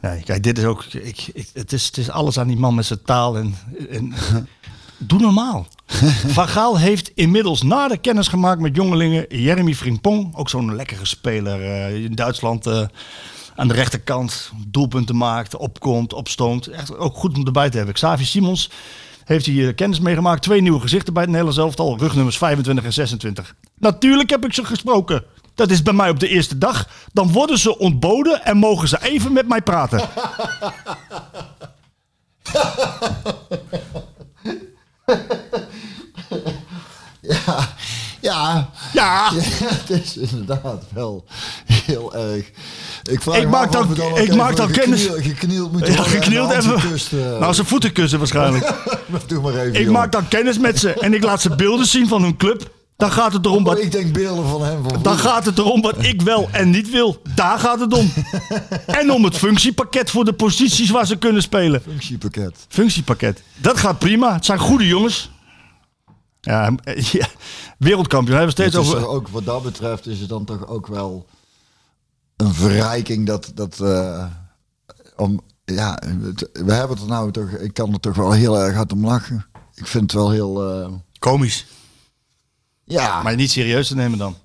Nee, 0.01 0.23
kijk, 0.23 0.43
dit 0.43 0.57
is 0.57 0.63
ook. 0.63 0.83
Ik, 0.83 1.27
ik, 1.33 1.49
het, 1.53 1.73
is, 1.73 1.85
het 1.85 1.97
is 1.97 2.09
alles 2.09 2.39
aan 2.39 2.47
die 2.47 2.57
man 2.57 2.75
met 2.75 2.85
zijn 2.85 3.01
taal. 3.05 3.37
En, 3.37 3.55
en, 3.89 4.13
doe 4.97 5.19
normaal. 5.19 5.67
Van 6.27 6.47
Gaal 6.47 6.77
heeft 6.79 7.11
inmiddels 7.15 7.61
na 7.61 7.87
de 7.87 7.97
kennis 7.97 8.27
gemaakt 8.27 8.61
met 8.61 8.75
jongelingen 8.75 9.25
Jeremy 9.41 9.73
Frimpong. 9.73 10.35
Ook 10.35 10.49
zo'n 10.49 10.75
lekkere 10.75 11.05
speler 11.05 11.61
eh, 11.61 12.03
in 12.03 12.15
Duitsland. 12.15 12.67
eh, 12.67 12.85
aan 13.55 13.67
de 13.67 13.73
rechterkant 13.73 14.51
doelpunten 14.67 15.17
maakt, 15.17 15.55
opkomt, 15.55 16.13
opstoomt. 16.13 16.67
Echt 16.67 16.97
ook 16.97 17.15
goed 17.15 17.37
om 17.37 17.45
erbij 17.45 17.69
te 17.69 17.77
hebben. 17.77 17.95
Xavi 17.95 18.25
Simons 18.25 18.69
heeft 19.25 19.45
hij 19.45 19.67
eh, 19.67 19.75
kennis 19.75 19.99
meegemaakt. 19.99 20.41
Twee 20.41 20.61
nieuwe 20.61 20.79
gezichten 20.79 21.13
bij 21.13 21.21
het 21.21 21.31
Nederlands 21.31 21.59
elftal. 21.59 21.97
Rugnummers 21.97 22.37
25 22.37 22.83
en 22.83 22.93
26. 22.93 23.55
Natuurlijk 23.77 24.29
heb 24.29 24.45
ik 24.45 24.53
ze 24.53 24.65
gesproken. 24.65 25.23
Dat 25.55 25.71
is 25.71 25.81
bij 25.81 25.93
mij 25.93 26.09
op 26.09 26.19
de 26.19 26.27
eerste 26.27 26.57
dag. 26.57 26.89
Dan 27.13 27.31
worden 27.31 27.57
ze 27.57 27.77
ontboden 27.77 28.45
en 28.45 28.57
mogen 28.57 28.87
ze 28.87 29.03
even 29.03 29.33
met 29.33 29.47
mij 29.47 29.61
praten. 29.61 30.09
Ja, 37.21 37.69
Ja, 38.21 38.69
ja, 38.93 39.31
het 39.85 39.89
is 39.89 40.17
inderdaad 40.17 40.83
wel 40.93 41.25
heel 41.67 42.15
erg. 42.15 42.45
Ik, 43.03 43.21
vraag 43.21 43.37
Ik 43.37 43.49
maak 43.49 43.71
dan- 43.71 43.95
ik 44.17 44.35
maak 44.35 44.55
dan 44.55 44.71
kennis- 44.71 45.07
geknield- 45.15 45.79
ja 45.79 45.85
en 45.85 46.03
geknield 46.05 46.51
even. 46.51 46.75
eh. 46.75 47.39
Nou, 47.39 47.53
zijn 47.53 47.67
voeten 47.67 47.91
kussen 47.91 48.19
waarschijnlijk. 48.19 48.73
Doe 49.27 49.41
maar 49.41 49.53
even, 49.55 49.73
Ik 49.79 49.83
joh. 49.83 49.93
maak 49.93 50.11
dan 50.11 50.27
kennis 50.27 50.57
met 50.59 50.79
ze 50.79 50.93
en 50.93 51.13
ik 51.13 51.23
laat 51.23 51.41
ze 51.41 51.55
beelden 51.55 51.85
zien 51.85 52.07
van 52.07 52.21
hun 52.23 52.37
club. 52.37 52.69
Dan 52.97 53.11
gaat 53.11 53.33
het 53.33 53.45
erom 53.45 53.57
Oh, 53.57 53.65
wat, 53.65 53.79
ik 53.81 53.91
denk 53.91 54.13
beelden 54.13 54.47
van 54.47 54.63
hem. 54.63 54.83
Van 54.89 55.01
dan 55.03 55.17
gaat 55.17 55.45
het 55.45 55.57
erom 55.57 55.81
wat 55.81 55.95
ik 56.05 56.21
wel 56.21 56.47
en 56.51 56.69
niet 56.69 56.89
wil. 56.89 57.21
Daar 57.35 57.59
gaat 57.59 57.79
het 57.79 57.93
om. 57.93 58.11
En 59.01 59.11
om 59.11 59.23
het 59.23 59.37
functiepakket 59.37 60.09
voor 60.09 60.25
de 60.25 60.33
posities 60.33 60.89
waar 60.89 61.05
ze 61.05 61.17
kunnen 61.17 61.41
spelen. 61.41 61.81
functiepakket. 61.81 62.55
Functiepakket. 62.69 63.41
Dat 63.57 63.77
gaat 63.77 63.99
prima. 63.99 64.33
Het 64.33 64.45
zijn 64.45 64.59
goede 64.59 64.87
jongens. 64.87 65.29
Ja, 66.41 66.75
ja. 67.11 67.27
wereldkampioen. 67.77 68.37
Hebben 68.37 68.55
we 68.55 68.61
steeds 68.61 68.75
over. 68.75 69.07
ook, 69.07 69.27
wat 69.27 69.45
dat 69.45 69.63
betreft 69.63 70.07
is 70.07 70.19
het 70.19 70.29
dan 70.29 70.45
toch 70.45 70.67
ook 70.67 70.87
wel 70.87 71.25
een 72.37 72.53
verrijking 72.53 73.25
dat, 73.27 73.51
dat 73.55 73.79
eh, 73.79 74.25
om, 75.15 75.41
ja, 75.65 75.99
het- 76.07 76.49
we 76.53 76.73
hebben 76.73 76.89
het 76.97 77.05
er 77.05 77.11
nou 77.11 77.31
toch, 77.31 77.49
ik 77.49 77.73
kan 77.73 77.93
er 77.93 77.99
toch 77.99 78.15
wel 78.15 78.31
heel 78.31 78.59
erg 78.59 78.75
hard 78.75 78.91
om 78.91 79.05
lachen. 79.05 79.45
Ik 79.75 79.87
vind 79.87 80.03
het 80.03 80.11
wel 80.21 80.29
heel, 80.31 80.71
eh, 80.81 80.87
Komisch. 81.19 81.65
ja, 82.83 83.21
Maar 83.23 83.35
niet 83.35 83.51
serieus 83.51 83.87
te 83.87 83.95
nemen 83.95 84.17
dan. 84.17 84.35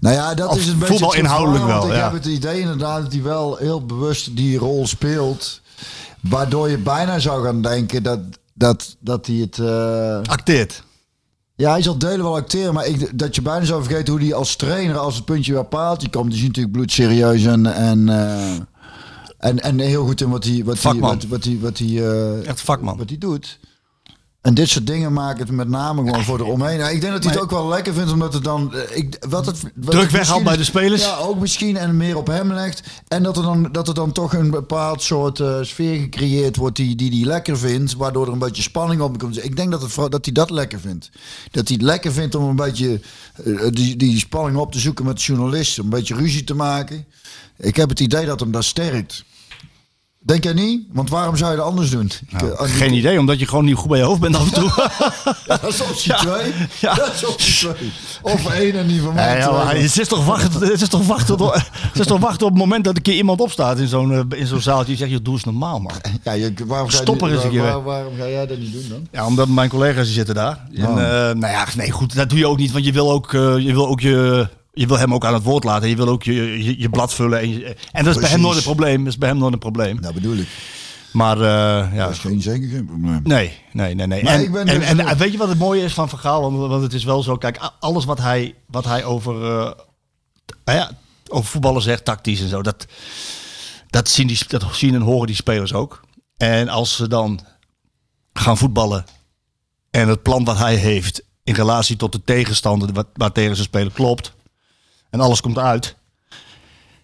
nou 0.00 0.14
ja, 0.14 0.34
dat 0.34 0.48
Of 0.50 0.58
is 0.58 0.66
een 0.66 0.72
beetje 0.78 0.86
voetbal 0.92 1.10
het 1.10 1.18
inhoudelijk 1.18 1.64
wel, 1.64 1.86
Ik 1.88 1.94
ja. 1.96 2.02
heb 2.02 2.12
het 2.12 2.24
idee 2.26 2.60
inderdaad 2.60 3.02
dat 3.02 3.12
hij 3.12 3.22
wel 3.22 3.56
heel 3.56 3.86
bewust 3.86 4.36
die 4.36 4.58
rol 4.58 4.86
speelt, 4.86 5.60
waardoor 6.20 6.70
je 6.70 6.78
bijna 6.78 7.18
zou 7.18 7.44
gaan 7.44 7.62
denken 7.62 8.02
dat, 8.02 8.18
dat, 8.56 8.96
dat 9.00 9.26
hij 9.26 9.36
het... 9.36 9.58
eh, 9.58 10.20
Acteert. 10.22 10.82
Ja, 11.54 11.70
hij 11.70 11.82
zal 11.82 11.98
delen 11.98 12.22
wel 12.22 12.34
acteren, 12.36 12.74
maar 12.74 12.86
ik, 12.86 13.18
dat 13.18 13.34
je 13.34 13.42
bijna 13.42 13.64
zou 13.64 13.82
vergeten 13.84 14.12
hoe 14.12 14.22
hij 14.22 14.34
als 14.34 14.56
trainer, 14.56 14.98
als 14.98 15.14
het 15.14 15.24
puntje 15.24 15.52
bij 15.52 15.62
paaltje 15.62 16.10
komt, 16.10 16.30
die 16.30 16.40
is 16.40 16.46
natuurlijk 16.46 16.74
bloedserieus 16.74 17.44
en, 17.44 17.66
en, 17.66 18.08
eh, 18.08 18.52
en, 19.38 19.60
en 19.60 19.78
heel 19.78 20.04
goed 20.04 20.20
in 20.20 20.28
wat 20.30 20.44
hij, 20.44 20.62
wat 20.64 20.82
hij, 20.82 20.94
wat, 20.98 21.24
wat 21.24 21.44
hij, 21.44 21.58
wat 21.60 21.78
hij, 21.78 21.88
eh, 21.88 22.46
Echt 22.48 22.60
vakman. 22.60 22.96
wat 22.96 23.08
hij 23.08 23.18
doet. 23.18 23.58
En 24.46 24.54
dit 24.54 24.68
soort 24.68 24.86
dingen 24.86 25.12
maken 25.12 25.38
het 25.46 25.50
met 25.50 25.68
name 25.68 26.04
gewoon 26.04 26.24
voor 26.24 26.38
de 26.38 26.44
omheen. 26.44 26.78
Nou, 26.78 26.94
ik 26.94 27.00
denk 27.00 27.12
dat 27.12 27.24
hij 27.24 27.32
het 27.32 27.42
ook 27.42 27.50
wel 27.50 27.68
lekker 27.68 27.94
vindt, 27.94 28.12
omdat 28.12 28.32
het 28.32 28.44
dan... 28.44 28.74
eh, 28.74 28.96
Ik, 28.96 29.16
wat 29.28 29.46
het, 29.46 29.62
wat 29.74 29.90
Druk 29.90 30.10
weghaalt 30.10 30.44
bij 30.44 30.56
de 30.56 30.64
spelers. 30.64 31.02
Ja, 31.02 31.16
ook 31.16 31.38
misschien 31.38 31.76
en 31.76 31.96
meer 31.96 32.16
op 32.16 32.26
hem 32.26 32.52
legt. 32.52 32.82
En 33.08 33.22
dat 33.22 33.36
er 33.36 33.42
dan, 33.42 33.68
dat 33.72 33.88
er 33.88 33.94
dan 33.94 34.12
toch 34.12 34.32
een 34.34 34.50
bepaald 34.50 35.02
soort 35.02 35.40
eh, 35.40 35.58
sfeer 35.62 36.00
gecreëerd 36.00 36.56
wordt 36.56 36.76
die, 36.76 36.96
die 36.96 37.10
hij 37.10 37.26
lekker 37.28 37.58
vindt. 37.58 37.94
Waardoor 37.94 38.26
er 38.26 38.32
een 38.32 38.38
beetje 38.38 38.62
spanning 38.62 39.00
op 39.00 39.18
komt. 39.18 39.44
Ik 39.44 39.56
denk 39.56 39.70
dat, 39.70 39.82
het, 39.82 40.10
dat 40.10 40.24
hij 40.24 40.34
dat 40.34 40.50
lekker 40.50 40.80
vindt. 40.80 41.10
Dat 41.50 41.68
hij 41.68 41.76
het 41.76 41.86
lekker 41.86 42.12
vindt 42.12 42.34
om 42.34 42.44
een 42.48 42.56
beetje 42.56 43.00
eh, 43.44 43.66
die, 43.70 43.96
die 43.96 44.18
spanning 44.18 44.58
op 44.58 44.72
te 44.72 44.78
zoeken 44.78 45.04
met 45.04 45.22
journalisten. 45.22 45.84
Een 45.84 45.90
beetje 45.90 46.14
ruzie 46.14 46.44
te 46.44 46.54
maken. 46.54 47.04
Ik 47.56 47.76
heb 47.76 47.88
het 47.88 48.00
idee 48.00 48.26
dat 48.26 48.40
hem 48.40 48.50
dat 48.50 48.64
sterkt. 48.64 49.24
Denk 50.26 50.44
jij 50.44 50.52
niet? 50.52 50.82
Want 50.92 51.10
waarom 51.10 51.36
zou 51.36 51.50
je 51.50 51.56
dat 51.56 51.66
anders 51.66 51.90
doen? 51.90 52.10
Ik, 52.28 52.42
eh, 52.42 52.50
Geen 52.58 52.92
idee, 52.92 53.18
omdat 53.18 53.38
je 53.38 53.46
gewoon 53.46 53.64
niet 53.64 53.74
goed 53.74 53.88
bij 53.88 53.98
je 53.98 54.04
hoofd 54.04 54.20
bent 54.20 54.36
af 54.36 54.44
en 54.46 54.52
toe. 54.52 54.70
Ja, 55.46 55.56
dat 55.56 55.70
is 55.72 55.80
optie 55.80 56.12
Ja. 56.12 56.18
twee. 56.18 56.52
Ja. 56.80 56.94
Dat 56.94 57.12
is 57.14 57.24
optie 57.26 57.54
twee. 57.54 57.92
Of 58.22 58.46
één 58.52 58.74
en 58.78 58.86
die 58.86 59.00
van 59.00 59.14
mij 59.14 59.38
Ja, 59.38 59.66
het 59.66 59.98
is 59.98 60.08
toch 60.08 60.24
wachten, 60.24 60.60
het 60.70 60.80
is 60.82 60.88
toch 60.88 61.06
wachten, 61.06 61.36
tot, 61.36 61.54
het 61.54 61.98
is 62.00 62.06
toch 62.06 62.20
wachten 62.20 62.46
op 62.46 62.52
het 62.52 62.60
moment 62.62 62.84
dat 62.84 62.96
een 62.96 63.02
keer 63.02 63.14
iemand 63.14 63.40
opstaat 63.40 63.78
in 63.78 63.88
zo'n 63.88 64.12
eh, 64.32 64.44
zo'n 64.46 64.60
zaaltje. 64.60 64.86
Die 64.86 64.96
zegt, 64.96 65.10
joh, 65.10 65.20
doe 65.22 65.34
eens 65.34 65.44
normaal, 65.44 65.80
man. 65.80 65.92
Ja, 66.22 66.32
je, 66.32 66.52
waarom, 66.66 66.88
ga 66.88 66.96
je 66.96 67.02
Stop 67.02 67.22
er 67.22 67.32
eens 67.32 67.44
een 67.44 67.50
keer 67.50 67.62
waar- 67.62 67.82
waarom 67.82 68.14
ga 68.18 68.28
jij 68.28 68.46
dat 68.46 68.58
niet 68.58 68.72
doen 68.72 68.86
dan? 68.88 69.06
Ja, 69.12 69.26
omdat 69.26 69.48
mijn 69.48 69.68
collega's 69.68 70.04
die 70.04 70.14
zitten 70.14 70.34
daar. 70.34 70.66
En, 70.74 70.86
Oh. 70.86 70.90
eh, 71.02 71.34
nou 71.36 71.52
ja, 71.52 71.66
nee, 71.76 71.90
goed, 71.90 72.14
dat 72.14 72.28
doe 72.30 72.38
je 72.38 72.46
ook 72.46 72.58
niet, 72.58 72.72
want 72.72 72.84
je 72.84 72.92
wil 72.92 73.12
ook, 73.12 73.30
je 73.32 73.72
wil 73.72 73.88
ook 73.88 74.00
je, 74.00 74.48
je 74.78 74.86
wil 74.86 74.98
hem 74.98 75.14
ook 75.14 75.24
aan 75.24 75.34
het 75.34 75.42
woord 75.42 75.64
laten. 75.64 75.88
Je 75.88 75.96
wil 75.96 76.08
ook 76.08 76.22
je, 76.22 76.64
je, 76.64 76.78
je 76.80 76.88
blad 76.90 77.14
vullen. 77.14 77.38
En, 77.40 77.48
je- 77.48 77.76
en 77.92 78.04
dat 78.04 78.14
is 78.14 78.20
bij 78.20 78.30
hem 78.30 78.40
nooit 78.40 78.56
een 78.56 78.62
probleem. 78.62 78.98
Dat 79.04 79.12
is 79.12 79.18
bij 79.18 79.28
hem 79.28 79.38
nooit 79.38 79.52
een 79.52 79.58
probleem. 79.58 80.00
Dat 80.00 80.14
bedoel 80.14 80.36
ik. 80.36 80.48
Maar 81.12 81.36
eh, 81.40 81.94
ja, 81.94 82.04
Dat 82.04 82.10
is 82.10 82.18
geen, 82.18 82.42
zeker 82.42 82.68
geen 82.68 82.86
probleem. 82.86 83.20
Nee, 83.24 83.52
nee, 83.72 83.94
nee. 83.94 84.06
nee. 84.06 84.20
En, 84.20 84.52
ben 84.52 84.66
en, 84.68 84.78
dus- 84.80 84.88
en, 84.88 84.98
en 85.00 85.16
weet 85.16 85.32
je 85.32 85.38
wat 85.38 85.48
het 85.48 85.58
mooie 85.58 85.82
is 85.82 85.92
van 85.94 86.08
Vergaal? 86.08 86.40
Want, 86.40 86.56
want 86.56 86.82
het 86.82 86.92
is 86.92 87.04
wel 87.04 87.22
zo, 87.22 87.36
kijk, 87.36 87.70
alles 87.80 88.04
wat 88.04 88.18
hij, 88.18 88.54
wat 88.66 88.84
hij 88.84 89.04
over... 89.04 89.34
eh, 89.34 89.70
nou 90.64 90.78
ja, 90.78 90.90
over 91.28 91.50
voetballen 91.50 91.82
zegt, 91.82 92.04
tactisch 92.04 92.40
en 92.40 92.48
zo. 92.48 92.62
Dat, 92.62 92.86
dat, 93.90 94.08
zien 94.08 94.26
die, 94.26 94.38
dat 94.48 94.64
zien 94.72 94.94
en 94.94 95.00
horen 95.00 95.26
die 95.26 95.36
spelers 95.36 95.72
ook. 95.72 96.00
En 96.36 96.68
als 96.68 96.96
ze 96.96 97.08
dan 97.08 97.40
gaan 98.32 98.56
voetballen 98.58 99.04
en 99.90 100.08
het 100.08 100.22
plan 100.22 100.44
wat 100.44 100.58
hij 100.58 100.74
heeft 100.74 101.22
in 101.44 101.54
relatie 101.54 101.96
tot 101.96 102.12
de 102.12 102.22
tegenstander 102.24 102.92
wat, 102.92 103.06
waar 103.14 103.32
tegen 103.32 103.56
ze 103.56 103.62
spelen 103.62 103.92
klopt 103.92 104.32
en 105.10 105.20
alles 105.20 105.40
komt 105.40 105.58
uit, 105.58 105.96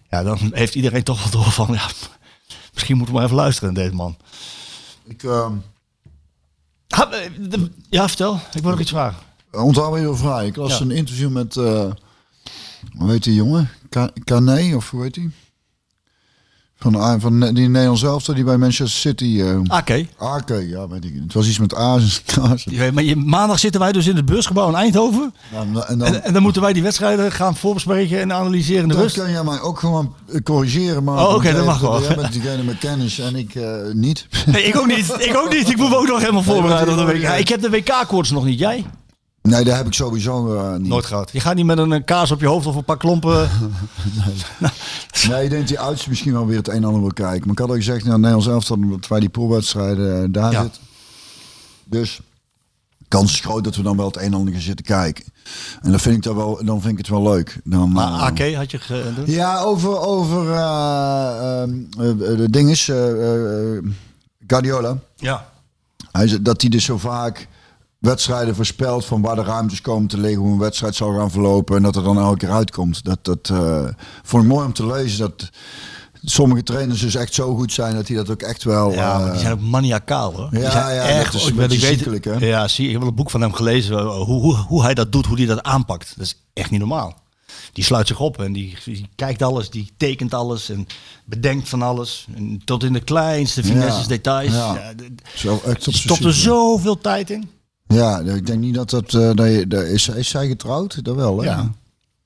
ja, 0.09 0.23
dan 0.23 0.37
heeft 0.53 0.75
iedereen 0.75 1.03
toch 1.03 1.21
wel 1.23 1.31
door 1.43 1.51
van, 1.51 1.73
ja, 1.73 1.87
misschien 2.73 2.95
moeten 2.97 3.13
we 3.15 3.19
maar 3.19 3.23
even 3.29 3.41
luisteren 3.41 3.73
naar 3.73 3.83
deze 3.83 3.95
man. 3.95 4.17
Ik 5.03 5.23
ehm 5.23 5.53
Ha, 6.87 7.11
eh, 7.11 7.29
de- 7.49 7.71
Ja, 7.89 8.07
vertel. 8.07 8.39
Ik 8.53 8.61
wil 8.61 8.71
nog 8.71 8.79
iets 8.79 8.89
vragen. 8.89 9.17
onthoud 9.51 9.93
weer 9.93 10.17
vragen. 10.17 10.45
Ik 10.45 10.55
las 10.55 10.77
Ja. 10.77 10.79
een 10.81 10.91
interview 10.91 11.29
met, 11.29 11.57
eh 11.57 11.91
hoe 12.97 13.11
heet 13.11 13.23
die 13.23 13.33
jongen? 13.35 13.69
Kane, 14.23 14.75
of 14.75 14.89
hoe 14.89 15.03
heet 15.03 15.13
die? 15.13 15.31
Van, 16.91 17.21
van 17.21 17.39
die 17.39 17.69
Nederlands 17.69 18.03
elftal 18.03 18.35
die 18.35 18.43
bij 18.43 18.57
Manchester 18.57 18.99
City... 18.99 19.41
eh 19.41 19.59
Oké. 20.17 20.57
Ja, 20.59 20.87
weet 20.87 21.05
ik 21.05 21.13
niet. 21.13 21.23
Het 21.23 21.33
was 21.33 21.47
iets 21.47 21.59
met 21.59 21.75
A's 21.75 22.23
en 22.75 22.93
maar 22.93 23.03
je, 23.03 23.15
maandag 23.15 23.59
zitten 23.59 23.81
wij 23.81 23.91
dus 23.91 24.07
in 24.07 24.15
het 24.15 24.25
beursgebouw 24.25 24.67
in 24.69 24.75
Eindhoven. 24.75 25.33
Ja, 25.51 25.59
en 25.59 25.73
dan, 25.73 26.07
En, 26.07 26.23
en 26.23 26.33
dan 26.33 26.41
moeten 26.41 26.61
wij 26.61 26.73
die 26.73 26.83
wedstrijden 26.83 27.31
gaan 27.31 27.55
voorbespreken 27.55 28.19
en 28.19 28.33
analyseren 28.33 28.87
de 28.87 28.95
rust. 28.95 29.15
kan 29.17 29.31
jij 29.31 29.43
mij 29.43 29.61
ook 29.61 29.79
gewoon 29.79 30.13
eh, 30.31 30.41
corrigeren. 30.43 31.03
Maar 31.03 31.27
Oh, 31.27 31.33
oké, 31.35 31.53
dat 31.53 31.65
mag 31.65 31.79
wel. 31.79 32.01
Jij 32.01 32.15
bent 32.15 32.33
degene 32.33 32.63
met 32.63 32.77
kennis 32.77 33.19
en 33.19 33.35
ik 33.35 33.55
eh, 33.55 33.71
niet. 33.93 34.27
Nee, 34.51 34.63
ik 34.63 34.77
ook 34.77 34.87
niet. 34.87 35.13
Ik 35.17 35.37
ook 35.37 35.53
niet. 35.53 35.69
Ik 35.69 35.77
moet 35.77 35.89
me 35.89 35.95
ook 35.97 36.07
nog 36.07 36.19
helemaal 36.19 36.43
voorbereiden 36.43 36.99
op 36.99 37.07
de 37.07 37.13
WK. 37.13 37.21
Ja, 37.21 37.33
ik 37.35 37.47
heb 37.47 37.61
de 37.61 37.69
WK-koorts 37.69 38.31
nog 38.31 38.45
niet. 38.45 38.59
Jij? 38.59 38.85
Nee, 39.49 39.63
dat 39.63 39.75
heb 39.75 39.85
ik 39.87 39.93
sowieso 39.93 40.55
eh, 40.55 40.75
niet. 40.75 40.87
Nooit 40.87 41.05
gehad. 41.05 41.29
Je 41.31 41.39
gaat 41.39 41.55
niet 41.55 41.65
met 41.65 41.77
een 41.77 42.03
kaas 42.03 42.31
op 42.31 42.39
je 42.39 42.47
hoofd 42.47 42.65
of 42.65 42.75
een 42.75 42.83
paar 42.83 42.97
klompen. 42.97 43.49
Nee, 45.29 45.43
ik 45.43 45.49
denk 45.49 45.61
dat 45.61 45.67
die 45.67 45.79
oudste 45.79 46.09
misschien 46.09 46.33
wel 46.33 46.45
weer 46.47 46.57
het 46.57 46.67
een 46.67 46.73
en 46.73 46.83
ander 46.83 47.01
wil 47.01 47.13
kijken. 47.13 47.39
Maar 47.41 47.51
ik 47.51 47.57
had 47.59 47.69
al 47.69 47.75
gezegd, 47.75 48.03
nou, 48.05 48.15
Nederlands 48.17 48.47
elftal, 48.47 48.75
omdat 48.75 49.07
wij 49.07 49.19
die 49.19 49.29
poolwedstrijden 49.29 50.23
eh, 50.23 50.27
daar 50.31 50.51
Ja. 50.51 50.61
zitten. 50.61 50.81
Dus 51.83 52.19
kans 53.07 53.31
is 53.33 53.39
groot 53.39 53.63
dat 53.63 53.75
we 53.75 53.81
dan 53.81 53.97
wel 53.97 54.05
het 54.05 54.15
een 54.17 54.21
en 54.23 54.33
ander 54.33 54.53
gaan 54.53 54.61
zitten 54.61 54.85
kijken. 54.85 55.25
En 55.81 55.89
dan 55.91 55.99
vind 55.99 56.15
ik, 56.15 56.23
dat 56.23 56.35
wel, 56.35 56.65
dan 56.65 56.81
vind 56.81 56.91
ik 56.91 56.97
het 56.97 57.07
wel 57.07 57.23
leuk. 57.23 57.59
Dan, 57.63 57.91
Maar 57.91 58.07
eh, 58.13 58.21
AK 58.21 58.53
had 58.55 58.71
je 58.71 58.79
gedaan? 58.79 59.13
Ja, 59.25 59.59
over, 59.61 59.99
over 59.99 60.51
eh, 60.51 61.63
de 62.37 62.47
dinges, 62.49 62.91
Guardiola. 64.47 64.97
Ja. 65.15 65.49
Hij 66.11 66.41
dat 66.41 66.61
hij 66.61 66.69
dus 66.69 66.85
zo 66.85 66.97
vaak 66.97 67.47
wedstrijden 68.03 68.55
voorspelt 68.55 69.05
van 69.05 69.21
waar 69.21 69.35
de 69.35 69.43
ruimtes 69.43 69.81
komen 69.81 70.07
te 70.07 70.17
liggen, 70.17 70.41
hoe 70.41 70.51
een 70.51 70.59
wedstrijd 70.59 70.95
zal 70.95 71.13
gaan 71.17 71.31
verlopen 71.31 71.75
en 71.77 71.83
dat 71.83 71.95
er 71.95 72.03
dan 72.03 72.17
elke 72.19 72.37
keer 72.37 72.51
uitkomt. 72.51 73.03
Dat, 73.03 73.25
dat 73.25 73.49
eh, 73.49 73.85
vond 74.23 74.43
ik 74.43 74.49
mooi 74.49 74.65
om 74.65 74.73
te 74.73 74.85
lezen. 74.85 75.19
Dat 75.19 75.49
sommige 76.23 76.63
trainers 76.63 76.99
dus 76.99 77.15
echt 77.15 77.33
zo 77.33 77.55
goed 77.55 77.73
zijn 77.73 77.95
dat 77.95 78.07
hij 78.07 78.17
dat 78.17 78.29
ook 78.29 78.41
echt 78.41 78.63
wel. 78.63 78.91
Ja, 78.91 79.23
die 79.23 79.31
eh, 79.33 79.37
zijn 79.39 79.53
ook 79.53 79.59
maniacaal 79.61 80.33
hoor. 80.33 80.49
Die 80.49 80.59
ja, 80.59 80.71
zijn 80.71 80.95
ja, 80.95 81.23
dat 81.23 81.33
is 81.33 81.45
ik 81.47 81.53
weet- 81.53 81.67
beetje 81.67 81.75
ik 81.75 81.81
weet- 81.81 81.91
ziekelijk, 82.13 82.25
hè? 82.25 82.45
Ja, 82.47 82.67
zie, 82.67 82.85
ik 82.85 82.91
heb 82.91 82.99
wel 82.99 83.09
een 83.09 83.15
boek 83.15 83.29
van 83.29 83.41
hem 83.41 83.53
gelezen. 83.53 83.97
eh, 83.97 84.05
Hoe, 84.15 84.41
hoe, 84.41 84.55
hoe 84.55 84.83
hij 84.83 84.93
dat 84.93 85.11
doet, 85.11 85.25
hoe 85.25 85.37
hij 85.37 85.45
dat 85.45 85.63
aanpakt. 85.63 86.13
Dat 86.17 86.25
is 86.25 86.35
echt 86.53 86.69
niet 86.69 86.79
normaal. 86.79 87.21
Die 87.73 87.83
sluit 87.83 88.07
zich 88.07 88.19
op 88.19 88.41
en 88.41 88.53
die, 88.53 88.77
die 88.85 89.09
kijkt 89.15 89.41
alles, 89.41 89.69
die 89.69 89.91
tekent 89.97 90.33
alles 90.33 90.69
en 90.69 90.87
bedenkt 91.25 91.69
van 91.69 91.81
alles. 91.81 92.27
En 92.35 92.61
tot 92.65 92.83
in 92.83 92.93
de 92.93 92.99
kleinste 93.03 93.63
finesses, 93.63 94.01
Ja, 94.01 94.07
details. 94.07 94.51
ja. 94.53 94.73
Ja, 94.75 94.93
die 95.73 95.93
stopt 95.95 96.23
er 96.23 96.33
zoveel 96.33 96.97
tijd 96.97 97.29
in. 97.29 97.49
Ja, 97.87 98.19
ik 98.19 98.45
denk 98.45 98.59
niet 98.59 98.73
dat 98.75 98.89
dat. 98.89 99.13
eh, 99.13 99.29
dat 99.33 99.47
je, 99.47 99.67
dat 99.67 99.83
is, 99.83 100.07
is 100.07 100.29
zij 100.29 100.47
getrouwd? 100.47 101.03
Dat 101.03 101.15
wel, 101.15 101.37
hè? 101.41 101.45
Ja. 101.45 101.71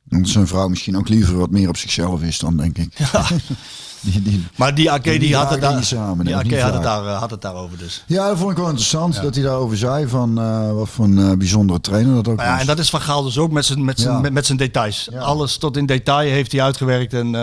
Want 0.03 0.29
zijn 0.29 0.47
vrouw 0.47 0.67
misschien 0.67 0.97
ook 0.97 1.09
liever 1.09 1.37
wat 1.37 1.49
meer 1.51 1.69
op 1.69 1.77
zichzelf 1.77 2.21
is 2.21 2.39
dan, 2.39 2.57
denk 2.57 2.77
ik. 2.77 2.97
die, 4.01 4.21
die, 4.21 4.45
Maar 4.55 4.75
die 4.75 4.91
AK 4.91 5.03
die, 5.03 5.35
had 5.35 5.49
het 5.49 5.61
daar, 5.61 5.83
samen, 5.83 6.25
die 6.25 6.33
had 6.33 6.43
het, 6.73 6.83
daar, 6.83 7.05
eh, 7.05 7.19
had 7.19 7.31
het 7.31 7.41
daarover 7.41 7.77
dus. 7.77 8.03
Ja, 8.07 8.27
dat 8.27 8.37
vond 8.37 8.51
ik 8.51 8.57
wel 8.57 8.65
interessant 8.67 9.21
dat 9.21 9.35
hij 9.35 9.43
daarover 9.43 9.77
zei. 9.77 10.07
Van 10.07 10.39
eh, 10.39 10.71
wat 10.73 10.89
voor 10.89 11.05
een 11.05 11.37
bijzondere 11.37 11.79
trainer 11.81 12.15
dat 12.15 12.27
ook 12.27 12.39
ja, 12.39 12.51
was. 12.51 12.59
en 12.61 12.67
dat 12.67 12.79
is 12.79 12.89
Van 12.89 13.01
Gaal 13.01 13.23
dus 13.23 13.37
ook 13.37 13.51
met 13.51 13.65
zijn, 13.65 13.85
met 13.85 13.99
zijn, 13.99 14.13
Ja. 14.13 14.19
met, 14.19 14.33
met 14.33 14.45
zijn 14.45 14.57
details. 14.57 15.07
Ja. 15.11 15.19
Alles 15.19 15.57
tot 15.57 15.77
in 15.77 15.85
detail 15.85 16.29
heeft 16.29 16.51
hij 16.51 16.61
uitgewerkt 16.61 17.13
en, 17.13 17.35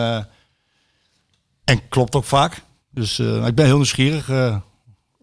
en 1.64 1.88
klopt 1.88 2.14
ook 2.14 2.24
vaak. 2.24 2.62
Dus 2.90 3.18
ik 3.18 3.54
ben 3.54 3.64
heel 3.64 3.76
nieuwsgierig 3.76 4.26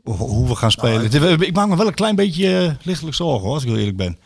hoe, 0.03 0.47
we 0.47 0.55
gaan 0.55 0.71
spelen. 0.71 1.01
Het- 1.11 1.41
ik 1.41 1.53
maak 1.55 1.67
me 1.67 1.75
wel 1.77 1.87
een 1.87 1.93
klein 1.93 2.15
beetje 2.15 2.57
eh, 2.57 2.85
lichtelijk 2.85 3.15
zorgen 3.15 3.43
hoor, 3.45 3.53
als 3.53 3.63
ik 3.63 3.69
heel 3.69 3.77
eerlijk 3.77 3.97
ben. 3.97 4.19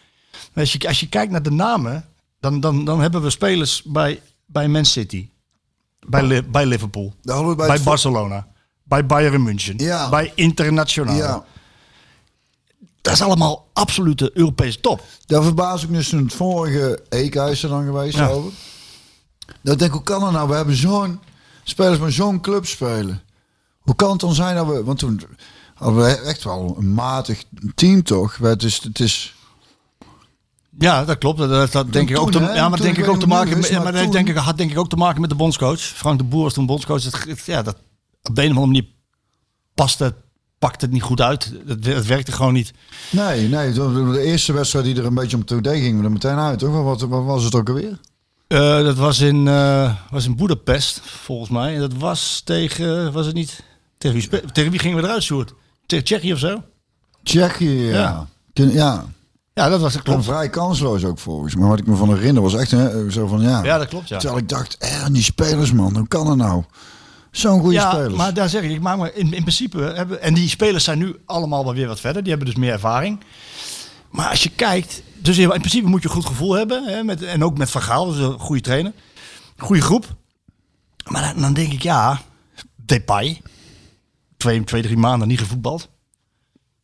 Als 0.55 0.71
je, 0.73 0.87
als 0.87 0.99
je 0.99 1.09
kijkt 1.09 1.31
naar 1.31 1.43
de 1.43 1.51
namen, 1.51 2.05
dan, 2.39 2.59
dan, 2.59 2.85
dan 2.85 3.01
hebben 3.01 3.21
we 3.21 3.29
spelers 3.29 3.83
bij, 3.83 4.21
bij 4.45 4.67
Man 4.67 4.85
City, 4.85 5.29
bij, 6.07 6.23
Li- 6.23 6.43
bij 6.43 6.65
Liverpool, 6.65 7.13
bij 7.57 7.79
Barcelona, 7.83 8.47
bij 8.83 9.05
Bayern 9.05 9.43
München, 9.43 9.77
Ja. 9.77 10.09
bij 10.09 10.31
Internationaal. 10.35 11.15
Ja, 11.15 11.45
Dat 13.01 13.13
is 13.13 13.21
allemaal 13.21 13.69
absolute 13.73 14.31
Europese 14.33 14.79
top. 14.79 15.03
daar 15.25 15.43
verbaas 15.43 15.83
ik 15.83 15.89
me 15.89 15.97
dus 15.97 16.11
het 16.11 16.33
vorige 16.33 17.03
EK 17.09 17.35
is 17.35 17.63
er 17.63 17.69
dan 17.69 17.85
geweest 17.85 18.17
Ja. 18.17 18.27
over. 18.27 18.51
Dat 19.61 19.73
ik 19.73 19.79
denk, 19.79 19.91
hoe 19.91 20.03
kan 20.03 20.19
dat 20.21 20.31
nou? 20.31 20.49
We 20.49 20.55
hebben 20.55 20.75
zo'n 20.75 21.19
spelers 21.63 21.99
met 21.99 22.13
zo'n 22.13 22.41
club 22.41 22.65
spelen. 22.65 23.21
Hoe 23.79 23.95
kan 23.95 24.11
het 24.11 24.19
dan 24.19 24.33
zijn 24.35 24.55
dat 24.55 24.67
we... 24.67 24.83
Want 24.83 24.99
toen 24.99 25.21
echt 26.25 26.43
wel 26.43 26.75
een 26.77 26.93
matig 26.93 27.43
team 27.75 28.03
toch? 28.03 28.37
Het 28.37 28.63
is, 28.63 28.83
het 28.83 28.99
is 28.99 29.35
Ja, 30.79 31.05
dat 31.05 31.17
klopt. 31.17 31.37
Dat, 31.37 31.71
dat, 31.71 31.93
denk 31.93 32.09
ik 32.09 32.19
ook 32.19 32.31
te, 32.31 32.39
ja, 32.39 32.69
maar 32.69 32.81
denk 32.81 32.97
ik 32.97 33.07
ook 33.07 33.19
te 33.19 33.27
maken 33.27 33.49
het 33.49 33.71
met, 33.71 33.83
maar 33.83 33.91
dat 33.93 34.11
denk 34.11 34.29
ik 34.29 34.35
had 34.35 34.57
denk 34.57 34.71
ik 34.71 34.77
ook 34.77 34.89
te 34.89 34.95
maken 34.95 35.21
met 35.21 35.29
de 35.29 35.35
bondscoach. 35.35 35.79
Frank 35.79 36.17
de 36.17 36.23
Boer 36.23 36.43
was 36.43 36.53
toen 36.53 36.65
bondscoach. 36.65 37.03
Het, 37.03 37.23
het- 37.23 37.45
ja, 37.45 37.61
dat 37.61 37.77
op 38.23 38.35
de 38.35 38.41
een 38.43 38.51
of 38.51 38.57
andere 38.57 38.73
manier 38.73 38.85
paste, 39.73 40.15
pakte 40.59 40.85
het 40.85 40.93
niet 40.93 41.03
goed 41.03 41.21
uit. 41.21 41.53
Het, 41.65 41.85
het 41.85 42.05
werkte 42.05 42.31
gewoon 42.31 42.53
niet. 42.53 42.73
Nee, 43.11 43.47
nee. 43.47 43.71
De, 43.71 44.21
eerste 44.23 44.53
wedstrijd 44.53 44.85
die 44.85 44.95
er 44.95 45.05
een 45.05 45.13
beetje 45.13 45.37
om 45.37 45.45
toe 45.45 45.61
deed, 45.61 45.81
gingen 45.81 45.99
we 45.99 46.05
er 46.05 46.11
meteen 46.11 46.37
uit, 46.37 46.59
toch? 46.59 46.83
Wat, 46.83 47.01
wat 47.01 47.23
was 47.23 47.43
het 47.43 47.55
ook 47.55 47.69
alweer? 47.69 47.99
Eh, 48.47 48.59
dat 48.83 48.95
was 48.95 49.19
in, 49.19 49.47
eh 49.47 49.93
was 50.09 50.25
in 50.25 50.35
Boedapest, 50.35 51.01
volgens 51.03 51.49
mij. 51.49 51.73
En 51.73 51.79
dat 51.79 51.93
was 51.93 52.41
tegen, 52.45 53.11
was 53.11 53.25
het 53.25 53.35
niet? 53.35 53.63
Tegen 53.97 54.19
wie, 54.19 54.51
tegen 54.51 54.71
wie 54.71 54.79
gingen 54.79 54.97
we 54.97 55.03
eruit, 55.03 55.23
Sjoerd? 55.23 55.53
Tegen 55.85 56.05
Tsjechië 56.05 56.33
of 56.33 56.39
zo? 56.39 56.63
Tsjechië, 57.23 57.81
ja. 57.81 58.27
Ja. 58.53 59.05
Ja. 59.53 59.69
dat 59.69 59.81
was 59.81 59.93
het, 59.93 60.03
Klopt. 60.03 60.23
vrij 60.25 60.49
kansloos 60.49 61.03
ook 61.03 61.19
volgens 61.19 61.55
mij. 61.55 61.67
Wat 61.67 61.79
ik 61.79 61.87
me 61.87 61.95
van 61.95 62.09
herinner 62.13 62.41
was 62.43 62.55
echt 62.55 62.71
hè, 62.71 63.11
zo 63.11 63.27
van 63.27 63.41
ja. 63.41 63.63
Ja, 63.63 63.77
dat 63.77 63.87
klopt, 63.87 64.07
ja. 64.07 64.17
Terwijl 64.17 64.41
ik 64.41 64.49
dacht, 64.49 64.77
eh, 64.77 65.05
die 65.11 65.23
spelers 65.23 65.71
man, 65.71 65.97
hoe 65.97 66.07
kan 66.07 66.25
dat 66.25 66.35
nou? 66.35 66.63
Zo'n 67.31 67.59
goede 67.59 67.75
ja, 67.75 67.91
spelers. 67.91 68.13
maar 68.13 68.33
daar 68.33 68.49
zeg 68.49 68.63
ik, 68.63 68.71
ik 68.71 68.81
maak 68.81 68.97
me 68.97 69.13
in, 69.13 69.33
in 69.33 69.41
principe 69.41 69.79
hebben 69.79 70.21
en 70.21 70.33
die 70.33 70.49
spelers 70.49 70.83
zijn 70.83 70.97
nu 70.97 71.15
allemaal 71.25 71.63
wel 71.63 71.73
weer 71.73 71.87
wat 71.87 71.99
verder. 71.99 72.21
Die 72.21 72.31
hebben 72.31 72.49
dus 72.49 72.59
meer 72.59 72.71
ervaring. 72.71 73.19
Maar 74.09 74.29
als 74.29 74.43
je 74.43 74.49
kijkt, 74.49 75.01
dus 75.21 75.37
in 75.37 75.47
principe 75.47 75.87
moet 75.87 76.01
je 76.01 76.07
een 76.07 76.13
goed 76.13 76.25
gevoel 76.25 76.53
hebben 76.53 76.83
hè, 76.83 77.03
met, 77.03 77.23
en 77.23 77.43
ook 77.43 77.57
met 77.57 77.69
Van 77.69 77.81
Gaal, 77.81 78.15
een 78.15 78.39
goede 78.39 78.61
trainer, 78.61 78.93
goede 79.57 79.81
groep. 79.81 80.05
Maar 81.05 81.21
dan, 81.33 81.41
dan 81.41 81.53
denk 81.53 81.73
ik 81.73 81.81
ja, 81.81 82.21
Depay, 82.75 83.41
twee, 84.45 84.63
twee 84.63 84.81
drie 84.81 84.97
maanden 84.97 85.27
niet 85.27 85.39
gevoetbald. 85.39 85.89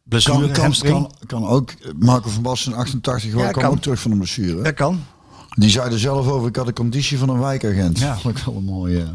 Blessure, 0.03 0.51
kan, 0.51 0.73
kan, 0.79 1.11
kan, 1.25 1.47
ook, 1.47 1.73
Marco 1.99 2.29
van 2.29 2.41
Basten 2.41 2.73
88 2.73 3.33
wel, 3.33 3.43
Ja, 3.43 3.51
kwam 3.51 3.63
kan. 3.63 3.71
ook 3.71 3.81
terug 3.81 3.99
van 3.99 4.11
een 4.11 4.17
blessure. 4.17 4.61
Dat 4.61 4.73
kan. 4.73 5.03
Die 5.49 5.69
zei 5.69 5.91
er 5.91 5.99
zelf 5.99 6.27
over, 6.27 6.47
ik 6.47 6.55
had 6.55 6.65
de 6.65 6.73
conditie 6.73 7.17
van 7.17 7.29
een 7.29 7.39
wijkagent. 7.39 7.99
Ja. 7.99 8.17
Ik 8.29 8.37
wel 8.37 8.55
een 8.55 8.63
mooie. 8.63 9.05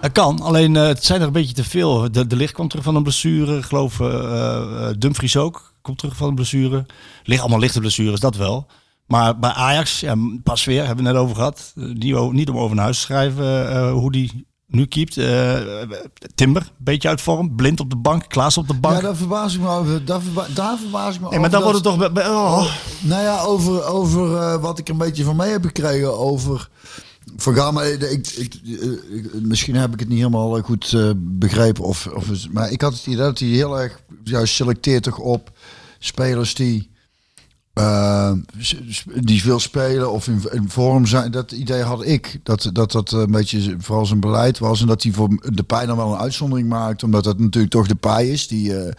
Dat 0.00 0.12
kan, 0.12 0.40
alleen 0.40 0.76
eh, 0.76 0.86
het 0.86 1.04
zijn 1.04 1.20
er 1.20 1.26
een 1.26 1.32
beetje 1.32 1.54
te 1.54 1.64
veel. 1.64 2.12
De, 2.12 2.26
de 2.26 2.36
licht 2.36 2.52
kwam 2.52 2.68
terug 2.68 2.84
van 2.84 2.94
een 2.96 3.02
blessure. 3.02 3.56
Ik 3.56 3.64
geloof 3.64 4.00
eh, 4.00 4.88
eh, 4.88 4.94
Dumfries 4.98 5.36
ook. 5.36 5.74
Komt 5.82 5.98
terug 5.98 6.16
van 6.16 6.28
een 6.28 6.34
blessure. 6.34 6.86
Ligt 7.24 7.40
allemaal 7.40 7.58
lichte 7.58 7.80
blessures, 7.80 8.20
dat 8.20 8.36
wel. 8.36 8.66
Maar 9.06 9.38
bij 9.38 9.50
Ajax, 9.50 10.00
ja, 10.00 10.14
pas 10.42 10.64
weer, 10.64 10.86
hebben 10.86 11.04
we 11.04 11.10
het 11.10 11.12
net 11.12 11.22
over 11.22 11.36
gehad. 11.36 11.72
Eh, 11.76 11.84
Niet, 11.84 12.32
niet 12.32 12.48
om 12.48 12.58
over 12.58 12.74
naar 12.76 12.84
huis 12.84 12.96
te 12.96 13.02
schrijven 13.02 13.70
eh, 13.70 13.92
hoe 13.92 14.12
die 14.12 14.46
nu 14.70 14.86
keept. 14.86 15.16
Eh, 15.16 15.58
Timber, 16.34 16.62
een 16.62 16.68
beetje 16.84 17.08
uit 17.08 17.20
vorm. 17.20 17.56
Blind 17.56 17.80
op 17.80 17.90
de 17.90 17.96
bank, 17.96 18.24
Klaas 18.28 18.58
op 18.58 18.66
de 18.68 18.74
bank. 18.74 18.94
Ja, 18.94 19.00
daar 19.00 19.16
verbaas 19.16 19.54
ik 19.54 19.60
me 19.60 19.68
over. 19.68 20.04
Daar, 20.04 20.20
verba 20.20 20.46
daar 20.54 20.78
verbaas 20.78 21.14
ik 21.14 21.20
me 21.20 21.28
nee, 21.28 21.38
maar 21.38 21.48
over. 21.48 21.50
dan 21.50 21.62
wordt 21.72 21.84
het 21.84 21.98
toch... 21.98 22.12
bij- 22.12 22.28
oh. 22.28 22.72
Nou 23.00 23.22
ja, 23.22 23.40
over, 23.42 23.84
over 23.84 24.36
eh, 24.36 24.60
wat 24.60 24.78
ik 24.78 24.88
een 24.88 24.98
beetje 24.98 25.24
van 25.24 25.36
mee 25.36 25.50
heb 25.50 25.64
gekregen 25.64 26.18
over... 26.18 26.68
Van 27.36 27.54
Gaal, 27.54 27.72
maar 27.72 27.86
ik, 27.88 28.02
ik, 28.02 28.26
ik- 28.36 29.42
misschien 29.42 29.74
heb 29.76 29.92
ik 29.92 30.00
het 30.00 30.08
niet 30.08 30.18
helemaal 30.18 30.56
eh, 30.56 30.62
goed 30.64 30.92
eh, 30.92 31.10
begrepen. 31.16 31.84
Of, 31.84 32.06
of, 32.06 32.26
maar 32.50 32.70
ik 32.70 32.80
had 32.80 32.92
het 32.92 33.06
idee 33.06 33.16
dat 33.24 33.38
hij 33.38 33.48
heel 33.48 33.80
erg 33.80 34.00
juist 34.24 34.54
selecteert 34.54 35.02
toch 35.02 35.18
op 35.18 35.50
spelers 35.98 36.54
die, 36.54 36.89
eh, 37.72 38.32
s- 38.58 38.76
die 39.20 39.42
veel 39.42 39.58
spelen 39.60 40.10
of 40.12 40.26
in, 40.28 40.42
in 40.52 40.68
vorm 40.68 41.06
zijn. 41.06 41.30
Dat 41.30 41.52
idee 41.52 41.82
had 41.82 42.04
ik. 42.06 42.40
Dat 42.42 42.70
dat, 42.72 42.92
dat 42.92 43.12
een 43.12 43.30
beetje 43.30 43.76
vooral 43.78 44.06
zijn 44.06 44.20
beleid 44.20 44.58
was. 44.58 44.80
En 44.80 44.86
dat 44.86 45.02
hij 45.02 45.12
voor 45.12 45.28
de 45.54 45.62
pijn 45.62 45.86
dan 45.86 45.96
wel 45.96 46.12
een 46.12 46.18
uitzondering 46.20 46.68
maakt. 46.68 47.02
Omdat 47.02 47.24
dat 47.24 47.38
natuurlijk 47.38 47.72
toch 47.72 47.86
de 47.86 47.94
pij 47.94 48.28
is. 48.28 48.48
Die, 48.48 48.76
eh, 48.78 48.92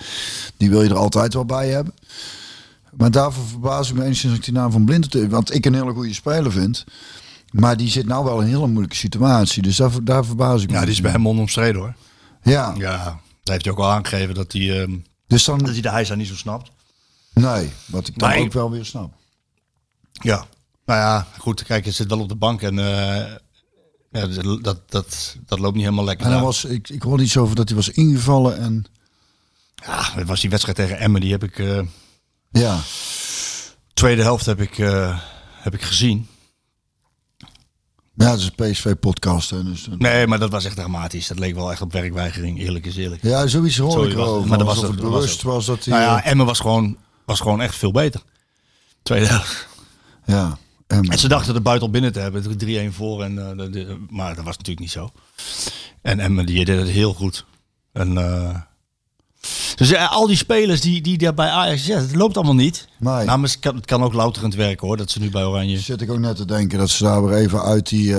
die 0.57 0.69
wil 0.69 0.83
je 0.83 0.89
er 0.89 0.95
altijd 0.95 1.33
wel 1.33 1.45
bij 1.45 1.69
hebben. 1.69 1.93
Maar 2.97 3.11
daarvoor 3.11 3.45
verbaas 3.47 3.89
ik 3.89 3.95
me 3.95 4.03
enigszins 4.03 4.31
dat 4.31 4.39
ik 4.41 4.45
die 4.45 4.53
naam 4.61 4.71
van 4.71 4.85
Blind... 4.85 5.13
Want 5.29 5.53
ik 5.53 5.65
een 5.65 5.73
hele 5.73 5.93
goede 5.93 6.13
speler 6.13 6.51
vind. 6.51 6.83
Maar 7.51 7.77
die 7.77 7.89
zit 7.89 8.05
nou 8.05 8.23
wel 8.25 8.39
in 8.39 8.45
een 8.47 8.53
hele 8.53 8.67
moeilijke 8.67 8.95
situatie. 8.95 9.61
Dus 9.61 9.75
daar, 9.75 9.91
daar 10.03 10.25
verbaas 10.25 10.61
ik 10.63 10.67
me. 10.69 10.73
Ja, 10.75 10.81
die 10.81 10.91
is 10.91 11.01
bij 11.01 11.11
hem 11.11 11.27
onomstreden 11.27 11.81
hoor. 11.81 11.93
Ja, 12.43 12.73
Ja, 12.77 12.97
daar 13.03 13.19
heeft 13.43 13.63
hij 13.65 13.73
ook 13.73 13.79
al 13.79 13.91
aangegeven 13.91 14.35
dat 14.35 14.51
hij, 14.51 14.81
ehm, 14.81 14.91
dus 15.27 15.45
dan... 15.45 15.57
dat 15.57 15.69
hij 15.85 16.03
de 16.05 16.15
niet 16.15 16.27
zo 16.27 16.35
snapt. 16.35 16.71
Nee, 17.33 17.71
wat 17.85 18.07
ik 18.07 18.17
dan 18.19 18.29
Nee. 18.29 18.41
ook 18.43 18.53
wel 18.53 18.71
weer 18.71 18.85
snap. 18.85 19.13
Ja. 20.11 20.45
Nou 20.85 20.99
ja, 20.99 21.27
goed. 21.37 21.63
Kijk, 21.63 21.83
hij 21.83 21.93
zit 21.93 22.09
wel 22.09 22.19
op 22.19 22.29
de 22.29 22.35
bank 22.35 22.61
en 22.61 22.79
eh, 22.79 23.33
ja, 24.11 24.27
dat, 24.61 24.81
dat, 24.89 25.35
dat 25.45 25.59
loopt 25.59 25.75
niet 25.75 25.83
helemaal 25.83 26.05
lekker. 26.05 26.25
En 26.25 26.31
daar. 26.31 26.41
was, 26.41 26.65
ik, 26.65 26.89
ik 26.89 27.01
hoorde 27.01 27.23
iets 27.23 27.37
over 27.37 27.55
dat 27.55 27.67
hij 27.67 27.77
was 27.77 27.89
ingevallen 27.89 28.57
en... 28.57 28.85
Ja, 29.75 30.13
dat 30.15 30.27
was 30.27 30.41
die 30.41 30.49
wedstrijd 30.49 30.77
tegen 30.77 30.97
Emmen. 30.99 31.21
Die 31.21 31.31
heb 31.31 31.43
ik, 31.43 31.59
eh, 31.59 31.81
Ja, 32.51 32.79
tweede 33.93 34.21
helft 34.21 34.45
heb 34.45 34.61
ik, 34.61 34.77
eh, 34.77 35.19
heb 35.53 35.73
ik 35.73 35.81
gezien. 35.81 36.27
ja 38.15 38.31
het 38.31 38.39
is 38.39 38.49
een 38.55 38.71
PSV-podcast. 38.71 39.49
Dus, 39.49 39.87
Nee, 39.97 40.27
maar 40.27 40.39
dat 40.39 40.51
was 40.51 40.65
echt 40.65 40.75
dramatisch. 40.75 41.27
Dat 41.27 41.39
leek 41.39 41.55
wel 41.55 41.71
echt 41.71 41.81
op 41.81 41.91
werkweigering. 41.91 42.59
Eerlijk 42.59 42.85
is 42.85 42.95
eerlijk. 42.95 43.21
Ja, 43.23 43.47
zoiets 43.47 43.77
hoorde 43.77 43.93
Sorry, 43.95 44.11
ik 44.11 44.17
was- 44.17 44.27
erover. 44.27 44.47
maar 44.49 44.57
dat 44.57 44.67
was 44.67 44.77
het- 44.81 44.85
was 44.87 44.95
bewust 44.99 45.41
was 45.41 45.65
dat 45.65 45.85
hij... 45.85 45.93
Nou 45.99 46.11
ja, 46.11 46.23
Emmen 46.23 46.45
was 46.45 46.59
gewoon, 46.59 46.97
was 47.31 47.39
gewoon 47.39 47.61
echt 47.61 47.75
veel 47.75 47.91
beter. 47.91 48.21
Tweede 49.03 49.41
ja, 50.25 50.57
en, 50.87 51.03
En 51.03 51.17
ze 51.19 51.27
dachten 51.27 51.53
de 51.53 51.61
buiten 51.61 51.85
al 51.87 51.93
binnen 51.93 52.13
te 52.13 52.19
hebben. 52.19 52.43
3-1 52.89 52.93
voor. 52.93 53.23
En, 53.23 53.49
eh, 53.49 53.57
de- 53.57 53.69
de- 53.69 54.05
maar 54.09 54.35
dat 54.35 54.45
was 54.45 54.57
natuurlijk 54.57 54.79
niet 54.79 54.91
zo. 54.91 55.11
En 56.01 56.19
Emmen 56.19 56.45
die 56.45 56.65
deed 56.65 56.79
het 56.79 56.89
heel 56.89 57.13
goed. 57.13 57.45
En, 57.93 58.17
eh, 58.17 58.55
dus 59.75 59.91
eh, 59.91 60.11
al 60.11 60.27
die 60.27 60.35
spelers 60.35 60.81
die, 60.81 61.01
die 61.01 61.17
daar 61.17 61.33
bij 61.33 61.49
Ajax 61.49 61.83
zitten, 61.83 62.03
het 62.07 62.15
loopt 62.15 62.35
allemaal 62.35 62.55
niet. 62.55 62.87
Nee. 62.99 63.25
Nou, 63.25 63.39
maar 63.39 63.49
het 63.49 63.59
kan, 63.59 63.75
het 63.75 63.85
kan 63.85 64.03
ook 64.03 64.13
louterend 64.13 64.55
werken 64.55 64.87
hoor. 64.87 64.97
Dat 64.97 65.11
ze 65.11 65.19
nu 65.19 65.29
bij 65.29 65.43
Oranje. 65.43 65.79
zit 65.79 66.01
ik 66.01 66.11
ook 66.11 66.19
net 66.19 66.35
te 66.35 66.45
denken 66.45 66.77
dat 66.79 66.89
ze 66.89 67.03
daar 67.03 67.25
weer 67.25 67.37
even 67.37 67.61
uit 67.61 67.89
die, 67.89 68.15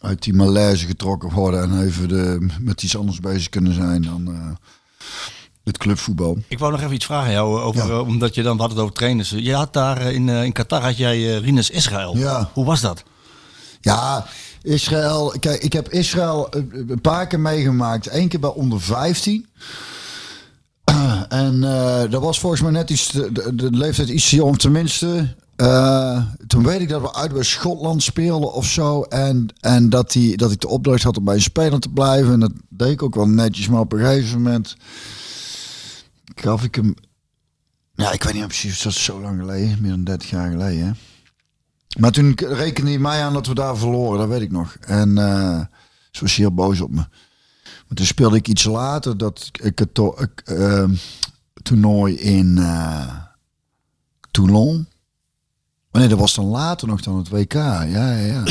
uit 0.00 0.22
die 0.22 0.34
malaise 0.34 0.86
getrokken 0.86 1.30
worden. 1.32 1.62
En 1.62 1.82
even 1.84 2.08
de, 2.08 2.48
met 2.60 2.82
iets 2.82 2.96
anders 2.96 3.20
bezig 3.20 3.48
kunnen 3.48 3.74
zijn 3.74 4.02
dan 4.02 4.58
het 5.72 5.78
clubvoetbal. 5.78 6.38
Ik 6.48 6.58
wou 6.58 6.72
nog 6.72 6.80
even 6.80 6.94
iets 6.94 7.04
vragen 7.04 7.32
jou. 7.32 7.60
Over, 7.60 7.86
Ja. 7.86 7.90
eh, 7.90 8.06
omdat 8.06 8.34
je 8.34 8.42
dan 8.42 8.58
hadden 8.58 8.76
het 8.76 8.84
over 8.86 8.96
trainers. 8.96 9.30
Je 9.36 9.54
had 9.54 9.72
daar 9.72 9.96
eh, 10.00 10.12
in, 10.14 10.28
eh, 10.28 10.44
in 10.44 10.52
Qatar 10.52 10.82
had 10.82 10.96
jij 10.96 11.16
eh 11.36 11.40
Rinus 11.44 11.70
Israël. 11.70 12.16
Ja. 12.16 12.50
Hoe 12.52 12.64
was 12.64 12.80
dat? 12.80 13.02
Ja, 13.80 14.26
Israël. 14.62 15.34
Kijk, 15.40 15.62
ik 15.62 15.72
heb 15.72 15.88
Israël 15.88 16.48
eh, 16.50 16.62
een 16.88 17.00
paar 17.00 17.26
keer 17.26 17.40
meegemaakt. 17.40 18.12
Eén 18.12 18.28
keer 18.28 18.40
bij 18.40 18.50
onder 18.50 18.80
15. 18.80 19.46
En 21.28 21.64
eh, 21.64 22.10
dat 22.10 22.22
was 22.22 22.38
volgens 22.40 22.62
mij 22.62 22.70
net 22.70 22.90
iets, 22.90 23.08
de, 23.10 23.32
de, 23.32 23.54
de 23.54 23.70
leeftijd 23.70 24.08
iets 24.08 24.30
jong, 24.30 24.58
tenminste. 24.58 25.34
Eh, 25.56 26.22
toen 26.46 26.62
weet 26.64 26.80
ik 26.80 26.88
dat 26.88 27.00
we 27.00 27.14
uit 27.14 27.32
bij 27.32 27.42
Schotland 27.42 28.02
speelden 28.02 28.52
of 28.52 28.66
zo. 28.66 29.02
En, 29.02 29.46
en 29.60 29.88
dat, 29.90 30.12
die, 30.12 30.36
dat 30.36 30.52
ik 30.52 30.60
de 30.60 30.68
opdracht 30.68 31.02
had 31.02 31.16
om 31.16 31.24
bij 31.24 31.34
een 31.34 31.40
speler 31.42 31.80
te 31.80 31.88
blijven. 31.88 32.32
En 32.32 32.40
dat 32.40 32.52
deed 32.68 32.90
ik 32.90 33.02
ook 33.02 33.14
wel 33.14 33.28
netjes. 33.28 33.68
Maar 33.68 33.80
op 33.80 33.92
een 33.92 33.98
gegeven 33.98 34.42
moment 34.42 34.76
gaf 36.34 36.62
ik 36.62 36.74
hem... 36.74 36.94
Ja, 37.94 38.12
ik 38.12 38.22
weet 38.22 38.34
niet 38.34 38.46
precies, 38.46 38.82
dat 38.82 38.92
is 38.92 39.04
zo 39.04 39.20
lang 39.20 39.40
geleden. 39.40 39.78
Meer 39.80 39.90
dan 39.90 40.04
30 40.04 40.30
jaar 40.30 40.50
geleden. 40.50 40.86
Hè? 40.86 40.92
Maar 41.98 42.10
toen 42.10 42.32
rekende 42.36 42.90
hij 42.90 42.98
mij 43.00 43.22
aan 43.24 43.32
dat 43.32 43.46
we 43.46 43.54
daar 43.54 43.76
verloren, 43.76 44.18
dat 44.18 44.28
weet 44.28 44.40
ik 44.40 44.50
nog. 44.50 44.74
En 44.80 45.18
eh 45.18 45.60
ze 46.10 46.20
was 46.20 46.36
heel 46.36 46.54
boos 46.54 46.80
op 46.80 46.90
me. 46.90 47.04
Maar 47.86 47.94
toen 47.94 48.06
speelde 48.06 48.36
ik 48.36 48.48
iets 48.48 48.64
later 48.64 49.18
dat 49.18 49.50
ik 49.62 49.78
het 49.78 49.94
to- 49.94 50.16
ehm, 50.44 50.94
toernooi 51.62 52.14
in 52.14 52.58
eh, 52.58 53.16
Toulon. 54.30 54.88
Maar 55.90 56.00
nee, 56.00 56.10
dat 56.10 56.18
was 56.18 56.34
dan 56.34 56.44
later 56.44 56.88
nog 56.88 57.00
dan 57.00 57.16
het 57.16 57.28
WK. 57.28 57.52
Ja, 57.52 57.82
ja, 57.82 58.10
ja. 58.16 58.42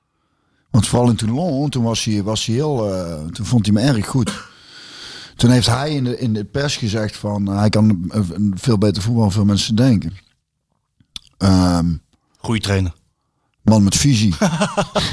Want 0.70 0.86
vooral 0.86 1.08
in 1.08 1.16
Toulon, 1.16 1.70
toen 1.70 1.84
was 1.84 2.04
hij, 2.04 2.22
was 2.22 2.46
hij 2.46 2.54
heel, 2.54 2.94
eh, 2.94 3.26
toen 3.26 3.46
vond 3.46 3.66
hij 3.66 3.74
me 3.74 3.80
erg 3.80 4.06
goed. 4.06 4.32
Toen 5.38 5.50
heeft 5.50 5.66
hij 5.66 5.94
in 5.94 6.04
de, 6.04 6.18
in 6.18 6.32
de 6.32 6.44
pers 6.44 6.76
gezegd 6.76 7.16
van, 7.16 7.48
eh, 7.50 7.58
hij 7.58 7.70
kan 7.70 8.12
veel 8.54 8.78
beter 8.78 9.02
voetbal 9.02 9.22
dan 9.22 9.32
veel 9.32 9.44
mensen 9.44 9.74
denken. 9.76 10.16
Ehm 11.38 11.86
Goeie 12.38 12.60
trainer. 12.60 12.92
Man 13.62 13.84
met 13.84 13.96
visie. 13.96 14.34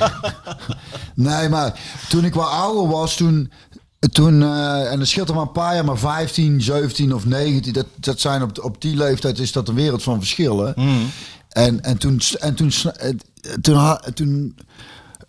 nee, 1.16 1.50
maar 1.50 1.80
toen 2.10 2.26
ik 2.26 2.34
wat 2.34 2.50
ouder 2.50 2.88
was, 2.88 3.16
toen. 3.16 3.52
Toen, 4.12 4.42
eh, 4.44 4.92
en 4.92 5.00
dat 5.00 5.08
scheelt 5.08 5.30
er 5.30 5.36
maar 5.36 5.44
een 5.46 5.52
paar 5.52 5.76
jaar, 5.76 5.86
maar 5.86 5.98
15, 5.98 6.62
17 6.62 7.14
of 7.14 7.26
19, 7.26 7.74
dat, 7.74 7.86
dat 7.96 8.20
zijn 8.20 8.42
op, 8.44 8.64
op 8.64 8.82
die 8.82 8.96
leeftijd 8.96 9.40
is 9.40 9.52
dat 9.52 9.68
een 9.68 9.76
wereld 9.76 10.04
van 10.04 10.18
verschillen. 10.20 10.76
En, 11.50 11.82
en 11.84 11.98
toen, 11.98 12.22
en 12.40 12.56
toen, 12.56 12.72
eh, 12.72 13.14
toen, 13.62 13.76
ha- 13.76 14.02
toen 14.14 14.56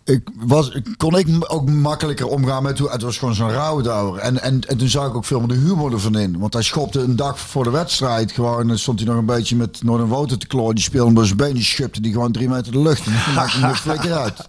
ik 0.07 0.29
was, 0.35 0.77
kon 0.97 1.17
ik 1.17 1.27
ook 1.47 1.69
makkelijker 1.69 2.27
omgaan 2.27 2.63
met 2.63 2.79
hoe 2.79 2.89
het 2.91 3.01
was 3.01 3.17
gewoon 3.17 3.35
zo'n 3.35 3.51
rouwdouwer. 3.51 4.19
En, 4.21 4.41
en, 4.41 4.61
en 4.61 4.77
toen 4.77 4.87
zag 4.87 5.07
ik 5.07 5.15
ook 5.15 5.25
veel 5.25 5.39
meer 5.39 5.47
de 5.47 5.53
humor 5.65 5.93
ervan 5.93 6.17
in. 6.17 6.39
Want 6.39 6.53
hij 6.53 6.61
schopte 6.63 6.99
een 6.99 7.15
dag 7.15 7.39
voor 7.39 7.63
de 7.63 7.69
wedstrijd 7.69 8.31
gewoon. 8.31 8.67
Dan 8.67 8.77
stond 8.77 8.99
hij 8.99 9.07
nog 9.07 9.17
een 9.17 9.25
beetje 9.25 9.55
met 9.55 9.83
Noorden 9.83 10.07
Woter 10.07 10.37
te 10.37 10.47
klooien. 10.47 10.75
Die 10.75 10.83
speelde 10.83 11.13
door 11.13 11.25
zijn 11.25 11.37
been. 11.37 11.53
Die 11.53 11.63
schupte 11.63 12.01
die 12.01 12.11
gewoon 12.13 12.31
drie 12.31 12.49
meter 12.49 12.71
de 12.71 12.79
lucht. 12.81 13.05
En 13.05 13.33
maakte 13.35 13.57
hij 13.59 13.75
flikker 13.75 14.13
uit. 14.13 14.45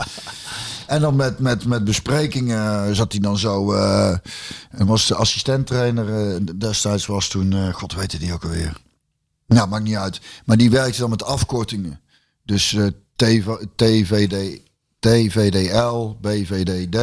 En 0.87 1.01
dan 1.01 1.17
met, 1.17 1.39
met, 1.39 1.65
met 1.65 1.85
besprekingen 1.85 2.97
zat 2.97 3.13
hij 3.13 3.21
dan 3.21 3.39
zo. 3.39 3.73
eh, 3.73 4.11
en 4.71 4.87
was 4.87 5.07
de 5.07 5.15
assistenttrainer 5.15 6.35
eh, 6.35 6.41
destijds 6.57 7.07
was 7.07 7.29
toen. 7.29 7.53
eh, 7.53 7.75
God 7.75 7.95
weet 7.95 8.13
het 8.13 8.21
die 8.21 8.33
ook 8.33 8.43
alweer. 8.45 8.77
Nou, 9.47 9.69
maakt 9.69 9.85
niet 9.85 9.97
uit. 9.97 10.21
Maar 10.45 10.57
die 10.57 10.71
werkte 10.71 11.01
dan 11.01 11.11
met 11.11 11.25
afkortingen. 11.25 12.01
Dus 12.45 12.75
eh, 12.75 12.87
TV, 13.17 13.49
TVD, 13.77 14.61
TVDL, 15.01 16.17
BVDD, 16.21 16.97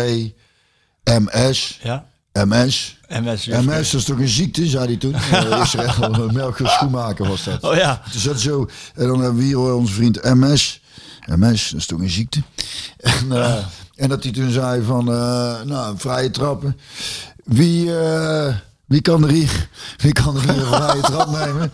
MS, 1.04 1.80
Ja. 1.84 2.06
MS. 2.44 2.98
MS. 3.08 3.48
MS, 3.48 3.92
dat 3.92 4.00
is 4.00 4.06
toch 4.06 4.20
een 4.20 4.28
ziekte, 4.28 4.68
zei 4.68 4.86
hij 4.86 4.98
toen. 4.98 5.14
Uh, 5.14 5.62
Israël, 5.62 6.30
Melchior 6.32 6.70
Schoenmaker 6.70 7.28
was 7.28 7.44
dat. 7.44 7.64
Oh 7.64 7.76
ja. 7.76 8.02
Dus 8.12 8.24
dat 8.24 8.40
zo. 8.40 8.70
En 8.96 9.08
dan 9.08 9.20
hebben 9.20 9.38
we 9.38 9.44
hier 9.44 9.74
onze 9.74 9.94
vriend 9.94 10.24
MS. 10.24 10.82
MS, 11.26 11.70
dat 11.70 11.80
is 11.80 11.86
toch 11.86 12.00
een 12.00 12.10
ziekte. 12.10 12.42
En, 12.98 13.32
eh, 13.32 13.66
en 13.96 14.10
dat 14.10 14.24
hij 14.24 14.32
toen 14.32 14.52
zei 14.52 14.84
van, 14.84 15.12
eh, 15.12 15.62
nou, 15.62 15.98
vrije 15.98 16.32
trappen. 16.32 16.78
Wie, 17.44 17.98
eh, 18.00 18.56
wie, 18.88 19.02
kan 19.02 19.24
er 19.24 19.30
hier, 19.30 19.70
wie 19.98 20.12
kan 20.12 20.36
er 20.36 20.42
hier 20.42 20.62
een 20.62 20.66
vrije 20.66 21.02
trap 21.02 21.30
nemen? 21.30 21.72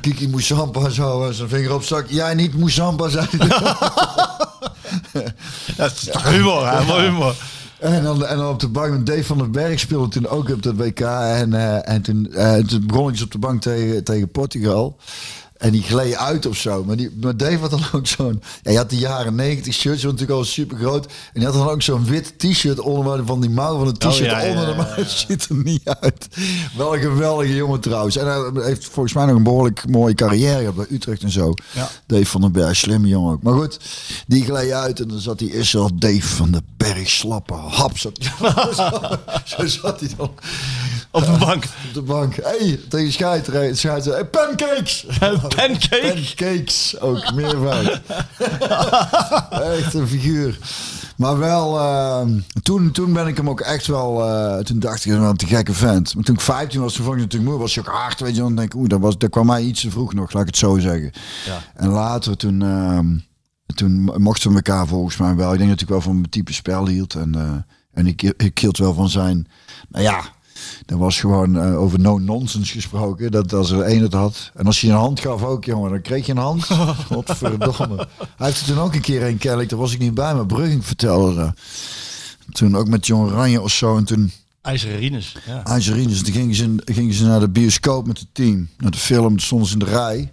Kiki 0.00 0.28
Moussampa 0.28 0.88
zo, 0.88 1.30
zijn 1.32 1.48
vinger 1.48 1.74
op 1.74 1.82
zak. 1.82 2.06
Jij 2.08 2.34
niet 2.34 2.58
Moussampa, 2.58 3.08
zei 3.08 3.26
hij. 3.30 3.48
Dat 5.76 5.92
is 5.92 6.08
toch 6.12 6.30
humor, 6.30 6.68
hè? 6.68 6.84
Mooi 6.84 7.02
humor. 7.02 7.34
En 7.78 8.02
dan, 8.02 8.26
en 8.26 8.36
dan 8.36 8.48
op 8.48 8.60
de 8.60 8.68
bank, 8.68 8.92
want 8.92 9.06
Dave 9.06 9.24
van 9.24 9.38
den 9.38 9.52
Berg 9.52 9.80
speelde 9.80 10.08
toen 10.08 10.26
ook 10.26 10.48
op 10.48 10.62
dat 10.62 10.74
WK. 10.76 11.00
En, 11.00 11.54
eh, 11.54 11.88
en 11.88 12.02
toen, 12.02 12.32
eh, 12.32 12.54
toen 12.54 12.86
begon 12.86 13.08
ik 13.08 13.12
dus 13.12 13.22
op 13.22 13.32
de 13.32 13.38
bank 13.38 13.62
tegen, 13.62 14.04
tegen 14.04 14.30
Portugal. 14.30 14.96
En 15.58 15.70
die 15.70 15.82
gleed 15.82 16.14
uit 16.14 16.46
of 16.46 16.56
zo. 16.56 16.84
Maar, 16.84 16.96
die, 16.96 17.10
maar 17.20 17.36
Dave 17.36 17.56
had 17.58 17.70
dan 17.70 17.82
ook 17.92 18.06
zo'n... 18.06 18.42
Ja, 18.62 18.70
je 18.70 18.76
had 18.76 18.90
de 18.90 18.98
jaren 18.98 19.34
90 19.34 19.74
shirts, 19.74 20.00
die 20.00 20.10
natuurlijk 20.10 20.38
al 20.38 20.44
super 20.44 20.76
groot. 20.76 21.06
En 21.06 21.12
die 21.32 21.44
had 21.44 21.54
dan 21.54 21.68
ook 21.68 21.82
zo'n 21.82 22.04
wit 22.04 22.38
t-shirt 22.38 22.80
onder 22.80 23.26
van 23.26 23.40
die 23.40 23.50
mouw 23.50 23.76
van 23.78 23.86
het 23.86 24.00
t-shirt 24.00 24.32
Oh, 24.32 24.38
ja, 24.38 24.40
ja, 24.40 24.50
onder. 24.50 24.68
ja, 24.68 24.76
Maar 24.76 24.96
het 24.96 25.10
ziet 25.10 25.48
er 25.48 25.56
niet 25.56 25.88
uit. 26.00 26.28
Wel 26.76 26.94
een 26.94 27.00
geweldige 27.00 27.54
jongen 27.54 27.80
trouwens. 27.80 28.16
En 28.16 28.26
hij 28.26 28.64
heeft 28.64 28.84
volgens 28.84 29.14
mij 29.14 29.24
nog 29.26 29.36
een 29.36 29.42
behoorlijk 29.42 29.88
mooie 29.88 30.14
carrière 30.14 30.58
gehad 30.58 30.74
bij 30.74 30.86
Utrecht 30.90 31.22
en 31.22 31.30
zo. 31.30 31.54
Ja. 31.72 31.88
Dave 32.06 32.26
van 32.26 32.40
den 32.40 32.52
Berg, 32.52 32.76
slimme 32.76 33.08
jongen 33.08 33.32
ook. 33.32 33.42
Maar 33.42 33.54
goed, 33.54 33.78
die 34.26 34.44
gleed 34.44 34.70
uit 34.70 35.00
en 35.00 35.08
dan 35.08 35.18
zat 35.18 35.40
hij 35.40 35.48
eerst 35.48 35.74
al 35.74 35.90
Dave 35.94 36.26
van 36.26 36.50
den 36.50 36.66
Berg 36.76 37.08
slappe 37.10 37.54
hap. 37.54 37.98
Zat, 37.98 38.18
zo, 38.76 38.90
zo 39.44 39.66
zat 39.66 40.00
hij 40.00 40.10
dan 40.16 40.30
Op 41.16 41.24
de 41.24 41.36
bank. 41.38 41.64
op 41.64 41.94
de 41.94 42.02
bank. 42.02 42.34
hey, 42.42 42.80
tegen 42.88 43.12
scheidsrechter. 43.12 43.76
scheidsrechter, 43.76 44.12
Hey, 44.12 44.24
pancakes! 44.46 45.06
Pancake. 45.56 46.12
Pancakes, 46.14 47.00
ook 47.00 47.34
meervoud. 47.34 48.00
echt 49.80 49.94
een 49.94 50.08
figuur. 50.08 50.58
Maar 51.16 51.38
wel, 51.38 51.78
ehm, 51.78 52.40
toen, 52.62 52.90
toen 52.90 53.12
ben 53.12 53.26
ik 53.26 53.36
hem 53.36 53.50
ook 53.50 53.60
echt 53.60 53.86
wel, 53.86 54.24
eh, 54.24 54.58
toen 54.58 54.78
dacht 54.78 55.04
ik, 55.04 55.18
wat 55.18 55.42
een 55.42 55.48
gekke 55.48 55.72
vent. 55.72 56.14
Maar 56.14 56.24
toen 56.24 56.34
ik 56.34 56.40
15 56.40 56.80
was, 56.80 56.94
toen 56.94 57.04
vond 57.04 57.16
ik 57.16 57.22
natuurlijk 57.22 57.50
moe, 57.50 57.60
was 57.60 57.74
hij 57.74 57.84
ook 57.84 57.94
hard, 57.94 58.20
weet 58.20 58.34
je. 58.34 58.40
Dan 58.40 58.54
denk 58.54 58.72
ik, 58.72 58.78
oeh, 58.78 58.88
dat, 58.88 59.00
was, 59.00 59.18
dat 59.18 59.30
kwam 59.30 59.46
mij 59.46 59.62
iets 59.62 59.80
te 59.80 59.90
vroeg 59.90 60.14
nog, 60.14 60.32
laat 60.32 60.42
ik 60.42 60.48
het 60.48 60.56
zo 60.56 60.78
zeggen. 60.78 61.12
Ja. 61.46 61.58
En 61.74 61.88
later, 61.88 62.36
toen, 62.36 62.62
ehm, 62.62 63.18
toen 63.74 64.12
mochten 64.16 64.50
we 64.50 64.56
elkaar 64.56 64.86
volgens 64.86 65.16
mij 65.16 65.34
wel. 65.34 65.52
Ik 65.52 65.58
denk 65.58 65.70
dat 65.70 65.80
ik 65.80 65.88
wel 65.88 66.00
van 66.00 66.14
mijn 66.14 66.30
type 66.30 66.52
spel 66.52 66.86
hield. 66.86 67.14
En, 67.14 67.34
eh, 67.34 67.72
en 67.92 68.06
ik, 68.06 68.22
ik 68.22 68.58
hield 68.58 68.78
wel 68.78 68.94
van 68.94 69.08
zijn, 69.08 69.46
nou 69.88 70.04
ja, 70.04 70.34
er 70.86 70.98
was 70.98 71.20
gewoon 71.20 71.58
eh, 71.58 71.80
over 71.80 72.00
no-nonsense 72.00 72.72
gesproken. 72.72 73.30
Dat 73.30 73.52
als 73.52 73.70
er 73.70 73.80
één 73.80 74.02
het 74.02 74.12
had. 74.12 74.50
En 74.54 74.66
als 74.66 74.80
je 74.80 74.88
een 74.88 74.94
hand 74.94 75.20
gaf 75.20 75.42
ook, 75.42 75.64
jongen, 75.64 75.90
dan 75.90 76.02
kreeg 76.02 76.26
je 76.26 76.32
een 76.32 76.38
hand. 76.38 76.64
Godverdomme. 77.10 78.08
Hij 78.36 78.46
heeft 78.46 78.60
er 78.60 78.66
toen 78.66 78.78
ook 78.78 78.94
een 78.94 79.00
keer 79.00 79.22
een 79.22 79.38
kennelijk, 79.38 79.70
daar 79.70 79.78
was 79.78 79.92
ik 79.92 79.98
niet 79.98 80.14
bij, 80.14 80.34
maar 80.34 80.46
Brugging 80.46 80.84
vertelde 80.84 81.34
dat. 81.34 81.52
Toen 82.52 82.76
ook 82.76 82.88
met 82.88 83.06
John 83.06 83.24
Oranje 83.24 83.60
of 83.60 83.72
zo. 83.72 83.96
En 83.96 84.04
toen 84.04 84.32
IJzeren 84.66 84.98
Rinus. 84.98 85.36
Ja. 85.46 85.64
IJzerines, 85.64 86.22
toen 86.22 86.32
gingen 86.32 86.54
ze, 86.54 86.74
gingen 86.84 87.14
ze 87.14 87.24
naar 87.24 87.40
de 87.40 87.48
bioscoop 87.48 88.06
met 88.06 88.18
het 88.18 88.28
team. 88.32 88.68
Naar 88.78 88.90
de 88.90 88.98
film, 88.98 89.28
toen 89.28 89.40
stonden 89.40 89.68
ze 89.68 89.72
in 89.72 89.78
de 89.78 89.84
rij. 89.84 90.32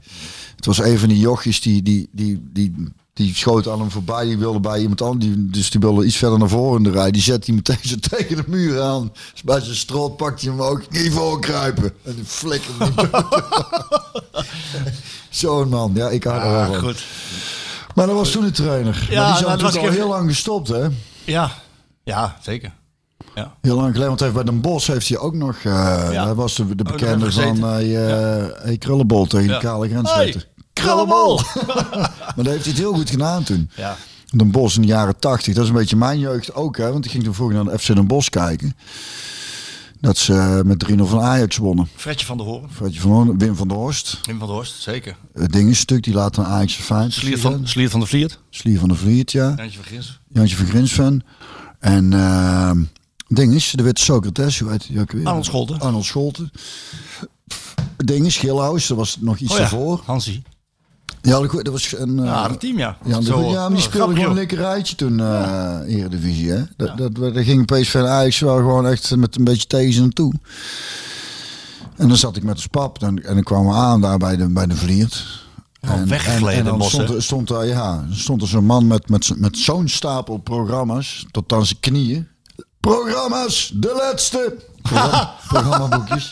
Het 0.55 0.65
was 0.65 0.78
een 0.78 0.97
van 0.97 1.09
die 1.09 1.19
jochies 1.19 1.61
die, 1.61 1.82
die, 1.82 2.09
die, 2.11 2.49
die, 2.53 2.74
die 3.14 3.36
schoot 3.36 3.68
aan 3.68 3.80
hem 3.80 3.91
voorbij. 3.91 4.26
Die 4.26 4.38
wilde 4.38 4.59
bij 4.59 4.80
iemand 4.80 5.01
anders. 5.01 5.26
Die, 5.26 5.45
dus 5.49 5.70
die 5.70 5.80
wilde 5.80 6.05
iets 6.05 6.16
verder 6.18 6.39
naar 6.39 6.49
voren 6.49 6.78
in 6.78 6.84
de 6.84 6.97
rij. 6.97 7.11
Die 7.11 7.22
zette 7.22 7.45
hij 7.45 7.55
meteen 7.55 7.78
zo 7.89 7.95
tegen 8.18 8.36
de 8.36 8.43
muur 8.47 8.82
aan. 8.82 9.11
Dus 9.32 9.41
bij 9.43 9.61
zijn 9.61 9.76
strot 9.76 10.18
pakte 10.18 10.45
hij 10.49 10.55
hem 10.57 10.66
ook 10.66 10.82
niet 10.89 11.11
voor 11.14 11.39
kruipen. 11.39 11.93
En 12.03 12.16
die 12.16 12.26
flikkerde 12.26 12.91
hem. 12.95 13.09
Zo'n 15.30 15.70
man. 15.70 15.91
Ja, 15.95 16.09
ik 16.09 16.24
hou 16.24 16.41
er 16.41 16.51
wel 16.51 16.66
van. 16.66 16.76
goed. 16.80 17.03
Maar 17.95 18.07
dat 18.07 18.16
was 18.16 18.32
toen 18.32 18.43
de 18.43 18.51
trainer. 18.51 19.07
Ja, 19.09 19.22
maar 19.22 19.28
die 19.38 19.41
is 19.41 19.47
nou, 19.47 19.61
was 19.61 19.76
al 19.78 19.82
even- 19.82 19.93
heel 19.93 20.07
lang 20.07 20.30
gestopt, 20.30 20.68
hè? 20.68 20.88
Ja, 21.24 21.51
ja 22.03 22.38
zeker. 22.41 22.74
Heel 23.61 23.76
lang 23.76 23.86
geleden, 23.88 24.07
want 24.07 24.20
heeft 24.20 24.34
bij 24.34 24.43
Den 24.43 24.61
Bosch 24.61 24.88
heeft 24.88 25.07
hij 25.09 25.18
ook 25.18 25.34
nog... 25.34 25.55
eh 25.64 26.09
Hij 26.09 26.34
was 26.34 26.55
de, 26.55 26.66
bekende 26.76 27.32
van 27.32 27.57
uh, 27.57 27.64
hey, 28.64 28.76
Krullenbol 28.80 29.26
tegen 29.26 29.47
Ja. 29.47 29.59
de 29.59 29.66
kale 29.66 29.89
grens. 29.89 30.14
Hey, 30.14 30.24
zetten. 30.32 30.43
Krullenbol! 30.74 31.41
maar 32.36 32.36
dat 32.36 32.45
heeft 32.45 32.63
hij 32.65 32.74
het 32.74 32.78
heel 32.78 32.93
goed 32.93 33.09
gedaan 33.09 33.43
toen. 33.43 33.69
Ja. 33.76 33.97
Den 34.26 34.51
Bosch 34.51 34.76
in 34.76 34.82
de 34.82 34.88
jaren 34.88 35.19
80. 35.19 35.53
Dat 35.53 35.63
is 35.63 35.69
een 35.69 35.76
beetje 35.76 35.95
mijn 35.95 36.19
jeugd 36.19 36.53
ook, 36.53 36.78
hè? 36.78 36.91
Want 36.91 37.05
ik 37.05 37.11
ging 37.11 37.24
toen 37.24 37.34
vroeger 37.34 37.55
naar 37.55 37.74
de 37.74 37.80
FC 37.80 37.88
Den 37.88 38.07
Bosch 38.07 38.30
kijken. 38.30 38.76
Dat 39.99 40.17
ze 40.17 40.34
eh, 40.34 40.61
met 40.61 40.91
3-0 40.91 40.95
van 41.03 41.21
Ajax 41.21 41.57
wonnen. 41.57 41.89
Fredje 41.95 42.26
van 42.26 42.38
der 42.38 42.45
Hoorn. 42.45 42.69
Fredje 42.71 42.99
van 42.99 43.11
Hoorn, 43.11 43.38
Wim 43.38 43.55
van 43.55 43.67
der 43.67 43.78
Horst. 43.78 44.19
Wim 44.21 44.38
van 44.38 44.47
der 44.47 44.55
Horst, 44.55 44.82
zeker. 44.82 45.15
Het 45.34 45.51
ding 45.51 45.69
is 45.69 45.80
stuk, 45.80 46.03
die 46.03 46.13
laat 46.13 46.38
een 46.38 46.45
Ajax 46.45 46.74
fijn. 46.74 47.11
Slier 47.11 47.39
van, 47.39 47.67
Slier 47.67 47.89
van 47.89 47.99
der 47.99 48.09
Vliert. 48.09 48.39
Slier 48.49 48.80
van 48.80 48.88
der 48.88 48.97
Vliet, 48.97 49.32
ja. 49.32 49.53
Jantje 49.57 49.78
van 49.78 49.86
Grins. 49.86 50.19
Jantje 50.28 50.55
van 50.55 50.65
Grinsven. 50.65 51.24
En 51.80 52.13
eh 52.13 52.71
ding 53.36 53.53
is, 53.53 53.71
de 53.76 53.84
witte 53.84 54.01
Socrates, 54.01 54.59
hoe 54.59 54.71
heet 54.71 54.89
ook 54.99 55.11
weer? 55.11 55.26
Arnold 55.26 55.45
Scholten. 55.45 55.80
Arnold 55.80 56.05
Scholten. 56.05 56.51
Het 57.97 58.07
ding 58.07 58.26
is, 58.26 58.39
dat 58.39 58.88
was 58.88 59.17
nog 59.19 59.38
iets 59.38 59.51
Oh 59.51 59.57
ja, 59.57 59.61
daarvoor. 59.61 60.01
Hansie. 60.05 60.43
Ja, 61.26 61.39
dat 61.39 61.67
was 61.67 61.93
een... 61.97 62.19
eh, 62.19 62.26
Ja, 62.26 62.49
team, 62.49 62.78
ja. 62.78 62.97
Ja, 63.05 63.17
de- 63.19 63.26
Zo, 63.26 63.41
ja, 63.49 63.61
maar 63.61 63.69
die 63.78 63.82
speelde 63.82 64.13
gewoon 64.13 64.30
een 64.30 64.36
lekker 64.36 64.57
rijtje 64.57 64.95
toen, 64.95 65.19
eh 65.19 65.80
Eredivisie. 65.88 66.51
Hè? 66.51 66.61
Dat, 66.78 66.97
dat, 66.97 67.15
dat, 67.15 67.32
ging 67.36 67.65
PSV 67.65 67.95
en 67.95 68.07
Ajax 68.09 68.39
wel 68.39 68.55
gewoon 68.55 68.88
echt 68.88 69.15
met 69.15 69.36
een 69.36 69.43
beetje 69.43 69.67
tegen 69.67 69.93
ze 69.93 70.01
naartoe. 70.01 70.34
En 71.97 72.07
dan 72.07 72.17
zat 72.17 72.36
ik 72.36 72.43
met 72.43 72.57
de 72.57 72.67
pap 72.71 72.99
dan, 72.99 73.17
en 73.17 73.34
dan 73.34 73.43
kwamen 73.43 73.71
we 73.71 73.78
aan 73.78 74.01
daar 74.01 74.17
bij 74.17 74.36
de, 74.36 74.47
bij 74.49 74.65
de 74.65 74.76
Vliert. 74.76 75.41
Oh, 75.82 76.01
weggegleden, 76.03 76.65
dan 76.65 76.78
Bos, 76.78 76.88
stond, 76.89 77.09
er- 77.09 77.24
stond 77.24 77.49
er, 77.49 77.65
ja, 77.65 78.05
stond 78.11 78.41
er 78.41 78.47
zo'n 78.47 78.65
man 78.65 78.88
met, 78.88 79.09
met, 79.09 79.32
met 79.36 79.57
zo'n 79.57 79.88
stapel 79.88 80.38
programma's 80.38 81.26
tot 81.32 81.53
aan 81.53 81.65
zijn 81.65 81.80
knieën. 81.80 82.28
Programma's, 82.80 83.71
de 83.76 83.93
laatste. 83.97 84.55
Programma, 84.84 85.34
programmaboekjes. 85.47 86.31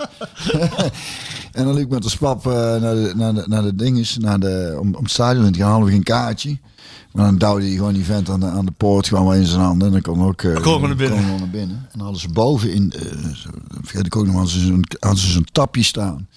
en 1.58 1.66
dan 1.66 1.74
liep 1.74 1.84
ik 1.86 1.90
met 1.90 2.04
de 2.04 2.10
spap 2.10 2.46
eh, 2.48 2.54
naar, 2.54 2.80
de, 2.96 3.14
naar, 3.16 3.34
de, 3.34 3.44
naar 3.48 3.62
de 3.62 3.76
dinges, 3.76 4.18
naar 4.18 4.40
de, 4.40 4.78
om, 4.80 4.96
om 4.96 5.04
het 5.04 5.12
stadion 5.12 5.46
in 5.46 5.52
te 5.52 5.60
gaan, 5.60 5.70
hadden 5.70 5.88
we 5.88 5.94
geen 5.94 6.04
kaartje. 6.04 6.58
Maar 7.12 7.26
dan 7.26 7.38
duwde 7.38 7.66
hij 7.66 7.76
gewoon 7.76 7.94
die 7.94 8.06
vent 8.06 8.30
aan 8.30 8.40
de, 8.40 8.46
aan 8.46 8.66
de 8.66 8.72
poort 8.72 9.08
gewoon 9.08 9.26
maar 9.26 9.38
in 9.38 9.46
zijn 9.46 9.62
handen. 9.62 9.88
En 9.88 9.94
dan 9.94 10.02
kon 10.02 10.24
ook 10.28 10.42
eh, 10.42 10.62
kon 10.62 10.82
naar 10.82 10.96
binnen. 10.96 11.28
kon 11.30 11.38
naar 11.40 11.50
binnen. 11.50 11.76
En 11.78 11.90
dan 11.92 12.02
hadden 12.02 12.22
ze 12.22 12.30
boven 12.30 12.74
in, 12.74 12.94
zo- 13.36 13.50
vergeet 13.82 14.06
ik 14.06 14.16
ook 14.16 14.26
nog, 14.26 14.34
hadden 14.36 14.52
ze 14.52 14.60
zo'n 14.60 14.84
hadden 15.00 15.20
ze 15.20 15.32
zo'n 15.32 15.48
tapje 15.52 15.84
staan. 15.84 16.28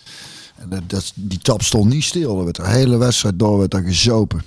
En 0.56 0.68
dat, 0.68 0.80
dat, 0.86 1.12
die 1.14 1.38
tap 1.38 1.62
stond 1.62 1.90
niet 1.90 2.04
stil. 2.04 2.38
Er 2.38 2.44
werd 2.44 2.56
de 2.56 2.66
hele 2.68 2.96
wedstrijd 2.96 3.38
door 3.38 3.58
werd 3.58 3.70
daar 3.70 3.82
gezopen. 3.82 4.42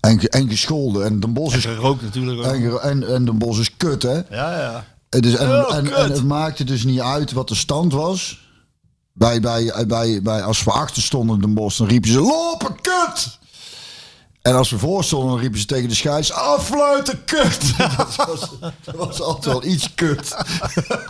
En, 0.00 0.18
en 0.20 0.48
gescholden. 0.48 1.04
En 1.04 1.20
de 1.20 1.28
bos 1.28 1.54
is, 1.56 1.64
Gerookt 1.64 2.02
natuurlijk 2.02 2.38
ook. 2.38 2.54
en, 2.54 2.82
en, 2.82 3.14
en 3.14 3.24
de 3.24 3.32
bos 3.32 3.58
is 3.58 3.76
kut, 3.76 4.02
hè? 4.02 4.12
Ja, 4.30 4.58
ja. 4.60 4.84
Is, 5.10 5.34
en, 5.34 5.48
Oh, 5.48 5.74
en, 5.74 5.86
het 5.86 6.24
maakte 6.24 6.64
dus 6.64 6.84
niet 6.84 7.00
uit 7.00 7.32
wat 7.32 7.48
de 7.48 7.54
stand 7.54 7.92
was. 7.92 8.48
Bij, 9.12 9.40
bij, 9.40 9.84
bij, 9.86 10.22
bij, 10.22 10.42
als 10.42 10.64
we 10.64 10.70
achter 10.70 11.02
stonden 11.02 11.34
in 11.34 11.40
de 11.40 11.48
bos, 11.48 11.76
dan 11.76 11.86
riepen 11.86 12.10
ze 12.10 12.20
lopen, 12.20 12.80
kut! 12.80 13.38
En 14.42 14.54
als 14.54 14.70
we 14.70 14.78
voor 14.78 15.04
stonden, 15.04 15.30
dan 15.30 15.38
riepen 15.38 15.58
ze 15.58 15.66
tegen 15.66 15.88
de 15.88 15.94
scheids, 15.94 16.32
afluiten, 16.32 17.24
kut! 17.24 17.76
dat, 17.96 18.16
was, 18.16 18.50
dat 18.84 18.94
was 18.94 19.20
altijd 19.20 19.44
wel 19.44 19.64
iets 19.64 19.94
kut. 19.94 20.36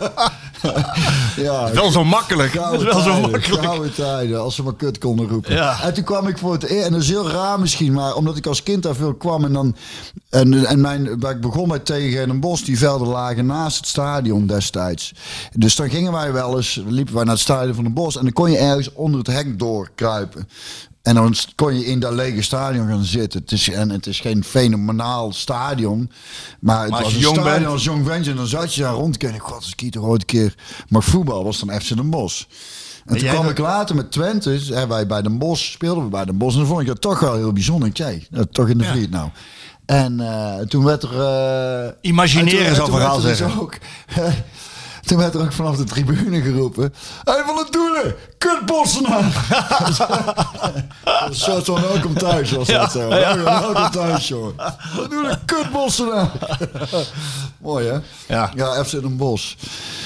ja, 1.35 1.71
Wel 1.71 1.91
zo 1.91 2.03
makkelijk. 2.03 2.53
Dat 2.53 2.73
is 2.73 2.83
wel 2.83 2.99
zo 2.99 3.11
tijden, 3.11 3.31
makkelijk. 3.31 3.63
gouden 3.63 3.93
tijden, 3.93 4.41
als 4.41 4.55
ze 4.55 4.63
maar 4.63 4.75
kut 4.75 4.97
konden 4.97 5.27
roepen. 5.27 5.53
Ja. 5.53 5.81
En 5.81 5.93
toen 5.93 6.03
kwam 6.03 6.27
ik 6.27 6.37
voor 6.37 6.53
het 6.53 6.63
eerst, 6.63 6.85
en 6.85 6.91
dat 6.91 7.01
is 7.01 7.09
heel 7.09 7.29
raar 7.29 7.59
misschien, 7.59 7.93
maar 7.93 8.15
omdat 8.15 8.37
ik 8.37 8.45
als 8.45 8.63
kind 8.63 8.83
daar 8.83 8.95
veel 8.95 9.13
kwam 9.13 9.45
en 9.45 9.53
dan, 9.53 9.75
en, 10.29 10.65
en 10.65 10.81
mijn, 10.81 11.19
waar 11.19 11.31
ik 11.31 11.41
begon 11.41 11.67
met 11.67 11.85
tegen 11.85 12.29
een 12.29 12.39
bos, 12.39 12.63
die 12.63 12.77
velden 12.77 13.07
lagen 13.07 13.45
naast 13.45 13.77
het 13.77 13.87
stadion 13.87 14.47
destijds. 14.47 15.13
Dus 15.55 15.75
dan 15.75 15.89
gingen 15.89 16.11
wij 16.11 16.33
wel 16.33 16.57
eens, 16.57 16.81
liepen 16.87 17.13
wij 17.13 17.23
naar 17.23 17.33
het 17.33 17.43
stadion 17.43 17.75
van 17.75 17.83
de 17.83 17.89
bos 17.89 18.17
en 18.17 18.23
dan 18.23 18.33
kon 18.33 18.51
je 18.51 18.57
ergens 18.57 18.93
onder 18.93 19.19
het 19.19 19.27
hek 19.27 19.59
doorkruipen. 19.59 20.47
En 21.01 21.15
dan 21.15 21.35
kon 21.55 21.79
je 21.79 21.85
in 21.85 21.99
dat 21.99 22.13
lege 22.13 22.41
stadion 22.41 22.87
gaan 22.87 23.03
zitten. 23.03 23.39
Het 23.41 23.51
is, 23.51 23.69
en 23.69 23.89
het 23.89 24.07
is 24.07 24.19
geen 24.19 24.43
fenomenaal 24.43 25.33
stadion. 25.33 26.11
Maar 26.59 26.81
het 26.81 26.91
Maar 26.91 27.01
was 27.01 27.09
je 27.11 27.15
een 27.15 27.21
jong 27.21 27.35
stadion 27.35 27.59
bent- 27.59 27.71
als 27.71 27.83
jong 27.83 28.05
ventje. 28.05 28.31
En 28.31 28.37
dan 28.37 28.47
zat 28.47 28.73
je 28.75 28.81
daar 28.81 28.93
rondkennen. 28.93 29.39
God, 29.41 29.55
als 29.55 29.71
ik 29.71 29.79
hier 29.79 29.91
toch 29.91 30.03
ooit 30.03 30.21
een 30.21 30.27
keer... 30.27 30.55
Maar 30.89 31.03
voetbal 31.03 31.43
was 31.43 31.59
dan 31.59 31.81
FC 31.81 31.95
Den 31.95 32.09
Bosch. 32.09 32.43
En 33.05 33.15
toen 33.15 33.19
jij 33.25 33.33
kwam 33.33 33.49
ik 33.49 33.57
later 33.57 33.95
met 33.95 34.11
Twente. 34.11 34.49
Hè, 34.69 34.87
wij 34.87 35.07
bij 35.07 35.21
Den 35.21 35.37
Bosch 35.37 35.71
speelden 35.71 36.03
we 36.03 36.09
bij 36.09 36.25
Den 36.25 36.37
Bosch. 36.37 36.53
En 36.53 36.59
dan 36.59 36.67
vond 36.69 36.81
ik 36.81 36.87
dat 36.87 37.01
toch 37.01 37.19
wel 37.19 37.35
heel 37.35 37.53
bijzonder. 37.53 37.91
Dat 38.29 38.53
toch 38.53 38.67
in 38.69 38.77
de 38.77 38.83
vliet 38.83 39.09
nou. 39.09 39.29
En 39.85 40.19
eh, 40.19 40.59
toen 40.65 40.83
werd 40.83 41.03
er... 41.03 41.21
eh, 41.21 41.91
Imagineren 42.01 42.75
toen 42.75 42.85
verhaal 42.85 43.15
er 43.17 43.21
dus 43.27 43.37
zeggen. 43.37 43.61
Ook, 43.61 43.77
toen 45.05 45.17
werd 45.17 45.33
er 45.33 45.41
ook 45.41 45.53
vanaf 45.53 45.75
de 45.77 45.83
tribune 45.83 46.41
geroepen. 46.41 46.93
Hey, 47.23 47.43
van 47.45 47.57
het 47.57 47.71
doelen! 47.71 48.15
Kut 48.37 48.65
Bossenaar! 48.65 49.31
Zo 51.31 51.59
van 51.63 51.81
welkom 51.81 52.13
thuis 52.13 52.51
was 52.51 52.67
dat 52.67 52.91
zo. 52.91 53.07
Welkom 53.07 53.91
thuis, 53.91 54.27
jongen. 54.27 54.53
Wat 54.95 55.09
doen 55.09 55.21
we? 55.23 55.37
Kut 55.45 55.71
Bossenaar! 55.71 56.31
Mooi, 57.61 57.87
hè? 57.87 57.97
Ja. 58.27 58.51
Ja, 58.55 58.83
FC 58.83 58.91
Den 58.91 59.17
Bosch. 59.17 59.55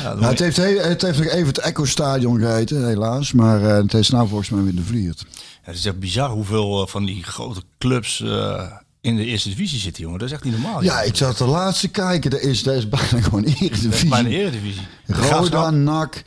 dan 0.03 0.19
Ja, 0.19 0.27
het, 0.27 0.39
heeft, 0.39 0.57
he- 0.57 0.79
het 0.79 1.01
heeft 1.01 1.17
nog 1.17 1.27
even 1.27 1.47
het 1.47 1.57
Echo 1.57 1.85
Stadion 1.85 2.39
geheten, 2.39 2.87
helaas. 2.87 3.31
Maar 3.33 3.61
eh, 3.63 3.75
het 3.75 3.93
is 3.93 4.09
nou 4.09 4.27
volgens 4.27 4.49
mij 4.49 4.63
weer 4.63 4.75
de 4.75 4.83
Vliert. 4.83 5.25
Ja, 5.29 5.35
het 5.61 5.75
is 5.75 5.85
echt 5.85 5.99
bizar 5.99 6.29
hoeveel 6.29 6.81
eh, 6.81 6.87
van 6.87 7.05
die 7.05 7.23
grote 7.23 7.61
clubs 7.77 8.21
eh, 8.21 8.63
in 9.05 9.15
de 9.15 9.25
eerste 9.25 9.49
divisie 9.49 9.79
zitten, 9.79 10.03
jongen. 10.03 10.19
Dat 10.19 10.27
is 10.27 10.33
echt 10.33 10.43
niet 10.43 10.53
normaal. 10.61 10.83
Ja, 10.83 11.01
ik 11.01 11.15
zat 11.15 11.37
de 11.37 11.45
laatste 11.45 11.87
kijken. 11.87 12.29
Dat 12.31 12.39
is, 12.39 12.63
dat 12.63 12.75
is 12.75 12.89
bijna 12.89 13.21
gewoon 13.21 13.43
Eredivisie. 13.43 14.09
bijna 14.09 14.29
eredivisie. 14.29 14.87
Roda, 15.05 15.69
NAC, 15.69 16.23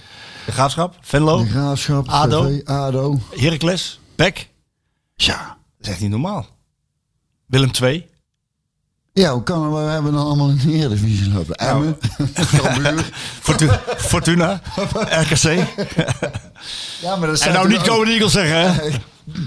de 0.46 0.52
Graafschap 0.52 0.96
Venlo, 1.00 1.38
de 1.42 1.48
Graafschap, 1.50 2.08
ADO. 2.08 2.60
ADO. 2.64 3.20
Heracles, 3.36 4.00
Beck. 4.16 4.48
Ja. 5.14 5.56
Dat 5.78 5.86
is 5.86 5.88
echt 5.88 6.00
niet 6.00 6.10
normaal. 6.10 6.46
Willem 7.46 7.72
2. 7.72 8.06
Ja, 9.12 9.32
hoe 9.32 9.42
kan 9.42 9.62
het? 9.64 9.84
We 9.84 9.90
hebben 9.90 10.12
dan 10.12 10.26
allemaal 10.26 10.48
in 10.48 10.56
de 10.56 10.72
Eredivisie 10.72 11.32
lopen. 11.32 11.54
Emmen, 11.54 11.98
Cambuur. 12.62 13.04
Fortuna, 13.40 13.80
Fortuna 14.12 14.60
RKC. 14.92 15.42
Ja, 17.00 17.16
maar 17.16 17.28
dat 17.28 17.40
En 17.40 17.52
nou 17.52 17.68
niet 17.68 17.86
Eagles 18.08 18.32
zeggen, 18.32 18.74
hè? 18.74 18.88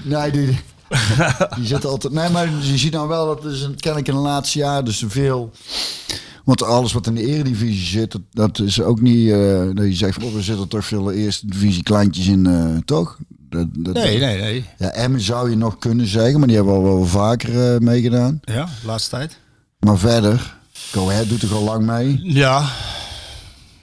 Nee, 0.03 0.31
die, 0.31 0.59
die 1.55 1.65
zitten 1.65 1.89
altijd... 1.89 2.13
Nee, 2.13 2.29
maar 2.29 2.49
je 2.61 2.77
ziet 2.77 2.93
nou 2.93 3.07
wel 3.07 3.25
dat 3.25 3.45
is 3.45 3.61
een, 3.61 3.75
kennelijk 3.75 4.07
in 4.07 4.13
de 4.13 4.19
laatste 4.19 4.59
jaar 4.59 4.83
dus 4.83 5.03
veel... 5.07 5.51
Want 6.43 6.63
alles 6.63 6.93
wat 6.93 7.07
in 7.07 7.15
de 7.15 7.25
eredivisie 7.25 7.85
zit, 7.85 8.11
dat, 8.11 8.21
dat 8.31 8.59
is 8.59 8.81
ook 8.81 9.01
niet... 9.01 9.31
eh 9.31 9.69
dat 9.73 9.85
je 9.85 9.93
zegt, 9.93 10.13
van, 10.13 10.23
oh, 10.23 10.35
er 10.35 10.43
zitten 10.43 10.67
toch 10.67 10.85
veel 10.85 11.11
eerste 11.11 11.47
divisie 11.47 11.83
kleintjes 11.83 12.27
in, 12.27 12.45
eh, 12.45 12.77
toch? 12.85 13.17
Dat, 13.49 13.67
dat, 13.71 13.93
Nee, 13.93 14.19
nee, 14.19 14.39
nee. 14.41 14.65
Ja, 14.77 14.89
Emmen 14.89 15.21
zou 15.21 15.49
je 15.49 15.55
nog 15.55 15.77
kunnen 15.77 16.07
zeggen, 16.07 16.39
maar 16.39 16.47
die 16.47 16.57
hebben 16.57 16.73
al 16.73 16.83
wel 16.83 17.05
vaker 17.05 17.73
eh, 17.73 17.79
meegedaan. 17.79 18.39
Ja, 18.41 18.65
de 18.65 18.87
laatste 18.87 19.09
tijd. 19.09 19.37
Maar 19.79 19.97
verder, 19.97 20.55
Go 20.91 21.09
Ahead 21.09 21.29
doet 21.29 21.41
er 21.41 21.53
al 21.53 21.63
lang 21.63 21.85
mee. 21.85 22.19
Ja. 22.23 22.69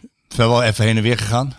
We 0.00 0.34
zijn 0.34 0.48
wel 0.48 0.62
even 0.62 0.84
heen 0.84 0.96
en 0.96 1.02
weer 1.02 1.18
gegaan. 1.18 1.54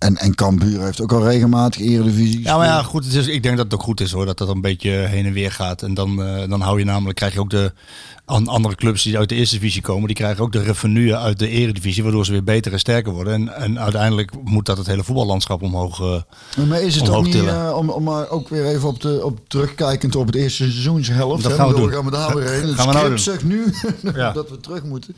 En, 0.00 0.16
en 0.16 0.34
Cambuur 0.34 0.84
heeft 0.84 1.00
ook 1.00 1.12
al 1.12 1.24
regelmatig 1.28 1.80
eredivisie 1.80 2.42
Ja, 2.42 2.56
maar 2.56 2.66
ja, 2.66 2.82
goed. 2.82 3.04
Het 3.04 3.14
is, 3.14 3.26
ik 3.26 3.42
denk 3.42 3.56
dat 3.56 3.64
het 3.64 3.74
ook 3.74 3.82
goed 3.82 4.00
is 4.00 4.12
hoor, 4.12 4.26
dat 4.26 4.38
dat 4.38 4.48
een 4.48 4.60
beetje 4.60 4.90
heen 4.90 5.26
en 5.26 5.32
weer 5.32 5.52
gaat. 5.52 5.82
En 5.82 5.94
dan, 5.94 6.22
eh, 6.22 6.48
dan 6.48 6.60
hou 6.60 6.78
je 6.78 6.84
namelijk, 6.84 7.16
krijg 7.16 7.32
je 7.32 7.40
ook 7.40 7.50
de 7.50 7.72
an- 8.24 8.46
andere 8.48 8.74
clubs 8.74 9.02
die 9.02 9.18
uit 9.18 9.28
de 9.28 9.34
eerste 9.34 9.54
divisie 9.58 9.82
komen, 9.82 10.06
die 10.06 10.16
krijgen 10.16 10.44
ook 10.44 10.52
de 10.52 10.62
revenue 10.62 11.16
uit 11.16 11.38
de 11.38 11.48
eredivisie, 11.48 12.02
waardoor 12.02 12.24
ze 12.24 12.32
weer 12.32 12.44
beter 12.44 12.72
en 12.72 12.78
sterker 12.78 13.12
worden. 13.12 13.32
En, 13.32 13.54
en 13.54 13.80
uiteindelijk 13.80 14.30
moet 14.44 14.66
dat 14.66 14.78
het 14.78 14.86
hele 14.86 15.04
voetballandschap 15.04 15.62
omhoog. 15.62 16.00
eh, 16.00 16.66
Maar 16.68 16.82
is 16.82 16.94
het 16.96 17.08
ook 17.08 17.24
niet, 17.24 17.34
eh, 17.34 17.72
om, 17.76 17.90
om 17.90 18.02
maar 18.02 18.28
ook 18.28 18.48
weer 18.48 18.64
even 18.66 18.88
op, 18.88 19.00
de, 19.00 19.24
op 19.24 19.38
terugkijkend 19.48 20.16
op 20.16 20.26
het 20.26 20.34
eerste 20.36 20.62
seizoenshelft. 20.62 21.42
Dat 21.42 21.52
hè, 21.52 21.56
gaan 21.58 21.66
we 21.68 21.72
bedoel, 21.72 21.88
doen. 21.90 21.96
gaan 21.96 22.04
we 22.04 22.10
daar 22.10 22.34
weer 22.44 22.50
heen. 22.50 22.66
Het 22.66 22.74
Gaan 22.76 22.86
we 22.86 22.92
nou 22.92 23.08
doen. 23.08 23.18
zegt 23.18 23.44
nu 23.44 23.64
Ja. 24.14 24.32
dat 24.40 24.50
we 24.50 24.60
terug 24.60 24.82
moeten. 24.84 25.16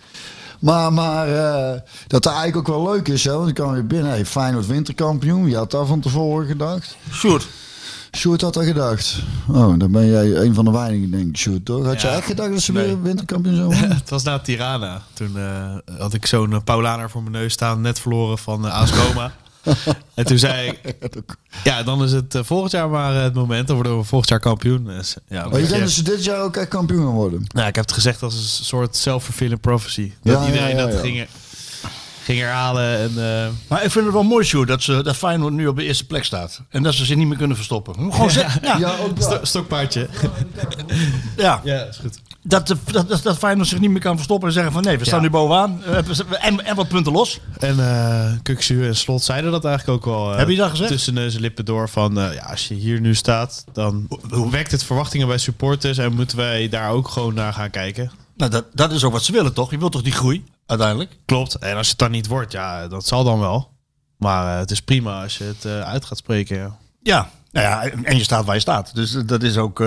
Maar, 0.63 0.93
maar 0.93 1.29
eh, 1.29 1.81
dat 2.07 2.23
dat 2.23 2.33
eigenlijk 2.35 2.57
ook 2.69 2.77
wel 2.85 2.93
leuk 2.93 3.09
is. 3.09 3.25
Hè, 3.25 3.33
want 3.33 3.45
dan 3.45 3.53
kan 3.67 3.73
weer 3.75 3.87
binnen. 3.87 4.11
Hey, 4.11 4.27
Feyenoord 4.27 4.67
winterkampioen. 4.67 5.45
Wie 5.45 5.57
had 5.57 5.71
daar 5.71 5.87
van 5.87 6.01
tevoren 6.01 6.47
gedacht? 6.47 6.97
Sjoerd. 7.13 7.47
Sjoerd 8.17 8.41
had 8.41 8.55
dat 8.55 8.65
gedacht. 8.65 9.23
Oh, 9.49 9.79
dan 9.79 9.93
ben 9.93 10.07
jij 10.07 10.37
een 10.37 10.55
van 10.55 10.65
de 10.65 10.71
weinigen, 10.71 11.11
denk 11.11 11.29
ik, 11.29 11.37
Sjoerd, 11.37 11.65
toch? 11.65 11.85
Had 11.85 12.01
je 12.01 12.09
Ja. 12.09 12.15
echt 12.15 12.27
gedacht 12.27 12.51
dat 12.51 12.61
ze 12.61 12.73
Nee. 12.73 12.87
weer 12.87 13.03
winterkampioen 13.03 13.55
zouden 13.57 13.79
worden? 13.79 13.97
Het 14.01 14.11
was 14.11 14.23
na 14.23 14.39
Tirana. 14.39 15.03
Toen 15.13 15.39
eh, 15.39 15.97
had 15.99 16.15
ik 16.15 16.27
zo'n 16.27 16.51
uh, 16.51 16.57
Paulaner 16.65 17.11
voor 17.11 17.23
mijn 17.23 17.35
neus 17.35 17.53
staan. 17.53 17.81
Net 17.81 18.01
verloren 18.01 18.39
van 18.39 18.67
uh, 18.67 18.73
AS 18.81 18.91
Roma. 18.93 19.33
en 20.15 20.25
toen 20.27 20.39
zei 20.39 20.69
ik, 20.69 20.97
ja, 21.65 21.83
dan 21.83 22.03
is 22.03 22.13
het 22.13 22.35
eh, 22.35 22.43
volgend 22.45 22.73
jaar 22.73 22.89
maar 22.89 23.17
eh, 23.17 23.23
het 23.23 23.35
moment. 23.35 23.67
Dan 23.67 23.77
worden 23.77 23.99
we 23.99 24.05
volgend 24.05 24.31
jaar 24.31 24.41
kampioen. 24.41 24.85
Dus, 24.85 25.17
ja, 25.29 25.49
Maar 25.49 25.61
je 25.61 25.67
denkt 25.67 25.85
dat 25.85 25.91
ze 25.91 26.03
dit 26.03 26.25
jaar 26.25 26.43
ook 26.43 26.57
echt 26.57 26.69
kampioen 26.69 27.05
gaan 27.05 27.15
worden? 27.15 27.45
nou, 27.55 27.69
ik 27.69 27.75
heb 27.75 27.85
het 27.85 27.95
gezegd 27.95 28.23
als 28.23 28.35
een 28.35 28.65
soort 28.65 28.97
self-fulfilling 28.97 29.61
prophecy. 29.61 30.13
Dat 30.23 30.41
Ja, 30.41 30.47
iedereen 30.47 30.77
ja, 30.77 30.79
ja, 30.79 30.87
dat 30.87 31.01
ging, 31.01 31.27
ging 32.25 32.39
herhalen. 32.41 32.99
En, 32.99 33.09
eh, 33.09 33.49
Maar 33.69 33.85
ik 33.85 33.91
vind 33.91 34.05
het 34.05 34.15
wel 34.15 34.23
mooi, 34.23 34.45
Sjoerd, 34.45 34.69
dat, 34.69 34.83
ze, 34.83 35.03
dat 35.03 35.17
Feyenoord 35.17 35.53
nu 35.53 35.67
op 35.67 35.77
de 35.77 35.85
eerste 35.85 36.07
plek 36.07 36.25
staat. 36.25 36.63
En 36.69 36.83
dat 36.83 36.95
ze 36.95 37.05
zich 37.05 37.17
niet 37.17 37.27
meer 37.27 37.37
kunnen 37.37 37.57
verstoppen. 37.57 37.95
Gewoon 38.13 38.31
zeggen, 38.41 38.61
ja, 38.65 38.77
ja, 38.79 38.95
Ja, 39.17 39.23
sto- 39.23 39.39
stokpaardje. 39.43 40.09
ja, 41.37 41.61
is 41.63 41.97
goed. 42.01 42.21
dat, 42.43 42.67
dat, 42.67 43.09
dat, 43.09 43.23
dat 43.23 43.39
Feyenoord 43.39 43.69
zich 43.69 43.81
niet 43.81 43.91
meer 43.91 44.01
kan 44.01 44.15
verstoppen 44.17 44.49
en 44.49 44.55
zeggen 44.55 44.73
van 44.73 44.83
nee, 44.83 44.99
we 44.99 45.05
staan 45.05 45.19
Ja. 45.19 45.25
nu 45.25 45.31
bovenaan. 45.31 45.83
En, 46.41 46.65
en 46.65 46.77
wat 46.77 46.89
punten 46.89 47.13
los. 47.13 47.41
En 47.59 47.79
eh 47.81 48.33
Kuksu 48.43 48.87
en 48.87 48.97
Slot 48.97 49.23
zeiden 49.23 49.51
dat 49.51 49.65
eigenlijk 49.65 50.07
ook 50.07 50.15
wel. 50.15 50.33
eh, 50.33 50.39
Heb 50.39 50.49
je 50.49 50.57
dat 50.57 50.71
gezegd? 50.71 50.91
Tussen 50.91 51.15
neus 51.15 51.35
en 51.35 51.41
lippen 51.41 51.65
door 51.65 51.89
van, 51.89 52.19
eh, 52.21 52.35
ja, 52.35 52.43
als 52.43 52.69
je 52.69 52.75
hier 52.75 53.01
nu 53.01 53.15
staat, 53.15 53.65
dan 53.73 54.09
wekt 54.51 54.71
het 54.71 54.85
verwachtingen 54.85 55.27
bij 55.27 55.39
supporters 55.39 55.99
en 55.99 56.13
moeten 56.15 56.37
wij 56.37 56.69
daar 56.69 56.91
ook 56.91 57.09
gewoon 57.09 57.35
naar 57.35 57.53
gaan 57.53 57.71
kijken. 57.71 58.11
Nou, 58.37 58.51
dat, 58.51 58.65
dat 58.73 58.93
is 58.93 59.05
ook 59.05 59.13
wat 59.13 59.23
ze 59.25 59.33
willen, 59.33 59.53
toch? 59.55 59.71
Je 59.71 59.79
wilt 59.79 59.93
toch 59.93 60.03
die 60.03 60.13
groei, 60.13 60.45
uiteindelijk? 60.79 61.11
Klopt. 61.27 61.55
En 61.55 61.77
als 61.77 61.89
het 61.89 61.99
dan 61.99 62.11
niet 62.11 62.27
wordt, 62.27 62.53
ja, 62.53 62.89
dat 62.89 63.07
zal 63.07 63.25
dan 63.25 63.39
wel. 63.41 63.71
Maar 64.19 64.53
eh, 64.53 64.59
het 64.59 64.71
is 64.71 64.81
prima 64.81 65.23
als 65.23 65.39
je 65.39 65.45
het 65.45 65.65
eh, 65.65 65.81
uit 65.81 66.05
gaat 66.05 66.19
spreken. 66.19 66.57
Ja. 66.57 66.77
Ja. 67.03 67.31
Nou 67.53 67.67
ja, 67.67 68.03
en 68.03 68.17
je 68.17 68.23
staat 68.23 68.45
waar 68.45 68.55
je 68.55 68.61
staat. 68.61 68.95
Dus 68.95 69.15
eh, 69.15 69.23
dat 69.27 69.43
is 69.43 69.57
ook, 69.57 69.79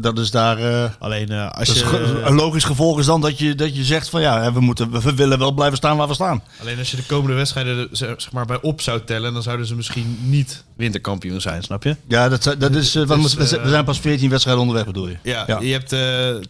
dat 0.00 0.18
is 0.18 0.30
daar... 0.30 0.58
Alleen 0.98 1.30
als 1.32 1.70
ge- 1.70 1.96
je, 1.96 2.22
een 2.24 2.34
logisch 2.34 2.64
gevolg 2.64 2.98
is 2.98 3.06
dan 3.06 3.20
dat 3.20 3.38
je, 3.38 3.54
dat 3.54 3.76
je 3.76 3.84
zegt 3.84 4.08
van 4.08 4.20
ja, 4.20 4.52
we, 4.52 4.60
moeten, 4.60 4.90
we 5.00 5.14
willen 5.14 5.38
wel 5.38 5.52
blijven 5.52 5.76
staan 5.76 5.96
waar 5.96 6.08
we 6.08 6.14
staan. 6.14 6.42
alleen 6.60 6.78
als 6.78 6.90
je 6.90 6.96
de 6.96 7.06
komende 7.06 7.36
wedstrijden 7.36 7.78
er, 7.78 7.88
zeg 7.96 8.32
maar 8.32 8.46
bij 8.46 8.60
op 8.60 8.80
zou 8.80 9.04
tellen, 9.04 9.32
dan 9.32 9.42
zouden 9.42 9.66
ze 9.66 9.74
misschien 9.74 10.18
niet 10.22 10.64
winterkampioen 10.76 11.40
zijn, 11.40 11.62
snap 11.62 11.82
je? 11.82 11.96
Ja, 12.08 12.28
dat, 12.28 12.42
dat 12.58 12.74
is, 12.74 12.92
Dus, 12.92 13.34
we, 13.34 13.46
zijn 13.68 13.84
pas 13.84 14.00
14 14.00 14.30
wedstrijden 14.30 14.62
onderweg 14.62 14.86
bedoel 14.86 15.08
je? 15.08 15.16
Ja, 15.22 15.44
Ja. 15.46 15.58
je 15.60 15.72
hebt 15.72 15.92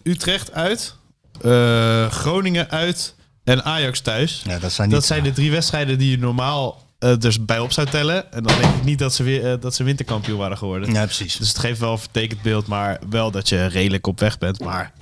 Utrecht 0.02 0.52
uit, 0.52 0.94
Groningen 2.10 2.70
uit 2.70 3.14
en 3.46 3.64
Ajax 3.64 4.00
thuis. 4.00 4.42
Ja, 4.44 4.58
dat 4.58 4.72
zijn 4.72 4.88
niet... 4.88 4.96
Dat 4.96 5.06
zijn 5.06 5.22
de 5.22 5.32
drie 5.32 5.50
wedstrijden 5.50 5.98
die 5.98 6.10
je 6.10 6.18
normaal 6.18 6.84
eh, 6.98 7.16
dus 7.18 7.44
bij 7.44 7.58
op 7.58 7.72
zou 7.72 7.86
tellen. 7.86 8.32
En 8.32 8.42
dan 8.42 8.58
denk 8.60 8.74
ik 8.74 8.84
niet 8.84 8.98
dat 8.98 9.14
ze, 9.14 9.22
weer, 9.22 9.52
eh, 9.52 9.60
dat 9.60 9.74
ze 9.74 9.84
winterkampioen 9.84 10.38
waren 10.38 10.58
geworden. 10.58 10.92
Ja, 10.92 11.04
precies. 11.04 11.36
Dus 11.36 11.48
het 11.48 11.58
geeft 11.58 11.80
wel 11.80 11.92
een 11.92 11.98
vertekend 11.98 12.42
beeld, 12.42 12.66
maar 12.66 13.00
wel 13.10 13.30
dat 13.30 13.48
je 13.48 13.66
redelijk 13.66 14.06
op 14.06 14.20
weg 14.20 14.38
bent. 14.38 14.60
Maar 14.60 14.92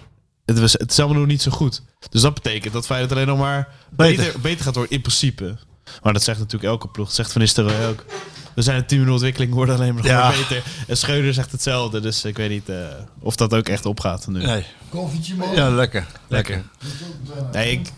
het, 0.45 0.61
was, 0.61 0.73
het 0.73 0.91
is 0.91 0.99
allemaal 0.99 1.19
nog 1.19 1.27
niet 1.27 1.43
zo 1.43 1.51
goed. 1.51 1.83
Dus 2.11 2.21
dat 2.21 2.35
betekent 2.35 2.73
dat 2.73 2.87
Feyenoord 2.87 3.13
alleen 3.13 3.27
nog 3.27 3.39
maar 3.39 3.69
Beter. 3.91 4.25
beter, 4.25 4.41
beter 4.41 4.65
gaat 4.65 4.75
worden 4.75 4.93
in 4.95 5.01
principe. 5.01 5.57
Maar 6.03 6.13
dat 6.13 6.23
zegt 6.23 6.39
natuurlijk 6.39 6.71
elke 6.73 6.89
ploeg. 6.89 7.07
Dat 7.07 7.15
zegt 7.15 7.33
Van 7.33 7.41
Nistelrooy 7.41 7.87
ook. 7.87 8.05
We 8.55 8.63
zijn 8.63 8.77
een 8.77 8.87
team 8.87 9.03
in 9.03 9.11
ontwikkeling, 9.11 9.51
we 9.51 9.57
worden 9.57 9.75
alleen 9.75 9.95
maar 9.95 10.03
nog 10.03 10.13
Ja. 10.13 10.29
maar 10.29 10.37
beter. 10.37 10.63
En 10.87 10.97
Schreuder 10.97 11.35
zegt 11.35 11.53
hetzelfde. 11.53 12.01
Dus 12.01 12.25
ik 12.25 12.37
weet 12.37 12.51
niet 12.51 12.69
eh, 12.69 12.77
of 13.21 13.37
dat 13.37 13.55
ook 13.55 13.69
echt 13.69 13.87
opgaat 13.87 14.27
nu. 14.27 14.45
Nee. 14.45 14.65
Koffietje 14.89 15.35
man. 15.35 15.55
Ja, 15.55 15.71
lekker. 15.71 16.07
Lekker. 16.29 16.63
Nee, 17.53 17.71
ik, 17.73 17.89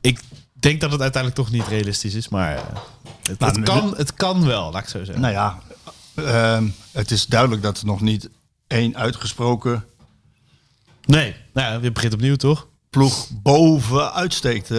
ik 0.00 0.20
denk 0.52 0.80
dat 0.80 0.90
het 0.90 1.00
uiteindelijk 1.00 1.42
toch 1.42 1.50
niet 1.50 1.68
realistisch 1.68 2.14
is. 2.14 2.28
Maar 2.28 2.56
eh, 2.56 2.62
het, 3.22 3.38
Nou, 3.38 3.52
het, 3.52 3.62
kan, 3.62 3.94
het 3.96 4.14
kan 4.14 4.46
wel, 4.46 4.72
laat 4.72 4.82
ik 4.82 4.88
zo 4.88 5.04
zeggen. 5.04 5.20
Nou 5.20 5.32
ja, 5.32 5.58
ehm, 6.14 6.68
het 6.92 7.10
is 7.10 7.26
duidelijk 7.26 7.62
dat 7.62 7.80
er 7.80 7.86
nog 7.86 8.00
niet 8.00 8.28
één 8.66 8.96
uitgesproken 8.96 9.84
Nee, 11.08 11.34
nou 11.52 11.72
ja, 11.72 11.78
je 11.82 11.92
begint 11.92 12.12
opnieuw 12.14 12.36
toch? 12.36 12.66
ploeg 12.90 13.28
boven 13.42 14.12
uitsteekt. 14.12 14.70
Eh, 14.70 14.78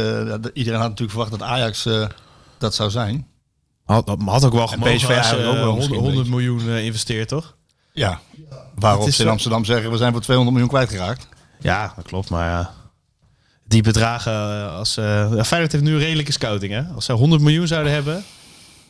iedereen 0.54 0.80
had 0.80 0.90
natuurlijk 0.90 1.10
verwacht 1.10 1.32
dat 1.32 1.42
Ajax 1.42 1.86
eh, 1.86 2.08
dat 2.58 2.76
zou 2.76 2.90
zijn. 2.90 3.28
Had, 3.86 4.16
had 4.26 4.46
ook 4.46 4.54
wel 4.54 4.68
gemogen 4.68 4.96
PSV 4.96 5.04
als 5.04 5.08
je 5.08 5.14
eigenlijk 5.14 5.48
ook 5.48 5.56
wel 5.56 5.64
100, 5.64 5.76
misschien 5.76 6.00
100 6.00 6.26
een 6.26 6.32
miljoen 6.32 6.70
investeert, 6.70 7.28
toch? 7.28 7.56
Ja. 7.94 8.20
Waarop 8.76 9.10
ze 9.10 9.24
in 9.24 9.30
Amsterdam 9.30 9.66
zeggen, 9.66 9.92
we 9.92 9.98
zijn 9.98 10.12
voor 10.12 10.22
200 10.22 10.58
miljoen 10.58 10.76
kwijtgeraakt. 10.76 11.28
Ja, 11.60 11.94
dat 11.96 12.06
klopt. 12.06 12.30
Maar 12.30 12.50
ja, 12.50 12.74
die 13.70 13.82
bedragen, 13.82 14.32
eh, 14.32 14.76
als 14.76 14.96
ja, 14.96 15.44
Feyenoord 15.44 15.72
heeft 15.72 15.84
nu 15.84 15.94
een 15.94 16.00
redelijke 16.00 16.32
scouting. 16.32 16.74
Hè? 16.74 16.84
Als 16.84 17.06
ze 17.06 17.14
100 17.14 17.42
miljoen 17.42 17.68
zouden 17.68 17.94
hebben, 17.94 18.24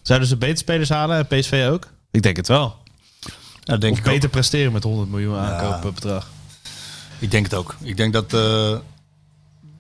zouden 0.01 0.27
ze 0.27 0.37
beter 0.37 0.57
spelers 0.57 0.89
halen 0.89 1.17
en 1.17 1.27
PSV 1.27 1.67
ook? 1.71 1.87
Ik 2.11 2.21
denk 2.21 2.35
het 2.35 2.47
wel. 2.47 2.75
Ja, 3.63 3.77
denk 3.77 3.93
of 3.93 3.99
ik 3.99 4.03
beter 4.03 4.25
ook. 4.25 4.31
presteren 4.31 4.71
met 4.71 4.83
100 4.83 5.09
miljoen 5.09 5.37
aankoopbedrag. 5.37 6.29
Ik 7.19 7.31
denk 7.31 7.43
het 7.43 7.53
ook. 7.53 7.75
Ik 7.81 7.97
denk 7.97 8.13
dat, 8.13 8.33
eh, 8.33 8.77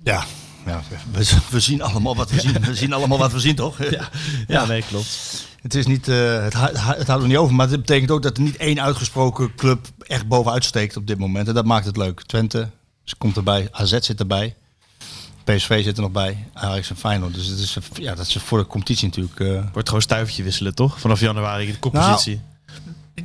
ja, 0.03 0.25
ja 0.65 0.81
we, 1.11 1.37
we 1.49 1.59
zien 1.59 1.81
allemaal 1.81 2.15
wat 2.15 2.31
we 2.31 2.39
zien. 2.39 2.61
We 2.61 2.75
zien 2.75 2.93
allemaal 2.93 3.17
wat 3.17 3.31
we 3.31 3.39
zien, 3.39 3.55
toch? 3.55 3.77
Ja, 3.89 4.09
ja, 4.47 4.65
nee, 4.65 4.81
klopt. 4.81 5.47
Het, 5.61 5.75
is 5.75 5.85
niet, 5.85 6.07
eh, 6.07 6.43
het, 6.43 6.53
het 6.59 7.07
houdt 7.07 7.21
er 7.21 7.27
niet 7.27 7.37
over, 7.37 7.55
maar 7.55 7.69
het 7.69 7.79
betekent 7.79 8.11
ook 8.11 8.23
dat 8.23 8.37
er 8.37 8.43
niet 8.43 8.57
één 8.57 8.81
uitgesproken 8.81 9.55
club 9.55 9.87
echt 10.07 10.27
bovenuit 10.27 10.65
steekt 10.65 10.97
op 10.97 11.07
dit 11.07 11.17
moment. 11.17 11.47
En 11.47 11.53
dat 11.53 11.65
maakt 11.65 11.85
het 11.85 11.97
leuk. 11.97 12.21
Twente 12.21 12.69
ze 13.09 13.15
komt 13.17 13.37
erbij, 13.37 13.67
AZ 13.71 13.99
zit 13.99 14.19
erbij, 14.19 14.55
PSV 15.55 15.83
zit 15.83 15.95
er 15.95 16.01
nog 16.01 16.11
bij, 16.11 16.47
Ajax 16.53 16.89
en 16.89 16.95
Feyenoord. 16.95 17.33
Dus 17.33 17.47
het 17.47 17.59
is, 17.59 17.77
ja, 17.93 18.15
dat 18.15 18.27
is 18.27 18.35
voor 18.37 18.57
de 18.57 18.67
competitie 18.67 19.07
natuurlijk... 19.07 19.39
eh, 19.39 19.63
Wordt 19.73 19.87
gewoon 19.87 20.03
stuivertje 20.03 20.43
wisselen, 20.43 20.75
toch? 20.75 20.99
Vanaf 20.99 21.19
januari 21.19 21.65
in 21.67 21.71
de 21.73 21.79
koppositie. 21.79 22.41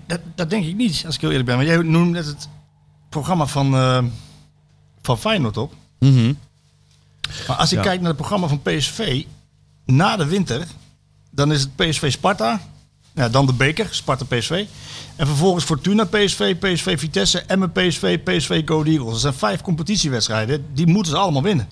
dat, 0.07 0.21
dat 0.35 0.51
denk 0.51 0.65
ik 0.65 0.75
niet, 0.77 1.03
als 1.07 1.15
ik 1.15 1.21
heel 1.21 1.31
eerlijk 1.31 1.49
ben. 1.49 1.57
Maar 1.57 1.67
jij 1.67 1.77
noemde 1.77 2.11
net 2.11 2.27
het 2.27 2.49
programma 3.09 3.47
van, 3.47 3.75
eh, 3.75 4.05
van 5.03 5.19
Feyenoord 5.19 5.57
op. 5.57 5.75
Mhm. 5.99 6.33
Maar 7.49 7.57
als 7.57 7.73
ik 7.73 7.79
Ja. 7.79 7.85
kijk 7.85 7.99
naar 7.99 8.09
het 8.09 8.17
programma 8.17 8.47
van 8.47 8.63
PSV 8.63 9.25
na 9.85 10.17
de 10.17 10.27
winter, 10.27 10.67
dan 11.31 11.53
is 11.53 11.61
het 11.61 11.77
PSV 11.77 12.13
Sparta, 12.13 12.61
ja, 13.15 13.29
dan 13.29 13.47
de 13.47 13.53
beker, 13.53 13.89
Sparta 13.91 14.25
PSV. 14.25 14.65
En 15.17 15.27
vervolgens 15.27 15.65
Fortuna 15.65 16.05
PSV, 16.05 16.57
PSV 16.57 16.99
Vitesse, 16.99 17.39
Emmen 17.41 17.73
PSV, 17.73 18.19
PSV 18.23 18.63
Go 18.67 18.83
Eagles. 18.85 19.11
Dat 19.13 19.21
zijn 19.21 19.35
vijf 19.35 19.61
competitiewedstrijden, 19.61 20.65
die 20.75 20.87
moeten 20.87 21.13
ze 21.13 21.19
allemaal 21.19 21.43
winnen. 21.43 21.69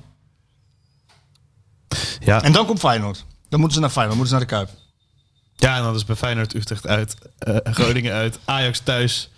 Ja. 2.20 2.42
En 2.42 2.52
dan 2.52 2.66
komt 2.66 2.78
Feyenoord. 2.78 3.24
Dan 3.48 3.60
moeten 3.60 3.78
ze 3.78 3.80
naar 3.80 3.90
Feyenoord, 3.90 4.18
moeten 4.18 4.38
ze 4.38 4.44
naar 4.44 4.58
de 4.58 4.66
Kuip. 4.66 4.80
ja, 5.56 5.76
en 5.76 5.82
dan 5.82 5.94
is 5.94 6.04
bij 6.04 6.16
Feyenoord 6.16 6.54
Utrecht 6.54 6.86
uit, 6.86 7.14
eh, 7.38 7.56
Groningen 7.64 8.12
uit, 8.12 8.38
Ajax 8.44 8.78
thuis, 8.78 9.30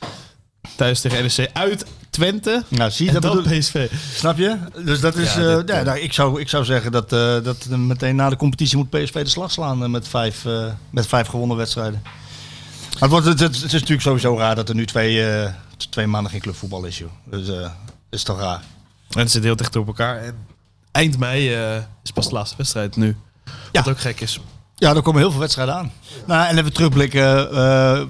thuis 0.76 1.00
tegen 1.00 1.22
NEC 1.22 1.50
uit, 1.52 1.84
Twente 2.14 2.62
Nou, 2.68 2.90
zie 2.90 3.07
je, 3.07 3.12
en 3.12 3.20
dat 3.20 3.32
dan 3.32 3.42
bedoel 3.42 3.59
PSV. 3.59 3.90
Snap 4.14 4.38
je? 4.38 4.59
Dus 4.84 5.00
dat 5.00 5.16
is. 5.16 5.34
Ja, 5.34 5.40
eh, 5.40 5.57
dit, 5.57 5.68
ja, 5.68 5.78
eh, 5.78 5.84
nou, 5.84 5.98
ik, 5.98 6.12
zou, 6.12 6.40
ik 6.40 6.48
zou 6.48 6.64
zeggen 6.64 6.92
dat, 6.92 7.12
eh, 7.12 7.42
dat 7.42 7.66
meteen 7.68 8.16
na 8.16 8.28
de 8.28 8.36
competitie 8.36 8.76
moet 8.76 8.90
PSV 8.90 9.22
de 9.22 9.28
slag 9.28 9.50
slaan 9.50 9.90
met, 9.90 10.09
vijf, 10.09 10.44
met 10.90 11.07
vijf 11.07 11.26
gewonnen 11.26 11.57
wedstrijden. 11.57 12.00
Maar 12.02 13.00
het, 13.00 13.11
wordt, 13.11 13.26
het, 13.26 13.40
het, 13.40 13.55
het 13.55 13.64
is 13.64 13.72
natuurlijk 13.72 14.00
sowieso 14.00 14.36
raar 14.38 14.55
dat 14.55 14.68
er 14.68 14.74
nu 14.74 14.86
twee, 14.86 15.26
twee 15.90 16.07
maanden 16.07 16.30
geen 16.30 16.40
clubvoetbal 16.40 16.84
is, 16.84 16.98
joh. 16.98 17.11
Dus 17.24 17.48
eh 17.48 17.70
is 18.14 18.22
toch 18.22 18.40
raar. 18.40 18.62
En 19.11 19.30
zit 19.30 19.42
heel 19.42 19.57
dicht 19.57 19.76
op 19.76 19.86
elkaar. 19.86 20.18
En 20.22 20.36
eind 20.95 21.18
mei 21.18 21.55
eh, 21.55 21.76
is 22.05 22.11
pas 22.11 22.28
de 22.28 22.34
laatste 22.34 22.57
wedstrijd 22.57 22.97
nu. 22.97 23.16
Wat 23.72 23.88
ook 23.88 24.01
gek 24.01 24.20
is. 24.20 24.40
Ja, 24.76 24.95
er 24.95 25.03
komen 25.03 25.20
heel 25.20 25.30
veel 25.30 25.40
wedstrijden 25.40 25.74
aan. 25.74 25.92
Nou, 26.26 26.47
en 26.49 26.59
even 26.59 26.72
terugblikken. 26.72 27.51
eh, 27.51 28.03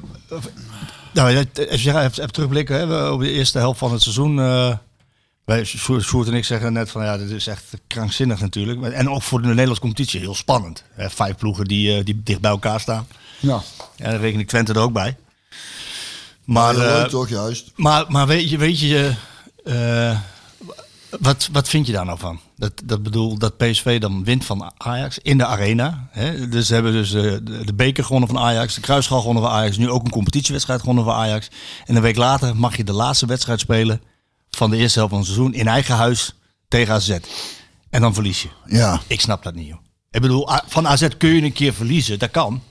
nou, 1.13 1.31
ja, 1.31 1.45
als 1.71 1.83
je 1.83 1.91
even, 1.91 2.03
even 2.05 2.33
terugblikken 2.33 2.77
hè, 2.79 2.87
we- 2.87 3.13
op 3.13 3.21
de 3.21 3.31
eerste 3.31 3.59
helft 3.59 3.79
van 3.79 3.93
het 3.93 4.03
seizoen. 4.03 4.39
eh 4.41 4.77
wij, 5.45 5.65
Sjoerd 5.65 6.27
en 6.29 6.35
ik 6.35 6.45
zeggen 6.45 6.73
net 6.73 6.91
van 6.91 7.05
ja, 7.05 7.17
dit 7.19 7.31
is 7.31 7.47
echt 7.47 7.65
krankzinnig 7.87 8.41
natuurlijk. 8.41 8.83
En 8.93 9.11
ook 9.11 9.23
voor 9.23 9.41
de 9.43 9.47
Nederlandse 9.49 9.81
competitie 9.83 10.21
heel 10.21 10.35
spannend. 10.35 10.85
Hè, 10.93 11.11
vijf 11.11 11.37
ploegen 11.37 11.65
die, 11.65 11.97
eh, 11.99 12.05
die 12.05 12.21
dicht 12.25 12.41
bij 12.41 12.51
elkaar 12.51 12.81
staan. 12.81 13.07
Ja, 13.41 13.63
Ja, 13.97 14.11
dan 14.11 14.21
reken 14.21 14.41
ik 14.41 14.49
Twente 14.49 14.73
er 14.73 14.79
ook 14.81 14.93
bij. 14.93 15.17
Maar, 16.45 16.75
leuk 16.77 17.09
toch, 17.09 17.29
juist. 17.29 17.71
maar, 17.77 18.05
maar 18.09 18.27
weet 18.27 18.51
je, 18.51 18.59
weet 18.59 18.81
je 18.81 19.13
eh, 19.65 20.19
wat, 21.21 21.49
wat 21.53 21.69
vind 21.69 21.87
je 21.87 21.93
daar 21.93 22.05
nou 22.05 22.19
van? 22.19 22.41
Dat, 22.57 22.73
dat 22.85 23.03
bedoel, 23.03 23.39
dat 23.39 23.57
PSV 23.57 24.01
dan 24.01 24.25
wint 24.25 24.45
van 24.45 24.73
Ajax 24.77 25.19
in 25.19 25.39
de 25.39 25.47
arena. 25.47 26.09
Hè? 26.11 26.49
Dus 26.49 26.67
ze 26.67 26.75
hebben 26.75 26.93
dus 26.93 27.15
eh, 27.15 27.23
de, 27.23 27.65
de 27.65 27.75
beker 27.75 28.05
gewonnen 28.05 28.29
van 28.29 28.39
Ajax, 28.39 28.75
de 28.75 28.81
kruisschaal 28.81 29.21
gewonnen 29.21 29.43
van 29.43 29.53
Ajax, 29.53 29.77
nu 29.77 29.91
ook 29.91 30.05
een 30.05 30.11
competitiewedstrijd 30.11 30.81
gewonnen 30.81 31.05
van 31.05 31.15
Ajax. 31.15 31.49
En 31.85 31.97
een 31.97 32.03
week 32.03 32.17
later 32.17 32.57
mag 32.57 32.77
je 32.77 32.85
de 32.85 32.93
laatste 32.93 33.27
wedstrijd 33.27 33.61
spelen 33.61 34.01
van 34.51 34.71
de 34.71 34.77
eerste 34.77 34.99
helft 34.99 35.15
van 35.15 35.23
het 35.23 35.33
seizoen 35.33 35.55
in 35.55 35.69
eigen 35.69 35.95
huis 35.95 36.35
tegen 36.69 36.95
AZ. 36.95 37.19
En 37.91 38.01
dan 38.01 38.15
verlies 38.15 38.43
je. 38.43 38.49
Ja. 38.67 39.01
Ik 39.07 39.21
snap 39.21 39.43
dat 39.43 39.55
niet, 39.55 39.67
joh. 39.67 39.79
Ik 40.11 40.21
bedoel, 40.21 40.49
van 40.67 40.89
AZ 40.89 41.09
kun 41.19 41.35
je 41.35 41.43
een 41.43 41.53
keer 41.53 41.75
verliezen, 41.75 42.19
dat 42.19 42.31
kan. 42.31 42.63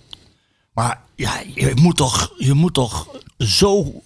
Maar 0.73 1.01
ja, 1.15 1.41
je 1.55 1.71
moet 1.75 1.95
toch, 1.95 2.33
je 2.37 2.53
moet 2.53 2.73
toch 2.73 3.07
zo... 3.37 4.01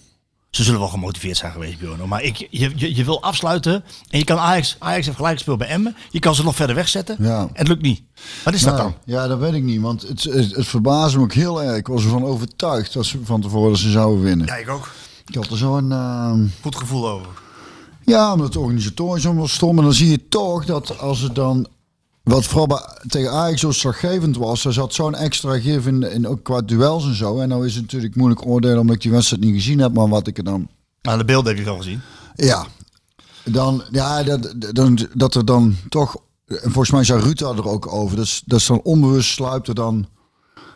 Ze 0.57 0.63
zullen 0.63 0.79
wel 0.79 0.89
gemotiveerd 0.89 1.37
zijn 1.37 1.51
geweest, 1.51 1.79
Bjorn. 1.79 2.07
Maar 2.07 2.23
ik, 2.23 2.37
je, 2.49 2.71
je, 2.75 2.95
je 2.95 3.03
wil 3.03 3.21
afsluiten 3.23 3.83
en 4.09 4.19
je 4.19 4.23
kan 4.25 4.37
Ajax... 4.39 4.75
Ajax 4.79 5.05
heeft 5.05 5.17
gelijk 5.17 5.35
gespeeld 5.35 5.57
bij 5.57 5.67
Emmen. 5.67 5.95
Je 6.09 6.19
kan 6.19 6.35
ze 6.35 6.43
nog 6.43 6.55
verder 6.55 6.75
wegzetten. 6.75 7.15
Ja. 7.19 7.39
En 7.41 7.49
het 7.53 7.67
lukt 7.67 7.81
niet. 7.81 8.01
Wat 8.43 8.53
is 8.53 8.61
dat 8.61 8.75
Nou, 8.77 8.89
dan? 8.91 8.97
ja, 9.15 9.27
dat 9.27 9.39
weet 9.39 9.53
ik 9.53 9.63
niet. 9.63 9.81
Want 9.81 10.01
het, 10.01 10.23
het, 10.23 10.55
het 10.55 10.67
verbaasde 10.67 11.17
me 11.17 11.23
ook 11.23 11.33
heel 11.33 11.63
erg. 11.63 11.77
Ik 11.77 11.87
was 11.87 12.03
ervan 12.03 12.23
overtuigd 12.25 12.93
dat 12.93 13.05
ze 13.05 13.19
van 13.23 13.41
tevoren 13.41 13.69
dat 13.71 13.79
ze 13.79 13.91
zouden 13.91 14.23
winnen. 14.23 14.45
Ja, 14.47 14.55
ik 14.55 14.69
ook. 14.69 14.91
Ik 15.25 15.35
had 15.35 15.47
er 15.49 15.57
zo'n... 15.57 15.91
ehm, 15.91 16.45
Goed 16.61 16.75
gevoel 16.75 17.09
over. 17.09 17.27
ja, 18.05 18.31
omdat 18.33 18.47
het 18.47 18.57
organisatorisch 18.57 19.25
allemaal 19.25 19.47
stom. 19.47 19.77
En 19.77 19.83
dan 19.83 19.93
zie 19.93 20.09
je 20.09 20.27
toch 20.29 20.65
dat 20.65 20.99
als 20.99 21.19
het 21.19 21.35
dan 21.35 21.67
wat 22.27 22.45
vooral 22.45 22.67
bij, 22.67 22.81
tegen 23.07 23.31
Ajax 23.31 23.59
zo 23.61 23.71
slaggevend 23.71 24.37
was, 24.37 24.65
er 24.65 24.73
zat 24.73 24.93
zo'n 24.93 25.15
extra 25.15 25.59
gif 25.59 25.87
in, 25.87 26.03
in, 26.03 26.27
ook 26.27 26.43
qua 26.43 26.61
duels 26.61 27.05
en 27.05 27.15
zo. 27.15 27.39
En 27.39 27.49
nou 27.49 27.65
is 27.65 27.73
het 27.73 27.83
natuurlijk 27.83 28.15
moeilijk 28.15 28.45
oordelen 28.45 28.79
omdat 28.79 28.95
ik 28.95 29.01
die 29.01 29.11
wedstrijd 29.11 29.43
niet 29.43 29.53
gezien 29.53 29.79
heb, 29.79 29.93
maar 29.93 30.09
wat 30.09 30.27
ik 30.27 30.37
er 30.37 30.43
dan... 30.43 30.67
Nou, 31.01 31.17
de 31.17 31.25
beelden 31.25 31.47
heb 31.49 31.57
je 31.57 31.69
wel 31.69 31.77
gezien. 31.77 32.01
Ja, 32.35 32.65
dan, 33.43 33.83
ja 33.91 34.23
dat, 34.23 34.53
dan, 34.75 35.07
dat 35.13 35.35
er 35.35 35.45
dan 35.45 35.75
toch, 35.89 36.15
en 36.47 36.59
volgens 36.61 36.91
mij 36.91 37.03
zei 37.03 37.21
Ruud 37.21 37.39
er 37.41 37.67
ook 37.67 37.93
over, 37.93 38.15
dat 38.17 38.25
is, 38.25 38.41
dat 38.45 38.59
is 38.59 38.65
dan 38.65 38.81
onbewust 38.83 39.29
sluipt 39.29 39.67
er 39.67 39.75
dan... 39.75 40.07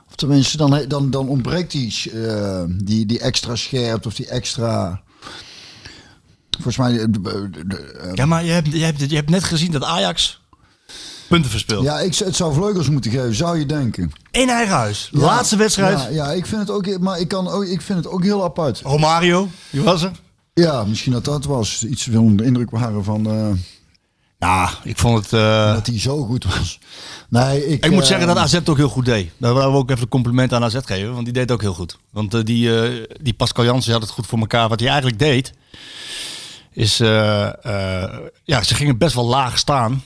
Of 0.07 0.15
tenminste, 0.15 0.57
dan, 0.57 0.85
dan, 0.87 1.09
dan 1.09 1.27
ontbreekt 1.27 1.71
die, 1.71 2.11
eh, 2.11 2.63
die, 2.67 3.05
die 3.05 3.19
extra 3.19 3.55
scherp 3.55 4.05
of 4.05 4.15
die 4.15 4.27
extra... 4.27 5.01
Volgens 6.51 6.77
mij... 6.77 6.97
de- 6.97 7.09
de- 7.09 7.49
de- 7.67 7.77
eh, 7.77 8.13
Ja, 8.13 8.25
maar 8.25 8.45
je 8.45 8.51
hebt, 8.51 8.71
je, 8.71 8.83
hebt, 8.83 9.09
je 9.09 9.15
hebt 9.15 9.29
net 9.29 9.43
gezien 9.43 9.71
dat 9.71 9.83
Ajax 9.83 10.40
punten 11.31 11.51
verspeelt. 11.51 11.83
ja, 11.83 11.99
ik, 11.99 12.15
het 12.15 12.35
zou 12.35 12.53
vleugels 12.53 12.89
moeten 12.89 13.11
geven, 13.11 13.35
zou 13.35 13.59
je 13.59 13.65
denken. 13.65 14.11
In 14.31 14.49
eigen 14.49 14.75
huis. 14.75 15.09
Ja, 15.11 15.19
Laatste 15.19 15.55
wedstrijd. 15.57 15.99
Ja, 15.99 16.07
ja, 16.09 16.31
ik 16.31 16.45
vind 16.45 16.61
het 16.61 16.69
ook, 16.69 16.99
maar 16.99 17.19
ik, 17.19 17.27
kan 17.27 17.47
ook, 17.47 17.65
ik 17.65 17.81
vind 17.81 17.97
het 17.97 18.07
ook 18.07 18.23
heel 18.23 18.43
apart. 18.43 18.81
Romario, 18.83 19.49
die 19.69 19.81
was 19.81 20.01
er. 20.01 20.11
Ja, 20.53 20.83
misschien 20.83 21.11
dat 21.11 21.25
dat 21.25 21.45
was. 21.45 21.83
Iets 21.85 22.03
veel 22.03 22.21
onder 22.21 22.37
de 22.37 22.43
indruk 22.43 22.69
waren 22.71 23.03
van 23.03 23.25
eh, 23.29 23.47
Nou, 24.39 24.69
ik 24.83 24.97
vond 24.97 25.23
het... 25.23 25.33
eh, 25.33 25.73
dat 25.73 25.87
hij 25.87 25.99
zo 25.99 26.23
goed 26.25 26.43
was. 26.45 26.79
Nee, 27.29 27.67
ik, 27.67 27.85
ik 27.85 27.91
moet 27.91 28.01
eh, 28.01 28.07
zeggen 28.07 28.27
dat 28.27 28.37
AZ 28.37 28.51
het 28.53 28.69
ook 28.69 28.77
heel 28.77 28.89
goed 28.89 29.05
deed. 29.05 29.31
Daar 29.37 29.53
willen 29.53 29.71
we 29.71 29.77
ook 29.77 29.89
even 29.89 30.01
een 30.03 30.09
compliment 30.09 30.53
aan 30.53 30.63
AZ 30.63 30.77
geven, 30.85 31.13
want 31.13 31.23
die 31.23 31.33
deed 31.33 31.43
het 31.43 31.51
ook 31.51 31.61
heel 31.61 31.73
goed. 31.73 31.97
Want 32.11 32.45
die, 32.45 32.81
eh, 32.81 33.05
die 33.21 33.33
Pascal 33.33 33.63
Jansen 33.65 33.91
had 33.93 34.01
het 34.01 34.11
goed 34.11 34.27
voor 34.27 34.39
elkaar. 34.39 34.69
Wat 34.69 34.79
hij 34.79 34.89
eigenlijk 34.89 35.19
deed, 35.19 35.53
is... 36.71 36.99
eh, 36.99 37.47
eh, 38.03 38.17
ja, 38.43 38.63
ze 38.63 38.75
gingen 38.75 38.97
best 38.97 39.15
wel 39.15 39.25
laag 39.25 39.57
staan. 39.57 40.03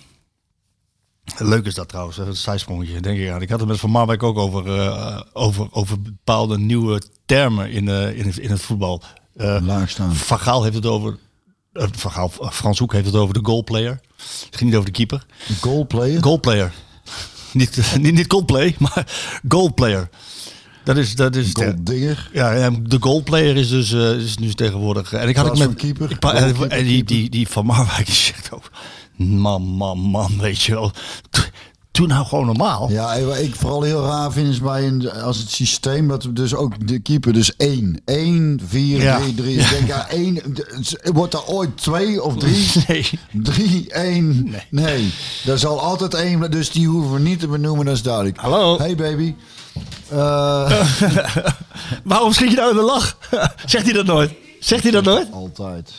Leuk 1.37 1.65
is 1.65 1.73
dat 1.73 1.87
trouwens, 1.87 2.17
een 2.17 2.35
zijsprongetje, 2.35 3.01
denk 3.01 3.19
ik 3.19 3.29
aan. 3.29 3.41
Ik 3.41 3.49
had 3.49 3.59
het 3.59 3.69
met 3.69 3.79
Van 3.79 3.89
Marwijk 3.89 4.23
ook 4.23 4.37
over, 4.37 4.79
eh, 4.79 5.21
over, 5.33 5.67
over 5.71 6.01
bepaalde 6.01 6.57
nieuwe 6.57 7.01
termen 7.25 7.71
in, 7.71 7.89
eh, 7.89 8.17
in, 8.17 8.25
het, 8.25 8.37
in 8.37 8.49
het 8.49 8.61
voetbal. 8.61 9.01
Eh, 9.35 9.57
Laag 9.61 9.89
staan. 9.89 10.15
Van 10.15 10.39
Gaal 10.39 10.63
heeft 10.63 10.75
het 10.75 10.85
over... 10.85 11.17
eh, 11.73 11.87
Van 11.91 12.11
Gaal, 12.11 12.29
Frans 12.29 12.79
Hoek 12.79 12.93
heeft 12.93 13.05
het 13.05 13.15
over 13.15 13.33
de 13.33 13.39
goalplayer. 13.43 14.01
Het 14.17 14.55
ging 14.57 14.63
niet 14.69 14.73
over 14.79 14.85
de 14.85 14.91
keeper. 14.97 15.25
Goalplayer. 15.61 16.23
Goalplayer. 16.23 16.71
Niet, 17.51 17.81
niet, 18.01 18.13
niet 18.13 18.27
Coldplay, 18.27 18.75
maar 18.79 19.07
goalplayer. 19.47 20.09
Dat 20.83 20.97
is, 20.97 21.15
dat 21.15 21.35
is 21.35 21.53
de, 21.53 21.63
Goaldigger. 21.63 22.29
ja, 22.33 22.53
en 22.53 22.83
de 22.83 22.97
goalplayer 22.99 23.55
is 23.57 23.69
dus 23.69 23.91
eh, 23.93 24.11
is 24.17 24.37
nu 24.37 24.53
tegenwoordig. 24.53 25.13
En 25.13 25.27
ik 25.27 25.35
had 25.35 25.45
het 25.45 25.57
met 25.57 25.63
van 25.67 25.75
keeper, 25.75 26.11
ik 26.11 26.23
en, 26.23 26.83
die, 26.83 27.03
die, 27.03 27.29
die 27.29 27.47
van 27.47 27.65
Marwijk 27.65 28.05
die 28.05 28.15
zegt 28.15 28.51
ook, 28.51 28.71
man, 29.15 29.61
man, 29.61 29.97
man, 29.99 30.39
weet 30.39 30.61
je 30.61 30.73
wel. 30.73 30.91
Doe 31.91 32.07
nou 32.07 32.25
gewoon 32.25 32.45
normaal. 32.45 32.91
Ja, 32.91 33.21
wat 33.21 33.37
ik 33.37 33.55
vooral 33.55 33.81
heel 33.81 34.05
raar 34.05 34.31
vind 34.31 34.47
is 34.47 34.59
bij 34.59 34.87
een, 34.87 35.11
als 35.11 35.37
het 35.37 35.49
systeem 35.51 36.07
dat 36.07 36.23
we 36.23 36.33
dus 36.33 36.53
ook 36.55 36.87
de 36.87 36.99
keeper 36.99 37.33
dus 37.33 37.55
1, 37.55 38.01
1, 38.05 38.59
4, 38.67 39.01
Ja. 39.01 39.17
3, 39.19 39.33
3. 39.35 39.57
Ik 39.59 39.69
denk 39.69 39.87
ja, 39.87 40.09
1, 40.09 40.41
wordt 41.13 41.33
er 41.33 41.45
ooit 41.45 41.77
2 41.77 42.23
of 42.23 42.37
3? 42.37 42.67
Nee. 42.87 43.09
3, 43.31 43.91
1. 43.93 44.53
Nee. 44.69 45.13
Er 45.45 45.59
zal 45.59 45.81
altijd 45.81 46.13
één, 46.13 46.51
dus 46.51 46.71
die 46.71 46.87
hoeven 46.87 47.13
we 47.13 47.19
niet 47.19 47.39
te 47.39 47.47
benoemen, 47.47 47.85
dat 47.85 47.95
is 47.95 48.01
duidelijk. 48.01 48.37
Hallo. 48.37 48.77
Hey 48.77 48.95
baby. 48.95 49.33
Eh, 50.09 50.81
Waarom 52.03 52.33
schiet 52.33 52.49
je 52.49 52.55
nou 52.55 52.69
in 52.69 52.75
de 52.75 52.81
lach? 52.83 53.17
Zegt 53.65 53.83
hij 53.85 53.93
dat 53.93 54.05
nooit? 54.05 54.31
Zegt 54.65 54.83
hij 54.83 54.91
dat 54.91 55.03
nooit? 55.03 55.31
altijd. 55.31 55.93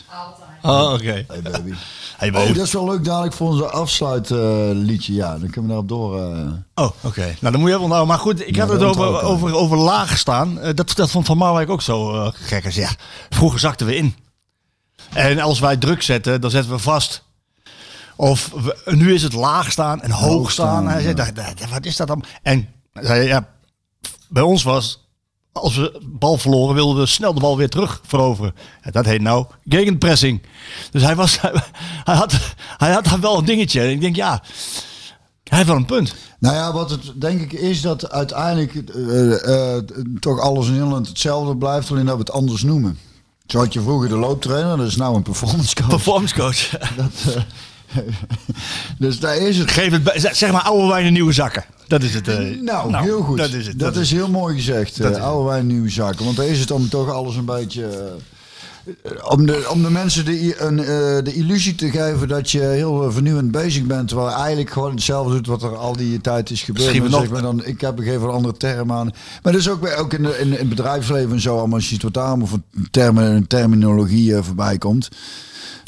Oh, 0.63 0.93
oké. 0.93 1.25
Hey 1.29 1.43
baby. 1.43 1.73
Hey, 2.17 2.29
Oh, 2.29 2.47
dat 2.55 2.67
is 2.67 2.73
wel 2.73 2.85
leuk 2.91 3.05
dadelijk 3.05 3.33
voor 3.35 3.49
onze 3.49 3.69
afsluitliedje. 3.71 5.15
ja, 5.15 5.39
dan 5.39 5.51
kunnen 5.51 5.63
we 5.63 5.69
daarop 5.69 5.89
door. 5.89 6.21
eh. 6.23 6.53
Oh, 6.85 6.91
oké. 7.03 7.21
Nou, 7.41 7.53
dan 7.53 7.61
moet 7.61 7.63
je 7.63 7.69
even 7.69 7.81
onthouden. 7.81 8.09
Maar 8.09 8.19
goed, 8.19 8.49
ik 8.49 8.55
Ja, 8.55 8.61
had 8.67 8.73
het 8.73 8.83
over, 8.83 9.23
over, 9.23 9.55
over 9.55 9.77
laag 9.79 10.19
staan. 10.19 10.61
Eh, 10.61 10.75
dat, 10.75 10.93
dat 10.97 11.11
vond 11.11 11.27
Van 11.27 11.37
Marwijk 11.37 11.71
ook 11.71 11.83
zo 11.83 12.13
eh, 12.25 12.29
gek. 12.33 12.71
Ja, 12.73 12.91
vroeger 13.31 13.61
zakten 13.61 13.87
we 13.87 13.97
in. 13.97 14.15
En 15.13 15.39
als 15.39 15.59
wij 15.59 15.77
druk 15.77 16.03
zetten, 16.03 16.41
dan 16.41 16.51
zetten 16.51 16.73
we 16.73 16.79
vast. 16.79 17.23
Of 18.17 18.51
we- 18.55 18.77
nu 18.85 19.15
is 19.15 19.23
het 19.23 19.33
laag 19.33 19.71
staan 19.73 20.03
en 20.03 20.11
hoog, 20.11 20.31
Hoog 20.31 20.51
staan. 20.51 20.67
staan, 20.67 20.87
Hij 20.93 21.03
zei, 21.03 21.15
ja. 21.17 21.25
"Da- 21.25 21.31
da- 21.33 21.55
da- 21.55 21.69
wat 21.69 21.85
is 21.85 21.97
dat 21.97 22.07
dan? 22.07 22.25
En 22.43 22.69
hij 22.93 23.05
zei, 23.07 23.27
ja, 23.27 23.49
bij 24.29 24.43
ons 24.43 24.63
was, 24.63 25.06
als 25.57 25.77
we 25.77 26.01
bal 26.05 26.39
verloren, 26.39 26.75
wilden 26.75 26.97
we 26.97 27.07
snel 27.07 27.35
de 27.35 27.41
bal 27.41 27.57
weer 27.57 27.69
terug 27.69 28.01
veroveren. 28.07 28.55
Ja, 28.85 28.91
dat 28.91 29.05
heet 29.05 29.21
nou 29.21 29.47
gegenpressing. 29.69 30.43
Dus 30.91 31.03
hij, 31.03 31.17
was, 31.17 31.41
hij, 32.05 32.15
had, 32.15 32.39
hij 32.77 32.93
had 32.93 33.05
daar 33.05 33.21
wel 33.21 33.39
een 33.39 33.45
dingetje. 33.45 33.81
En 33.81 33.91
ik 33.91 34.01
denk, 34.01 34.17
ja, 34.17 34.43
hij 35.45 35.57
heeft 35.59 35.67
wel 35.69 35.77
een 35.77 35.85
punt. 35.85 36.15
Nou 36.39 36.55
ja, 36.55 36.73
wat 36.73 36.91
het 36.91 37.13
denk 37.21 37.41
ik 37.41 37.53
is 37.53 37.81
dat 37.81 38.11
uiteindelijk 38.11 38.75
eh, 38.75 39.75
eh, 39.75 39.83
toch 40.21 40.41
alles 40.41 40.67
in 40.67 40.73
Nederland 40.73 41.09
hetzelfde 41.09 41.57
blijft, 41.57 41.91
alleen 41.91 42.05
dat 42.05 42.15
we 42.15 42.21
het 42.21 42.33
anders 42.33 42.63
noemen. 42.63 42.99
Zo 43.47 43.59
had 43.59 43.73
je 43.73 43.81
vroeger 43.81 44.09
de 44.09 44.17
looptrainer, 44.17 44.77
dat 44.77 44.87
is 44.87 44.97
nou 44.97 45.17
een 45.17 45.23
performance 45.23 45.75
coach. 45.75 45.89
Performance 45.89 46.35
coach. 46.35 46.71
dus 48.99 49.21
daar 49.21 49.37
is 49.37 49.59
het. 49.59 49.71
Geef 49.71 49.91
het 50.05 50.29
zeg 50.37 50.53
maar 50.53 50.63
oude 50.63 50.87
wijn 50.89 51.07
in 51.07 51.13
nieuwe 51.13 51.33
zakken. 51.33 51.65
Dat 51.89 52.03
is 52.03 52.15
het. 52.15 52.29
eh, 52.29 52.61
Nou, 52.63 52.91
heel 53.03 53.21
goed. 53.21 53.39
Dat 53.39 53.53
is 53.53 53.67
het. 53.67 53.79
Dat, 53.79 53.97
is 53.97 54.11
heel 54.11 54.29
mooi 54.31 54.55
gezegd. 54.57 54.99
Is 55.13 55.17
oude 55.19 55.49
wijn, 55.49 55.67
nieuwe 55.67 55.89
zaken. 55.91 56.25
Want 56.25 56.37
daar 56.37 56.47
is 56.47 56.61
het 56.61 56.71
om 56.71 56.89
toch 56.89 57.11
alles 57.11 57.37
een 57.37 57.45
beetje. 57.45 57.87
eh, 57.87 58.13
om, 59.33 59.47
de, 59.47 59.67
om 59.71 59.83
de 59.83 59.91
mensen 59.91 60.25
de, 60.25 60.61
een, 60.61 60.77
de 61.25 61.35
illusie 61.35 61.75
te 61.75 61.91
geven 61.91 62.29
dat 62.29 62.51
je 62.51 62.61
heel 62.61 63.13
vernieuwend 63.13 63.51
bezig 63.51 63.83
bent. 63.85 64.09
Terwijl 64.09 64.29
je 64.31 64.35
eigenlijk 64.37 64.71
gewoon 64.71 64.91
hetzelfde 64.91 65.35
doet 65.35 65.47
wat 65.47 65.63
er 65.63 65.77
al 65.77 65.97
die 65.97 66.21
tijd 66.21 66.51
is 66.51 66.63
gebeurd. 66.63 66.87
Misschien 66.87 67.11
nog- 67.11 67.21
zeg 67.21 67.31
maar 67.31 67.43
dan, 67.43 67.65
ik 67.65 67.81
heb 67.81 67.99
een 68.23 68.31
andere 68.31 68.57
term 68.57 68.93
aan. 68.93 69.11
Maar 69.43 69.53
dat 69.53 69.61
is 69.61 69.69
ook, 69.69 69.99
ook 69.99 70.13
in, 70.13 70.25
in, 70.25 70.41
in 70.41 70.53
het 70.53 70.69
bedrijfsleven 70.69 71.33
en 71.33 71.41
zo. 71.41 71.57
Allemaal 71.59 71.75
als 71.75 71.85
je 71.89 71.95
ziet 71.95 72.03
wat 72.03 72.17
voor 72.49 72.61
termen 72.91 73.25
en 73.35 73.47
terminologie 73.47 74.35
voorbij 74.43 74.79
komt. 74.79 75.09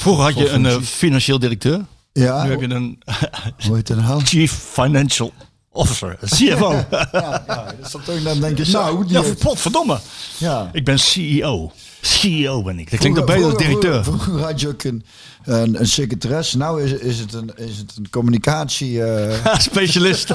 Vroeger 0.01 0.23
had 0.23 0.37
je 0.37 0.49
een 0.49 0.65
eh, 0.65 0.77
financieel 0.81 1.39
directeur. 1.39 1.85
Ja, 2.13 2.43
Nu 2.43 2.49
heb 2.49 2.61
je 2.61 2.69
een 2.69 2.99
hoe 3.67 3.75
heet 3.75 3.87
dat 3.87 3.97
nou? 3.97 4.21
chief 4.25 4.51
financial 4.71 5.33
officer. 5.71 6.17
CFO. 6.35 6.71
Ja, 6.91 7.07
ja, 7.11 7.43
dat 7.47 7.73
is 7.85 7.91
dan 7.91 8.01
toch, 8.03 8.23
dan 8.23 8.39
denk 8.39 8.57
je, 8.57 8.71
nou, 8.71 9.05
ja, 9.07 9.21
heeft- 9.21 9.39
potverdomme. 9.39 9.99
ja. 10.37 10.69
Ik 10.73 10.83
ben 10.85 10.99
CEO. 10.99 11.71
CEO 12.01 12.63
ben 12.63 12.79
ik. 12.79 12.89
Dat 12.91 12.99
klinkt 12.99 13.19
ook 13.19 13.29
Vroeger- 13.29 13.51
beter 13.55 13.65
als 13.67 13.81
vroeger- 13.81 13.81
directeur. 13.81 14.03
Vroeger, 14.03 14.23
vroeger 14.23 14.45
had 14.47 14.61
je 14.61 14.67
ook 14.67 14.83
een, 14.83 15.03
een, 15.43 15.79
een 15.79 15.87
secretaresse. 15.87 16.57
Nou 16.57 16.83
is, 16.83 16.91
is, 16.93 17.19
het 17.19 17.33
een, 17.33 17.51
is 17.55 17.77
het 17.77 17.93
een 17.97 18.09
communicatie... 18.09 19.03
eh, 19.03 19.55
Specialist. 19.59 20.27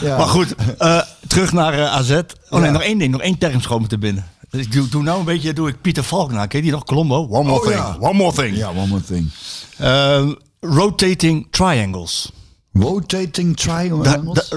ja. 0.00 0.16
Maar 0.16 0.26
goed, 0.28 0.54
eh, 0.78 1.00
terug 1.26 1.52
naar 1.52 1.86
AZ. 1.86 2.20
Oh 2.50 2.60
nee, 2.60 2.70
nog 2.70 2.82
één 2.82 2.98
ding. 2.98 3.12
Nog 3.12 3.20
één 3.20 3.38
term 3.38 3.60
schoon 3.60 3.86
te 3.86 3.98
binnen. 3.98 4.24
Dus 4.54 4.64
ik 4.66 4.72
doe, 4.72 4.88
doe 4.88 5.02
nou 5.02 5.18
een 5.18 5.24
beetje 5.24 5.52
doe 5.52 5.68
ik 5.68 5.80
Pieter 5.80 6.04
Valk 6.04 6.30
na. 6.32 6.46
Ken 6.46 6.58
je 6.58 6.64
die 6.64 6.72
nog? 6.74 6.84
Colombo? 6.84 7.26
One 7.28 7.44
more 7.48 7.60
Oh, 7.60 7.66
thing. 7.66 7.74
ja. 7.74 7.96
One 8.00 8.12
more 8.14 8.32
thing. 8.32 8.56
Ja, 8.56 8.68
one 8.70 8.86
more 8.86 9.02
thing. 9.02 9.30
Eh, 9.76 10.28
rotating 10.60 11.46
triangles. 11.50 12.32
Rotating 12.80 13.56
triangle. 13.56 14.02
Daar, 14.04 14.14
Engels? 14.14 14.50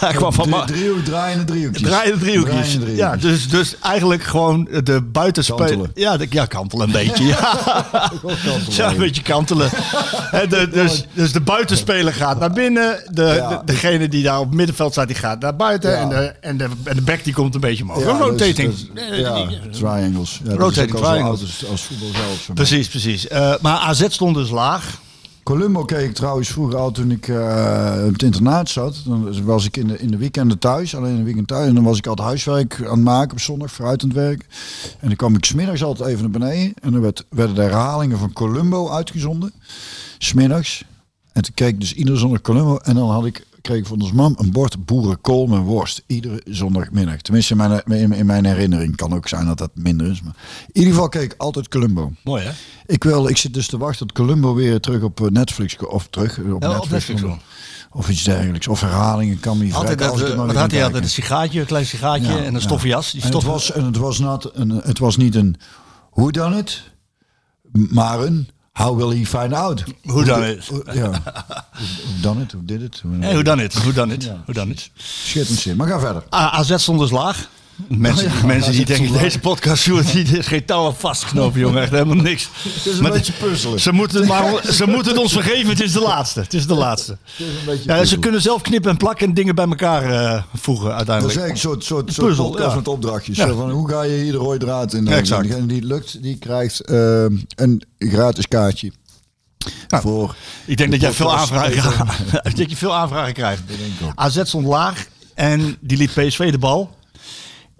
daar, 0.00 0.14
kwam 0.14 0.32
van 0.32 0.48
maar. 0.48 0.66
driehoek, 0.66 1.04
draaiende 1.04 1.44
driehoekjes. 1.44 1.88
Draaiende 1.88 2.18
driehoekjes. 2.18 2.68
Driehoekjes. 2.68 2.96
Ja, 2.98 3.16
dus, 3.16 3.48
dus 3.48 3.74
eigenlijk 3.82 4.22
gewoon 4.22 4.68
de 4.84 5.02
buitenspeler. 5.02 5.90
Ja, 5.94 6.16
de, 6.16 6.26
ja, 6.30 6.44
kantelen 6.44 6.86
een 6.86 6.92
beetje. 6.92 7.24
Ja, 7.24 7.38
kantelen, 8.22 8.62
ja 8.68 8.90
een 8.90 8.96
beetje 8.96 9.22
kantelen. 9.22 9.70
De, 10.48 10.68
dus, 10.72 11.04
dus 11.12 11.32
de 11.32 11.40
buitenspeler 11.40 12.12
gaat 12.12 12.38
naar 12.40 12.52
binnen. 12.52 13.02
De, 13.10 13.58
degene 13.64 14.08
die 14.08 14.22
daar 14.22 14.38
op 14.38 14.46
het 14.46 14.54
middenveld 14.54 14.92
staat, 14.92 15.06
die 15.06 15.16
gaat 15.16 15.40
naar 15.40 15.56
buiten. 15.56 15.90
Ja. 15.90 15.96
En, 16.00 16.08
de, 16.08 16.16
en, 16.40 16.56
de, 16.56 16.68
en 16.84 16.96
de 16.96 17.02
back 17.02 17.24
die 17.24 17.32
komt 17.34 17.54
een 17.54 17.60
beetje 17.60 17.84
omhoog. 17.84 18.04
Een 18.04 18.18
rotating. 18.18 18.72
is- 18.72 18.86
ja, 19.12 19.46
triangles. 19.70 20.40
Ja, 20.44 20.50
dat 20.50 20.58
Rotating 20.58 20.96
triangles. 20.96 21.40
als, 21.40 21.64
als 21.70 21.82
voetbal 21.82 22.08
zelf. 22.12 22.50
Precies, 22.54 22.88
precies. 22.88 23.28
Eh, 23.28 23.54
maar 23.60 23.78
AZ 23.78 24.04
stond 24.08 24.34
dus 24.34 24.50
laag. 24.50 24.98
Columbo 25.48 25.84
keek 25.84 26.08
ik 26.08 26.14
trouwens 26.14 26.48
vroeger 26.48 26.76
al 26.76 26.90
toen 26.90 27.10
ik 27.10 27.28
eh, 27.28 28.02
op 28.06 28.12
het 28.12 28.22
internaat 28.22 28.68
zat. 28.68 29.02
Dan 29.04 29.44
was 29.44 29.64
ik 29.64 29.76
in 29.76 29.86
de, 29.86 29.98
in 29.98 30.10
de 30.10 30.16
weekenden 30.16 30.58
thuis, 30.58 30.96
alleen 30.96 31.10
in 31.10 31.16
de 31.16 31.24
weekend 31.24 31.48
thuis. 31.48 31.68
En 31.68 31.74
dan 31.74 31.84
was 31.84 31.98
ik 31.98 32.06
altijd 32.06 32.28
huiswerk 32.28 32.82
aan 32.84 32.90
het 32.90 33.04
maken 33.04 33.32
op 33.32 33.40
zondag, 33.40 33.70
vooruit 33.70 34.02
aan 34.02 34.08
het 34.08 34.18
werk. 34.18 34.46
En 35.00 35.06
dan 35.08 35.16
kwam 35.16 35.34
ik 35.34 35.44
smiddags 35.44 35.82
altijd 35.82 36.08
even 36.08 36.20
naar 36.20 36.30
beneden. 36.30 36.74
En 36.80 36.92
dan 36.92 37.00
werd, 37.00 37.24
werden 37.30 37.54
de 37.54 37.60
herhalingen 37.60 38.18
van 38.18 38.32
Columbo 38.32 38.90
uitgezonden. 38.90 39.52
Smiddags. 40.18 40.84
En 41.32 41.42
toen 41.42 41.54
keek 41.54 41.68
ik 41.68 41.80
dus 41.80 41.94
iedere 41.94 42.16
zondag 42.16 42.40
Columbo. 42.40 42.76
En 42.76 42.94
dan 42.94 43.10
had 43.10 43.26
ik, 43.26 43.46
kreeg 43.60 43.78
ik 43.78 43.86
van 43.86 44.00
ons 44.00 44.12
mam 44.12 44.34
een 44.38 44.52
bord 44.52 44.84
boerenkool 44.84 45.46
met 45.46 45.62
worst. 45.62 46.02
Iedere 46.06 46.40
zondagmiddag. 46.44 47.20
Tenminste 47.20 47.52
in 47.52 47.58
mijn, 47.58 47.82
in, 47.86 48.12
in 48.12 48.26
mijn 48.26 48.44
herinnering. 48.44 48.96
Kan 48.96 49.14
ook 49.14 49.28
zijn 49.28 49.46
dat 49.46 49.58
dat 49.58 49.70
minder 49.74 50.10
is. 50.10 50.22
Maar 50.22 50.34
in 50.66 50.72
ieder 50.72 50.92
geval 50.92 51.08
keek 51.08 51.32
ik 51.32 51.34
altijd 51.36 51.68
Columbo. 51.68 52.12
Mooi 52.24 52.44
hè? 52.44 52.50
Ik, 52.86 53.04
wil, 53.04 53.28
ik 53.28 53.36
zit 53.36 53.54
dus 53.54 53.68
te 53.68 53.78
wachten 53.78 54.06
tot 54.06 54.16
Columbo 54.16 54.54
weer 54.54 54.80
terug 54.80 55.02
op 55.02 55.20
eh, 55.20 55.26
Netflix 55.26 55.76
of 55.76 56.06
terug 56.10 56.38
eh, 56.38 56.54
op 56.54 56.62
Ja, 56.62 56.78
op 56.78 56.90
Netflix. 56.90 57.22
Of 57.90 58.08
iets 58.08 58.24
dergelijks. 58.24 58.68
Of 58.68 58.80
herhalingen 58.80 59.40
kan 59.40 59.58
niet 59.58 59.74
Altijd 59.74 59.98
dat, 59.98 60.20
eh, 60.20 60.34
wat 60.34 60.54
had 60.54 60.70
hij 60.70 60.84
altijd? 60.84 60.84
Een 60.84 60.90
kijken. 60.90 61.08
sigaatje, 61.08 61.60
een 61.60 61.66
klein 61.66 61.86
sigaatje 61.86 62.32
Ja, 62.32 62.44
en 62.44 62.54
een 62.54 62.60
stoffen 62.60 62.88
jas. 62.88 63.10
Die 63.10 63.20
En 63.22 63.26
het, 63.26 63.36
stoffen 63.36 63.52
was, 63.52 63.72
en 63.72 63.84
het, 63.84 63.96
was 63.96 64.18
not 64.18 64.50
een, 64.54 64.70
het 64.70 64.98
was 64.98 65.16
niet 65.16 65.34
een 65.34 65.56
hoe 66.10 66.32
dan 66.32 66.52
het, 66.52 66.82
maar 67.72 68.20
een 68.20 68.48
How 68.78 68.96
will 68.96 69.18
he 69.18 69.24
find 69.26 69.52
out? 69.54 69.84
Hoe 70.04 70.24
dan 70.24 70.42
het? 70.42 70.70
Ja. 70.92 71.10
Hoe 71.10 72.20
dan 72.20 72.38
het? 72.38 72.52
Hoe 72.52 72.64
dit 72.64 72.80
het? 72.80 73.02
Hoe- 73.02 73.42
dan 73.42 73.58
het? 73.58 73.74
Hoe 73.82 73.92
dan 73.92 74.10
het? 74.10 74.30
Hoe 74.44 74.54
dan 74.54 74.68
het? 74.68 74.90
Schitterend 74.96 75.60
zin. 75.60 75.76
Maar 75.76 75.88
ga 75.88 75.98
verder. 76.00 76.22
A- 76.34 76.50
AZ 76.50 76.74
stond 76.76 76.98
dus 77.00 77.10
laag. 77.10 77.48
Mensen, 77.86 78.26
Oh 78.26 78.40
ja, 78.40 78.46
mensen 78.46 78.72
die 78.72 78.84
denken, 78.84 79.12
deze 79.12 79.38
podcast, 79.38 79.82
Sjoerd, 79.82 80.12
die 80.12 80.38
is 80.38 80.46
geen 80.46 80.64
touw 80.64 80.86
aan 80.86 80.96
vastgeknopen, 80.96 81.60
jongen. 81.60 81.82
Echt 81.82 81.90
helemaal 81.90 82.14
niks. 82.14 82.48
Het 82.74 82.86
is 82.86 82.96
een 82.96 83.02
Maar 83.02 83.12
beetje 83.12 83.32
puzzelen. 83.32 83.80
Ze 83.80 83.92
moeten, 83.92 84.18
het 84.18 84.28
maar, 84.28 84.72
ze 84.72 84.86
moeten 84.86 85.12
het 85.12 85.20
ons 85.20 85.32
vergeven, 85.32 85.68
het 85.68 85.80
is 85.80 85.92
de 85.92 86.00
laatste. 86.00 86.40
Het 86.40 86.54
is 86.54 86.66
de 86.66 86.74
laatste. 86.74 87.18
Het 87.22 87.46
is 87.46 87.46
een 87.46 87.64
beetje 87.66 87.92
Ja, 87.92 88.04
ze 88.04 88.18
kunnen 88.18 88.42
zelf 88.42 88.62
knippen 88.62 88.90
en 88.90 88.96
plakken 88.96 89.26
en 89.26 89.34
dingen 89.34 89.54
bij 89.54 89.66
elkaar 89.66 90.02
eh, 90.02 90.42
voegen 90.54 90.84
Dat 90.84 90.92
is 90.92 90.96
uiteindelijk. 90.96 91.38
eigenlijk 91.38 91.50
een 91.50 91.56
soort, 91.56 91.84
soort, 91.84 92.12
soort 92.12 92.26
puzzel, 92.26 92.48
podcast 92.48 92.70
ja. 92.70 92.76
met 92.76 92.88
opdrachtjes. 92.88 93.36
Ja. 93.36 93.48
Van, 93.54 93.70
hoe 93.70 93.88
ga 93.88 94.02
je 94.02 94.22
hier 94.22 94.32
de 94.32 94.38
rode 94.38 94.58
draad 94.58 94.92
in? 94.92 95.08
Exact. 95.08 95.54
En 95.54 95.66
die 95.66 95.82
lukt, 95.84 96.22
die 96.22 96.38
krijgt 96.38 96.80
eh, 96.80 97.24
een 97.54 97.84
gratis 97.98 98.48
kaartje. 98.48 98.92
Nou, 99.88 100.02
voor 100.02 100.34
Ik 100.66 100.76
denk 100.76 100.90
dat 100.90 101.00
jij 101.00 101.12
veel 101.12 101.36
aanvragen, 101.36 102.06
dat 102.56 102.70
je 102.70 102.76
veel 102.76 102.94
aanvragen 102.94 103.32
krijgt. 103.32 103.62
AZ 104.14 104.40
stond 104.42 104.66
laag 104.66 105.06
en 105.34 105.76
die 105.80 105.96
liet 105.98 106.14
PSV 106.14 106.50
de 106.50 106.58
bal. 106.58 106.96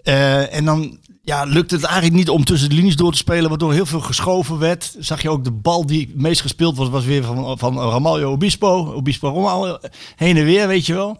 Eh, 0.03 0.53
en 0.53 0.65
dan 0.65 0.97
ja, 1.21 1.43
lukte 1.43 1.75
het 1.75 1.83
eigenlijk 1.83 2.15
niet 2.15 2.29
om 2.29 2.43
tussen 2.43 2.69
de 2.69 2.75
linies 2.75 2.95
door 2.95 3.11
te 3.11 3.17
spelen, 3.17 3.49
waardoor 3.49 3.73
heel 3.73 3.85
veel 3.85 3.99
geschoven 3.99 4.59
werd. 4.59 4.95
Zag 4.99 5.21
je 5.21 5.29
ook 5.29 5.43
de 5.43 5.51
bal 5.51 5.85
die 5.85 6.07
het 6.07 6.21
meest 6.21 6.41
gespeeld 6.41 6.77
was, 6.77 6.89
was 6.89 7.05
weer 7.05 7.23
van, 7.23 7.57
van 7.57 7.79
Ramaljo 7.79 8.31
Obispo. 8.31 8.93
Obispo 8.93 9.33
Ramaljo, 9.33 9.77
heen 10.15 10.37
en 10.37 10.45
weer, 10.45 10.67
weet 10.67 10.85
je 10.85 10.93
wel. 10.93 11.17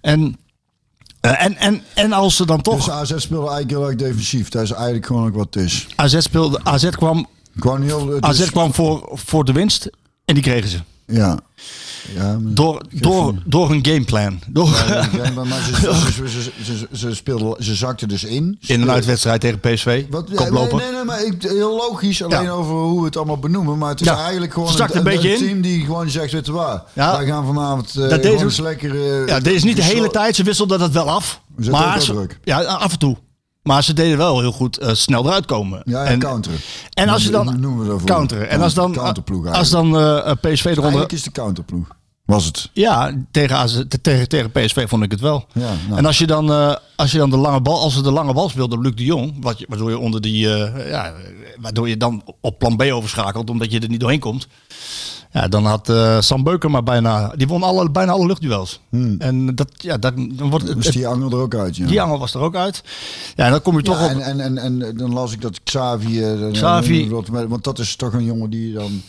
En, 0.00 0.36
eh, 1.20 1.44
en, 1.44 1.56
en, 1.56 1.82
en 1.94 2.12
als 2.12 2.36
ze 2.36 2.46
dan 2.46 2.62
toch... 2.62 2.76
Dus 2.76 2.90
AZ 2.90 3.14
speelde 3.16 3.50
eigenlijk 3.50 3.70
heel 3.70 3.86
erg 3.86 3.96
defensief. 3.96 4.48
Dat 4.48 4.62
is 4.62 4.70
eigenlijk 4.70 5.06
gewoon 5.06 5.26
ook 5.26 5.34
wat 5.34 5.54
het 5.54 5.64
is. 5.64 5.86
AZ, 5.94 6.20
speelde, 6.20 6.60
AZ 6.62 6.88
kwam, 6.90 7.26
Gewoon 7.56 7.82
heel... 7.82 8.16
AZ 8.20 8.50
kwam 8.50 8.74
voor, 8.74 9.10
voor 9.12 9.44
de 9.44 9.52
winst 9.52 9.90
en 10.24 10.34
die 10.34 10.42
kregen 10.42 10.68
ze. 10.68 10.78
Ja. 11.06 11.38
ja 12.14 12.38
Door, 12.40 12.82
door, 12.90 13.34
door 13.44 13.68
hun 13.68 13.86
gameplan. 13.86 14.40
Door, 14.48 14.68
Ja, 14.88 15.30
maar 15.44 15.62
ze, 15.74 16.28
ze, 16.28 16.28
ze, 16.28 16.86
ze, 16.92 17.14
ze, 17.14 17.54
ze, 17.58 17.74
zakten 17.74 18.08
dus 18.08 18.24
in. 18.24 18.58
in 18.66 18.82
een 18.82 18.90
uitwedstrijd 18.90 19.40
tegen 19.40 19.60
PSV. 19.60 20.04
Wat, 20.10 20.30
koploper. 20.34 20.76
nee, 20.76 20.86
nee, 20.86 20.94
nee, 20.94 21.04
maar 21.04 21.24
ik, 21.24 21.42
heel 21.42 21.76
logisch. 21.76 22.22
Alleen 22.22 22.42
Ja. 22.42 22.50
over 22.50 22.74
hoe 22.74 22.98
we 23.00 23.04
het 23.06 23.16
allemaal 23.16 23.38
benoemen. 23.38 23.78
Maar 23.78 23.90
het 23.90 24.00
is 24.00 24.06
eigenlijk 24.06 24.52
gewoon 24.52 24.68
een 24.80 24.96
een, 24.96 25.02
beetje 25.02 25.32
in. 25.32 25.38
team 25.38 25.60
die 25.60 25.84
gewoon 25.84 26.10
zegt, 26.10 26.32
weet 26.32 26.46
je 26.46 26.52
waar. 26.52 26.82
Ja. 26.92 27.16
Wij 27.16 27.26
gaan 27.26 27.46
vanavond 27.46 27.96
eh 27.96 28.08
Dat 28.08 28.22
deze- 28.22 28.62
lekker... 28.62 28.90
eh, 29.22 29.26
Ja, 29.26 29.40
deze 29.40 29.56
is 29.56 29.64
niet 29.64 29.76
de 29.76 29.82
hele 29.82 30.10
tijd. 30.10 30.36
Ze 30.36 30.42
wisselden 30.42 30.78
dat 30.78 30.90
wel 30.90 31.10
af. 31.10 31.40
Maar 31.70 32.02
ja, 32.44 32.62
af 32.62 32.92
en 32.92 32.98
toe. 32.98 33.16
Maar 33.64 33.84
ze 33.84 33.92
deden 33.92 34.18
wel 34.18 34.40
heel 34.40 34.52
goed 34.52 34.78
eh, 34.78 34.92
snel 34.92 35.26
eruit 35.26 35.46
komen. 35.46 35.82
Ja, 35.84 36.04
ja 36.04 36.10
en, 36.10 36.18
counteren. 36.18 36.58
en 36.90 37.08
als 37.08 37.24
je 37.24 37.30
dan... 37.30 37.60
noemen 37.60 37.84
we 37.84 37.90
dat. 37.90 38.04
Counteren. 38.04 38.48
En 38.48 38.60
als 38.60 38.74
dan, 38.74 38.98
als 39.52 39.70
dan 39.70 39.98
eh, 39.98 40.32
PSV 40.40 40.64
eronder... 40.64 40.82
Eigenlijk 40.82 41.12
is 41.12 41.22
de 41.22 41.30
counterploeg. 41.30 41.86
Was 42.24 42.44
het. 42.44 42.70
Ja, 42.72 43.24
tegen, 43.30 43.56
AZ 43.56 43.82
tegen, 44.00 44.28
tegen 44.28 44.50
PSV 44.50 44.88
vond 44.88 45.02
ik 45.02 45.10
het 45.10 45.20
wel. 45.20 45.46
Ja, 45.52 45.72
nou. 45.86 45.98
En 45.98 46.06
als 46.06 46.18
je 46.18 46.26
dan, 46.26 46.52
eh, 46.52 46.74
als 46.96 47.12
je 47.12 47.18
dan 47.18 47.30
de 47.30 47.36
lange 47.36 47.60
bal, 47.60 47.80
als 47.80 47.94
ze 47.94 48.02
de 48.02 48.10
lange 48.10 48.32
bal 48.32 48.48
speelde, 48.48 48.78
Luc 48.78 48.94
de 48.94 49.04
Jong, 49.04 49.36
wat 49.40 49.58
je, 49.58 49.66
waardoor 49.68 49.90
je 49.90 49.98
onder 49.98 50.20
die, 50.20 50.54
eh, 50.54 50.90
ja, 50.90 51.12
waardoor 51.60 51.88
je 51.88 51.96
dan 51.96 52.22
op 52.40 52.58
plan 52.58 52.76
B 52.76 52.82
overschakelt, 52.82 53.50
omdat 53.50 53.72
je 53.72 53.80
er 53.80 53.88
niet 53.88 54.00
doorheen 54.00 54.20
komt. 54.20 54.46
Ja, 55.34 55.48
dan 55.48 55.64
had 55.64 55.88
eh, 55.88 56.20
Sam 56.20 56.42
Beuker 56.42 56.70
maar 56.70 56.82
bijna, 56.82 57.32
die 57.36 57.46
won 57.46 57.62
alle, 57.62 57.90
bijna 57.90 58.12
alle 58.12 58.26
luchtduels. 58.26 58.80
En 59.18 59.54
dat, 59.54 59.68
ja, 59.76 59.96
dat, 59.98 60.14
dan 60.16 60.50
wordt 60.50 60.64
het, 60.64 60.72
Hmm. 60.72 60.82
Dus 60.82 60.90
die 60.92 61.06
angel 61.08 61.30
er 61.30 61.36
ook 61.38 61.54
uit. 61.54 61.76
Ja. 61.76 61.86
die 61.86 62.02
angel 62.02 62.18
was 62.18 62.34
er 62.34 62.40
ook 62.40 62.56
uit. 62.56 62.82
Ja, 63.34 63.44
en 63.44 63.50
dan 63.50 63.62
kom 63.62 63.76
je 63.76 63.82
toch 63.82 63.98
Ja, 63.98 64.04
op. 64.04 64.10
en, 64.20 64.40
en, 64.40 64.58
en, 64.58 64.82
en 64.82 64.96
dan 64.96 65.12
las 65.12 65.32
ik 65.32 65.40
dat 65.40 65.60
Xavi... 65.64 66.22
eh, 66.22 66.50
Xavi- 66.52 67.08
Want 67.48 67.64
dat 67.64 67.78
is 67.78 67.96
toch 67.96 68.12
een 68.12 68.24
jongen 68.24 68.50
die 68.50 68.72
dan... 68.72 69.02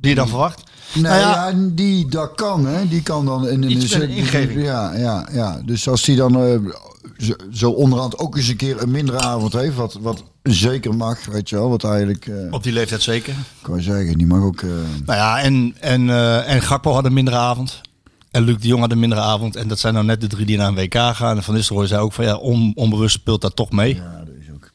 die 0.00 0.10
je 0.10 0.16
dan 0.16 0.28
verwacht. 0.28 0.62
Nee, 0.94 1.02
Nou 1.02 1.14
ja, 1.20 1.48
ja, 1.48 1.54
die 1.70 2.08
dat 2.08 2.34
kan, 2.34 2.66
hè. 2.66 2.88
Die 2.88 3.02
kan 3.02 3.24
dan 3.24 3.48
in, 3.48 3.62
een 3.62 3.70
ingeving. 4.10 4.64
Ja, 4.64 4.94
ja, 4.96 5.28
ja. 5.32 5.60
Dus 5.64 5.88
als 5.88 6.02
die 6.02 6.16
dan 6.16 6.36
eh, 6.42 6.58
zo, 7.18 7.32
zo 7.52 7.70
onderhand 7.70 8.18
ook 8.18 8.36
eens 8.36 8.48
een 8.48 8.56
keer 8.56 8.82
een 8.82 8.90
mindere 8.90 9.18
avond 9.20 9.52
heeft, 9.52 9.74
wat, 9.74 9.98
wat 10.00 10.24
zeker 10.42 10.94
mag, 10.94 11.24
weet 11.26 11.48
je 11.48 11.56
wel, 11.56 11.68
wat 11.68 11.84
eigenlijk, 11.84 12.26
eh 12.26 12.34
op 12.52 12.62
die 12.62 12.72
leeftijd 12.72 13.02
zeker. 13.02 13.34
kan 13.62 13.76
je 13.76 13.82
zeggen, 13.82 14.18
die 14.18 14.26
mag 14.26 14.42
ook. 14.42 14.60
eh, 14.62 14.68
Nou 15.04 15.18
ja, 15.18 15.40
en, 15.40 15.74
en, 15.80 16.10
en 16.46 16.62
Gakpo 16.62 16.92
had 16.92 17.04
een 17.04 17.12
mindere 17.12 17.36
avond. 17.36 17.80
En 18.30 18.42
Luc 18.42 18.56
de 18.60 18.68
Jong 18.68 18.80
had 18.80 18.92
een 18.92 18.98
mindere 18.98 19.20
avond. 19.20 19.56
En 19.56 19.68
dat 19.68 19.78
zijn 19.78 19.94
nou 19.94 20.06
net 20.06 20.20
de 20.20 20.26
drie 20.26 20.46
die 20.46 20.56
naar 20.56 20.68
een 20.68 20.74
WK 20.74 20.94
gaan. 20.94 21.36
En 21.36 21.42
Van 21.42 21.54
Nistelrooy 21.54 21.86
zei 21.86 22.00
ook 22.00 22.12
van 22.12 22.24
ja, 22.24 22.36
on, 22.36 22.72
onbewust 22.74 23.14
speelt 23.14 23.40
dat 23.40 23.56
toch 23.56 23.70
mee. 23.70 23.94
ja, 23.94 24.22
dat 24.26 24.34
is 24.40 24.50
ook. 24.54 24.70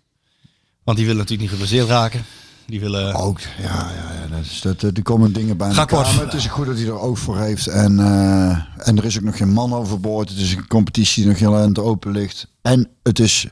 Want 0.84 0.98
die 0.98 1.06
willen 1.08 1.22
natuurlijk 1.22 1.52
niet 1.52 1.60
geblesseerd 1.60 1.88
raken. 1.90 2.26
Die 2.66 2.80
willen... 2.80 3.16
Ook, 3.16 3.40
ja, 3.40 3.92
ja, 3.96 4.14
ja. 4.22 4.28
Dat 4.36 4.46
is, 4.46 4.62
dat, 4.62 4.82
er 4.82 5.04
komen 5.04 5.34
dingen 5.34 5.58
bij 5.58 5.68
elkaar. 5.68 6.16
Maar 6.16 6.26
het 6.26 6.34
is 6.34 6.46
goed 6.46 6.66
dat 6.66 6.78
hij 6.78 6.86
er 6.86 7.00
oog 7.00 7.20
voor 7.20 7.38
heeft. 7.38 7.68
En, 7.68 8.00
eh, 8.00 8.88
en 8.88 8.98
er 8.98 9.06
is 9.06 9.18
ook 9.18 9.24
nog 9.24 9.38
geen 9.38 9.54
man 9.54 9.74
overboord. 9.74 10.30
Het 10.30 10.38
is 10.38 10.54
een 10.54 10.68
competitie 10.68 11.24
die 11.24 11.32
nog 11.32 11.40
heel 11.40 11.58
eind 11.58 11.80
open 11.80 12.12
ligt. 12.12 12.48
En 12.62 12.90
het 13.04 13.20
is... 13.20 13.48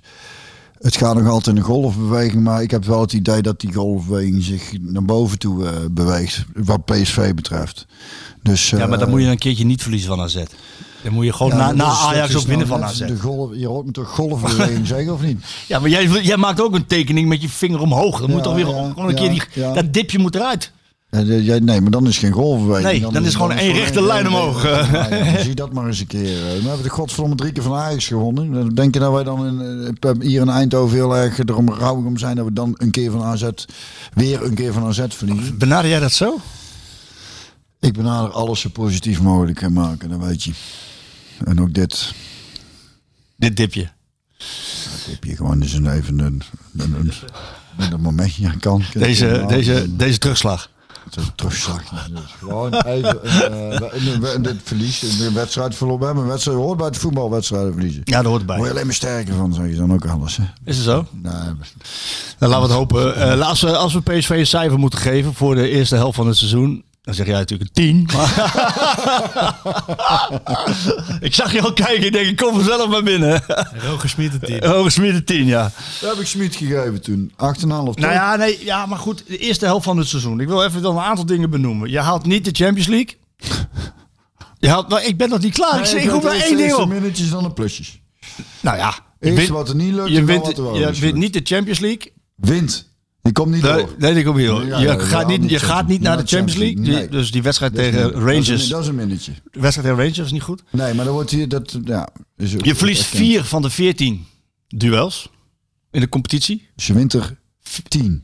Het 0.82 0.96
gaat 0.96 1.16
nog 1.16 1.28
altijd 1.28 1.56
in 1.56 1.62
een 1.62 1.68
golfbeweging, 1.68 2.44
maar 2.44 2.62
ik 2.62 2.72
heb 2.72 2.86
wel 2.86 3.02
het 3.02 3.14
idee 3.14 3.42
dat 3.42 3.60
die 3.60 3.74
golfbeweging 3.74 4.44
zich 4.44 4.72
naar 4.80 5.04
boven 5.04 5.40
toe 5.40 5.66
eh, 5.66 5.74
beweegt, 5.92 6.46
wat 6.54 6.86
PSV 6.86 7.34
betreft. 7.34 7.86
Dus, 8.44 8.70
Ja, 8.70 8.88
maar 8.88 8.98
dan 8.98 9.08
eh, 9.08 9.14
moet 9.14 9.22
je 9.22 9.28
een 9.28 9.38
keertje 9.38 9.66
niet 9.66 9.82
verliezen 9.82 10.10
van 10.10 10.22
AZ. 10.22 10.44
Dan 11.04 11.14
moet 11.14 11.26
je 11.26 11.34
gewoon 11.34 11.58
ja, 11.58 11.72
na, 11.72 11.86
Ajax 11.86 12.36
ook 12.36 12.46
winnen 12.46 12.68
nou 12.68 12.80
van 12.80 12.90
AZ. 12.90 12.98
De 13.00 13.20
golf, 13.20 13.50
je 13.56 13.68
hoort 13.68 13.86
me 13.86 13.92
toch 13.92 14.10
golfbeweging 14.10 14.88
zeggen 14.96 15.14
of 15.14 15.22
niet? 15.22 15.44
Ja, 15.68 15.80
maar 15.80 15.90
jij, 15.90 16.08
jij 16.08 16.38
maakt 16.38 16.62
ook 16.62 16.74
een 16.74 16.86
tekening 16.86 17.28
met 17.28 17.42
je 17.42 17.50
vinger 17.50 17.80
omhoog. 17.80 18.20
Dan 18.20 18.30
moet 18.30 18.44
toch 18.44 18.56
weer 18.56 18.68
ja, 18.68 18.90
gewoon 18.90 19.10
een 19.10 19.16
keer 19.16 19.30
die, 19.30 19.74
dat 19.74 19.94
dipje 19.94 20.20
moet 20.20 20.36
eruit. 20.36 20.72
Nee, 21.12 21.82
maar 21.82 21.92
dan 21.92 22.08
is 22.08 22.18
geen 22.18 22.32
golfbeweging. 22.32 23.02
Nee, 23.02 23.12
dan 23.12 23.26
is 23.26 23.36
gewoon 23.36 23.52
één 23.52 23.74
rechte 23.74 24.02
lijn 24.04 24.28
omhoog. 24.28 24.62
Zie 25.44 25.56
dat 25.56 25.74
maar 25.74 25.88
eens 25.88 26.00
een 26.00 26.08
keer. 26.08 26.48
eh. 26.48 26.62
We 26.62 26.68
hebben 26.68 26.84
de 26.84 26.90
godverdomme 26.90 27.36
drie 27.36 27.52
keer 27.52 27.64
van 27.64 27.74
Ajax 27.78 28.08
gewonnen. 28.08 28.52
Dan 28.52 28.70
Denk 28.70 28.94
je 28.94 29.00
dat 29.00 29.14
wij 29.14 29.24
dan 29.24 29.48
in, 29.48 29.96
eh, 30.00 30.12
hier 30.20 30.42
in 30.42 30.50
Eindhoven 30.50 30.96
heel 30.98 31.18
erg 31.18 31.38
erom 31.40 31.70
rouwig 31.70 32.06
om 32.06 32.18
zijn 32.18 32.36
dat 32.36 32.46
we 32.46 32.54
dan 32.54 32.74
een 32.78 32.92
keer 32.92 33.12
van 33.12 33.24
AZ, 33.24 33.48
weer 34.14 34.44
een 34.44 34.54
keer 34.54 34.74
van 34.74 34.84
AZ 34.86 35.02
verliezen? 35.10 35.58
Benader 35.58 35.90
jij 35.90 36.00
dat 36.00 36.12
zo? 36.12 36.40
Ik 37.80 37.94
benader 37.94 38.32
alles 38.32 38.60
zo 38.60 38.70
positief 38.70 39.22
mogelijk 39.22 39.62
en 39.62 39.74
maken, 39.74 40.10
dat 40.10 40.20
weet 40.20 40.44
je. 40.44 40.52
En 41.46 41.62
ook 41.62 41.74
dit. 41.74 42.14
Dit 43.36 43.58
dipje. 43.58 43.90
Dat 44.38 45.06
heb 45.10 45.24
je 45.24 45.36
gewoon 45.36 45.62
eens 45.62 45.74
een 45.74 45.92
even 45.92 46.20
een, 46.20 46.42
een, 46.78 46.94
een, 47.00 47.12
een, 47.78 47.94
een 47.94 48.02
momentje 48.02 48.48
aan 48.48 48.60
kan. 48.60 48.84
Deze, 48.94 49.46
deze, 49.48 49.96
deze 49.96 50.18
terugslag. 50.18 50.70
Een 51.16 51.24
terugslag. 51.36 51.84
Gewoon 52.40 52.74
even 52.74 53.20
een, 53.22 53.72
eh, 53.72 53.90
een, 53.92 54.24
een, 54.24 54.50
een, 54.50 54.62
verlies, 54.64 55.30
wedstrijd 55.34 55.76
verloren. 55.76 56.00
We 56.00 56.06
hebben 56.06 56.24
een 56.24 56.30
wedstrijd 56.30 56.58
hoort 56.58 56.78
bij 56.78 56.88
het 56.88 56.98
voetbalwedstrijden 56.98 57.74
verliezen. 57.74 58.02
Ja, 58.04 58.22
dat 58.22 58.32
hoort 58.32 58.48
Daar 58.48 58.58
word 58.58 58.68
je 58.70 58.74
alleen 58.74 58.86
maar 58.86 58.96
sterker 58.96 59.34
van, 59.34 59.54
zeg 59.54 59.68
je 59.68 59.76
dan 59.76 59.94
ook 59.94 60.06
alles. 60.06 60.38
Hè? 60.38 60.44
Is 60.64 60.76
het 60.76 60.86
zo? 60.86 61.06
Nee, 61.12 61.32
Dan 62.38 62.50
laten 62.50 62.62
we 62.62 62.68
het 62.68 62.72
hopen. 62.72 63.16
Eh, 63.16 63.48
als, 63.48 63.62
we, 63.62 63.78
als 63.78 63.94
we 63.94 64.02
PSV 64.02 64.30
een 64.30 64.48
cijfer 64.48 64.80
moeten 64.80 65.00
geven 65.00 65.34
voor 65.34 65.56
de 65.56 65.70
eerste 65.70 65.96
helft 65.96 66.16
van 66.16 66.28
het 66.28 66.38
seizoen. 66.38 66.84
Dan 67.02 67.14
zeg 67.14 67.26
jij 67.26 67.36
natuurlijk 67.38 67.70
een 67.74 68.06
10. 68.08 68.08
ik 71.28 71.34
zag 71.34 71.54
je 71.54 71.62
al 71.62 71.74
kijken. 71.74 72.06
Ik 72.06 72.14
denk, 72.14 72.28
ik 72.28 72.36
kom 72.36 72.54
vanzelf 72.54 72.90
maar 72.90 73.04
binnen. 73.04 73.44
Roger 73.74 74.10
Smit 74.10 74.32
het 74.32 74.46
team. 74.46 74.74
Oh, 74.74 74.88
Smit 74.88 75.14
een 75.14 75.26
10, 75.26 75.46
ja. 75.46 75.72
dat 76.02 76.10
heb 76.10 76.20
ik 76.20 76.28
Smit 76.28 76.56
gegeven 76.56 77.02
toen. 77.02 77.32
8,5 77.32 77.38
of 77.38 77.96
Nou 77.96 78.14
ja, 78.14 78.36
nee, 78.36 78.66
ja, 78.66 78.86
maar 78.86 78.98
goed. 78.98 79.24
De 79.28 79.38
eerste 79.38 79.66
helft 79.66 79.86
van 79.86 79.98
het 79.98 80.08
seizoen. 80.08 80.40
Ik 80.40 80.48
wil 80.48 80.64
even 80.64 80.82
dan 80.82 80.98
een 80.98 81.04
aantal 81.04 81.26
dingen 81.26 81.50
benoemen. 81.50 81.90
Je 81.90 82.00
haalt 82.00 82.26
niet 82.26 82.46
de 82.46 82.64
Champions 82.64 82.88
League. 82.88 83.18
Je 84.60 84.70
haalt, 84.70 84.88
nou, 84.88 85.04
ik 85.04 85.18
ben 85.18 85.30
nog 85.30 85.40
niet 85.40 85.54
klaar. 85.54 85.80
ik, 85.80 85.86
zeg, 85.86 86.04
ik 86.04 86.10
roep 86.10 86.24
maar 86.24 86.36
één 86.36 86.58
ding 86.58 86.74
op. 86.74 86.88
minnetjes 86.88 87.30
dan 87.30 87.44
de 87.44 87.52
plusjes. 87.52 88.02
Nou 88.60 88.78
ja, 88.78 88.96
je 89.20 89.26
Eerst 89.26 89.38
wint, 89.38 89.50
wat 89.50 89.70
er 89.70 89.76
niet 89.76 89.94
lukt, 89.94 90.10
je 90.10 90.24
wint, 90.24 90.46
wat 90.46 90.58
er 90.58 90.64
wel 90.64 90.78
je 90.78 90.92
wint 90.92 91.16
niet 91.16 91.34
de 91.34 91.42
Champions 91.44 91.80
League. 91.80 92.14
Wint. 92.36 92.91
Die 93.22 93.34
komt 93.34 93.52
niet 93.54 93.62
Nee, 93.62 93.74
door. 93.74 93.96
nee, 93.98 94.14
die 94.14 94.24
komt 94.24 94.38
hier. 94.38 94.50
hoor. 94.50 94.66
Ja, 94.66 94.80
je 94.80 95.00
gaat 95.00 95.28
niet, 95.28 95.50
je 95.50 95.60
gaat 95.60 95.88
niet 95.88 96.02
naar 96.02 96.18
de 96.18 96.28
Champions 96.28 96.56
League. 96.56 96.80
Nee. 96.80 97.08
Dus 97.08 97.32
die 97.32 97.42
wedstrijd 97.42 97.76
Dat 97.76 97.84
tegen 97.84 98.02
Dat 98.02 98.12
is, 98.12 98.18
Rangers. 98.18 98.64
een, 98.64 98.70
dat 98.70 98.82
is 98.82 98.88
een 98.88 98.96
minnetje. 98.96 99.32
De 99.52 99.60
wedstrijd 99.60 99.88
tegen 99.88 100.04
Rangers 100.04 100.20
is 100.20 100.32
niet 100.32 100.42
goed. 100.42 100.64
Nee, 100.72 100.94
maar 100.94 101.06
dan 101.06 101.14
wordt 101.14 101.30
hier... 101.32 101.48
Dat, 101.50 101.78
ja, 101.86 102.10
is 102.38 102.52
Je 102.58 102.76
verliest 102.76 103.04
vier 103.04 103.44
van 103.44 103.62
de 103.62 103.70
veertien 103.70 104.26
duels 104.68 105.30
in 105.92 106.00
de 106.02 106.10
competitie. 106.10 106.68
Dus 106.76 106.88
je 106.88 106.94
wint 106.94 107.14
er 107.14 107.38
10. 107.88 108.24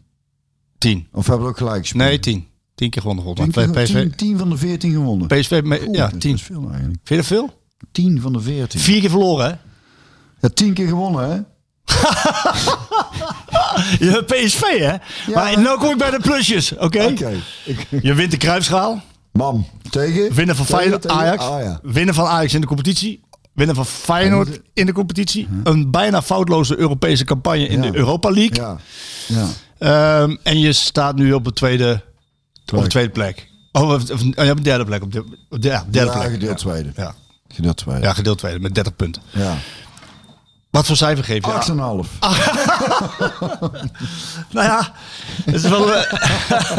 Tien. 0.77 1.07
Of 1.11 1.27
hebben 1.27 1.45
we 1.45 1.51
ook 1.51 1.57
gelijk 1.57 1.81
gespeeld? 1.81 2.03
Nee, 2.03 2.19
tien. 2.19 2.47
Tien 2.75 2.89
keer 2.89 3.01
gewonnen 3.01 3.23
volgens 3.23 3.53
10, 3.55 3.71
mij. 3.71 3.83
PSV, 3.83 4.09
10, 4.15 4.37
van 4.37 4.49
de 4.49 4.57
14 4.57 4.91
gewonnen. 4.91 5.27
PSV 5.27 5.61
me- 5.63 5.81
Oeh, 5.87 5.95
ja, 5.95 6.03
dat 6.05 6.13
is 6.13 6.19
tien. 6.19 6.31
best 6.31 6.43
veel 6.45 6.69
eigenlijk. 6.69 6.99
Vind 7.03 7.07
je 7.07 7.15
dat 7.15 7.25
veel? 7.25 7.59
10 7.91 8.21
van 8.21 8.33
de 8.33 8.39
14. 8.41 8.79
Vier 8.79 8.99
keer 8.99 9.09
verloren, 9.09 9.45
hè? 9.49 9.55
Ja, 10.41 10.49
10 10.53 10.73
keer 10.73 10.87
gewonnen, 10.87 11.29
hè? 11.31 11.39
Je 13.99 14.09
hebt 14.09 14.25
PSV, 14.25 14.61
hè? 14.61 14.95
maar 15.33 15.57
nu 15.57 15.65
kom 15.77 15.89
ik 15.91 15.97
bij 15.97 16.11
de 16.11 16.19
plusjes, 16.21 16.75
oké? 16.77 17.01
Je 18.01 18.13
wint 18.13 18.31
de 18.31 18.37
Kruipschaal. 18.37 19.01
Mam, 19.31 19.67
tegen? 19.89 20.33
Winnen 20.33 20.55
van 20.55 20.65
Tegen- 20.65 20.79
Feyenoord, 20.79 21.01
tegen- 21.01 21.17
Ajax. 21.17 21.43
Ah, 21.43 21.61
ja. 21.61 21.79
Winnen 21.83 22.13
van 22.15 22.25
Ajax 22.25 22.53
in 22.53 22.61
de 22.61 22.67
competitie. 22.67 23.21
Winnen 23.53 23.75
van 23.75 23.85
Feyenoord 23.85 24.59
in 24.73 24.85
de 24.85 24.91
competitie. 24.91 25.47
Een 25.63 25.91
bijna 25.91 26.21
foutloze 26.21 26.77
Europese 26.79 27.23
campagne 27.23 27.67
in 27.67 27.83
Ja. 27.83 27.91
de 27.91 27.97
Europa 27.97 28.29
League. 28.31 28.55
Ja. 28.55 28.77
ja. 29.27 29.47
Ehm, 29.79 30.35
en 30.43 30.59
je 30.59 30.73
staat 30.73 31.15
nu 31.15 31.33
op 31.33 31.43
de 31.43 31.53
tweede, 31.53 32.01
Op 32.73 32.81
de 32.83 32.87
tweede 32.89 33.09
plek. 33.11 33.47
Oh, 33.71 33.89
of, 33.89 34.09
of, 34.11 34.21
oh, 34.21 34.45
ja, 34.45 34.51
op 34.51 34.57
de 34.57 34.63
derde 34.63 34.85
plek. 34.85 35.03
Op 35.03 35.11
de, 35.11 35.23
op 35.49 35.61
de, 35.61 35.67
ja, 35.67 35.85
derde 35.89 36.11
plek. 36.11 36.31
gedeeld 36.31 36.57
tweede. 36.57 36.91
Ja. 36.95 37.15
Gedeeld 37.53 37.77
tweede. 37.77 38.01
ja, 38.01 38.13
gedeeld 38.13 38.37
tweede 38.37 38.59
met 38.59 38.75
30 38.75 38.95
punten. 38.95 39.21
Ja. 39.31 39.57
Wat 40.69 40.85
voor 40.85 40.95
cijfer 40.95 41.23
geef 41.23 41.45
je? 41.45 41.51
8,5. 41.51 42.09
Nou 44.51 44.65
ja, 44.67 44.93
dat 45.45 45.53
is 45.55 45.61
wel... 45.61 45.93
eh, 45.95 46.13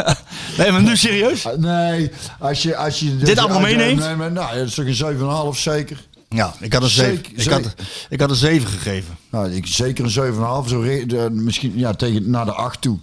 nee, 0.57 0.71
maar 0.71 0.81
nu 0.83 0.97
serieus? 0.97 1.45
Ah, 1.47 1.57
Nee, 1.57 2.11
als 2.39 2.63
je... 2.63 2.75
Als 2.77 2.99
je 2.99 3.17
Dit 3.17 3.37
allemaal 3.37 3.59
als 3.59 3.69
je- 3.69 3.75
meeneemt? 3.75 3.99
Nee, 3.99 4.15
maar, 4.15 4.31
nou, 4.31 4.57
dat 4.57 4.67
is 4.67 4.73
toch 4.73 4.85
een 4.85 5.53
7,5 5.55 5.59
zeker. 5.59 6.07
Ja, 6.29 6.53
ik 6.59 6.73
had 6.73 6.83
een 6.83 6.89
7. 6.89 7.15
Zeker- 7.15 7.31
Ik 7.41 7.49
had, 7.63 7.73
ik 8.09 8.19
had 8.19 8.29
een 8.29 8.35
7 8.35 8.67
gegeven. 8.69 9.17
Nou, 9.29 9.51
ik, 9.51 9.67
zeker 9.67 10.03
een 10.05 10.33
7,5. 10.63 10.69
Zo 10.69 11.29
misschien 11.31 11.77
ja, 11.77 11.93
tegen, 11.93 12.29
naar 12.29 12.45
de 12.45 12.51
8 12.53 12.81
toe. 12.81 12.99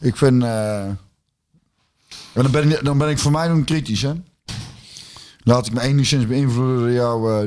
Ik 0.00 0.16
vind... 0.16 0.42
en 0.42 0.98
dan, 2.32 2.50
ben 2.50 2.70
ik, 2.70 2.84
dan 2.84 2.98
ben 2.98 3.08
ik 3.08 3.18
voor 3.18 3.32
mij 3.32 3.48
nog 3.48 3.64
kritisch, 3.64 4.02
hè. 4.02 4.12
Laat 5.44 5.66
ik 5.66 5.72
me 5.72 5.80
enigszins 5.80 6.26
beïnvloeden 6.26 6.78
door 6.78 6.92
jou. 6.92 7.40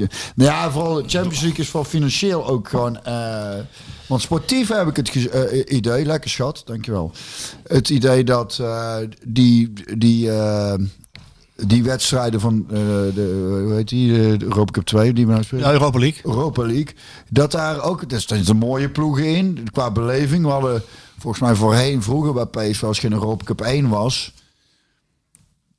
eh, 0.00 0.06
nou 0.34 0.50
ja, 0.50 0.70
vooral 0.70 0.94
de 0.94 1.08
Champions 1.08 1.40
League 1.40 1.58
is 1.58 1.68
voor 1.68 1.84
financieel 1.84 2.46
ook 2.46 2.68
gewoon... 2.68 3.04
eh, 3.04 3.58
want 4.06 4.22
sportief 4.22 4.68
heb 4.68 4.88
ik 4.88 4.96
het 4.96 5.28
eh, 5.28 5.76
idee, 5.76 6.04
lekker 6.04 6.30
schat, 6.30 6.62
dankjewel. 6.64 7.12
Het 7.66 7.88
idee 7.88 8.24
dat 8.24 8.62
die, 9.26 9.72
die, 9.96 10.30
die 11.56 11.82
wedstrijden 11.82 12.40
van 12.40 12.66
de, 12.68 13.60
hoe 13.64 13.74
heet 13.74 13.88
die, 13.88 14.36
de 14.36 14.44
Europa 14.44 14.72
Cup 14.72 14.84
2 14.84 15.12
die 15.12 15.26
we 15.26 15.32
nou 15.32 15.44
spelen. 15.44 15.64
Ja, 15.64 15.72
Europa 15.72 15.98
League. 15.98 16.20
Europa 16.24 16.62
League. 16.62 16.94
Dat 17.30 17.50
daar 17.50 17.82
ook, 17.82 18.02
er 18.02 18.20
zitten 18.20 18.56
mooie 18.56 18.88
ploegen 18.88 19.24
in. 19.24 19.68
Qua 19.72 19.90
beleving. 19.90 20.44
We 20.44 20.50
hadden 20.50 20.82
volgens 21.18 21.42
mij 21.42 21.54
voorheen, 21.54 22.02
vroeger 22.02 22.32
bij 22.32 22.70
PSV, 22.70 22.82
als 22.82 22.98
geen 22.98 23.12
Europa 23.12 23.44
Cup 23.44 23.60
1 23.60 23.88
was. 23.88 24.32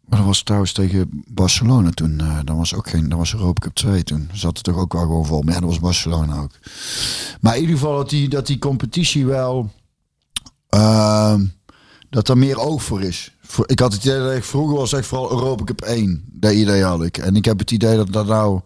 Maar 0.08 0.18
dat 0.18 0.28
was 0.28 0.44
trouwens 0.44 0.72
tegen 0.72 1.24
Barcelona 1.28 1.90
toen. 1.90 2.20
eh 2.20 2.40
dat 2.44 2.56
was 2.56 2.74
ook 2.74 2.90
geen, 2.90 3.10
dat 3.10 3.18
was 3.18 3.34
Europa 3.34 3.62
Cup 3.62 3.74
2 3.74 4.04
toen. 4.04 4.30
Zat 4.34 4.58
er 4.58 4.64
toch 4.64 4.78
ook 4.78 4.94
wel 4.94 5.02
gewoon 5.02 5.26
vol. 5.26 5.42
Maar 5.42 5.54
ja, 5.54 5.60
dat 5.60 5.70
was 5.70 5.80
Barcelona 5.80 6.40
ook. 6.40 6.52
Maar 7.42 7.56
in 7.56 7.62
ieder 7.62 7.76
geval 7.78 7.98
dat 7.98 8.10
die, 8.10 8.30
dat 8.30 8.48
die 8.48 8.60
competitie 8.60 9.26
wel... 9.26 9.72
ehm, 10.70 11.46
dat 12.10 12.30
er 12.30 12.38
meer 12.38 12.60
oog 12.60 12.84
voor 12.84 13.02
is. 13.02 13.36
Ik 13.66 13.80
had 13.80 13.94
het 13.94 14.04
idee 14.06 14.20
dat 14.20 14.36
ik 14.36 14.44
vroeger 14.44 14.78
was 14.78 14.94
echt 14.94 15.08
vooral 15.08 15.32
Europa 15.32 15.64
Cup 15.64 15.82
1. 15.82 16.24
Dat 16.32 16.52
idee 16.54 16.84
had 16.84 17.04
ik. 17.04 17.18
En 17.18 17.36
ik 17.36 17.46
heb 17.46 17.60
het 17.60 17.72
idee 17.72 17.96
dat 17.96 18.14
dat 18.14 18.28
nou... 18.28 18.62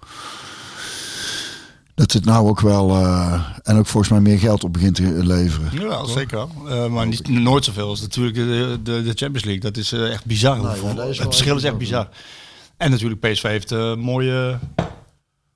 Dat 1.96 2.12
het 2.12 2.26
nou 2.26 2.48
ook 2.48 2.60
wel... 2.60 2.90
eh, 2.90 3.48
en 3.64 3.78
ook 3.78 3.86
volgens 3.88 4.12
mij 4.12 4.22
meer 4.22 4.40
geld 4.40 4.64
op 4.64 4.74
begint 4.74 4.96
te 4.96 5.04
leveren. 5.26 5.70
Ja, 5.90 6.06
zeker. 6.06 6.48
Eh, 6.68 6.88
maar 6.88 7.08
niet, 7.08 7.28
nooit 7.30 7.66
zoveel 7.66 7.88
als 7.88 8.02
natuurlijk 8.02 8.36
de, 8.36 8.80
de, 8.84 9.02
de 9.04 9.12
Champions 9.16 9.44
League. 9.44 9.60
Dat 9.60 9.78
is 9.78 9.92
eh, 9.92 10.12
echt 10.12 10.26
bizar. 10.26 10.56
ja, 10.56 10.62
hoeveel- 10.62 10.96
dat 10.96 11.08
is 11.08 11.18
wel 11.18 11.26
het 11.28 11.36
verschil 11.36 11.56
is 11.56 11.64
echt 11.64 11.78
bizar. 11.78 12.08
En 12.78 12.92
natuurlijk 12.92 13.20
PSV 13.22 13.44
heeft 13.44 13.72
een 13.72 14.00
mooie, 14.00 14.60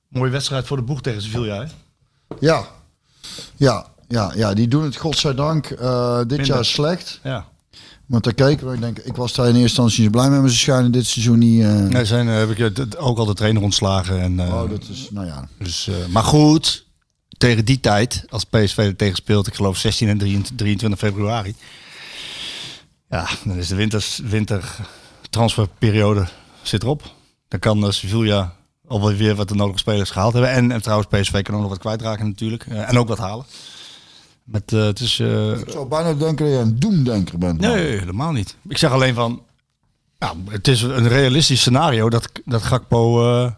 mooie 0.08 0.30
wedstrijd 0.30 0.66
voor 0.66 0.76
de 0.76 0.82
boeg 0.82 1.00
tegen 1.02 1.22
Sevilla. 1.22 1.60
Hè? 1.60 1.66
Ja. 2.40 2.66
Ja, 3.56 3.86
ja, 4.08 4.32
ja, 4.34 4.54
die 4.54 4.68
doen 4.68 4.82
het 4.82 4.96
godzijdank 4.96 5.68
dit 5.68 5.78
Minder. 6.28 6.46
jaar 6.46 6.64
slecht. 6.64 7.20
Ja. 7.22 7.46
Want 8.06 8.24
daar 8.24 8.34
keken 8.34 8.66
we. 8.68 8.74
Ik 8.74 8.80
denk, 8.80 8.98
ik 8.98 9.16
was 9.16 9.32
daar 9.32 9.44
in 9.46 9.50
eerste 9.50 9.66
instantie 9.68 10.02
niet 10.02 10.10
blij 10.10 10.30
mee, 10.30 10.40
maar 10.40 10.50
ze 10.50 10.56
schijnen 10.56 10.92
dit 10.92 11.06
seizoen 11.06 11.38
niet... 11.38 11.62
eh, 11.62 11.74
Nee, 11.74 12.04
zijn, 12.04 12.28
eh, 12.28 12.36
heb 12.36 12.50
ik 12.50 12.58
eh, 12.58 12.70
ook 12.96 13.18
al 13.18 13.24
de 13.24 13.34
trainer 13.34 13.62
ontslagen. 13.62 14.20
En, 14.20 14.40
Oh, 14.40 14.70
dat 14.70 14.82
is, 14.90 15.08
nou 15.10 15.26
ja. 15.26 15.48
dus, 15.58 15.90
maar 16.10 16.22
goed, 16.22 16.86
tegen 17.38 17.64
die 17.64 17.80
tijd, 17.80 18.24
als 18.28 18.44
PSV 18.44 18.76
er 18.78 18.96
tegen 18.96 19.16
speelt, 19.16 19.46
ik 19.46 19.54
geloof 19.54 19.78
16 19.78 20.08
en 20.08 20.18
23 20.18 20.56
23 20.56 20.98
februari. 20.98 21.54
Ja, 23.10 23.28
dan 23.44 23.56
is 23.56 23.68
de 23.68 23.74
winters, 23.74 24.20
wintertransferperiode 24.24 26.26
zit 26.62 26.82
erop. 26.82 27.14
Dan 27.48 27.60
kan 27.60 27.92
Sevilla 27.92 28.54
alweer 28.86 29.16
weer 29.16 29.34
wat 29.34 29.48
de 29.48 29.54
nodige 29.54 29.78
spelers 29.78 30.10
gehaald 30.10 30.32
hebben. 30.32 30.50
En, 30.50 30.72
en 30.72 30.82
trouwens, 30.82 31.08
PSV 31.10 31.42
kan 31.42 31.54
ook 31.54 31.60
nog 31.60 31.70
wat 31.70 31.78
kwijtraken 31.78 32.26
natuurlijk. 32.26 32.66
En 32.66 32.98
ook 32.98 33.08
wat 33.08 33.18
halen. 33.18 33.44
Met, 34.46 34.72
eh, 34.72 34.84
het 34.84 35.00
is, 35.00 35.18
eh, 35.18 35.58
Ik 35.58 35.70
zou 35.70 35.88
bijna 35.88 36.14
denken 36.14 36.44
dat 36.44 36.54
je 36.54 36.60
een 36.60 36.78
doemdenker 36.78 37.38
bent. 37.38 37.60
man. 37.60 37.70
Nee, 37.70 37.98
helemaal 37.98 38.32
niet. 38.32 38.56
Ik 38.68 38.78
zeg 38.78 38.90
alleen 38.90 39.14
van, 39.14 39.42
ja, 40.18 40.34
het 40.48 40.68
is 40.68 40.82
een 40.82 41.08
realistisch 41.08 41.60
scenario 41.60 42.10
dat, 42.10 42.30
dat 42.44 42.62
Gakpo, 42.62 43.30
eh, 43.32 43.50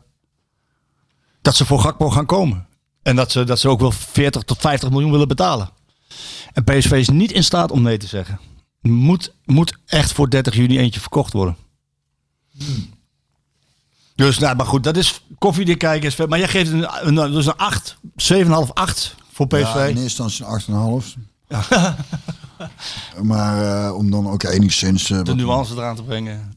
dat 1.43 1.57
ze 1.57 1.67
voor 1.67 1.81
Gakpo 1.81 2.11
gaan 2.11 2.27
komen. 2.27 2.67
En 3.03 3.17
dat 3.17 3.33
ze, 3.33 3.45
dat 3.45 3.59
ze 3.59 3.69
ook 3.69 3.81
wel 3.81 3.91
40 3.91 4.43
tot 4.43 4.59
50 4.59 4.91
miljoen 4.91 5.11
willen 5.11 5.29
betalen. 5.29 5.71
En 6.53 6.65
PSV 6.65 6.93
is 6.93 7.09
niet 7.09 7.33
in 7.33 7.45
staat 7.45 7.71
om 7.71 7.83
nee 7.83 7.99
te 7.99 8.07
zeggen. 8.07 8.41
Moet, 8.81 9.35
moet 9.45 9.79
echt 9.87 10.13
voor 10.13 10.31
30 10.31 10.55
juni 10.55 10.79
eentje 10.79 11.01
verkocht 11.01 11.33
worden. 11.33 11.57
Dus, 14.15 14.39
nou, 14.39 14.57
maar 14.57 14.67
goed, 14.67 14.85
dat 14.85 14.97
is 14.97 15.23
koffiedik 15.39 15.79
kijken. 15.79 16.09
is 16.09 16.17
Maar 16.17 16.39
jij 16.39 16.49
geeft 16.49 16.73
een, 16.73 17.17
een, 17.19 17.33
dus 17.33 17.47
een 17.47 17.57
8, 17.57 17.97
7,5, 18.17 18.73
8 18.73 19.17
voor 19.39 19.47
PSV. 19.47 19.75
Ja, 19.75 19.85
in 19.85 19.97
eerste 19.97 20.23
instantie 20.23 20.73
een 20.75 21.03
8,5. 21.03 21.17
maar 23.31 23.85
eh, 23.87 23.97
om 23.97 24.11
dan 24.11 24.29
ook 24.29 24.43
enigszins... 24.43 25.11
eh, 25.11 25.23
de 25.23 25.35
nuance 25.35 25.75
eraan 25.75 25.97
te 25.97 26.03
brengen. 26.03 26.53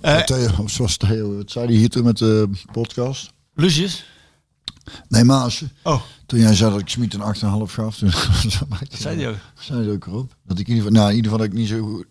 Eh, 0.00 0.14
wat 0.14 0.26
Theo, 0.26 0.66
zoals 0.76 0.96
Theo, 0.96 1.36
wat 1.36 1.50
zei 1.50 1.66
hij 1.66 1.74
hier 1.74 1.88
toen 1.88 2.04
met 2.04 2.18
de 2.18 2.50
podcast? 2.72 3.32
Lucius? 3.54 4.04
Nee, 5.08 5.24
Maas. 5.24 5.62
Oh, 5.82 6.02
Toen 6.26 6.38
jij 6.38 6.54
zei 6.54 6.70
dat 6.70 6.80
ik 6.80 6.88
Smit 6.88 7.14
een 7.14 7.20
8,5 7.20 7.72
gaf, 7.72 7.96
toen 7.96 8.10
dat 8.10 9.00
zei 9.00 9.16
hij 9.16 9.28
ook. 9.28 9.36
zei 9.58 9.84
hij 9.84 9.92
ook 9.92 10.06
erop. 10.06 10.34
Dat 10.44 10.58
ik 10.58 10.68
in 10.68 10.74
ieder 10.74 10.88
geval, 10.88 11.00
nou, 11.00 11.10
in 11.10 11.16
ieder 11.16 11.30
geval 11.30 11.46
dat 11.46 11.54
ik 11.54 11.60
niet 11.60 11.68
zo 11.68 11.82
goed, 11.82 12.06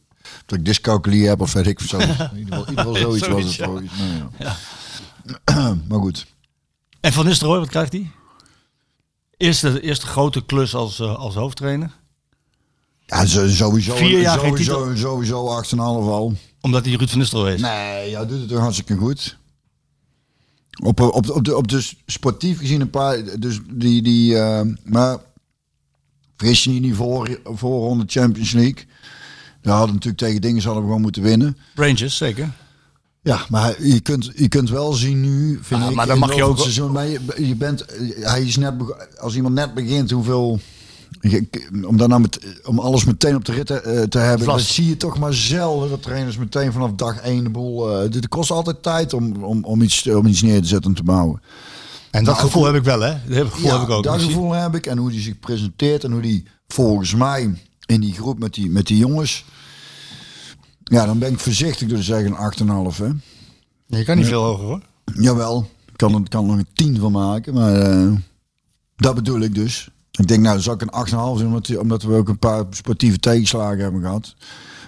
dat 0.45 0.59
ik 0.59 0.65
dyscalculie 0.65 1.27
heb 1.27 1.41
of 1.41 1.53
weet 1.53 1.67
ik 1.67 1.79
zo. 1.79 1.97
In 1.99 2.07
ieder 2.09 2.17
geval, 2.17 2.63
in 2.63 2.69
ieder 2.69 2.85
geval 2.85 2.95
zoiets 2.95 3.27
was 3.27 3.43
het. 3.43 3.51
Zoiets, 3.53 3.93
ja. 3.97 4.29
mij, 4.37 4.53
ja. 5.45 5.75
maar 5.89 5.99
goed. 5.99 6.25
En 6.99 7.13
Van 7.13 7.25
Nistelrooy, 7.25 7.59
wat 7.59 7.69
krijgt 7.69 7.91
hij? 7.91 8.11
Eerste, 9.41 9.81
eerste 9.81 10.05
grote 10.05 10.45
klus 10.45 10.75
als, 10.75 10.99
eh, 10.99 11.15
als 11.15 11.35
hoofdtrainer. 11.35 11.91
Ja, 13.05 13.25
sowieso, 13.25 13.95
Vier 13.95 14.19
jaar 14.21 14.39
geen 14.39 14.49
sowieso, 14.63 14.95
sowieso 14.95 15.47
8,5 15.47 16.07
al. 16.07 16.33
Omdat 16.61 16.85
hij 16.85 16.93
Ruud 16.95 17.09
van 17.09 17.19
Nistelrooy 17.19 17.53
is. 17.53 17.61
Nee, 17.61 18.09
ja, 18.09 18.25
doet 18.25 18.39
het 18.39 18.49
toch 18.49 18.59
hartstikke 18.59 18.95
goed. 18.95 19.37
Op, 20.83 20.99
op, 20.99 21.29
op, 21.29 21.45
de, 21.45 21.57
op 21.57 21.67
de 21.67 21.89
sportief 22.05 22.59
gezien 22.59 22.81
een 22.81 22.89
paar, 22.89 23.39
dus 23.39 23.59
die, 23.69 24.01
die 24.01 24.37
eh, 24.37 24.61
maar 24.83 25.17
fris 26.35 26.63
je 26.63 26.69
niet 26.69 26.77
in 26.77 26.83
die 26.83 26.95
voor, 26.95 27.39
voorronde 27.43 28.03
Champions 28.07 28.51
League. 28.51 28.85
Daar 29.61 29.75
hadden 29.75 29.93
natuurlijk 29.93 30.23
tegen 30.23 30.41
dingen 30.41 30.63
hadden 30.63 30.81
we 30.81 30.87
gewoon 30.87 31.01
moeten 31.01 31.21
winnen. 31.21 31.57
Rangers, 31.75 32.17
zeker. 32.17 32.51
Ja, 33.23 33.45
maar 33.49 33.83
je 33.83 33.99
kunt, 33.99 34.31
je 34.35 34.47
kunt 34.47 34.69
wel 34.69 34.93
zien 34.93 35.21
nu, 35.21 35.59
vind 35.61 35.81
Ah, 35.81 35.89
ik, 35.89 35.95
maar 35.95 36.07
dan 36.07 36.19
mag 36.19 36.35
je 36.35 36.43
ook- 36.43 36.57
seizoen, 36.57 36.91
maar 36.91 37.07
je, 37.07 37.19
je 37.37 37.55
bent, 37.55 37.85
hij 38.19 38.43
is 38.43 38.57
net, 38.57 38.73
als 39.19 39.35
iemand 39.35 39.53
net 39.55 39.73
begint, 39.73 40.11
hoeveel, 40.11 40.59
om 41.87 41.97
dan 41.97 42.09
nou 42.09 42.21
met, 42.21 42.39
om 42.65 42.79
alles 42.79 43.05
meteen 43.05 43.35
op 43.35 43.45
de 43.45 43.51
rit 43.51 43.65
te, 43.65 43.81
eh, 43.81 44.01
te 44.03 44.17
hebben, 44.19 44.47
dat 44.47 44.61
zie 44.61 44.87
je 44.87 44.97
toch 44.97 45.19
maar 45.19 45.33
zelden, 45.33 45.89
dat 45.89 46.01
trainers 46.03 46.37
meteen 46.37 46.71
vanaf 46.71 46.91
dag 46.95 47.17
één 47.17 47.43
de 47.43 47.49
boel, 47.49 48.01
eh, 48.01 48.11
dit 48.11 48.27
kost 48.27 48.51
altijd 48.51 48.83
tijd 48.83 49.13
om, 49.13 49.43
om, 49.43 49.63
om, 49.63 49.81
iets, 49.81 50.07
om 50.07 50.25
iets 50.25 50.41
neer 50.41 50.61
te 50.61 50.67
zetten 50.67 50.89
en 50.89 50.95
te 50.97 51.03
bouwen. 51.03 51.41
En 52.11 52.23
dat 52.23 52.35
Nou, 52.35 52.47
gevoel 52.47 52.65
heb 52.65 52.75
ik 52.75 52.83
wel, 52.83 52.99
hè? 52.99 53.13
Dat 53.27 53.47
gevoel 53.47 53.67
ja, 53.67 53.79
heb 53.79 53.87
ik 53.87 53.93
ook. 53.93 54.03
dat 54.03 54.21
gevoel 54.21 54.51
heb 54.51 54.75
ik 54.75 54.85
en 54.85 54.97
hoe 54.97 55.09
die 55.11 55.21
zich 55.21 55.39
presenteert 55.39 56.03
en 56.03 56.11
hoe 56.11 56.21
die 56.21 56.43
volgens 56.67 57.15
mij 57.15 57.53
in 57.85 58.01
die 58.01 58.13
groep 58.13 58.39
met 58.39 58.53
die, 58.53 58.69
met 58.69 58.87
die 58.87 58.97
jongens, 58.97 59.45
ja, 60.91 61.05
dan 61.05 61.19
ben 61.19 61.31
ik 61.31 61.39
voorzichtig 61.39 61.87
door 61.87 61.97
te 61.97 62.03
zeggen 62.03 62.35
een 62.37 62.91
8,5 62.91 62.97
hè. 62.97 63.09
Je 63.97 64.03
kan 64.03 64.17
niet 64.17 64.25
veel 64.25 64.43
hoger, 64.43 64.65
hoor. 64.65 64.81
Jawel, 65.13 65.69
ik 65.85 65.97
kan 65.97 66.13
er, 66.13 66.29
kan 66.29 66.43
er 66.43 66.49
nog 66.49 66.57
een 66.57 66.67
10 66.73 66.99
van 66.99 67.11
maken, 67.11 67.53
maar 67.53 67.75
eh, 67.75 68.11
dat 68.95 69.15
bedoel 69.15 69.39
ik 69.39 69.55
dus. 69.55 69.89
Ik 70.11 70.27
denk, 70.27 70.41
nou, 70.41 70.53
dan 70.53 70.63
zou 70.63 70.75
ik 70.75 70.81
een 70.81 71.07
8,5 71.07 71.13
doen, 71.13 71.45
omdat, 71.45 71.77
omdat 71.77 72.03
we 72.03 72.13
ook 72.13 72.29
een 72.29 72.39
paar 72.39 72.65
sportieve 72.69 73.19
tegenslagen 73.19 73.79
hebben 73.79 74.01
gehad. 74.01 74.35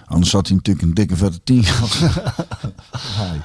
Anders 0.06 0.32
had 0.32 0.46
hij 0.46 0.56
natuurlijk 0.56 0.86
een 0.86 0.94
dikke 0.94 1.16
vette 1.16 1.40
10 1.44 1.64
gehad. 1.64 1.98
Hij. 3.18 3.40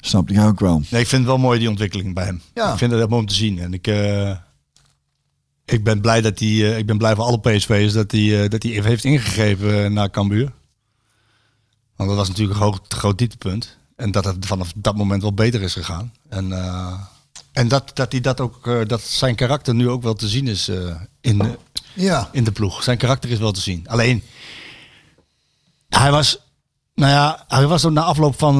Snap 0.00 0.30
ik 0.30 0.40
ook 0.40 0.60
wel. 0.60 0.82
Nee, 0.90 1.00
ik 1.00 1.06
vind 1.06 1.22
het 1.22 1.30
wel 1.30 1.38
mooi, 1.38 1.58
die 1.58 1.68
ontwikkeling 1.68 2.14
bij 2.14 2.24
hem. 2.24 2.42
Ja. 2.54 2.72
Ik 2.72 2.78
vind 2.78 2.92
het 2.92 3.08
mooi 3.08 3.20
om 3.20 3.28
te 3.28 3.34
zien. 3.34 3.58
En 3.58 3.74
ik, 3.74 3.86
eh, 3.86 4.36
ik 5.64 5.84
ben 5.84 6.00
blij 6.00 6.20
dat 6.20 6.38
hij, 6.38 6.48
eh, 6.48 6.78
ik 6.78 6.86
ben 6.86 6.98
blij 6.98 7.14
voor 7.14 7.24
alle 7.24 7.40
PSV'ers 7.40 7.92
dat 7.92 8.12
hij, 8.12 8.48
dat 8.48 8.62
hij 8.62 8.72
even 8.72 8.88
heeft 8.88 9.04
ingegrepen 9.04 9.84
eh, 9.84 9.90
naar 9.90 10.10
Cambuur. 10.10 10.52
Want 11.96 12.08
dat 12.08 12.18
was 12.18 12.28
natuurlijk 12.28 12.58
een 12.60 12.62
groot, 12.66 12.94
groot 12.94 13.18
dieptepunt. 13.18 13.76
En 13.96 14.10
dat 14.10 14.24
het 14.24 14.46
vanaf 14.46 14.72
dat 14.74 14.96
moment 14.96 15.22
wel 15.22 15.32
beter 15.34 15.62
is 15.62 15.72
gegaan. 15.72 16.12
En, 16.28 16.52
eh, 16.52 16.92
en 17.52 17.68
dat, 17.68 17.90
dat, 17.94 18.12
hij 18.12 18.20
dat, 18.20 18.40
ook, 18.40 18.66
eh, 18.66 18.78
dat 18.86 19.00
zijn 19.02 19.34
karakter 19.34 19.74
nu 19.74 19.88
ook 19.88 20.02
wel 20.02 20.14
te 20.14 20.28
zien 20.28 20.48
is 20.48 20.68
eh, 20.68 20.94
in, 21.20 21.38
de- 21.38 21.58
Ja, 21.94 22.28
in 22.32 22.44
de 22.44 22.52
ploeg. 22.52 22.82
Zijn 22.82 22.98
karakter 22.98 23.30
is 23.30 23.38
wel 23.38 23.52
te 23.52 23.60
zien. 23.60 23.88
Alleen, 23.88 24.22
hij 25.88 26.10
was, 26.10 26.38
nou 26.94 27.12
ja, 27.12 27.44
hij 27.48 27.66
was 27.66 27.84
ook 27.84 27.92
na 27.92 28.02
afloop 28.02 28.38
van, 28.38 28.54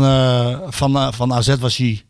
van, 0.72 1.14
van 1.14 1.32
AZ 1.32 1.56
was 1.58 1.76
hij, 1.76 2.04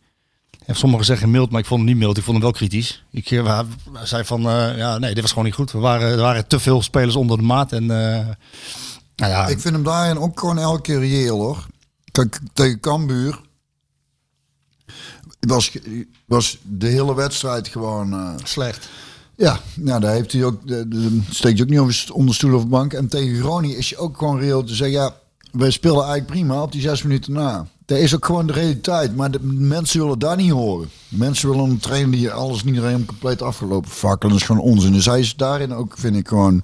sommigen 0.67 1.05
zeggen 1.07 1.31
mild, 1.31 1.51
maar 1.51 1.61
ik 1.61 1.67
vond 1.67 1.81
hem 1.81 1.89
niet 1.89 1.99
mild. 1.99 2.17
Ik 2.17 2.23
vond 2.25 2.37
hem 2.37 2.45
wel 2.47 2.55
kritisch. 2.57 3.05
Ik 3.11 3.29
zei 4.03 4.25
van, 4.25 4.43
ja, 4.77 4.99
nee, 4.99 5.13
dit 5.13 5.21
was 5.23 5.31
gewoon 5.31 5.45
niet 5.45 5.55
goed. 5.55 5.73
We 5.73 5.79
waren, 5.79 6.11
er 6.11 6.17
waren 6.17 6.47
te 6.47 6.59
veel 6.61 6.83
spelers 6.83 7.17
onder 7.17 7.37
de 7.37 7.43
maat 7.43 7.73
en, 7.73 7.91
Nou 9.17 9.33
ja, 9.33 9.47
Ik 9.47 9.61
vind 9.61 9.75
hem 9.75 9.85
daarin 9.85 10.19
ook 10.19 10.41
gewoon 10.41 10.59
elke 10.59 10.81
keer 10.81 10.99
reëel 10.99 11.39
hoor. 11.41 11.67
Kijk, 12.13 12.39
tegen 12.53 12.81
Cambuur 12.81 13.41
was, 15.41 15.73
was 16.27 16.59
de 16.63 16.87
hele 16.87 17.15
wedstrijd 17.15 17.69
gewoon... 17.69 18.13
eh, 18.13 18.35
slecht. 18.45 18.89
ja, 19.37 19.61
nou, 19.75 20.01
daar 20.01 20.13
heeft 20.13 20.33
hij 20.33 20.45
ook, 20.45 20.67
de, 20.69 20.89
de- 20.89 21.21
steekt 21.31 21.59
hij 21.59 21.67
ook 21.81 21.89
niet 21.89 22.11
onder 22.11 22.35
stoel 22.35 22.55
of 22.55 22.69
bank. 22.69 22.93
En 22.93 23.09
tegen 23.09 23.41
Groningen 23.41 23.77
is 23.77 23.89
je 23.89 23.97
ook 23.97 24.19
gewoon 24.19 24.39
reëel 24.39 24.65
te 24.65 24.75
zeggen... 24.75 24.97
Ja, 24.97 25.15
wij 25.53 25.71
spelen 25.71 25.97
eigenlijk 25.97 26.27
prima 26.27 26.63
op 26.63 26.73
die 26.73 26.81
zes 26.81 27.03
minuten 27.03 27.33
na. 27.33 27.67
Dat 27.87 27.99
is 27.99 28.15
ook 28.15 28.25
gewoon 28.25 28.47
de 28.47 28.53
realiteit. 28.53 29.17
Maar 29.17 29.31
de 29.31 29.41
mensen 29.43 30.01
willen 30.01 30.19
daar 30.19 30.37
niet 30.37 30.51
horen. 30.51 30.89
Mensen 31.09 31.49
willen 31.51 31.71
een 31.71 31.79
trainer 31.79 32.11
die 32.11 32.31
alles 32.31 32.65
niet 32.65 32.75
helemaal 32.75 33.05
compleet 33.07 33.43
afgelopen 33.43 33.91
fakkelen. 33.91 34.33
Dat 34.33 34.41
is 34.41 34.47
gewoon 34.47 34.63
onzin. 34.63 34.93
Dus 34.93 35.07
hij 35.07 35.21
is 35.21 35.37
daarin 35.37 35.75
ook, 35.75 35.95
vind 35.99 36.17
ik, 36.17 36.29
gewoon 36.29 36.63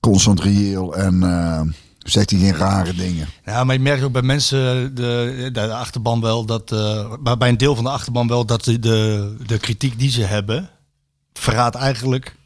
constant 0.00 0.40
reëel. 0.40 0.96
En 0.96 1.22
eh, 1.22 1.60
zegt 1.98 2.30
hij 2.30 2.38
geen 2.38 2.54
rare 2.54 2.94
dingen. 2.94 3.28
Ja, 3.44 3.64
maar 3.64 3.74
je 3.74 3.80
merkt 3.80 4.02
ook 4.02 4.12
bij 4.12 4.22
mensen, 4.22 4.94
de, 4.94 5.48
de 5.52 5.72
achterban 5.72 6.20
wel, 6.20 6.44
dat, 6.44 6.72
eh, 6.72 7.12
maar 7.22 7.36
bij 7.36 7.48
een 7.48 7.58
deel 7.58 7.74
van 7.74 7.84
de 7.84 7.90
achterban 7.90 8.28
wel, 8.28 8.46
dat 8.46 8.64
de, 8.64 8.78
de, 8.78 9.36
de 9.46 9.58
kritiek 9.58 9.98
die 9.98 10.10
ze 10.10 10.22
hebben, 10.22 10.70
verraadt 11.32 11.76
eigenlijk 11.76 12.36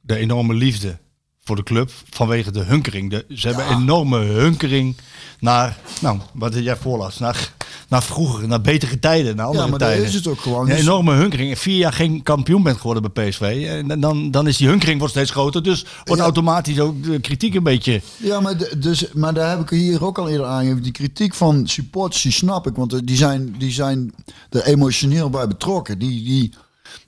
de 0.00 0.16
enorme 0.16 0.54
liefde 0.54 0.98
voor 1.44 1.56
de 1.56 1.62
club 1.62 1.90
vanwege 2.10 2.50
de 2.50 2.64
hunkering. 2.64 3.10
De, 3.10 3.26
ze 3.28 3.46
hebben 3.46 3.68
enorme 3.68 4.18
hunkering 4.18 4.96
naar, 5.40 5.78
nou, 6.00 6.18
wat 6.32 6.54
jij 6.54 6.76
voorlas, 6.76 7.18
naar, 7.18 7.52
naar 7.90 8.02
vroeger, 8.02 8.48
naar 8.48 8.60
betere 8.60 8.98
tijden, 8.98 9.36
naar 9.36 9.46
andere 9.46 9.64
Ja, 9.64 9.70
maar 9.70 9.78
tijden. 9.78 10.04
is 10.04 10.14
het 10.14 10.26
ook 10.26 10.40
gewoon. 10.40 10.60
Een 10.60 10.66
Dus- 10.76 10.80
enorme 10.80 11.14
hunkering. 11.14 11.58
Vier 11.58 11.76
jaar 11.76 11.92
geen 11.92 12.22
kampioen 12.22 12.62
bent 12.62 12.76
geworden 12.76 13.10
bij 13.12 13.28
PSV. 13.28 13.64
En 13.68 14.00
dan, 14.00 14.30
dan 14.30 14.46
is 14.48 14.56
die 14.56 14.68
hunkering 14.68 14.98
wordt 14.98 15.14
steeds 15.14 15.30
groter. 15.30 15.62
Dus 15.62 15.82
wordt 16.04 16.18
Ja. 16.18 16.18
automatisch 16.26 16.80
ook 16.80 17.02
de 17.04 17.20
kritiek 17.20 17.54
een 17.54 17.62
beetje. 17.62 18.00
Ja, 18.16 18.40
maar, 18.40 18.56
de- 18.56 18.78
dus, 18.78 19.12
maar 19.12 19.34
daar 19.34 19.50
heb 19.50 19.60
ik 19.60 19.70
hier 19.78 20.04
ook 20.04 20.18
al 20.18 20.28
eerder 20.28 20.46
aangegeven. 20.46 20.82
Die 20.82 20.92
kritiek 20.92 21.34
van 21.34 21.68
supporters, 21.68 22.22
die 22.22 22.32
snap 22.32 22.66
ik. 22.66 22.74
Want 22.76 22.92
eh, 22.92 22.98
die 23.04 23.16
zijn, 23.16 23.54
die 23.58 23.72
zijn 23.72 24.14
er 24.50 24.64
emotioneel 24.64 25.30
bij 25.30 25.46
betrokken. 25.48 25.98
Die, 25.98 26.24
die, 26.24 26.52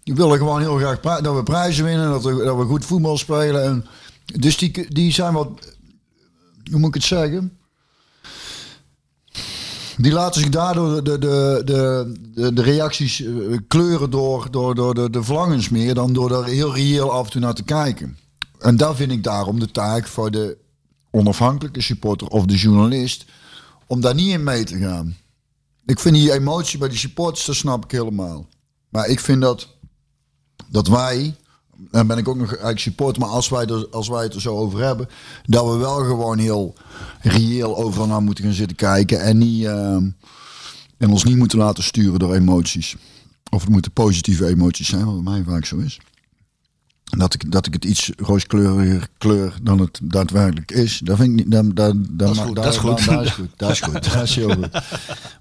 die 0.05 0.15
willen 0.15 0.39
gewoon 0.39 0.61
heel 0.61 0.77
graag 0.77 1.01
dat 1.21 1.35
we 1.35 1.43
prijzen 1.43 1.85
winnen. 1.85 2.11
Dat 2.11 2.25
we, 2.25 2.45
dat 2.45 2.57
we 2.57 2.65
goed 2.65 2.85
voetbal 2.85 3.19
spelen. 3.19 3.65
En, 3.65 3.87
dus 4.41 4.57
die, 4.57 4.87
die 4.89 5.13
zijn 5.13 5.33
wat... 5.33 5.49
Hoe 6.71 6.79
moet 6.81 6.89
ik 6.89 6.95
het 6.95 7.05
zeggen? 7.05 7.53
Die 9.97 10.13
laten 10.13 10.41
zich 10.41 10.51
daardoor 10.51 11.05
de, 11.05 11.19
de, 11.19 11.63
de, 11.65 12.53
de, 12.53 12.63
reacties 12.63 13.23
eh, 13.23 13.33
kleuren 13.69 14.11
door, 14.11 14.51
door, 14.51 14.75
door 14.75 14.95
de, 14.95 15.11
de 15.11 15.23
verlangens 15.23 15.69
meer 15.69 15.95
dan 15.95 16.13
door 16.13 16.37
er 16.37 16.45
heel 16.45 16.75
reëel 16.75 17.13
af 17.13 17.25
en 17.25 17.31
toe 17.31 17.41
naar 17.41 17.55
te 17.55 17.63
kijken. 17.63 18.19
En 18.59 18.77
daar 18.77 18.95
vind 18.95 19.13
ik 19.13 19.23
daarom 19.23 19.61
de 19.61 19.71
taak 19.71 20.07
voor 20.07 20.31
de 20.31 20.57
onafhankelijke 21.11 21.81
supporter 21.81 22.27
of 22.27 22.45
de 22.45 22.57
journalist 22.57 23.25
om 23.87 24.01
daar 24.01 24.15
niet 24.15 24.33
in 24.33 24.43
mee 24.43 24.65
te 24.65 24.79
gaan. 24.79 25.17
Ik 25.87 26.01
vind 26.01 26.15
die 26.15 26.33
emotie 26.33 26.79
bij 26.79 26.89
die 26.89 26.99
supporters, 26.99 27.45
dat 27.45 27.55
snap 27.55 27.85
ik 27.85 27.91
helemaal. 27.91 28.47
Maar 28.89 29.07
ik 29.07 29.21
vind 29.21 29.41
dat, 29.41 29.69
dat 30.69 30.89
wij, 30.89 31.35
dan 31.91 32.07
ben 32.07 32.19
ik 32.19 32.29
ook 32.29 32.37
nog 32.37 32.49
eigenlijk 32.49 32.79
supporter, 32.79 33.23
maar 33.23 33.31
als 33.31 33.49
wij, 33.49 33.67
er, 33.67 33.89
als 33.91 34.09
wij 34.09 34.23
het 34.23 34.35
er 34.35 34.41
zo 34.41 34.57
over 34.57 34.83
hebben, 34.83 35.09
dat 35.45 35.67
we 35.67 35.77
wel 35.77 35.97
gewoon 35.97 36.39
heel 36.39 36.75
reëel 37.21 37.77
overal 37.77 38.07
naar 38.07 38.23
moeten 38.23 38.45
gaan 38.45 38.53
zitten 38.53 38.77
kijken 38.77 39.21
en, 39.21 39.39
niet, 39.39 39.65
ehm, 39.65 40.11
en 40.99 41.11
ons 41.11 41.25
niet 41.25 41.37
moeten 41.37 41.59
laten 41.59 41.85
sturen 41.85 42.19
door 42.19 42.35
emoties. 42.35 42.97
Of 43.51 43.61
het 43.61 43.71
moeten 43.71 43.93
positieve 43.93 44.47
emoties 44.47 44.89
zijn, 44.89 45.05
wat 45.05 45.25
bij 45.25 45.33
mij 45.33 45.43
vaak 45.47 45.65
zo 45.65 45.77
is. 45.77 46.01
Dat 47.05 47.35
ik, 47.35 47.53
dat 47.53 47.67
ik 47.67 47.73
het 47.73 47.85
iets 47.85 48.11
rooskleuriger 48.17 49.09
kleur 49.19 49.55
dan 49.63 49.79
het 49.79 50.01
daadwerkelijk 50.03 50.71
is. 50.71 50.99
Dat 51.05 51.17
vind 51.17 51.29
ik 51.29 51.35
niet. 51.35 51.51
Dat, 51.51 51.77
dat, 51.77 51.95
dat, 52.11 52.31
is 52.31 52.39
goed, 52.39 52.57
dat 52.57 52.77
goed. 52.77 52.99
is 53.01 53.31
goed. 53.31 53.49
Dat 53.57 53.71
is 53.71 53.81
goed. 53.81 54.13
Dat 54.13 54.23
is 54.23 54.35
heel 54.35 54.55
goed. 54.55 54.69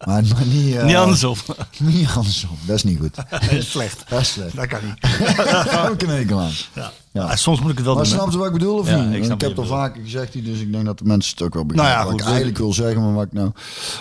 Maar, 0.06 0.24
maar 0.34 0.46
niet, 0.46 0.76
eh, 0.76 0.84
Niet 0.86 0.96
andersom. 0.96 1.36
Niet 1.80 2.10
andersom. 2.16 2.50
Dat 2.66 2.76
is 2.76 2.84
niet 2.84 3.00
goed. 3.00 3.16
Dat 3.30 3.52
is 3.52 3.72
slecht. 3.72 4.04
Dat 4.08 4.20
is 4.22 4.32
slecht. 4.32 4.56
Dat 4.56 4.68
kan 4.68 4.80
niet. 4.86 5.02
Daar 5.38 5.84
heb 5.84 5.94
ik 5.94 6.02
een 6.02 6.10
hekel 6.10 6.40
aan. 6.40 6.52
Ja. 6.76 6.92
Ja. 7.12 7.26
Maar 7.26 7.38
soms 7.38 7.60
moet 7.62 7.72
ik 7.72 7.78
het 7.78 7.86
wel 7.86 7.96
Maar 7.96 8.04
doen. 8.04 8.14
hè. 8.14 8.20
snap 8.20 8.32
je 8.32 8.38
wat 8.38 8.48
ik 8.48 8.54
bedoel 8.54 8.78
of 8.78 8.90
Ja, 8.90 9.02
niet? 9.04 9.24
ik 9.24 9.30
heb 9.30 9.42
het 9.42 9.58
al 9.58 9.66
vaker 9.66 10.02
gezegd, 10.04 10.34
dus 10.34 10.60
ik 10.60 10.72
denk 10.72 10.86
dat 10.86 10.98
de 10.98 11.04
mensen 11.06 11.32
het 11.32 11.42
ook 11.42 11.54
wel 11.54 11.66
begrijpen. 11.66 11.94
Nou 11.96 12.06
ja, 12.08 12.12
wat 12.12 12.12
goed, 12.12 12.22
ik 12.22 12.28
eigenlijk 12.28 12.58
wil 12.58 12.74
zeggen, 12.74 13.02
maar 13.02 13.14
wat 13.14 13.26
ik 13.26 13.34
nou... 13.34 13.52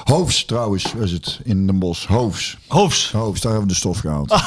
Hoofs 0.05 0.44
trouwens, 0.44 0.93
is 1.01 1.10
het 1.12 1.40
in 1.44 1.66
Den 1.66 1.78
Bosch. 1.78 2.06
Hoofs. 2.06 2.56
Hoofs. 2.68 3.10
Hoofs, 3.12 3.40
daar 3.40 3.51
hebben 3.52 3.68
we 3.68 3.74
de 3.74 3.78
stof 3.81 3.98
gehaald. 3.98 4.32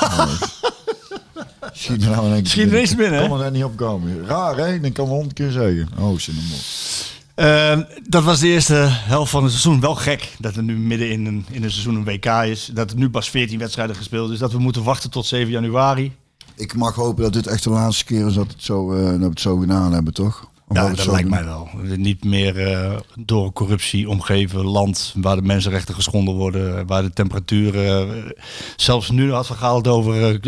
Schiet 1.73 2.03
er 2.03 2.09
nou 2.09 2.25
in 2.27 2.34
één 2.34 2.43
keer 2.43 2.73
er 2.89 2.95
binnen, 2.95 3.21
hè? 3.21 3.27
Kon 3.27 3.38
er 3.38 3.43
net 3.43 3.53
niet 3.53 3.63
opkomen. 3.63 4.25
Raar, 4.25 4.57
hè? 4.57 4.80
Dat 4.80 4.91
kan 4.91 5.05
we 5.05 5.11
honderd 5.11 5.34
keer 5.34 5.51
zeggen. 5.51 5.89
Hoofs 5.95 6.27
in 6.27 6.35
Den 6.35 6.47
Bosch. 6.49 6.93
Eh, 7.35 7.77
dat 8.10 8.23
was 8.23 8.39
de 8.39 8.47
eerste 8.47 8.73
helft 8.89 9.31
van 9.31 9.41
het 9.43 9.51
seizoen. 9.51 9.80
Wel 9.80 9.95
gek 9.95 10.35
dat 10.39 10.55
er 10.55 10.64
nu 10.64 10.77
midden 10.77 11.11
in 11.11 11.26
een, 11.26 11.45
in 11.51 11.64
een 11.64 11.72
seizoen 11.72 11.95
een 11.95 12.03
WK 12.03 12.26
is. 12.26 12.69
Dat 12.73 12.91
er 12.91 12.97
nu 12.97 13.10
pas 13.10 13.30
14 13.30 13.60
wedstrijden 13.60 13.95
gespeeld 13.95 14.31
is. 14.31 14.39
Dat 14.39 14.51
we 14.51 14.60
moeten 14.60 14.84
wachten 14.84 15.10
tot 15.11 15.26
7 15.26 15.51
januari. 15.51 16.11
Ik 16.55 16.76
mag 16.76 16.95
hopen 16.95 17.23
dat 17.23 17.34
dit 17.34 17.47
echt 17.47 17.64
de 17.64 17.69
laatste 17.69 18.05
keer 18.05 18.27
is 18.27 18.34
dat, 18.34 18.47
het 18.51 18.64
zo, 18.64 18.91
eh, 18.93 19.05
dat 19.10 19.18
we 19.19 19.26
het 19.26 19.39
zo 19.39 19.57
gedaan 19.57 19.93
hebben, 19.93 20.14
toch? 20.14 20.51
Of 20.68 20.76
Ja, 20.77 20.84
we 20.84 20.88
het 20.89 20.97
dat 20.97 21.05
lijkt 21.07 21.22
doen. 21.22 21.30
mij 21.30 21.45
wel. 21.45 21.69
Niet 21.97 22.23
meer 22.23 22.72
eh, 22.72 22.97
door 23.19 23.53
corruptie 23.53 24.10
omgeven 24.10 24.65
land 24.65 25.14
waar 25.18 25.35
de 25.35 25.41
mensenrechten 25.41 25.95
geschonden 25.95 26.34
worden, 26.34 26.88
waar 26.88 27.01
de 27.01 27.10
temperaturen. 27.14 28.15
eh, 28.26 28.31
zelfs 28.76 29.10
nu 29.10 29.31
had 29.31 29.45
Gaal 29.47 29.77
het 29.77 29.88
over. 29.88 30.39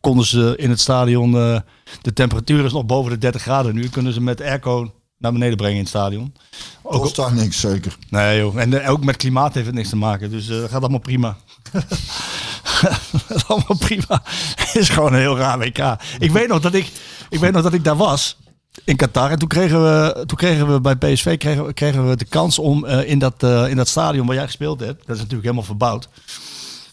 konden 0.00 0.26
ze 0.26 0.54
in 0.56 0.70
het 0.70 0.80
stadion. 0.80 1.32
de 2.02 2.12
temperatuur 2.14 2.64
is 2.64 2.72
nog 2.72 2.86
boven 2.86 3.10
de 3.10 3.18
30 3.18 3.42
graden. 3.42 3.74
Nu 3.74 3.88
kunnen 3.88 4.12
ze 4.12 4.20
met 4.20 4.40
airco 4.40 4.92
naar 5.18 5.32
beneden 5.32 5.56
brengen 5.56 5.74
in 5.74 5.80
het 5.80 5.88
stadion. 5.88 6.34
Ook, 6.82 7.02
Kost 7.02 7.16
daar 7.16 7.32
niks, 7.34 7.60
zeker. 7.60 7.96
nee, 8.10 8.38
joh. 8.38 8.60
En 8.60 8.82
eh, 8.82 8.90
ook 8.90 9.04
met 9.04 9.16
klimaat 9.16 9.54
heeft 9.54 9.66
het 9.66 9.74
niks 9.74 9.88
te 9.88 9.96
maken. 9.96 10.30
Dus 10.30 10.48
eh, 10.48 10.60
dat 10.60 10.70
gaat 10.70 10.80
allemaal 10.80 10.98
prima. 10.98 11.36
dat 13.28 13.44
allemaal 13.46 13.76
prima. 13.78 14.22
Het 14.56 14.74
is 14.82 14.88
gewoon 14.88 15.12
een 15.12 15.20
heel 15.20 15.36
raar 15.36 15.58
WK. 15.58 15.96
Ik 16.18 16.30
weet 16.30 16.48
nog 16.48 16.60
dat 16.60 16.74
ik, 16.74 16.90
ik, 17.28 17.38
weet 17.38 17.52
nog 17.52 17.62
dat 17.62 17.72
ik 17.72 17.84
daar 17.84 17.96
was 17.96 18.36
in 18.84 18.96
Qatar. 18.96 19.30
En 19.30 19.38
toen 19.38 19.48
kregen 19.48 19.82
we, 19.82 20.24
toen 20.26 20.36
kregen 20.38 20.72
we 20.72 20.80
bij 20.80 20.96
PSV 20.96 21.38
kregen, 21.38 21.66
we- 21.66 21.72
kregen 21.72 22.08
we 22.08 22.16
de 22.16 22.24
kans 22.24 22.58
om 22.58 22.84
eh, 22.84 23.08
in, 23.10 23.18
dat, 23.18 23.42
in 23.42 23.76
dat 23.76 23.88
stadion 23.88 24.26
waar 24.26 24.36
jij 24.36 24.44
gespeeld 24.46 24.80
hebt. 24.80 24.98
Dat 24.98 25.08
is 25.16 25.22
natuurlijk 25.22 25.42
helemaal 25.42 25.62
verbouwd. 25.64 26.08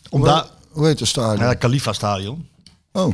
Om 0.09 0.19
Hoe, 0.19 0.27
daar, 0.29 0.45
hoe 0.71 0.85
heet 0.87 0.99
het 0.99 1.07
stadion? 1.07 1.43
ja, 1.43 1.49
het 1.49 1.57
Khalifa 1.57 1.93
Stadion. 1.93 2.47
Oh. 2.91 3.13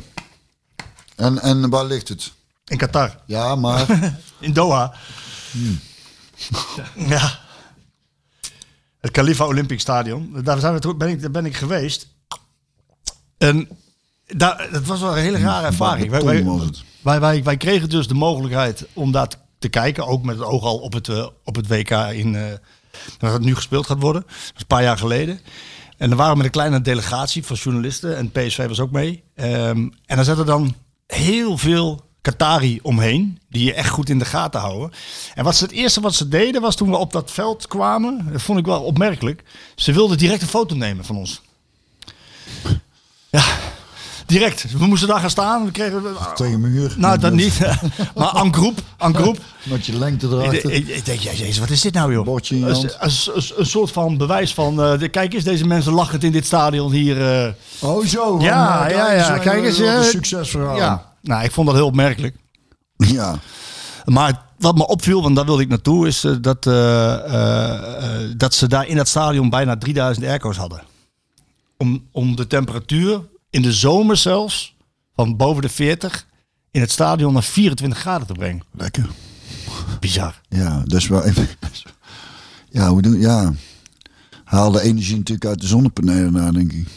En, 1.16 1.40
en 1.42 1.70
waar 1.70 1.86
ligt 1.86 2.08
het? 2.08 2.32
In 2.72 2.78
Qatar. 2.78 3.20
Ja, 3.26 3.56
maar... 3.56 3.86
In 4.40 4.54
Doha. 4.54 4.94
Ja. 6.96 7.40
Het 9.00 9.12
Khalifa 9.12 9.46
Olympic 9.46 9.80
Stadion. 9.80 10.42
Daar, 10.44 10.60
zijn 10.60 10.80
we, 10.80 10.96
ben, 10.96 11.10
ik, 11.10 11.22
daar 11.22 11.32
ben 11.32 11.46
ik 11.46 11.56
geweest. 11.56 12.08
En 13.38 13.68
daar, 14.28 14.68
dat 14.72 14.86
was 14.86 15.00
wel 15.00 15.18
een 15.18 15.24
hele 15.24 15.38
rare 15.38 15.66
ervaring. 15.66 16.10
Wij, 17.02 17.20
wij, 17.20 17.44
wij, 17.44 17.58
kregen 17.58 17.90
dus 17.90 18.08
de 18.08 18.14
mogelijkheid 18.14 18.86
om 18.94 19.12
daar 19.12 19.28
te, 19.60 19.70
kijken. 19.70 20.08
Ook 20.08 20.24
met 20.24 20.38
het 20.38 20.46
oog 20.46 20.64
al 20.64 20.78
op 20.78 20.94
het, 20.94 21.08
eh, 21.08 21.28
op 21.44 21.56
het 21.56 21.68
WK 21.68 21.90
in, 21.92 22.36
eh 22.36 22.44
het 23.20 23.42
nu 23.42 23.56
gespeeld 23.56 23.86
gaat 23.86 24.02
worden. 24.02 24.22
Dat 24.22 24.32
is 24.56 24.62
een 24.62 24.68
paar 24.68 24.84
jaar 24.84 24.98
geleden. 24.98 25.40
En 25.98 26.10
dan 26.10 26.18
waren 26.18 26.32
we 26.32 26.38
met 26.38 26.46
een 26.46 26.52
kleine 26.52 26.82
delegatie 26.82 27.46
van 27.46 27.56
journalisten. 27.56 28.18
En 28.18 28.32
PSV 28.32 28.68
was 28.68 28.80
ook 28.80 28.92
mee. 28.92 29.24
Ehm, 29.36 29.78
en 30.06 30.16
dan 30.16 30.26
zaten 30.26 30.46
dan 30.46 30.76
heel 31.08 31.58
veel 31.58 32.11
Qatari 32.22 32.80
omheen. 32.82 33.40
Die 33.50 33.66
je 33.66 33.74
echt 33.74 33.90
goed 33.90 34.10
in 34.10 34.20
de 34.20 34.26
gaten 34.26 34.60
houden. 34.60 34.92
En 35.36 35.44
wat 35.44 35.56
ze, 35.56 35.64
het 35.64 35.74
eerste 35.74 36.02
wat 36.02 36.14
ze 36.16 36.28
deden 36.28 36.62
was 36.62 36.76
toen 36.76 36.90
we 36.90 36.98
op 36.98 37.12
dat 37.14 37.32
veld 37.32 37.68
kwamen. 37.68 38.28
Dat 38.32 38.42
vond 38.42 38.60
ik 38.60 38.66
wel 38.66 38.82
opmerkelijk. 38.82 39.44
Ze 39.76 39.92
wilden 39.94 40.18
direct 40.18 40.42
een 40.42 40.48
foto 40.48 40.76
nemen 40.76 41.06
van 41.06 41.16
ons. 41.18 41.42
Ja, 43.30 43.44
direct. 44.26 44.66
We 44.78 44.86
moesten 44.86 45.08
daar 45.08 45.20
gaan 45.20 45.30
staan. 45.30 45.66
We 45.66 45.72
kregen, 45.72 46.04
Tegen 46.36 46.60
mijn 46.60 46.74
muur. 46.74 46.94
nou, 46.98 47.18
dat 47.20 47.34
niet. 47.34 47.60
maar 48.16 48.36
en 48.36 48.54
groep. 48.54 48.80
En 48.98 49.16
groep. 49.16 49.38
Met 49.64 49.86
je 49.86 49.98
lengte 49.98 50.28
erachter. 50.28 50.72
ik, 50.72 50.88
ik 50.88 51.06
denk, 51.06 51.20
ja, 51.20 51.32
jezus, 51.32 51.60
wat 51.60 51.70
is 51.70 51.82
dit 51.82 51.94
nou, 51.94 52.14
joh? 52.14 52.26
Bordje 52.26 52.56
in 52.56 52.68
je 52.68 52.96
Een, 53.58 53.66
soort 53.66 53.92
van 53.92 54.18
bewijs 54.18 54.54
van, 54.54 54.82
eh, 54.84 55.00
de, 55.00 55.10
kijk 55.10 55.34
eens, 55.34 55.44
deze 55.44 55.68
mensen 55.68 55.94
lachend 55.94 56.24
in 56.24 56.32
dit 56.32 56.46
stadion 56.46 56.92
hier. 56.92 57.44
eh. 57.46 57.52
Oh 57.80 58.06
zo. 58.06 58.38
Ja, 58.42 58.88
eh, 58.88 58.96
ja, 58.96 59.12
ja, 59.12 59.34
eens, 59.34 59.44
kijk 59.44 59.60
eh, 59.62 59.66
eens, 59.68 59.80
eh, 59.80 59.94
Een 59.96 60.04
succesverhaal. 60.04 60.76
ja, 60.78 61.11
nou, 61.22 61.44
ik 61.44 61.52
vond 61.52 61.68
dat 61.68 61.76
heel 61.76 61.86
opmerkelijk. 61.86 62.36
Ja. 62.98 63.40
Maar 64.06 64.46
wat 64.58 64.78
me 64.78 64.88
opviel, 64.88 65.22
want 65.22 65.36
daar 65.36 65.46
wilde 65.46 65.62
ik 65.62 65.70
naartoe, 65.70 66.08
is 66.08 66.24
eh, 66.24 66.36
dat, 66.42 66.66
eh, 66.66 68.24
eh, 68.24 68.32
dat 68.38 68.54
ze 68.54 68.68
daar 68.68 68.88
in 68.88 68.96
dat 68.96 69.08
stadion 69.08 69.50
bijna 69.50 69.78
3000 69.78 70.26
airco's 70.26 70.58
hadden. 70.58 70.82
Om, 71.78 72.08
om 72.12 72.36
de 72.36 72.48
temperatuur 72.48 73.22
in 73.50 73.62
de 73.62 73.74
zomer 73.74 74.18
zelfs, 74.18 74.76
van 75.16 75.38
boven 75.38 75.62
de 75.62 75.70
40, 75.70 76.26
in 76.72 76.82
het 76.82 76.92
stadion 76.92 77.34
naar 77.34 77.44
24 77.44 78.00
graden 78.00 78.28
te 78.28 78.34
brengen. 78.34 78.64
Lekker. 78.72 79.10
Bizar. 80.00 80.42
Ja, 80.50 80.84
dat 80.86 81.00
is 81.00 81.08
wel 81.08 81.24
even... 81.24 81.48
Ja, 82.70 82.90
hoe 82.90 83.02
doen... 83.02 83.20
Ja. 83.20 83.54
Haal 84.44 84.72
de 84.72 84.82
energie 84.82 85.18
natuurlijk 85.18 85.46
uit 85.46 85.62
de 85.62 85.68
zonnepanelen 85.68 86.54
denk 86.54 86.72
ik. 86.72 86.88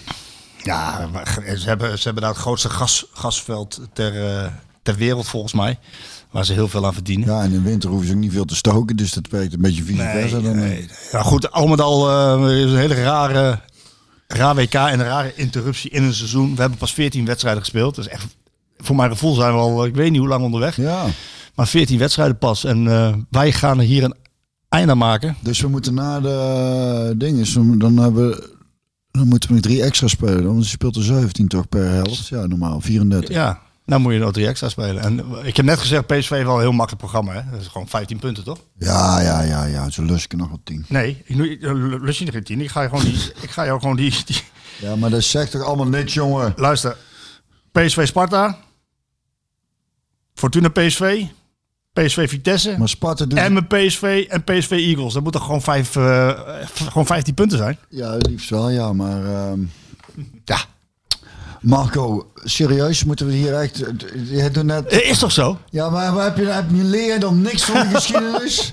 Ja, 0.65 1.09
ze 1.57 1.69
hebben, 1.69 1.99
ze 1.99 2.05
hebben 2.05 2.23
daar 2.23 2.33
het 2.33 2.41
grootste 2.41 2.71
gas, 2.71 3.07
gasveld 3.13 3.81
ter, 3.93 4.27
eh, 4.27 4.47
ter 4.83 4.97
wereld 4.97 5.29
volgens 5.29 5.53
mij. 5.53 5.79
Waar 6.31 6.45
ze 6.45 6.53
heel 6.53 6.69
veel 6.69 6.87
aan 6.87 6.95
verdienen. 6.95 7.29
Ja, 7.29 7.39
en 7.39 7.45
in 7.45 7.63
de 7.63 7.69
winter 7.69 7.91
hoeven 7.91 8.09
ze 8.09 8.15
ook 8.15 8.21
niet 8.21 8.33
veel 8.33 8.45
te 8.45 8.57
stoken. 8.57 8.97
Dus 8.97 9.13
dat 9.13 9.29
werkt 9.31 9.53
een 9.53 9.61
beetje 9.61 9.83
vice 9.83 10.03
versa. 10.03 10.41
Dan, 10.41 10.53
eh, 10.53 10.59
nee. 10.59 10.89
Ja, 11.13 11.23
goed, 11.23 11.53
al 11.53 11.67
met 11.67 11.81
al 11.81 12.11
eh, 12.11 12.59
is 12.59 12.71
een 12.71 12.77
hele 12.77 13.03
rare, 13.03 13.61
raar 14.27 14.55
WK 14.55 14.75
en 14.75 15.01
een 15.01 15.07
rare 15.07 15.35
interruptie 15.35 15.91
in 15.91 16.03
een 16.03 16.15
seizoen. 16.15 16.55
We 16.55 16.61
hebben 16.61 16.79
pas 16.79 16.93
14 16.93 17.25
wedstrijden 17.25 17.63
gespeeld. 17.63 17.95
Dus 17.95 18.09
echt, 18.09 18.27
voor 18.79 18.97
mijn 18.97 19.11
gevoel 19.11 19.35
zijn 19.35 19.53
we 19.53 19.59
al, 19.59 19.85
ik 19.85 19.95
weet 19.95 20.11
niet 20.11 20.21
hoe 20.21 20.29
lang 20.29 20.45
onderweg. 20.45 20.77
ja. 20.77 21.07
Maar 21.55 21.67
14 21.67 21.99
wedstrijden 21.99 22.39
pas. 22.39 22.65
En 22.65 22.89
eh, 22.89 23.15
wij 23.31 23.53
gaan 23.53 23.79
er 23.79 23.85
hier 23.85 24.05
een 24.05 24.15
einde 24.69 24.93
aan 24.93 24.99
maken. 24.99 25.37
Dus 25.41 25.61
we 25.61 25.69
moeten 25.69 25.95
na 25.95 26.21
de 26.21 27.15
dingen, 27.17 27.79
dan 27.79 27.97
hebben 27.97 28.29
we, 28.29 28.54
dan 29.19 29.29
moeten 29.29 29.49
we 29.49 29.55
nog 29.55 29.65
drie 29.65 29.83
extra 29.83 30.09
spelen. 30.09 30.45
Want 30.45 30.65
je 30.65 30.71
speelt 30.71 30.97
er 30.97 31.03
17 31.03 31.49
toch 31.49 31.69
per 31.69 31.91
helft. 31.91 32.29
Ja, 32.29 32.47
normaal 32.47 32.81
34. 32.81 33.35
Ja, 33.35 33.61
nou 33.85 34.01
moet 34.01 34.13
je 34.13 34.19
nog 34.19 34.33
drie 34.33 34.47
extra 34.47 34.69
spelen. 34.69 35.03
En 35.03 35.25
ik 35.43 35.57
heb 35.57 35.67
net 35.67 35.79
gezegd, 35.79 36.07
PSV 36.07 36.29
heeft 36.29 36.47
wel 36.47 36.55
een 36.55 36.61
heel 36.61 36.73
makkelijk 36.73 37.03
programma. 37.03 37.33
Hè? 37.33 37.51
Dat 37.51 37.61
is 37.61 37.67
gewoon 37.67 37.89
15 37.89 38.19
punten, 38.19 38.45
toch? 38.45 38.59
Ja, 38.79 39.21
ja, 39.21 39.43
ja, 39.43 39.65
ja. 39.65 39.87
Ik 39.87 40.33
er 40.33 40.37
nog 40.37 40.49
wel 40.49 40.61
10. 40.65 40.85
Nee, 40.89 41.23
ik, 41.25 41.63
eh, 41.63 41.73
lust 42.01 42.19
je 42.19 42.27
er 42.27 42.33
geen 42.33 42.45
10. 42.45 42.61
Ik 42.61 42.71
ga 42.71 42.83
je 42.83 42.89
gewoon 42.89 43.05
die... 43.05 43.15
ik 43.43 43.51
ga 43.51 43.65
jou 43.65 43.81
gewoon 43.81 43.97
die, 43.97 44.15
die... 44.25 44.41
Ja, 44.81 44.97
maar 44.97 45.11
dat 45.11 45.23
zegt 45.23 45.51
toch 45.51 45.63
allemaal 45.63 45.89
niks, 45.89 46.15
jongen. 46.15 46.53
Luister. 46.57 46.97
PSV 47.73 48.07
Sparta. 48.07 48.59
Fortuna 50.35 50.69
PSV. 50.69 51.25
PSV 51.95 52.29
Vitesse. 52.29 52.75
Maar 52.79 52.89
Sparta 52.89 53.25
doet... 53.25 53.39
Emmen 53.39 53.67
PSV 53.67 54.27
en 54.29 54.45
PSV 54.45 54.71
Eagles. 54.71 55.13
Dat 55.13 55.23
moeten 55.23 55.41
gewoon, 55.41 55.63
vijf, 55.63 55.97
eh, 55.97 56.31
gewoon 56.75 57.07
15 57.07 57.35
punten 57.35 57.59
zijn. 57.59 57.79
Ja, 57.89 58.17
liefst 58.19 58.51
wel, 58.51 58.71
ja. 58.71 58.93
Maar 58.93 59.25
ehm, 59.25 59.61
Ja. 60.45 60.59
Marco, 61.61 62.31
serieus, 62.35 63.05
moeten 63.05 63.27
we 63.27 63.33
hier 63.33 63.55
echt... 63.55 63.77
Je 64.31 64.51
doet 64.53 64.65
net... 64.65 64.87
Eh, 64.87 65.11
Is 65.11 65.19
toch 65.19 65.33
zo? 65.33 65.59
Ja, 65.71 65.91
maar 65.91 66.25
heb 66.25 66.37
je, 66.37 66.47
heb 66.47 66.65
je 66.71 66.85
leer 66.85 67.21
dan 67.21 67.43
niks 67.43 67.65
van 67.65 67.89
de 67.89 67.95
geschiedenis? 67.95 68.73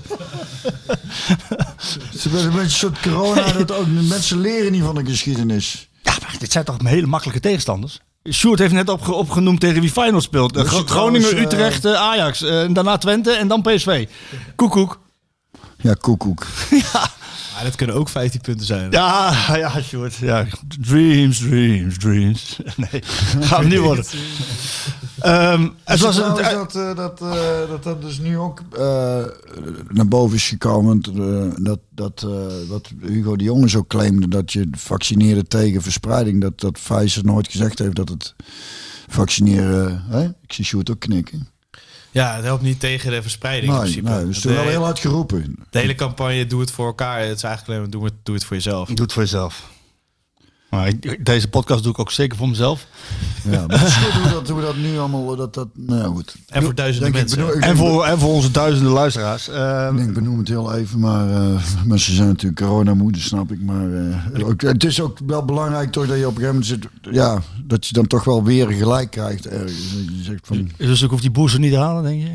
Een 2.24 2.30
beetje 2.30 2.60
een 2.60 2.70
soort 2.70 3.00
corona 3.00 3.52
dat 3.52 3.72
ook 3.72 3.86
mensen 3.86 4.40
leren 4.40 4.72
niet 4.72 4.82
van 4.82 4.94
de 4.94 5.04
geschiedenis. 5.04 5.88
Ja, 6.02 6.12
maar 6.20 6.36
dit 6.38 6.52
zijn 6.52 6.64
toch 6.64 6.76
hele 6.82 7.06
makkelijke 7.06 7.40
tegenstanders? 7.40 8.00
Sjoerd 8.30 8.58
heeft 8.58 8.72
net 8.72 8.88
opge- 8.88 9.12
opgenoemd 9.12 9.60
tegen 9.60 9.80
wie 9.80 9.90
Feyenoord 9.90 10.22
speelt. 10.22 10.56
Eh, 10.56 10.64
Groningen, 10.64 11.36
eh, 11.36 11.42
Utrecht, 11.42 11.84
eh, 11.84 11.92
Ajax. 11.92 12.42
en 12.42 12.72
daarna 12.72 12.98
Twente 12.98 13.30
en 13.32 13.48
dan 13.48 13.62
PSV. 13.62 14.06
Koekoek. 14.56 15.00
Ja, 15.78 15.94
koekoek. 16.00 16.46
Maar 17.54 17.64
dat 17.64 17.76
kunnen 17.76 17.96
ook 17.96 18.08
15 18.08 18.40
punten 18.40 18.66
zijn. 18.66 18.90
Ja, 18.90 19.34
ja, 19.56 19.82
Sjoerd. 19.82 20.14
Ja. 20.16 20.46
Dreams, 20.80 21.38
dreams, 21.38 21.98
dreams. 21.98 22.56
Nee, 22.90 23.02
gaat 23.40 23.58
het 23.58 23.68
niet 23.68 23.78
worden. 23.78 24.04
Ehm, 25.22 25.68
het 25.84 26.00
was 26.00 26.16
een, 26.16 26.34
Trouwens 26.34 26.72
dat, 26.72 26.76
eh, 26.76 26.96
dat, 26.96 27.20
eh, 27.22 27.68
dat 27.68 27.82
dat 27.82 28.02
dus 28.02 28.18
nu 28.18 28.38
ook 28.38 28.60
eh, 28.72 29.24
naar 29.88 30.08
boven 30.08 30.36
is 30.36 30.48
gekomen. 30.48 31.00
eh, 31.00 31.64
dat 31.64 31.78
dat 31.90 32.22
eh, 32.22 32.68
wat 32.68 32.90
Hugo 33.00 33.36
de 33.36 33.44
Jonge 33.44 33.68
zo 33.68 33.84
claimde, 33.84 34.28
dat 34.28 34.52
je 34.52 34.68
vaccineerde 34.72 35.44
tegen 35.44 35.82
verspreiding, 35.82 36.40
dat, 36.40 36.60
dat 36.60 36.72
Pfizer 36.72 37.24
nooit 37.24 37.48
gezegd 37.50 37.78
heeft 37.78 37.96
dat 37.96 38.08
het 38.08 38.34
vaccineren... 39.08 40.02
Hè? 40.08 40.24
Ik 40.24 40.52
zie 40.52 40.64
Sjoerd 40.64 40.90
ook 40.90 41.00
knikken. 41.00 41.48
Ja, 42.10 42.34
het 42.34 42.44
helpt 42.44 42.62
niet 42.62 42.80
tegen 42.80 43.10
de 43.10 43.22
verspreiding 43.22 43.72
in 43.72 43.78
Nee, 43.78 43.80
principe. 43.82 44.08
nee, 44.10 44.18
dat 44.20 44.28
is 44.28 44.34
Het, 44.34 44.44
toen 44.44 44.52
wel 44.54 44.62
eh, 44.62 44.68
heel 44.70 44.82
hard 44.84 44.98
geroepen. 44.98 45.56
De 45.70 45.78
hele 45.78 45.94
campagne 45.94 46.46
doe 46.46 46.60
het 46.60 46.70
voor 46.70 46.86
elkaar. 46.86 47.20
Het 47.20 47.36
is 47.36 47.42
eigenlijk 47.42 47.66
alleen 47.68 47.80
maar 47.80 47.90
doe 47.90 48.04
het, 48.04 48.14
doe 48.22 48.34
het 48.34 48.44
voor 48.44 48.56
jezelf. 48.56 48.88
Doe 48.88 49.04
het 49.04 49.12
voor 49.12 49.22
jezelf. 49.22 49.70
Maar 50.72 50.88
ik- 50.88 51.24
deze 51.24 51.48
podcast 51.48 51.82
doe 51.82 51.92
ik 51.92 51.98
ook 51.98 52.10
zeker 52.10 52.36
voor 52.38 52.48
mezelf. 52.48 52.86
Ja, 53.50 53.64
maar 53.66 53.78
het 53.80 53.88
is 53.88 53.94
goed 53.94 54.22
hoe 54.22 54.30
dat, 54.32 54.48
hoe 54.48 54.60
dat 54.60 54.76
nu 54.76 54.98
allemaal... 54.98 55.36
Dat, 55.36 55.54
dat, 55.54 55.68
nou 55.76 56.00
ja, 56.00 56.06
goed. 56.06 56.34
En 56.48 56.62
voor 56.62 56.74
duizenden 56.74 57.12
Denk 57.12 57.24
ik, 57.24 57.36
mensen. 57.36 57.46
benoem- 57.46 57.62
ik 57.62 57.68
En 57.70 57.76
voor, 57.76 58.04
en 58.04 58.18
voor 58.18 58.32
onze 58.32 58.50
duizenden 58.50 58.92
luisteraars. 58.92 59.48
Ehm, 59.48 59.96
Ik 59.96 60.02
denk, 60.02 60.14
benoem 60.14 60.38
het 60.38 60.48
heel 60.48 60.74
even, 60.74 60.98
maar 60.98 61.28
uh, 61.28 61.62
mensen 61.84 62.14
zijn 62.14 62.28
natuurlijk 62.28 62.60
coronamoe, 62.60 63.12
dat 63.12 63.20
snap 63.20 63.52
ik. 63.52 63.60
Maar 63.62 63.92
eh, 64.34 64.46
ook, 64.48 64.60
het 64.62 64.84
is 64.84 65.00
ook 65.00 65.18
wel 65.26 65.44
belangrijk 65.44 65.92
toch 65.92 66.06
dat 66.06 66.18
je 66.18 66.26
op 66.26 66.36
een 66.36 66.42
gegeven 66.42 66.60
moment 66.60 66.90
zit, 67.02 67.14
ja, 67.14 67.42
dat 67.64 67.86
je 67.86 67.92
dan 67.92 68.06
toch 68.06 68.24
wel 68.24 68.44
weer 68.44 68.68
gelijk 68.70 69.10
krijgt 69.10 69.46
ergens. 69.48 69.92
Dat 69.92 70.16
je 70.16 70.22
zegt 70.22 70.46
van, 70.46 70.70
dus 70.76 71.02
ik 71.02 71.10
hoef 71.10 71.20
die 71.20 71.30
booster 71.30 71.60
niet 71.60 71.72
te 71.72 71.78
halen, 71.78 72.02
denk 72.02 72.22
je? 72.22 72.30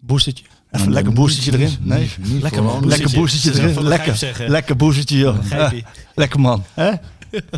Boostertje? 0.00 0.44
Even 0.70 0.86
nee, 0.86 0.94
lekker 0.94 1.12
boostertje 1.12 1.52
erin? 1.52 1.70
Nee? 1.80 2.10
niet 2.18 2.42
Lekker 2.42 2.62
man. 2.62 2.86
Lekker 2.86 3.10
boostertje 3.14 3.62
erin. 3.62 3.82
Lekker, 3.82 4.44
lekker 4.48 4.76
boostertje, 4.76 5.16
joh. 5.18 5.36
Lekker 6.14 6.40
man. 6.40 6.64
Hè? 6.74 6.90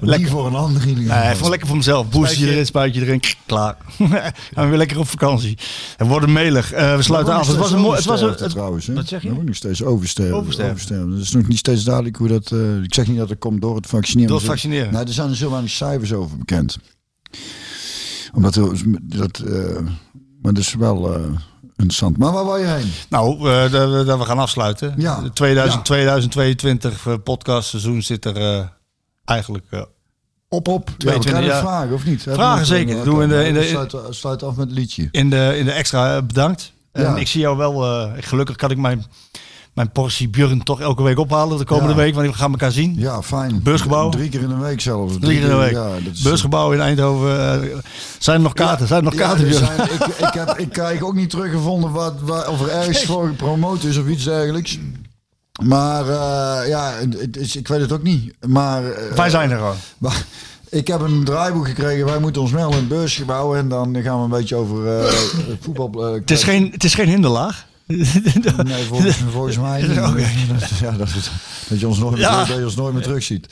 niet 0.18 0.28
voor 0.28 0.46
een 0.46 0.54
ander. 0.54 0.86
Nee, 0.86 1.06
gewoon 1.34 1.50
lekker 1.50 1.68
voor 1.68 1.76
mezelf. 1.76 2.06
Spuitje. 2.10 2.50
erin, 2.50 2.66
spuitje 2.66 3.00
erin. 3.00 3.20
Klaar. 3.46 3.76
Gaan 4.54 4.64
we 4.64 4.66
weer 4.66 4.76
lekker 4.78 4.98
op 4.98 5.08
vakantie. 5.08 5.58
En 5.96 6.04
we 6.06 6.10
worden 6.12 6.32
melig. 6.32 6.72
Eh, 6.72 6.96
we 6.96 7.02
sluiten 7.02 7.34
af. 7.34 7.46
Het 7.46 7.56
was 7.56 7.72
een 7.72 7.80
mooi... 7.80 7.96
Het 7.96 8.04
was 8.04 8.20
een, 8.20 8.28
het- 8.28 8.50
trouwens. 8.50 8.86
Hè? 8.86 8.94
wat 8.94 9.08
zeg 9.08 9.22
je? 9.22 9.32
Nog 9.42 9.54
steeds 9.56 9.82
oversterven. 9.82 10.36
Oversterven. 10.36 10.72
oversterven. 10.72 11.10
Het 11.10 11.20
is 11.20 11.30
nog 11.30 11.48
niet 11.48 11.58
steeds 11.58 11.84
duidelijk 11.84 12.16
hoe 12.16 12.28
dat... 12.28 12.52
eh, 12.52 12.82
ik 12.82 12.94
zeg 12.94 13.06
niet 13.06 13.18
dat 13.18 13.28
het 13.28 13.38
komt 13.38 13.60
door 13.60 13.76
het 13.76 13.86
vaccineren. 13.86 14.28
Door 14.30 14.38
het 14.38 14.46
vaccineren. 14.46 14.92
Nee, 14.92 15.02
er 15.04 15.12
zijn 15.12 15.28
er 15.30 15.36
zo 15.36 15.50
weinig 15.50 15.70
cijfers 15.70 16.12
over 16.12 16.38
bekend. 16.38 16.78
Omdat 18.34 18.54
dat... 19.02 19.38
eh, 19.38 19.54
maar 20.42 20.52
dat 20.52 20.62
is 20.62 20.74
wel 20.74 21.14
eh, 21.14 21.20
interessant. 21.70 22.16
Maar 22.18 22.32
waar 22.32 22.44
wou 22.44 22.58
je 22.60 22.66
heen? 22.66 22.90
Nou, 23.08 23.38
eh, 23.50 23.70
dat 23.72 23.90
we- 23.92 24.04
dat 24.04 24.18
we 24.18 24.24
gaan 24.24 24.38
afsluiten. 24.38 24.94
Ja. 24.96 25.20
De 25.22 25.30
2000, 25.32 25.74
Ja. 25.76 25.82
2022 25.82 27.06
eh, 27.06 27.14
podcastseizoen 27.24 28.02
zit 28.02 28.24
er 28.24 28.36
eh, 28.36 28.64
eigenlijk 29.28 29.64
eh, 29.70 29.80
Op, 30.48 30.68
op. 30.68 30.88
Ja, 30.88 30.94
we 30.94 30.98
22 30.98 31.32
kunnen 31.32 31.50
jaar. 31.50 31.60
vragen, 31.60 31.92
of 31.94 32.04
niet? 32.04 32.22
Vragen 32.22 32.66
zeker. 32.66 32.94
Dat 32.96 33.04
doen 33.04 33.22
in 33.22 33.28
de- 33.28 33.44
in 33.46 33.54
de- 33.54 33.62
Sluit, 33.62 33.94
sluit 34.10 34.42
af 34.42 34.56
met 34.56 34.68
het 34.68 34.78
liedje. 34.78 35.08
in 35.10 35.30
de, 35.30 35.54
in 35.58 35.64
de 35.64 35.72
extra 35.72 36.16
eh, 36.16 36.22
bedankt. 36.22 36.72
En 36.92 37.16
ik 37.16 37.28
zie 37.28 37.40
jou 37.40 37.56
wel... 37.56 37.84
eh, 37.84 38.12
gelukkig 38.20 38.56
kan 38.56 38.70
ik 38.70 38.76
mijn, 38.76 39.06
mijn 39.74 39.90
portie 39.90 40.28
Björn 40.28 40.62
toch 40.62 40.80
elke 40.80 41.02
week 41.02 41.18
ophalen 41.18 41.58
de 41.58 41.64
komende 41.64 41.90
Ja. 41.94 41.96
week. 41.96 42.14
Want 42.14 42.26
we 42.26 42.32
gaan 42.32 42.50
elkaar 42.50 42.72
zien. 42.72 42.94
Ja, 42.98 43.22
fijn. 43.22 43.62
Beursgebouw. 43.62 44.08
Drie 44.08 44.28
keer 44.28 44.40
in 44.42 44.50
een 44.50 44.60
week 44.60 44.80
zelfs. 44.80 45.14
Drie 45.20 45.32
keer 45.38 45.42
in 45.42 45.48
de 45.48 45.56
week. 45.62 45.72
Ja, 45.72 45.88
dat 46.04 46.12
is, 46.12 46.20
Beursgebouw 46.22 46.72
in 46.72 46.80
Eindhoven. 46.80 47.62
eh, 47.62 47.78
zijn 48.18 48.36
er 48.36 48.42
nog 48.42 48.52
kaarten? 48.52 48.86
Zijn 48.86 48.98
er 49.04 49.10
nog 49.10 49.20
kaarten, 49.20 49.54
zijn, 49.54 49.80
ik, 49.80 50.04
ik, 50.06 50.32
heb, 50.34 50.58
ik 50.58 50.68
krijg 50.72 51.02
ook 51.02 51.14
niet 51.14 51.30
teruggevonden 51.30 51.90
wat, 51.92 52.14
wat, 52.20 52.48
of 52.48 52.60
er 52.60 52.68
ergens 52.68 53.04
voor 53.04 53.26
gepromoot 53.26 53.82
is 53.84 53.96
of 53.98 54.06
iets 54.08 54.24
dergelijks. 54.24 54.78
Maar 55.58 56.02
eh, 56.08 56.68
ja, 56.68 56.92
het 57.18 57.36
is, 57.36 57.56
ik 57.56 57.68
weet 57.68 57.80
het 57.80 57.92
ook 57.92 58.02
niet. 58.02 58.34
Maar, 58.46 58.84
eh, 58.92 59.12
Wij 59.12 59.30
zijn 59.30 59.50
er 59.50 59.56
gewoon. 59.56 59.76
maar 59.98 60.24
ik 60.68 60.86
heb 60.86 61.00
een 61.00 61.24
draaiboek 61.24 61.66
gekregen. 61.68 62.04
Wij 62.06 62.18
moeten 62.18 62.42
ons 62.42 62.50
melden 62.50 62.72
in 62.72 62.78
het 62.78 62.88
beursgebouw. 62.88 63.54
En 63.54 63.68
dan 63.68 63.96
gaan 64.02 64.16
we 64.18 64.24
een 64.24 64.30
beetje 64.40 64.56
over 64.56 64.98
eh, 64.98 65.12
voetbal. 65.64 66.02
Het 66.12 66.30
is 66.30 66.42
geen, 66.42 66.68
het 66.72 66.84
is 66.84 66.94
geen 66.94 67.08
hinderlaag. 67.08 67.66
Nee, 67.86 68.84
volgens, 68.88 69.16
volgens 69.32 69.58
mij 69.58 69.82
niet. 69.82 69.94
Ja, 70.80 70.90
dat, 70.90 71.08
is- 71.08 71.30
dat, 71.68 71.80
je 71.80 71.88
ons 71.88 71.98
nooit 71.98 72.12
meer, 72.12 72.20
Ja. 72.20 72.30
terug- 72.32 72.48
dat 72.48 72.56
je 72.58 72.64
ons 72.64 72.76
nooit 72.76 72.94
meer 72.94 73.02
terugziet. 73.02 73.46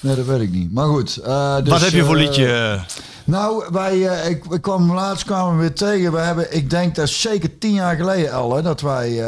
Nee, 0.00 0.16
dat 0.16 0.26
weet 0.26 0.40
ik 0.40 0.50
niet. 0.52 0.72
Maar 0.72 0.86
goed. 0.86 1.14
dus, 1.14 1.24
Wat 1.68 1.80
heb 1.80 1.90
je 1.92 2.04
voor 2.04 2.16
liedje? 2.16 2.80
Nou, 3.24 3.64
wij, 3.72 3.98
ik, 4.28 4.44
ik 4.50 4.62
kwam 4.62 4.92
laatst 4.94 5.24
kwamen 5.24 5.54
we 5.54 5.60
weer 5.60 5.72
tegen. 5.72 6.12
We 6.12 6.18
hebben, 6.18 6.54
ik 6.56 6.70
denk 6.70 6.94
dat 6.94 7.08
is 7.08 7.20
zeker 7.20 7.58
tien 7.58 7.72
jaar 7.72 7.96
geleden 7.96 8.32
al, 8.32 8.56
hè, 8.56 8.62
dat 8.62 8.80
wij. 8.80 9.22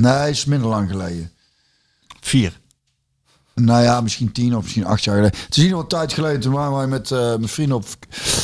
Nee, 0.00 0.30
is 0.30 0.44
minder 0.44 0.68
lang 0.68 0.90
geleden. 0.90 1.32
Vier. 2.20 2.60
Nou 3.54 3.82
ja, 3.82 4.00
misschien 4.00 4.32
tien 4.32 4.56
of 4.56 4.62
misschien 4.62 4.86
acht 4.86 5.04
jaar 5.04 5.16
geleden. 5.16 5.38
Het 5.40 5.50
is 5.50 5.56
in 5.56 5.62
ieder 5.62 5.80
geval 5.80 5.98
tijd 5.98 6.12
geleden. 6.12 6.40
Toen 6.40 6.52
waren 6.52 6.76
wij 6.76 6.86
met 6.86 7.10
eh, 7.10 7.18
mijn 7.18 7.48
vrienden 7.48 7.76
op, 7.76 7.84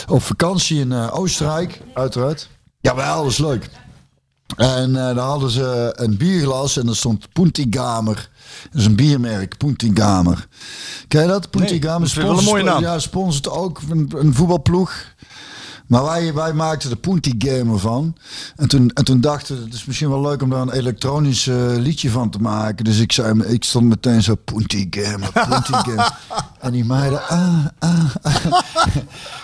op 0.08 0.22
vakantie 0.22 0.80
in 0.80 0.92
eh, 0.92 1.18
Oostenrijk, 1.18 1.80
uiteraard. 1.94 2.48
Ja, 2.80 2.94
wel, 2.94 3.22
dat 3.22 3.32
is 3.32 3.38
leuk. 3.38 3.70
En 4.56 4.96
eh, 4.96 5.14
daar 5.14 5.24
hadden 5.24 5.50
ze 5.50 5.92
een 5.96 6.16
bierglas 6.16 6.76
en 6.76 6.88
er 6.88 6.96
stond 6.96 7.32
Puntigamer. 7.32 8.30
Dat 8.70 8.80
is 8.80 8.86
een 8.86 8.96
biermerk, 8.96 9.56
Puntigamer. 9.56 10.48
Ken 11.08 11.22
je 11.22 11.28
dat? 11.28 11.50
Puntigamer 11.50 12.14
dat 12.14 12.16
wel 12.24 12.38
een 12.38 12.44
mooie 12.44 12.62
naam. 12.62 12.80
Ja, 12.80 12.98
sponsort 12.98 13.48
ook 13.48 13.80
een, 13.90 14.12
een 14.16 14.34
voetbalploeg. 14.34 15.14
Maar 15.86 16.04
wij, 16.04 16.34
wij 16.34 16.52
maakten 16.52 16.90
de 16.90 16.96
Punti 16.96 17.34
Gamer 17.38 17.78
van. 17.78 18.16
En 18.56 18.68
toen, 18.68 18.90
en 18.90 19.04
toen 19.04 19.20
dachten 19.20 19.56
we, 19.56 19.64
het 19.64 19.74
is 19.74 19.84
misschien 19.84 20.08
wel 20.08 20.20
leuk 20.20 20.42
om 20.42 20.50
daar 20.50 20.60
een 20.60 20.72
elektronisch 20.72 21.46
eh, 21.46 21.56
liedje 21.76 22.10
van 22.10 22.30
te 22.30 22.38
maken. 22.38 22.84
Dus 22.84 22.98
ik, 22.98 23.12
zei, 23.12 23.42
ik 23.42 23.64
stond 23.64 23.88
meteen 23.88 24.22
zo, 24.22 24.34
Punti 24.34 24.86
Gamer, 24.90 25.32
Punti 25.32 25.72
Gamer. 25.90 26.18
en 26.60 26.72
die 26.72 26.84
meiden, 26.84 27.28
ah, 27.28 27.66
ah, 27.78 28.14
ah. 28.22 28.44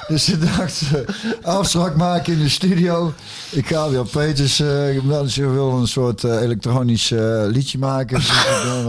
Dus 0.09 0.24
ze 0.24 0.39
dachten, 0.39 1.05
afspraak 1.43 1.97
maken 1.97 2.32
in 2.32 2.39
de 2.39 2.48
studio. 2.48 3.12
Ik 3.51 3.66
ga 3.66 3.90
weer 3.90 4.06
Peters, 4.06 4.60
uh, 4.60 5.01
wel 5.05 5.23
eens 5.23 5.36
wil 5.36 5.70
een 5.73 5.89
soort 5.89 6.24
eh, 6.24 6.40
elektronisch 6.40 7.10
eh, 7.10 7.44
liedje 7.47 7.78
maken. 7.78 8.20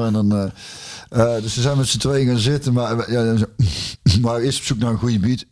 en 0.05 0.13
dan... 0.13 0.35
eh, 0.35 0.45
eh, 1.13 1.41
dus 1.41 1.61
zijn 1.61 1.77
met 1.77 1.87
z'n 1.87 1.97
tweeën 1.97 2.27
gaan 2.27 2.37
zitten, 2.37 2.73
maar, 2.73 3.11
ja, 3.11 3.35
maar 4.21 4.39
eerst 4.39 4.59
op 4.59 4.65
zoek 4.65 4.77
naar 4.77 4.91
een 4.91 4.97
goede 4.97 5.19
beat. 5.19 5.45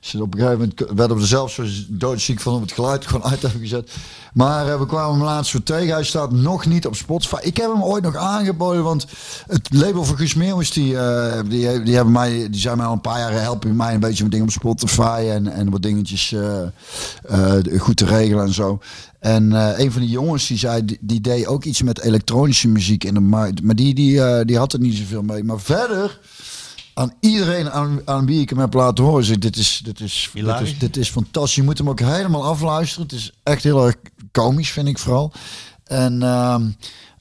Dus 0.00 0.14
op 0.14 0.34
een 0.34 0.40
gegeven 0.40 0.58
moment 0.58 0.98
werden 0.98 1.16
we 1.16 1.22
er 1.22 1.48
zo 1.48 1.48
doodziek 1.88 2.40
van 2.40 2.54
om 2.54 2.60
het 2.60 2.72
geluid 2.72 3.06
gewoon 3.06 3.24
uit 3.30 3.40
te 3.40 3.46
hebben 3.46 3.68
gezet. 3.68 3.90
Maar 4.32 4.68
eh, 4.68 4.78
we 4.78 4.86
kwamen 4.86 5.14
hem 5.14 5.24
laatst 5.24 5.52
weer 5.52 5.62
tegen. 5.62 5.94
Hij 5.94 6.04
staat 6.04 6.32
nog 6.32 6.66
niet 6.66 6.86
op 6.86 6.96
Spotify. 6.96 7.36
Ik 7.42 7.56
heb 7.56 7.72
hem 7.72 7.82
ooit 7.82 8.02
nog 8.02 8.16
aangeboden, 8.16 8.84
want 8.84 9.06
het 9.46 9.68
label 9.72 10.04
van 10.04 10.16
Guus 10.16 10.34
Meeuwis, 10.34 10.72
die, 10.72 10.98
eh, 10.98 11.40
die, 11.48 11.82
die, 11.82 11.94
hebben 11.94 12.12
mij, 12.12 12.50
die 12.50 12.60
zijn 12.60 12.76
mij 12.76 12.86
al 12.86 12.92
een 12.92 13.00
paar 13.00 13.18
jaar 13.18 13.42
helpen 13.42 13.76
mij 13.76 13.94
een 13.94 14.00
beetje 14.00 14.22
met 14.22 14.32
dingen 14.32 14.46
op 14.46 14.52
Spotify 14.52 15.26
en, 15.28 15.46
en 15.46 15.70
wat 15.70 15.82
dingetjes 15.82 16.32
eh, 16.32 17.78
goed 17.78 17.96
te 17.96 18.04
regelen 18.04 18.44
en 18.44 18.54
zo. 18.54 18.80
En 19.18 19.52
een 19.80 19.92
van 19.92 20.00
die 20.00 20.10
jongens 20.10 20.46
die 20.46 20.58
zei, 20.58 20.84
die, 21.00 21.20
deed 21.20 21.46
ook 21.46 21.64
iets 21.64 21.82
met 21.82 22.00
elektronische 22.00 22.68
muziek 22.68 23.04
in 23.04 23.14
de 23.14 23.20
markt. 23.20 23.62
Maar 23.62 23.74
die, 23.74 23.94
die, 23.94 24.44
die 24.44 24.58
had 24.58 24.72
er 24.72 24.80
niet 24.80 24.96
zoveel 24.96 25.22
mee. 25.22 25.44
Maar 25.44 25.60
verder, 25.60 26.20
aan 26.94 27.12
iedereen 27.20 27.70
aan, 27.70 28.00
aan 28.04 28.26
wie 28.26 28.40
ik 28.40 28.50
hem 28.50 28.58
heb 28.58 28.74
laten 28.74 29.04
horen, 29.04 29.24
zeg, 29.24 29.38
dit 29.38 29.56
is, 29.56 29.80
dit, 29.84 30.00
is, 30.00 30.30
dit, 30.32 30.60
is, 30.60 30.78
dit 30.78 30.96
is 30.96 31.10
fantastisch. 31.10 31.54
Je 31.54 31.62
moet 31.62 31.78
hem 31.78 31.88
ook 31.88 32.00
helemaal 32.00 32.44
afluisteren. 32.44 33.02
Het 33.02 33.16
is 33.16 33.32
echt 33.42 33.62
heel 33.62 33.86
erg 33.86 33.96
komisch, 34.32 34.70
vind 34.70 34.88
ik 34.88 34.98
vooral. 34.98 35.32
En 35.84 36.22
ehm, 36.22 36.62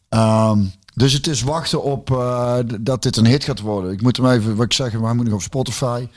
ehm, 0.09 0.59
dus 0.93 1.13
het 1.13 1.27
is 1.27 1.41
wachten 1.41 1.83
op 1.83 2.11
eh, 2.11 2.57
dat 2.79 3.03
dit 3.03 3.17
een 3.17 3.25
hit 3.25 3.43
gaat 3.43 3.59
worden. 3.59 3.91
Ik 3.91 4.01
moet 4.01 4.17
hem 4.17 4.29
even, 4.29 4.55
wat 4.55 4.65
ik 4.65 4.73
zeg, 4.73 4.91
hij 4.91 5.13
moet 5.13 5.25
nog 5.25 5.33
op 5.33 5.41
Spotify. 5.41 6.07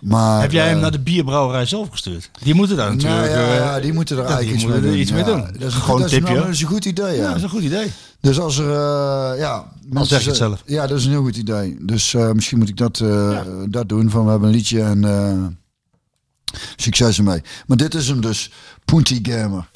Maar, 0.00 0.40
Heb 0.40 0.52
jij 0.52 0.66
hem 0.66 0.76
eh, 0.76 0.82
naar 0.82 0.90
de 0.90 1.00
bierbrouwerij 1.00 1.66
zelf 1.66 1.88
gestuurd? 1.90 2.30
Die 2.42 2.54
moeten 2.54 2.76
daar 2.76 2.90
natuurlijk... 2.94 3.32
nou, 3.32 3.44
ja, 3.44 3.48
eh, 3.48 3.56
ja, 3.56 3.80
die 3.80 3.92
moeten 3.92 4.16
er 4.16 4.24
eigenlijk 4.24 4.54
iets 4.56 4.64
mee 4.64 4.80
doen. 5.24 5.40
mee. 5.40 5.52
Dat 5.52 5.68
is 5.68 5.74
een, 5.74 5.80
Gewoon 5.80 6.00
dat 6.00 6.10
een 6.10 6.16
is, 6.16 6.22
nou, 6.22 6.34
tipje. 6.34 6.34
dat 6.34 6.48
is 6.48 6.60
een 6.60 6.68
goed 6.68 6.84
idee, 6.84 7.16
Ja, 7.16 7.22
ja. 7.22 7.26
dat 7.28 7.36
is 7.36 7.42
een 7.42 7.48
goed 7.48 7.62
idee. 7.62 7.92
Dus 8.20 8.38
als 8.38 8.58
er, 8.58 8.70
eh, 8.70 9.38
ja... 9.38 9.72
mensen 9.88 10.06
zeg 10.06 10.22
je 10.22 10.28
het 10.28 10.36
zelf. 10.36 10.62
Ja, 10.66 10.86
dat 10.86 10.98
is 10.98 11.04
een 11.04 11.10
heel 11.10 11.22
goed 11.22 11.36
idee. 11.36 11.76
Dus 11.80 12.14
eh, 12.14 12.30
misschien 12.32 12.58
moet 12.58 12.68
ik 12.68 12.76
dat, 12.76 13.00
eh, 13.00 13.40
dat 13.68 13.88
doen. 13.88 14.10
Van 14.10 14.24
we 14.24 14.30
hebben 14.30 14.48
een 14.48 14.54
liedje 14.54 14.82
en 14.82 15.04
eh, 15.04 15.46
succes 16.76 17.18
ermee. 17.18 17.42
Maar 17.66 17.76
dit 17.76 17.94
is 17.94 18.08
hem 18.08 18.20
dus. 18.20 18.50
Punty 18.84 19.18
Gamer. 19.22 19.68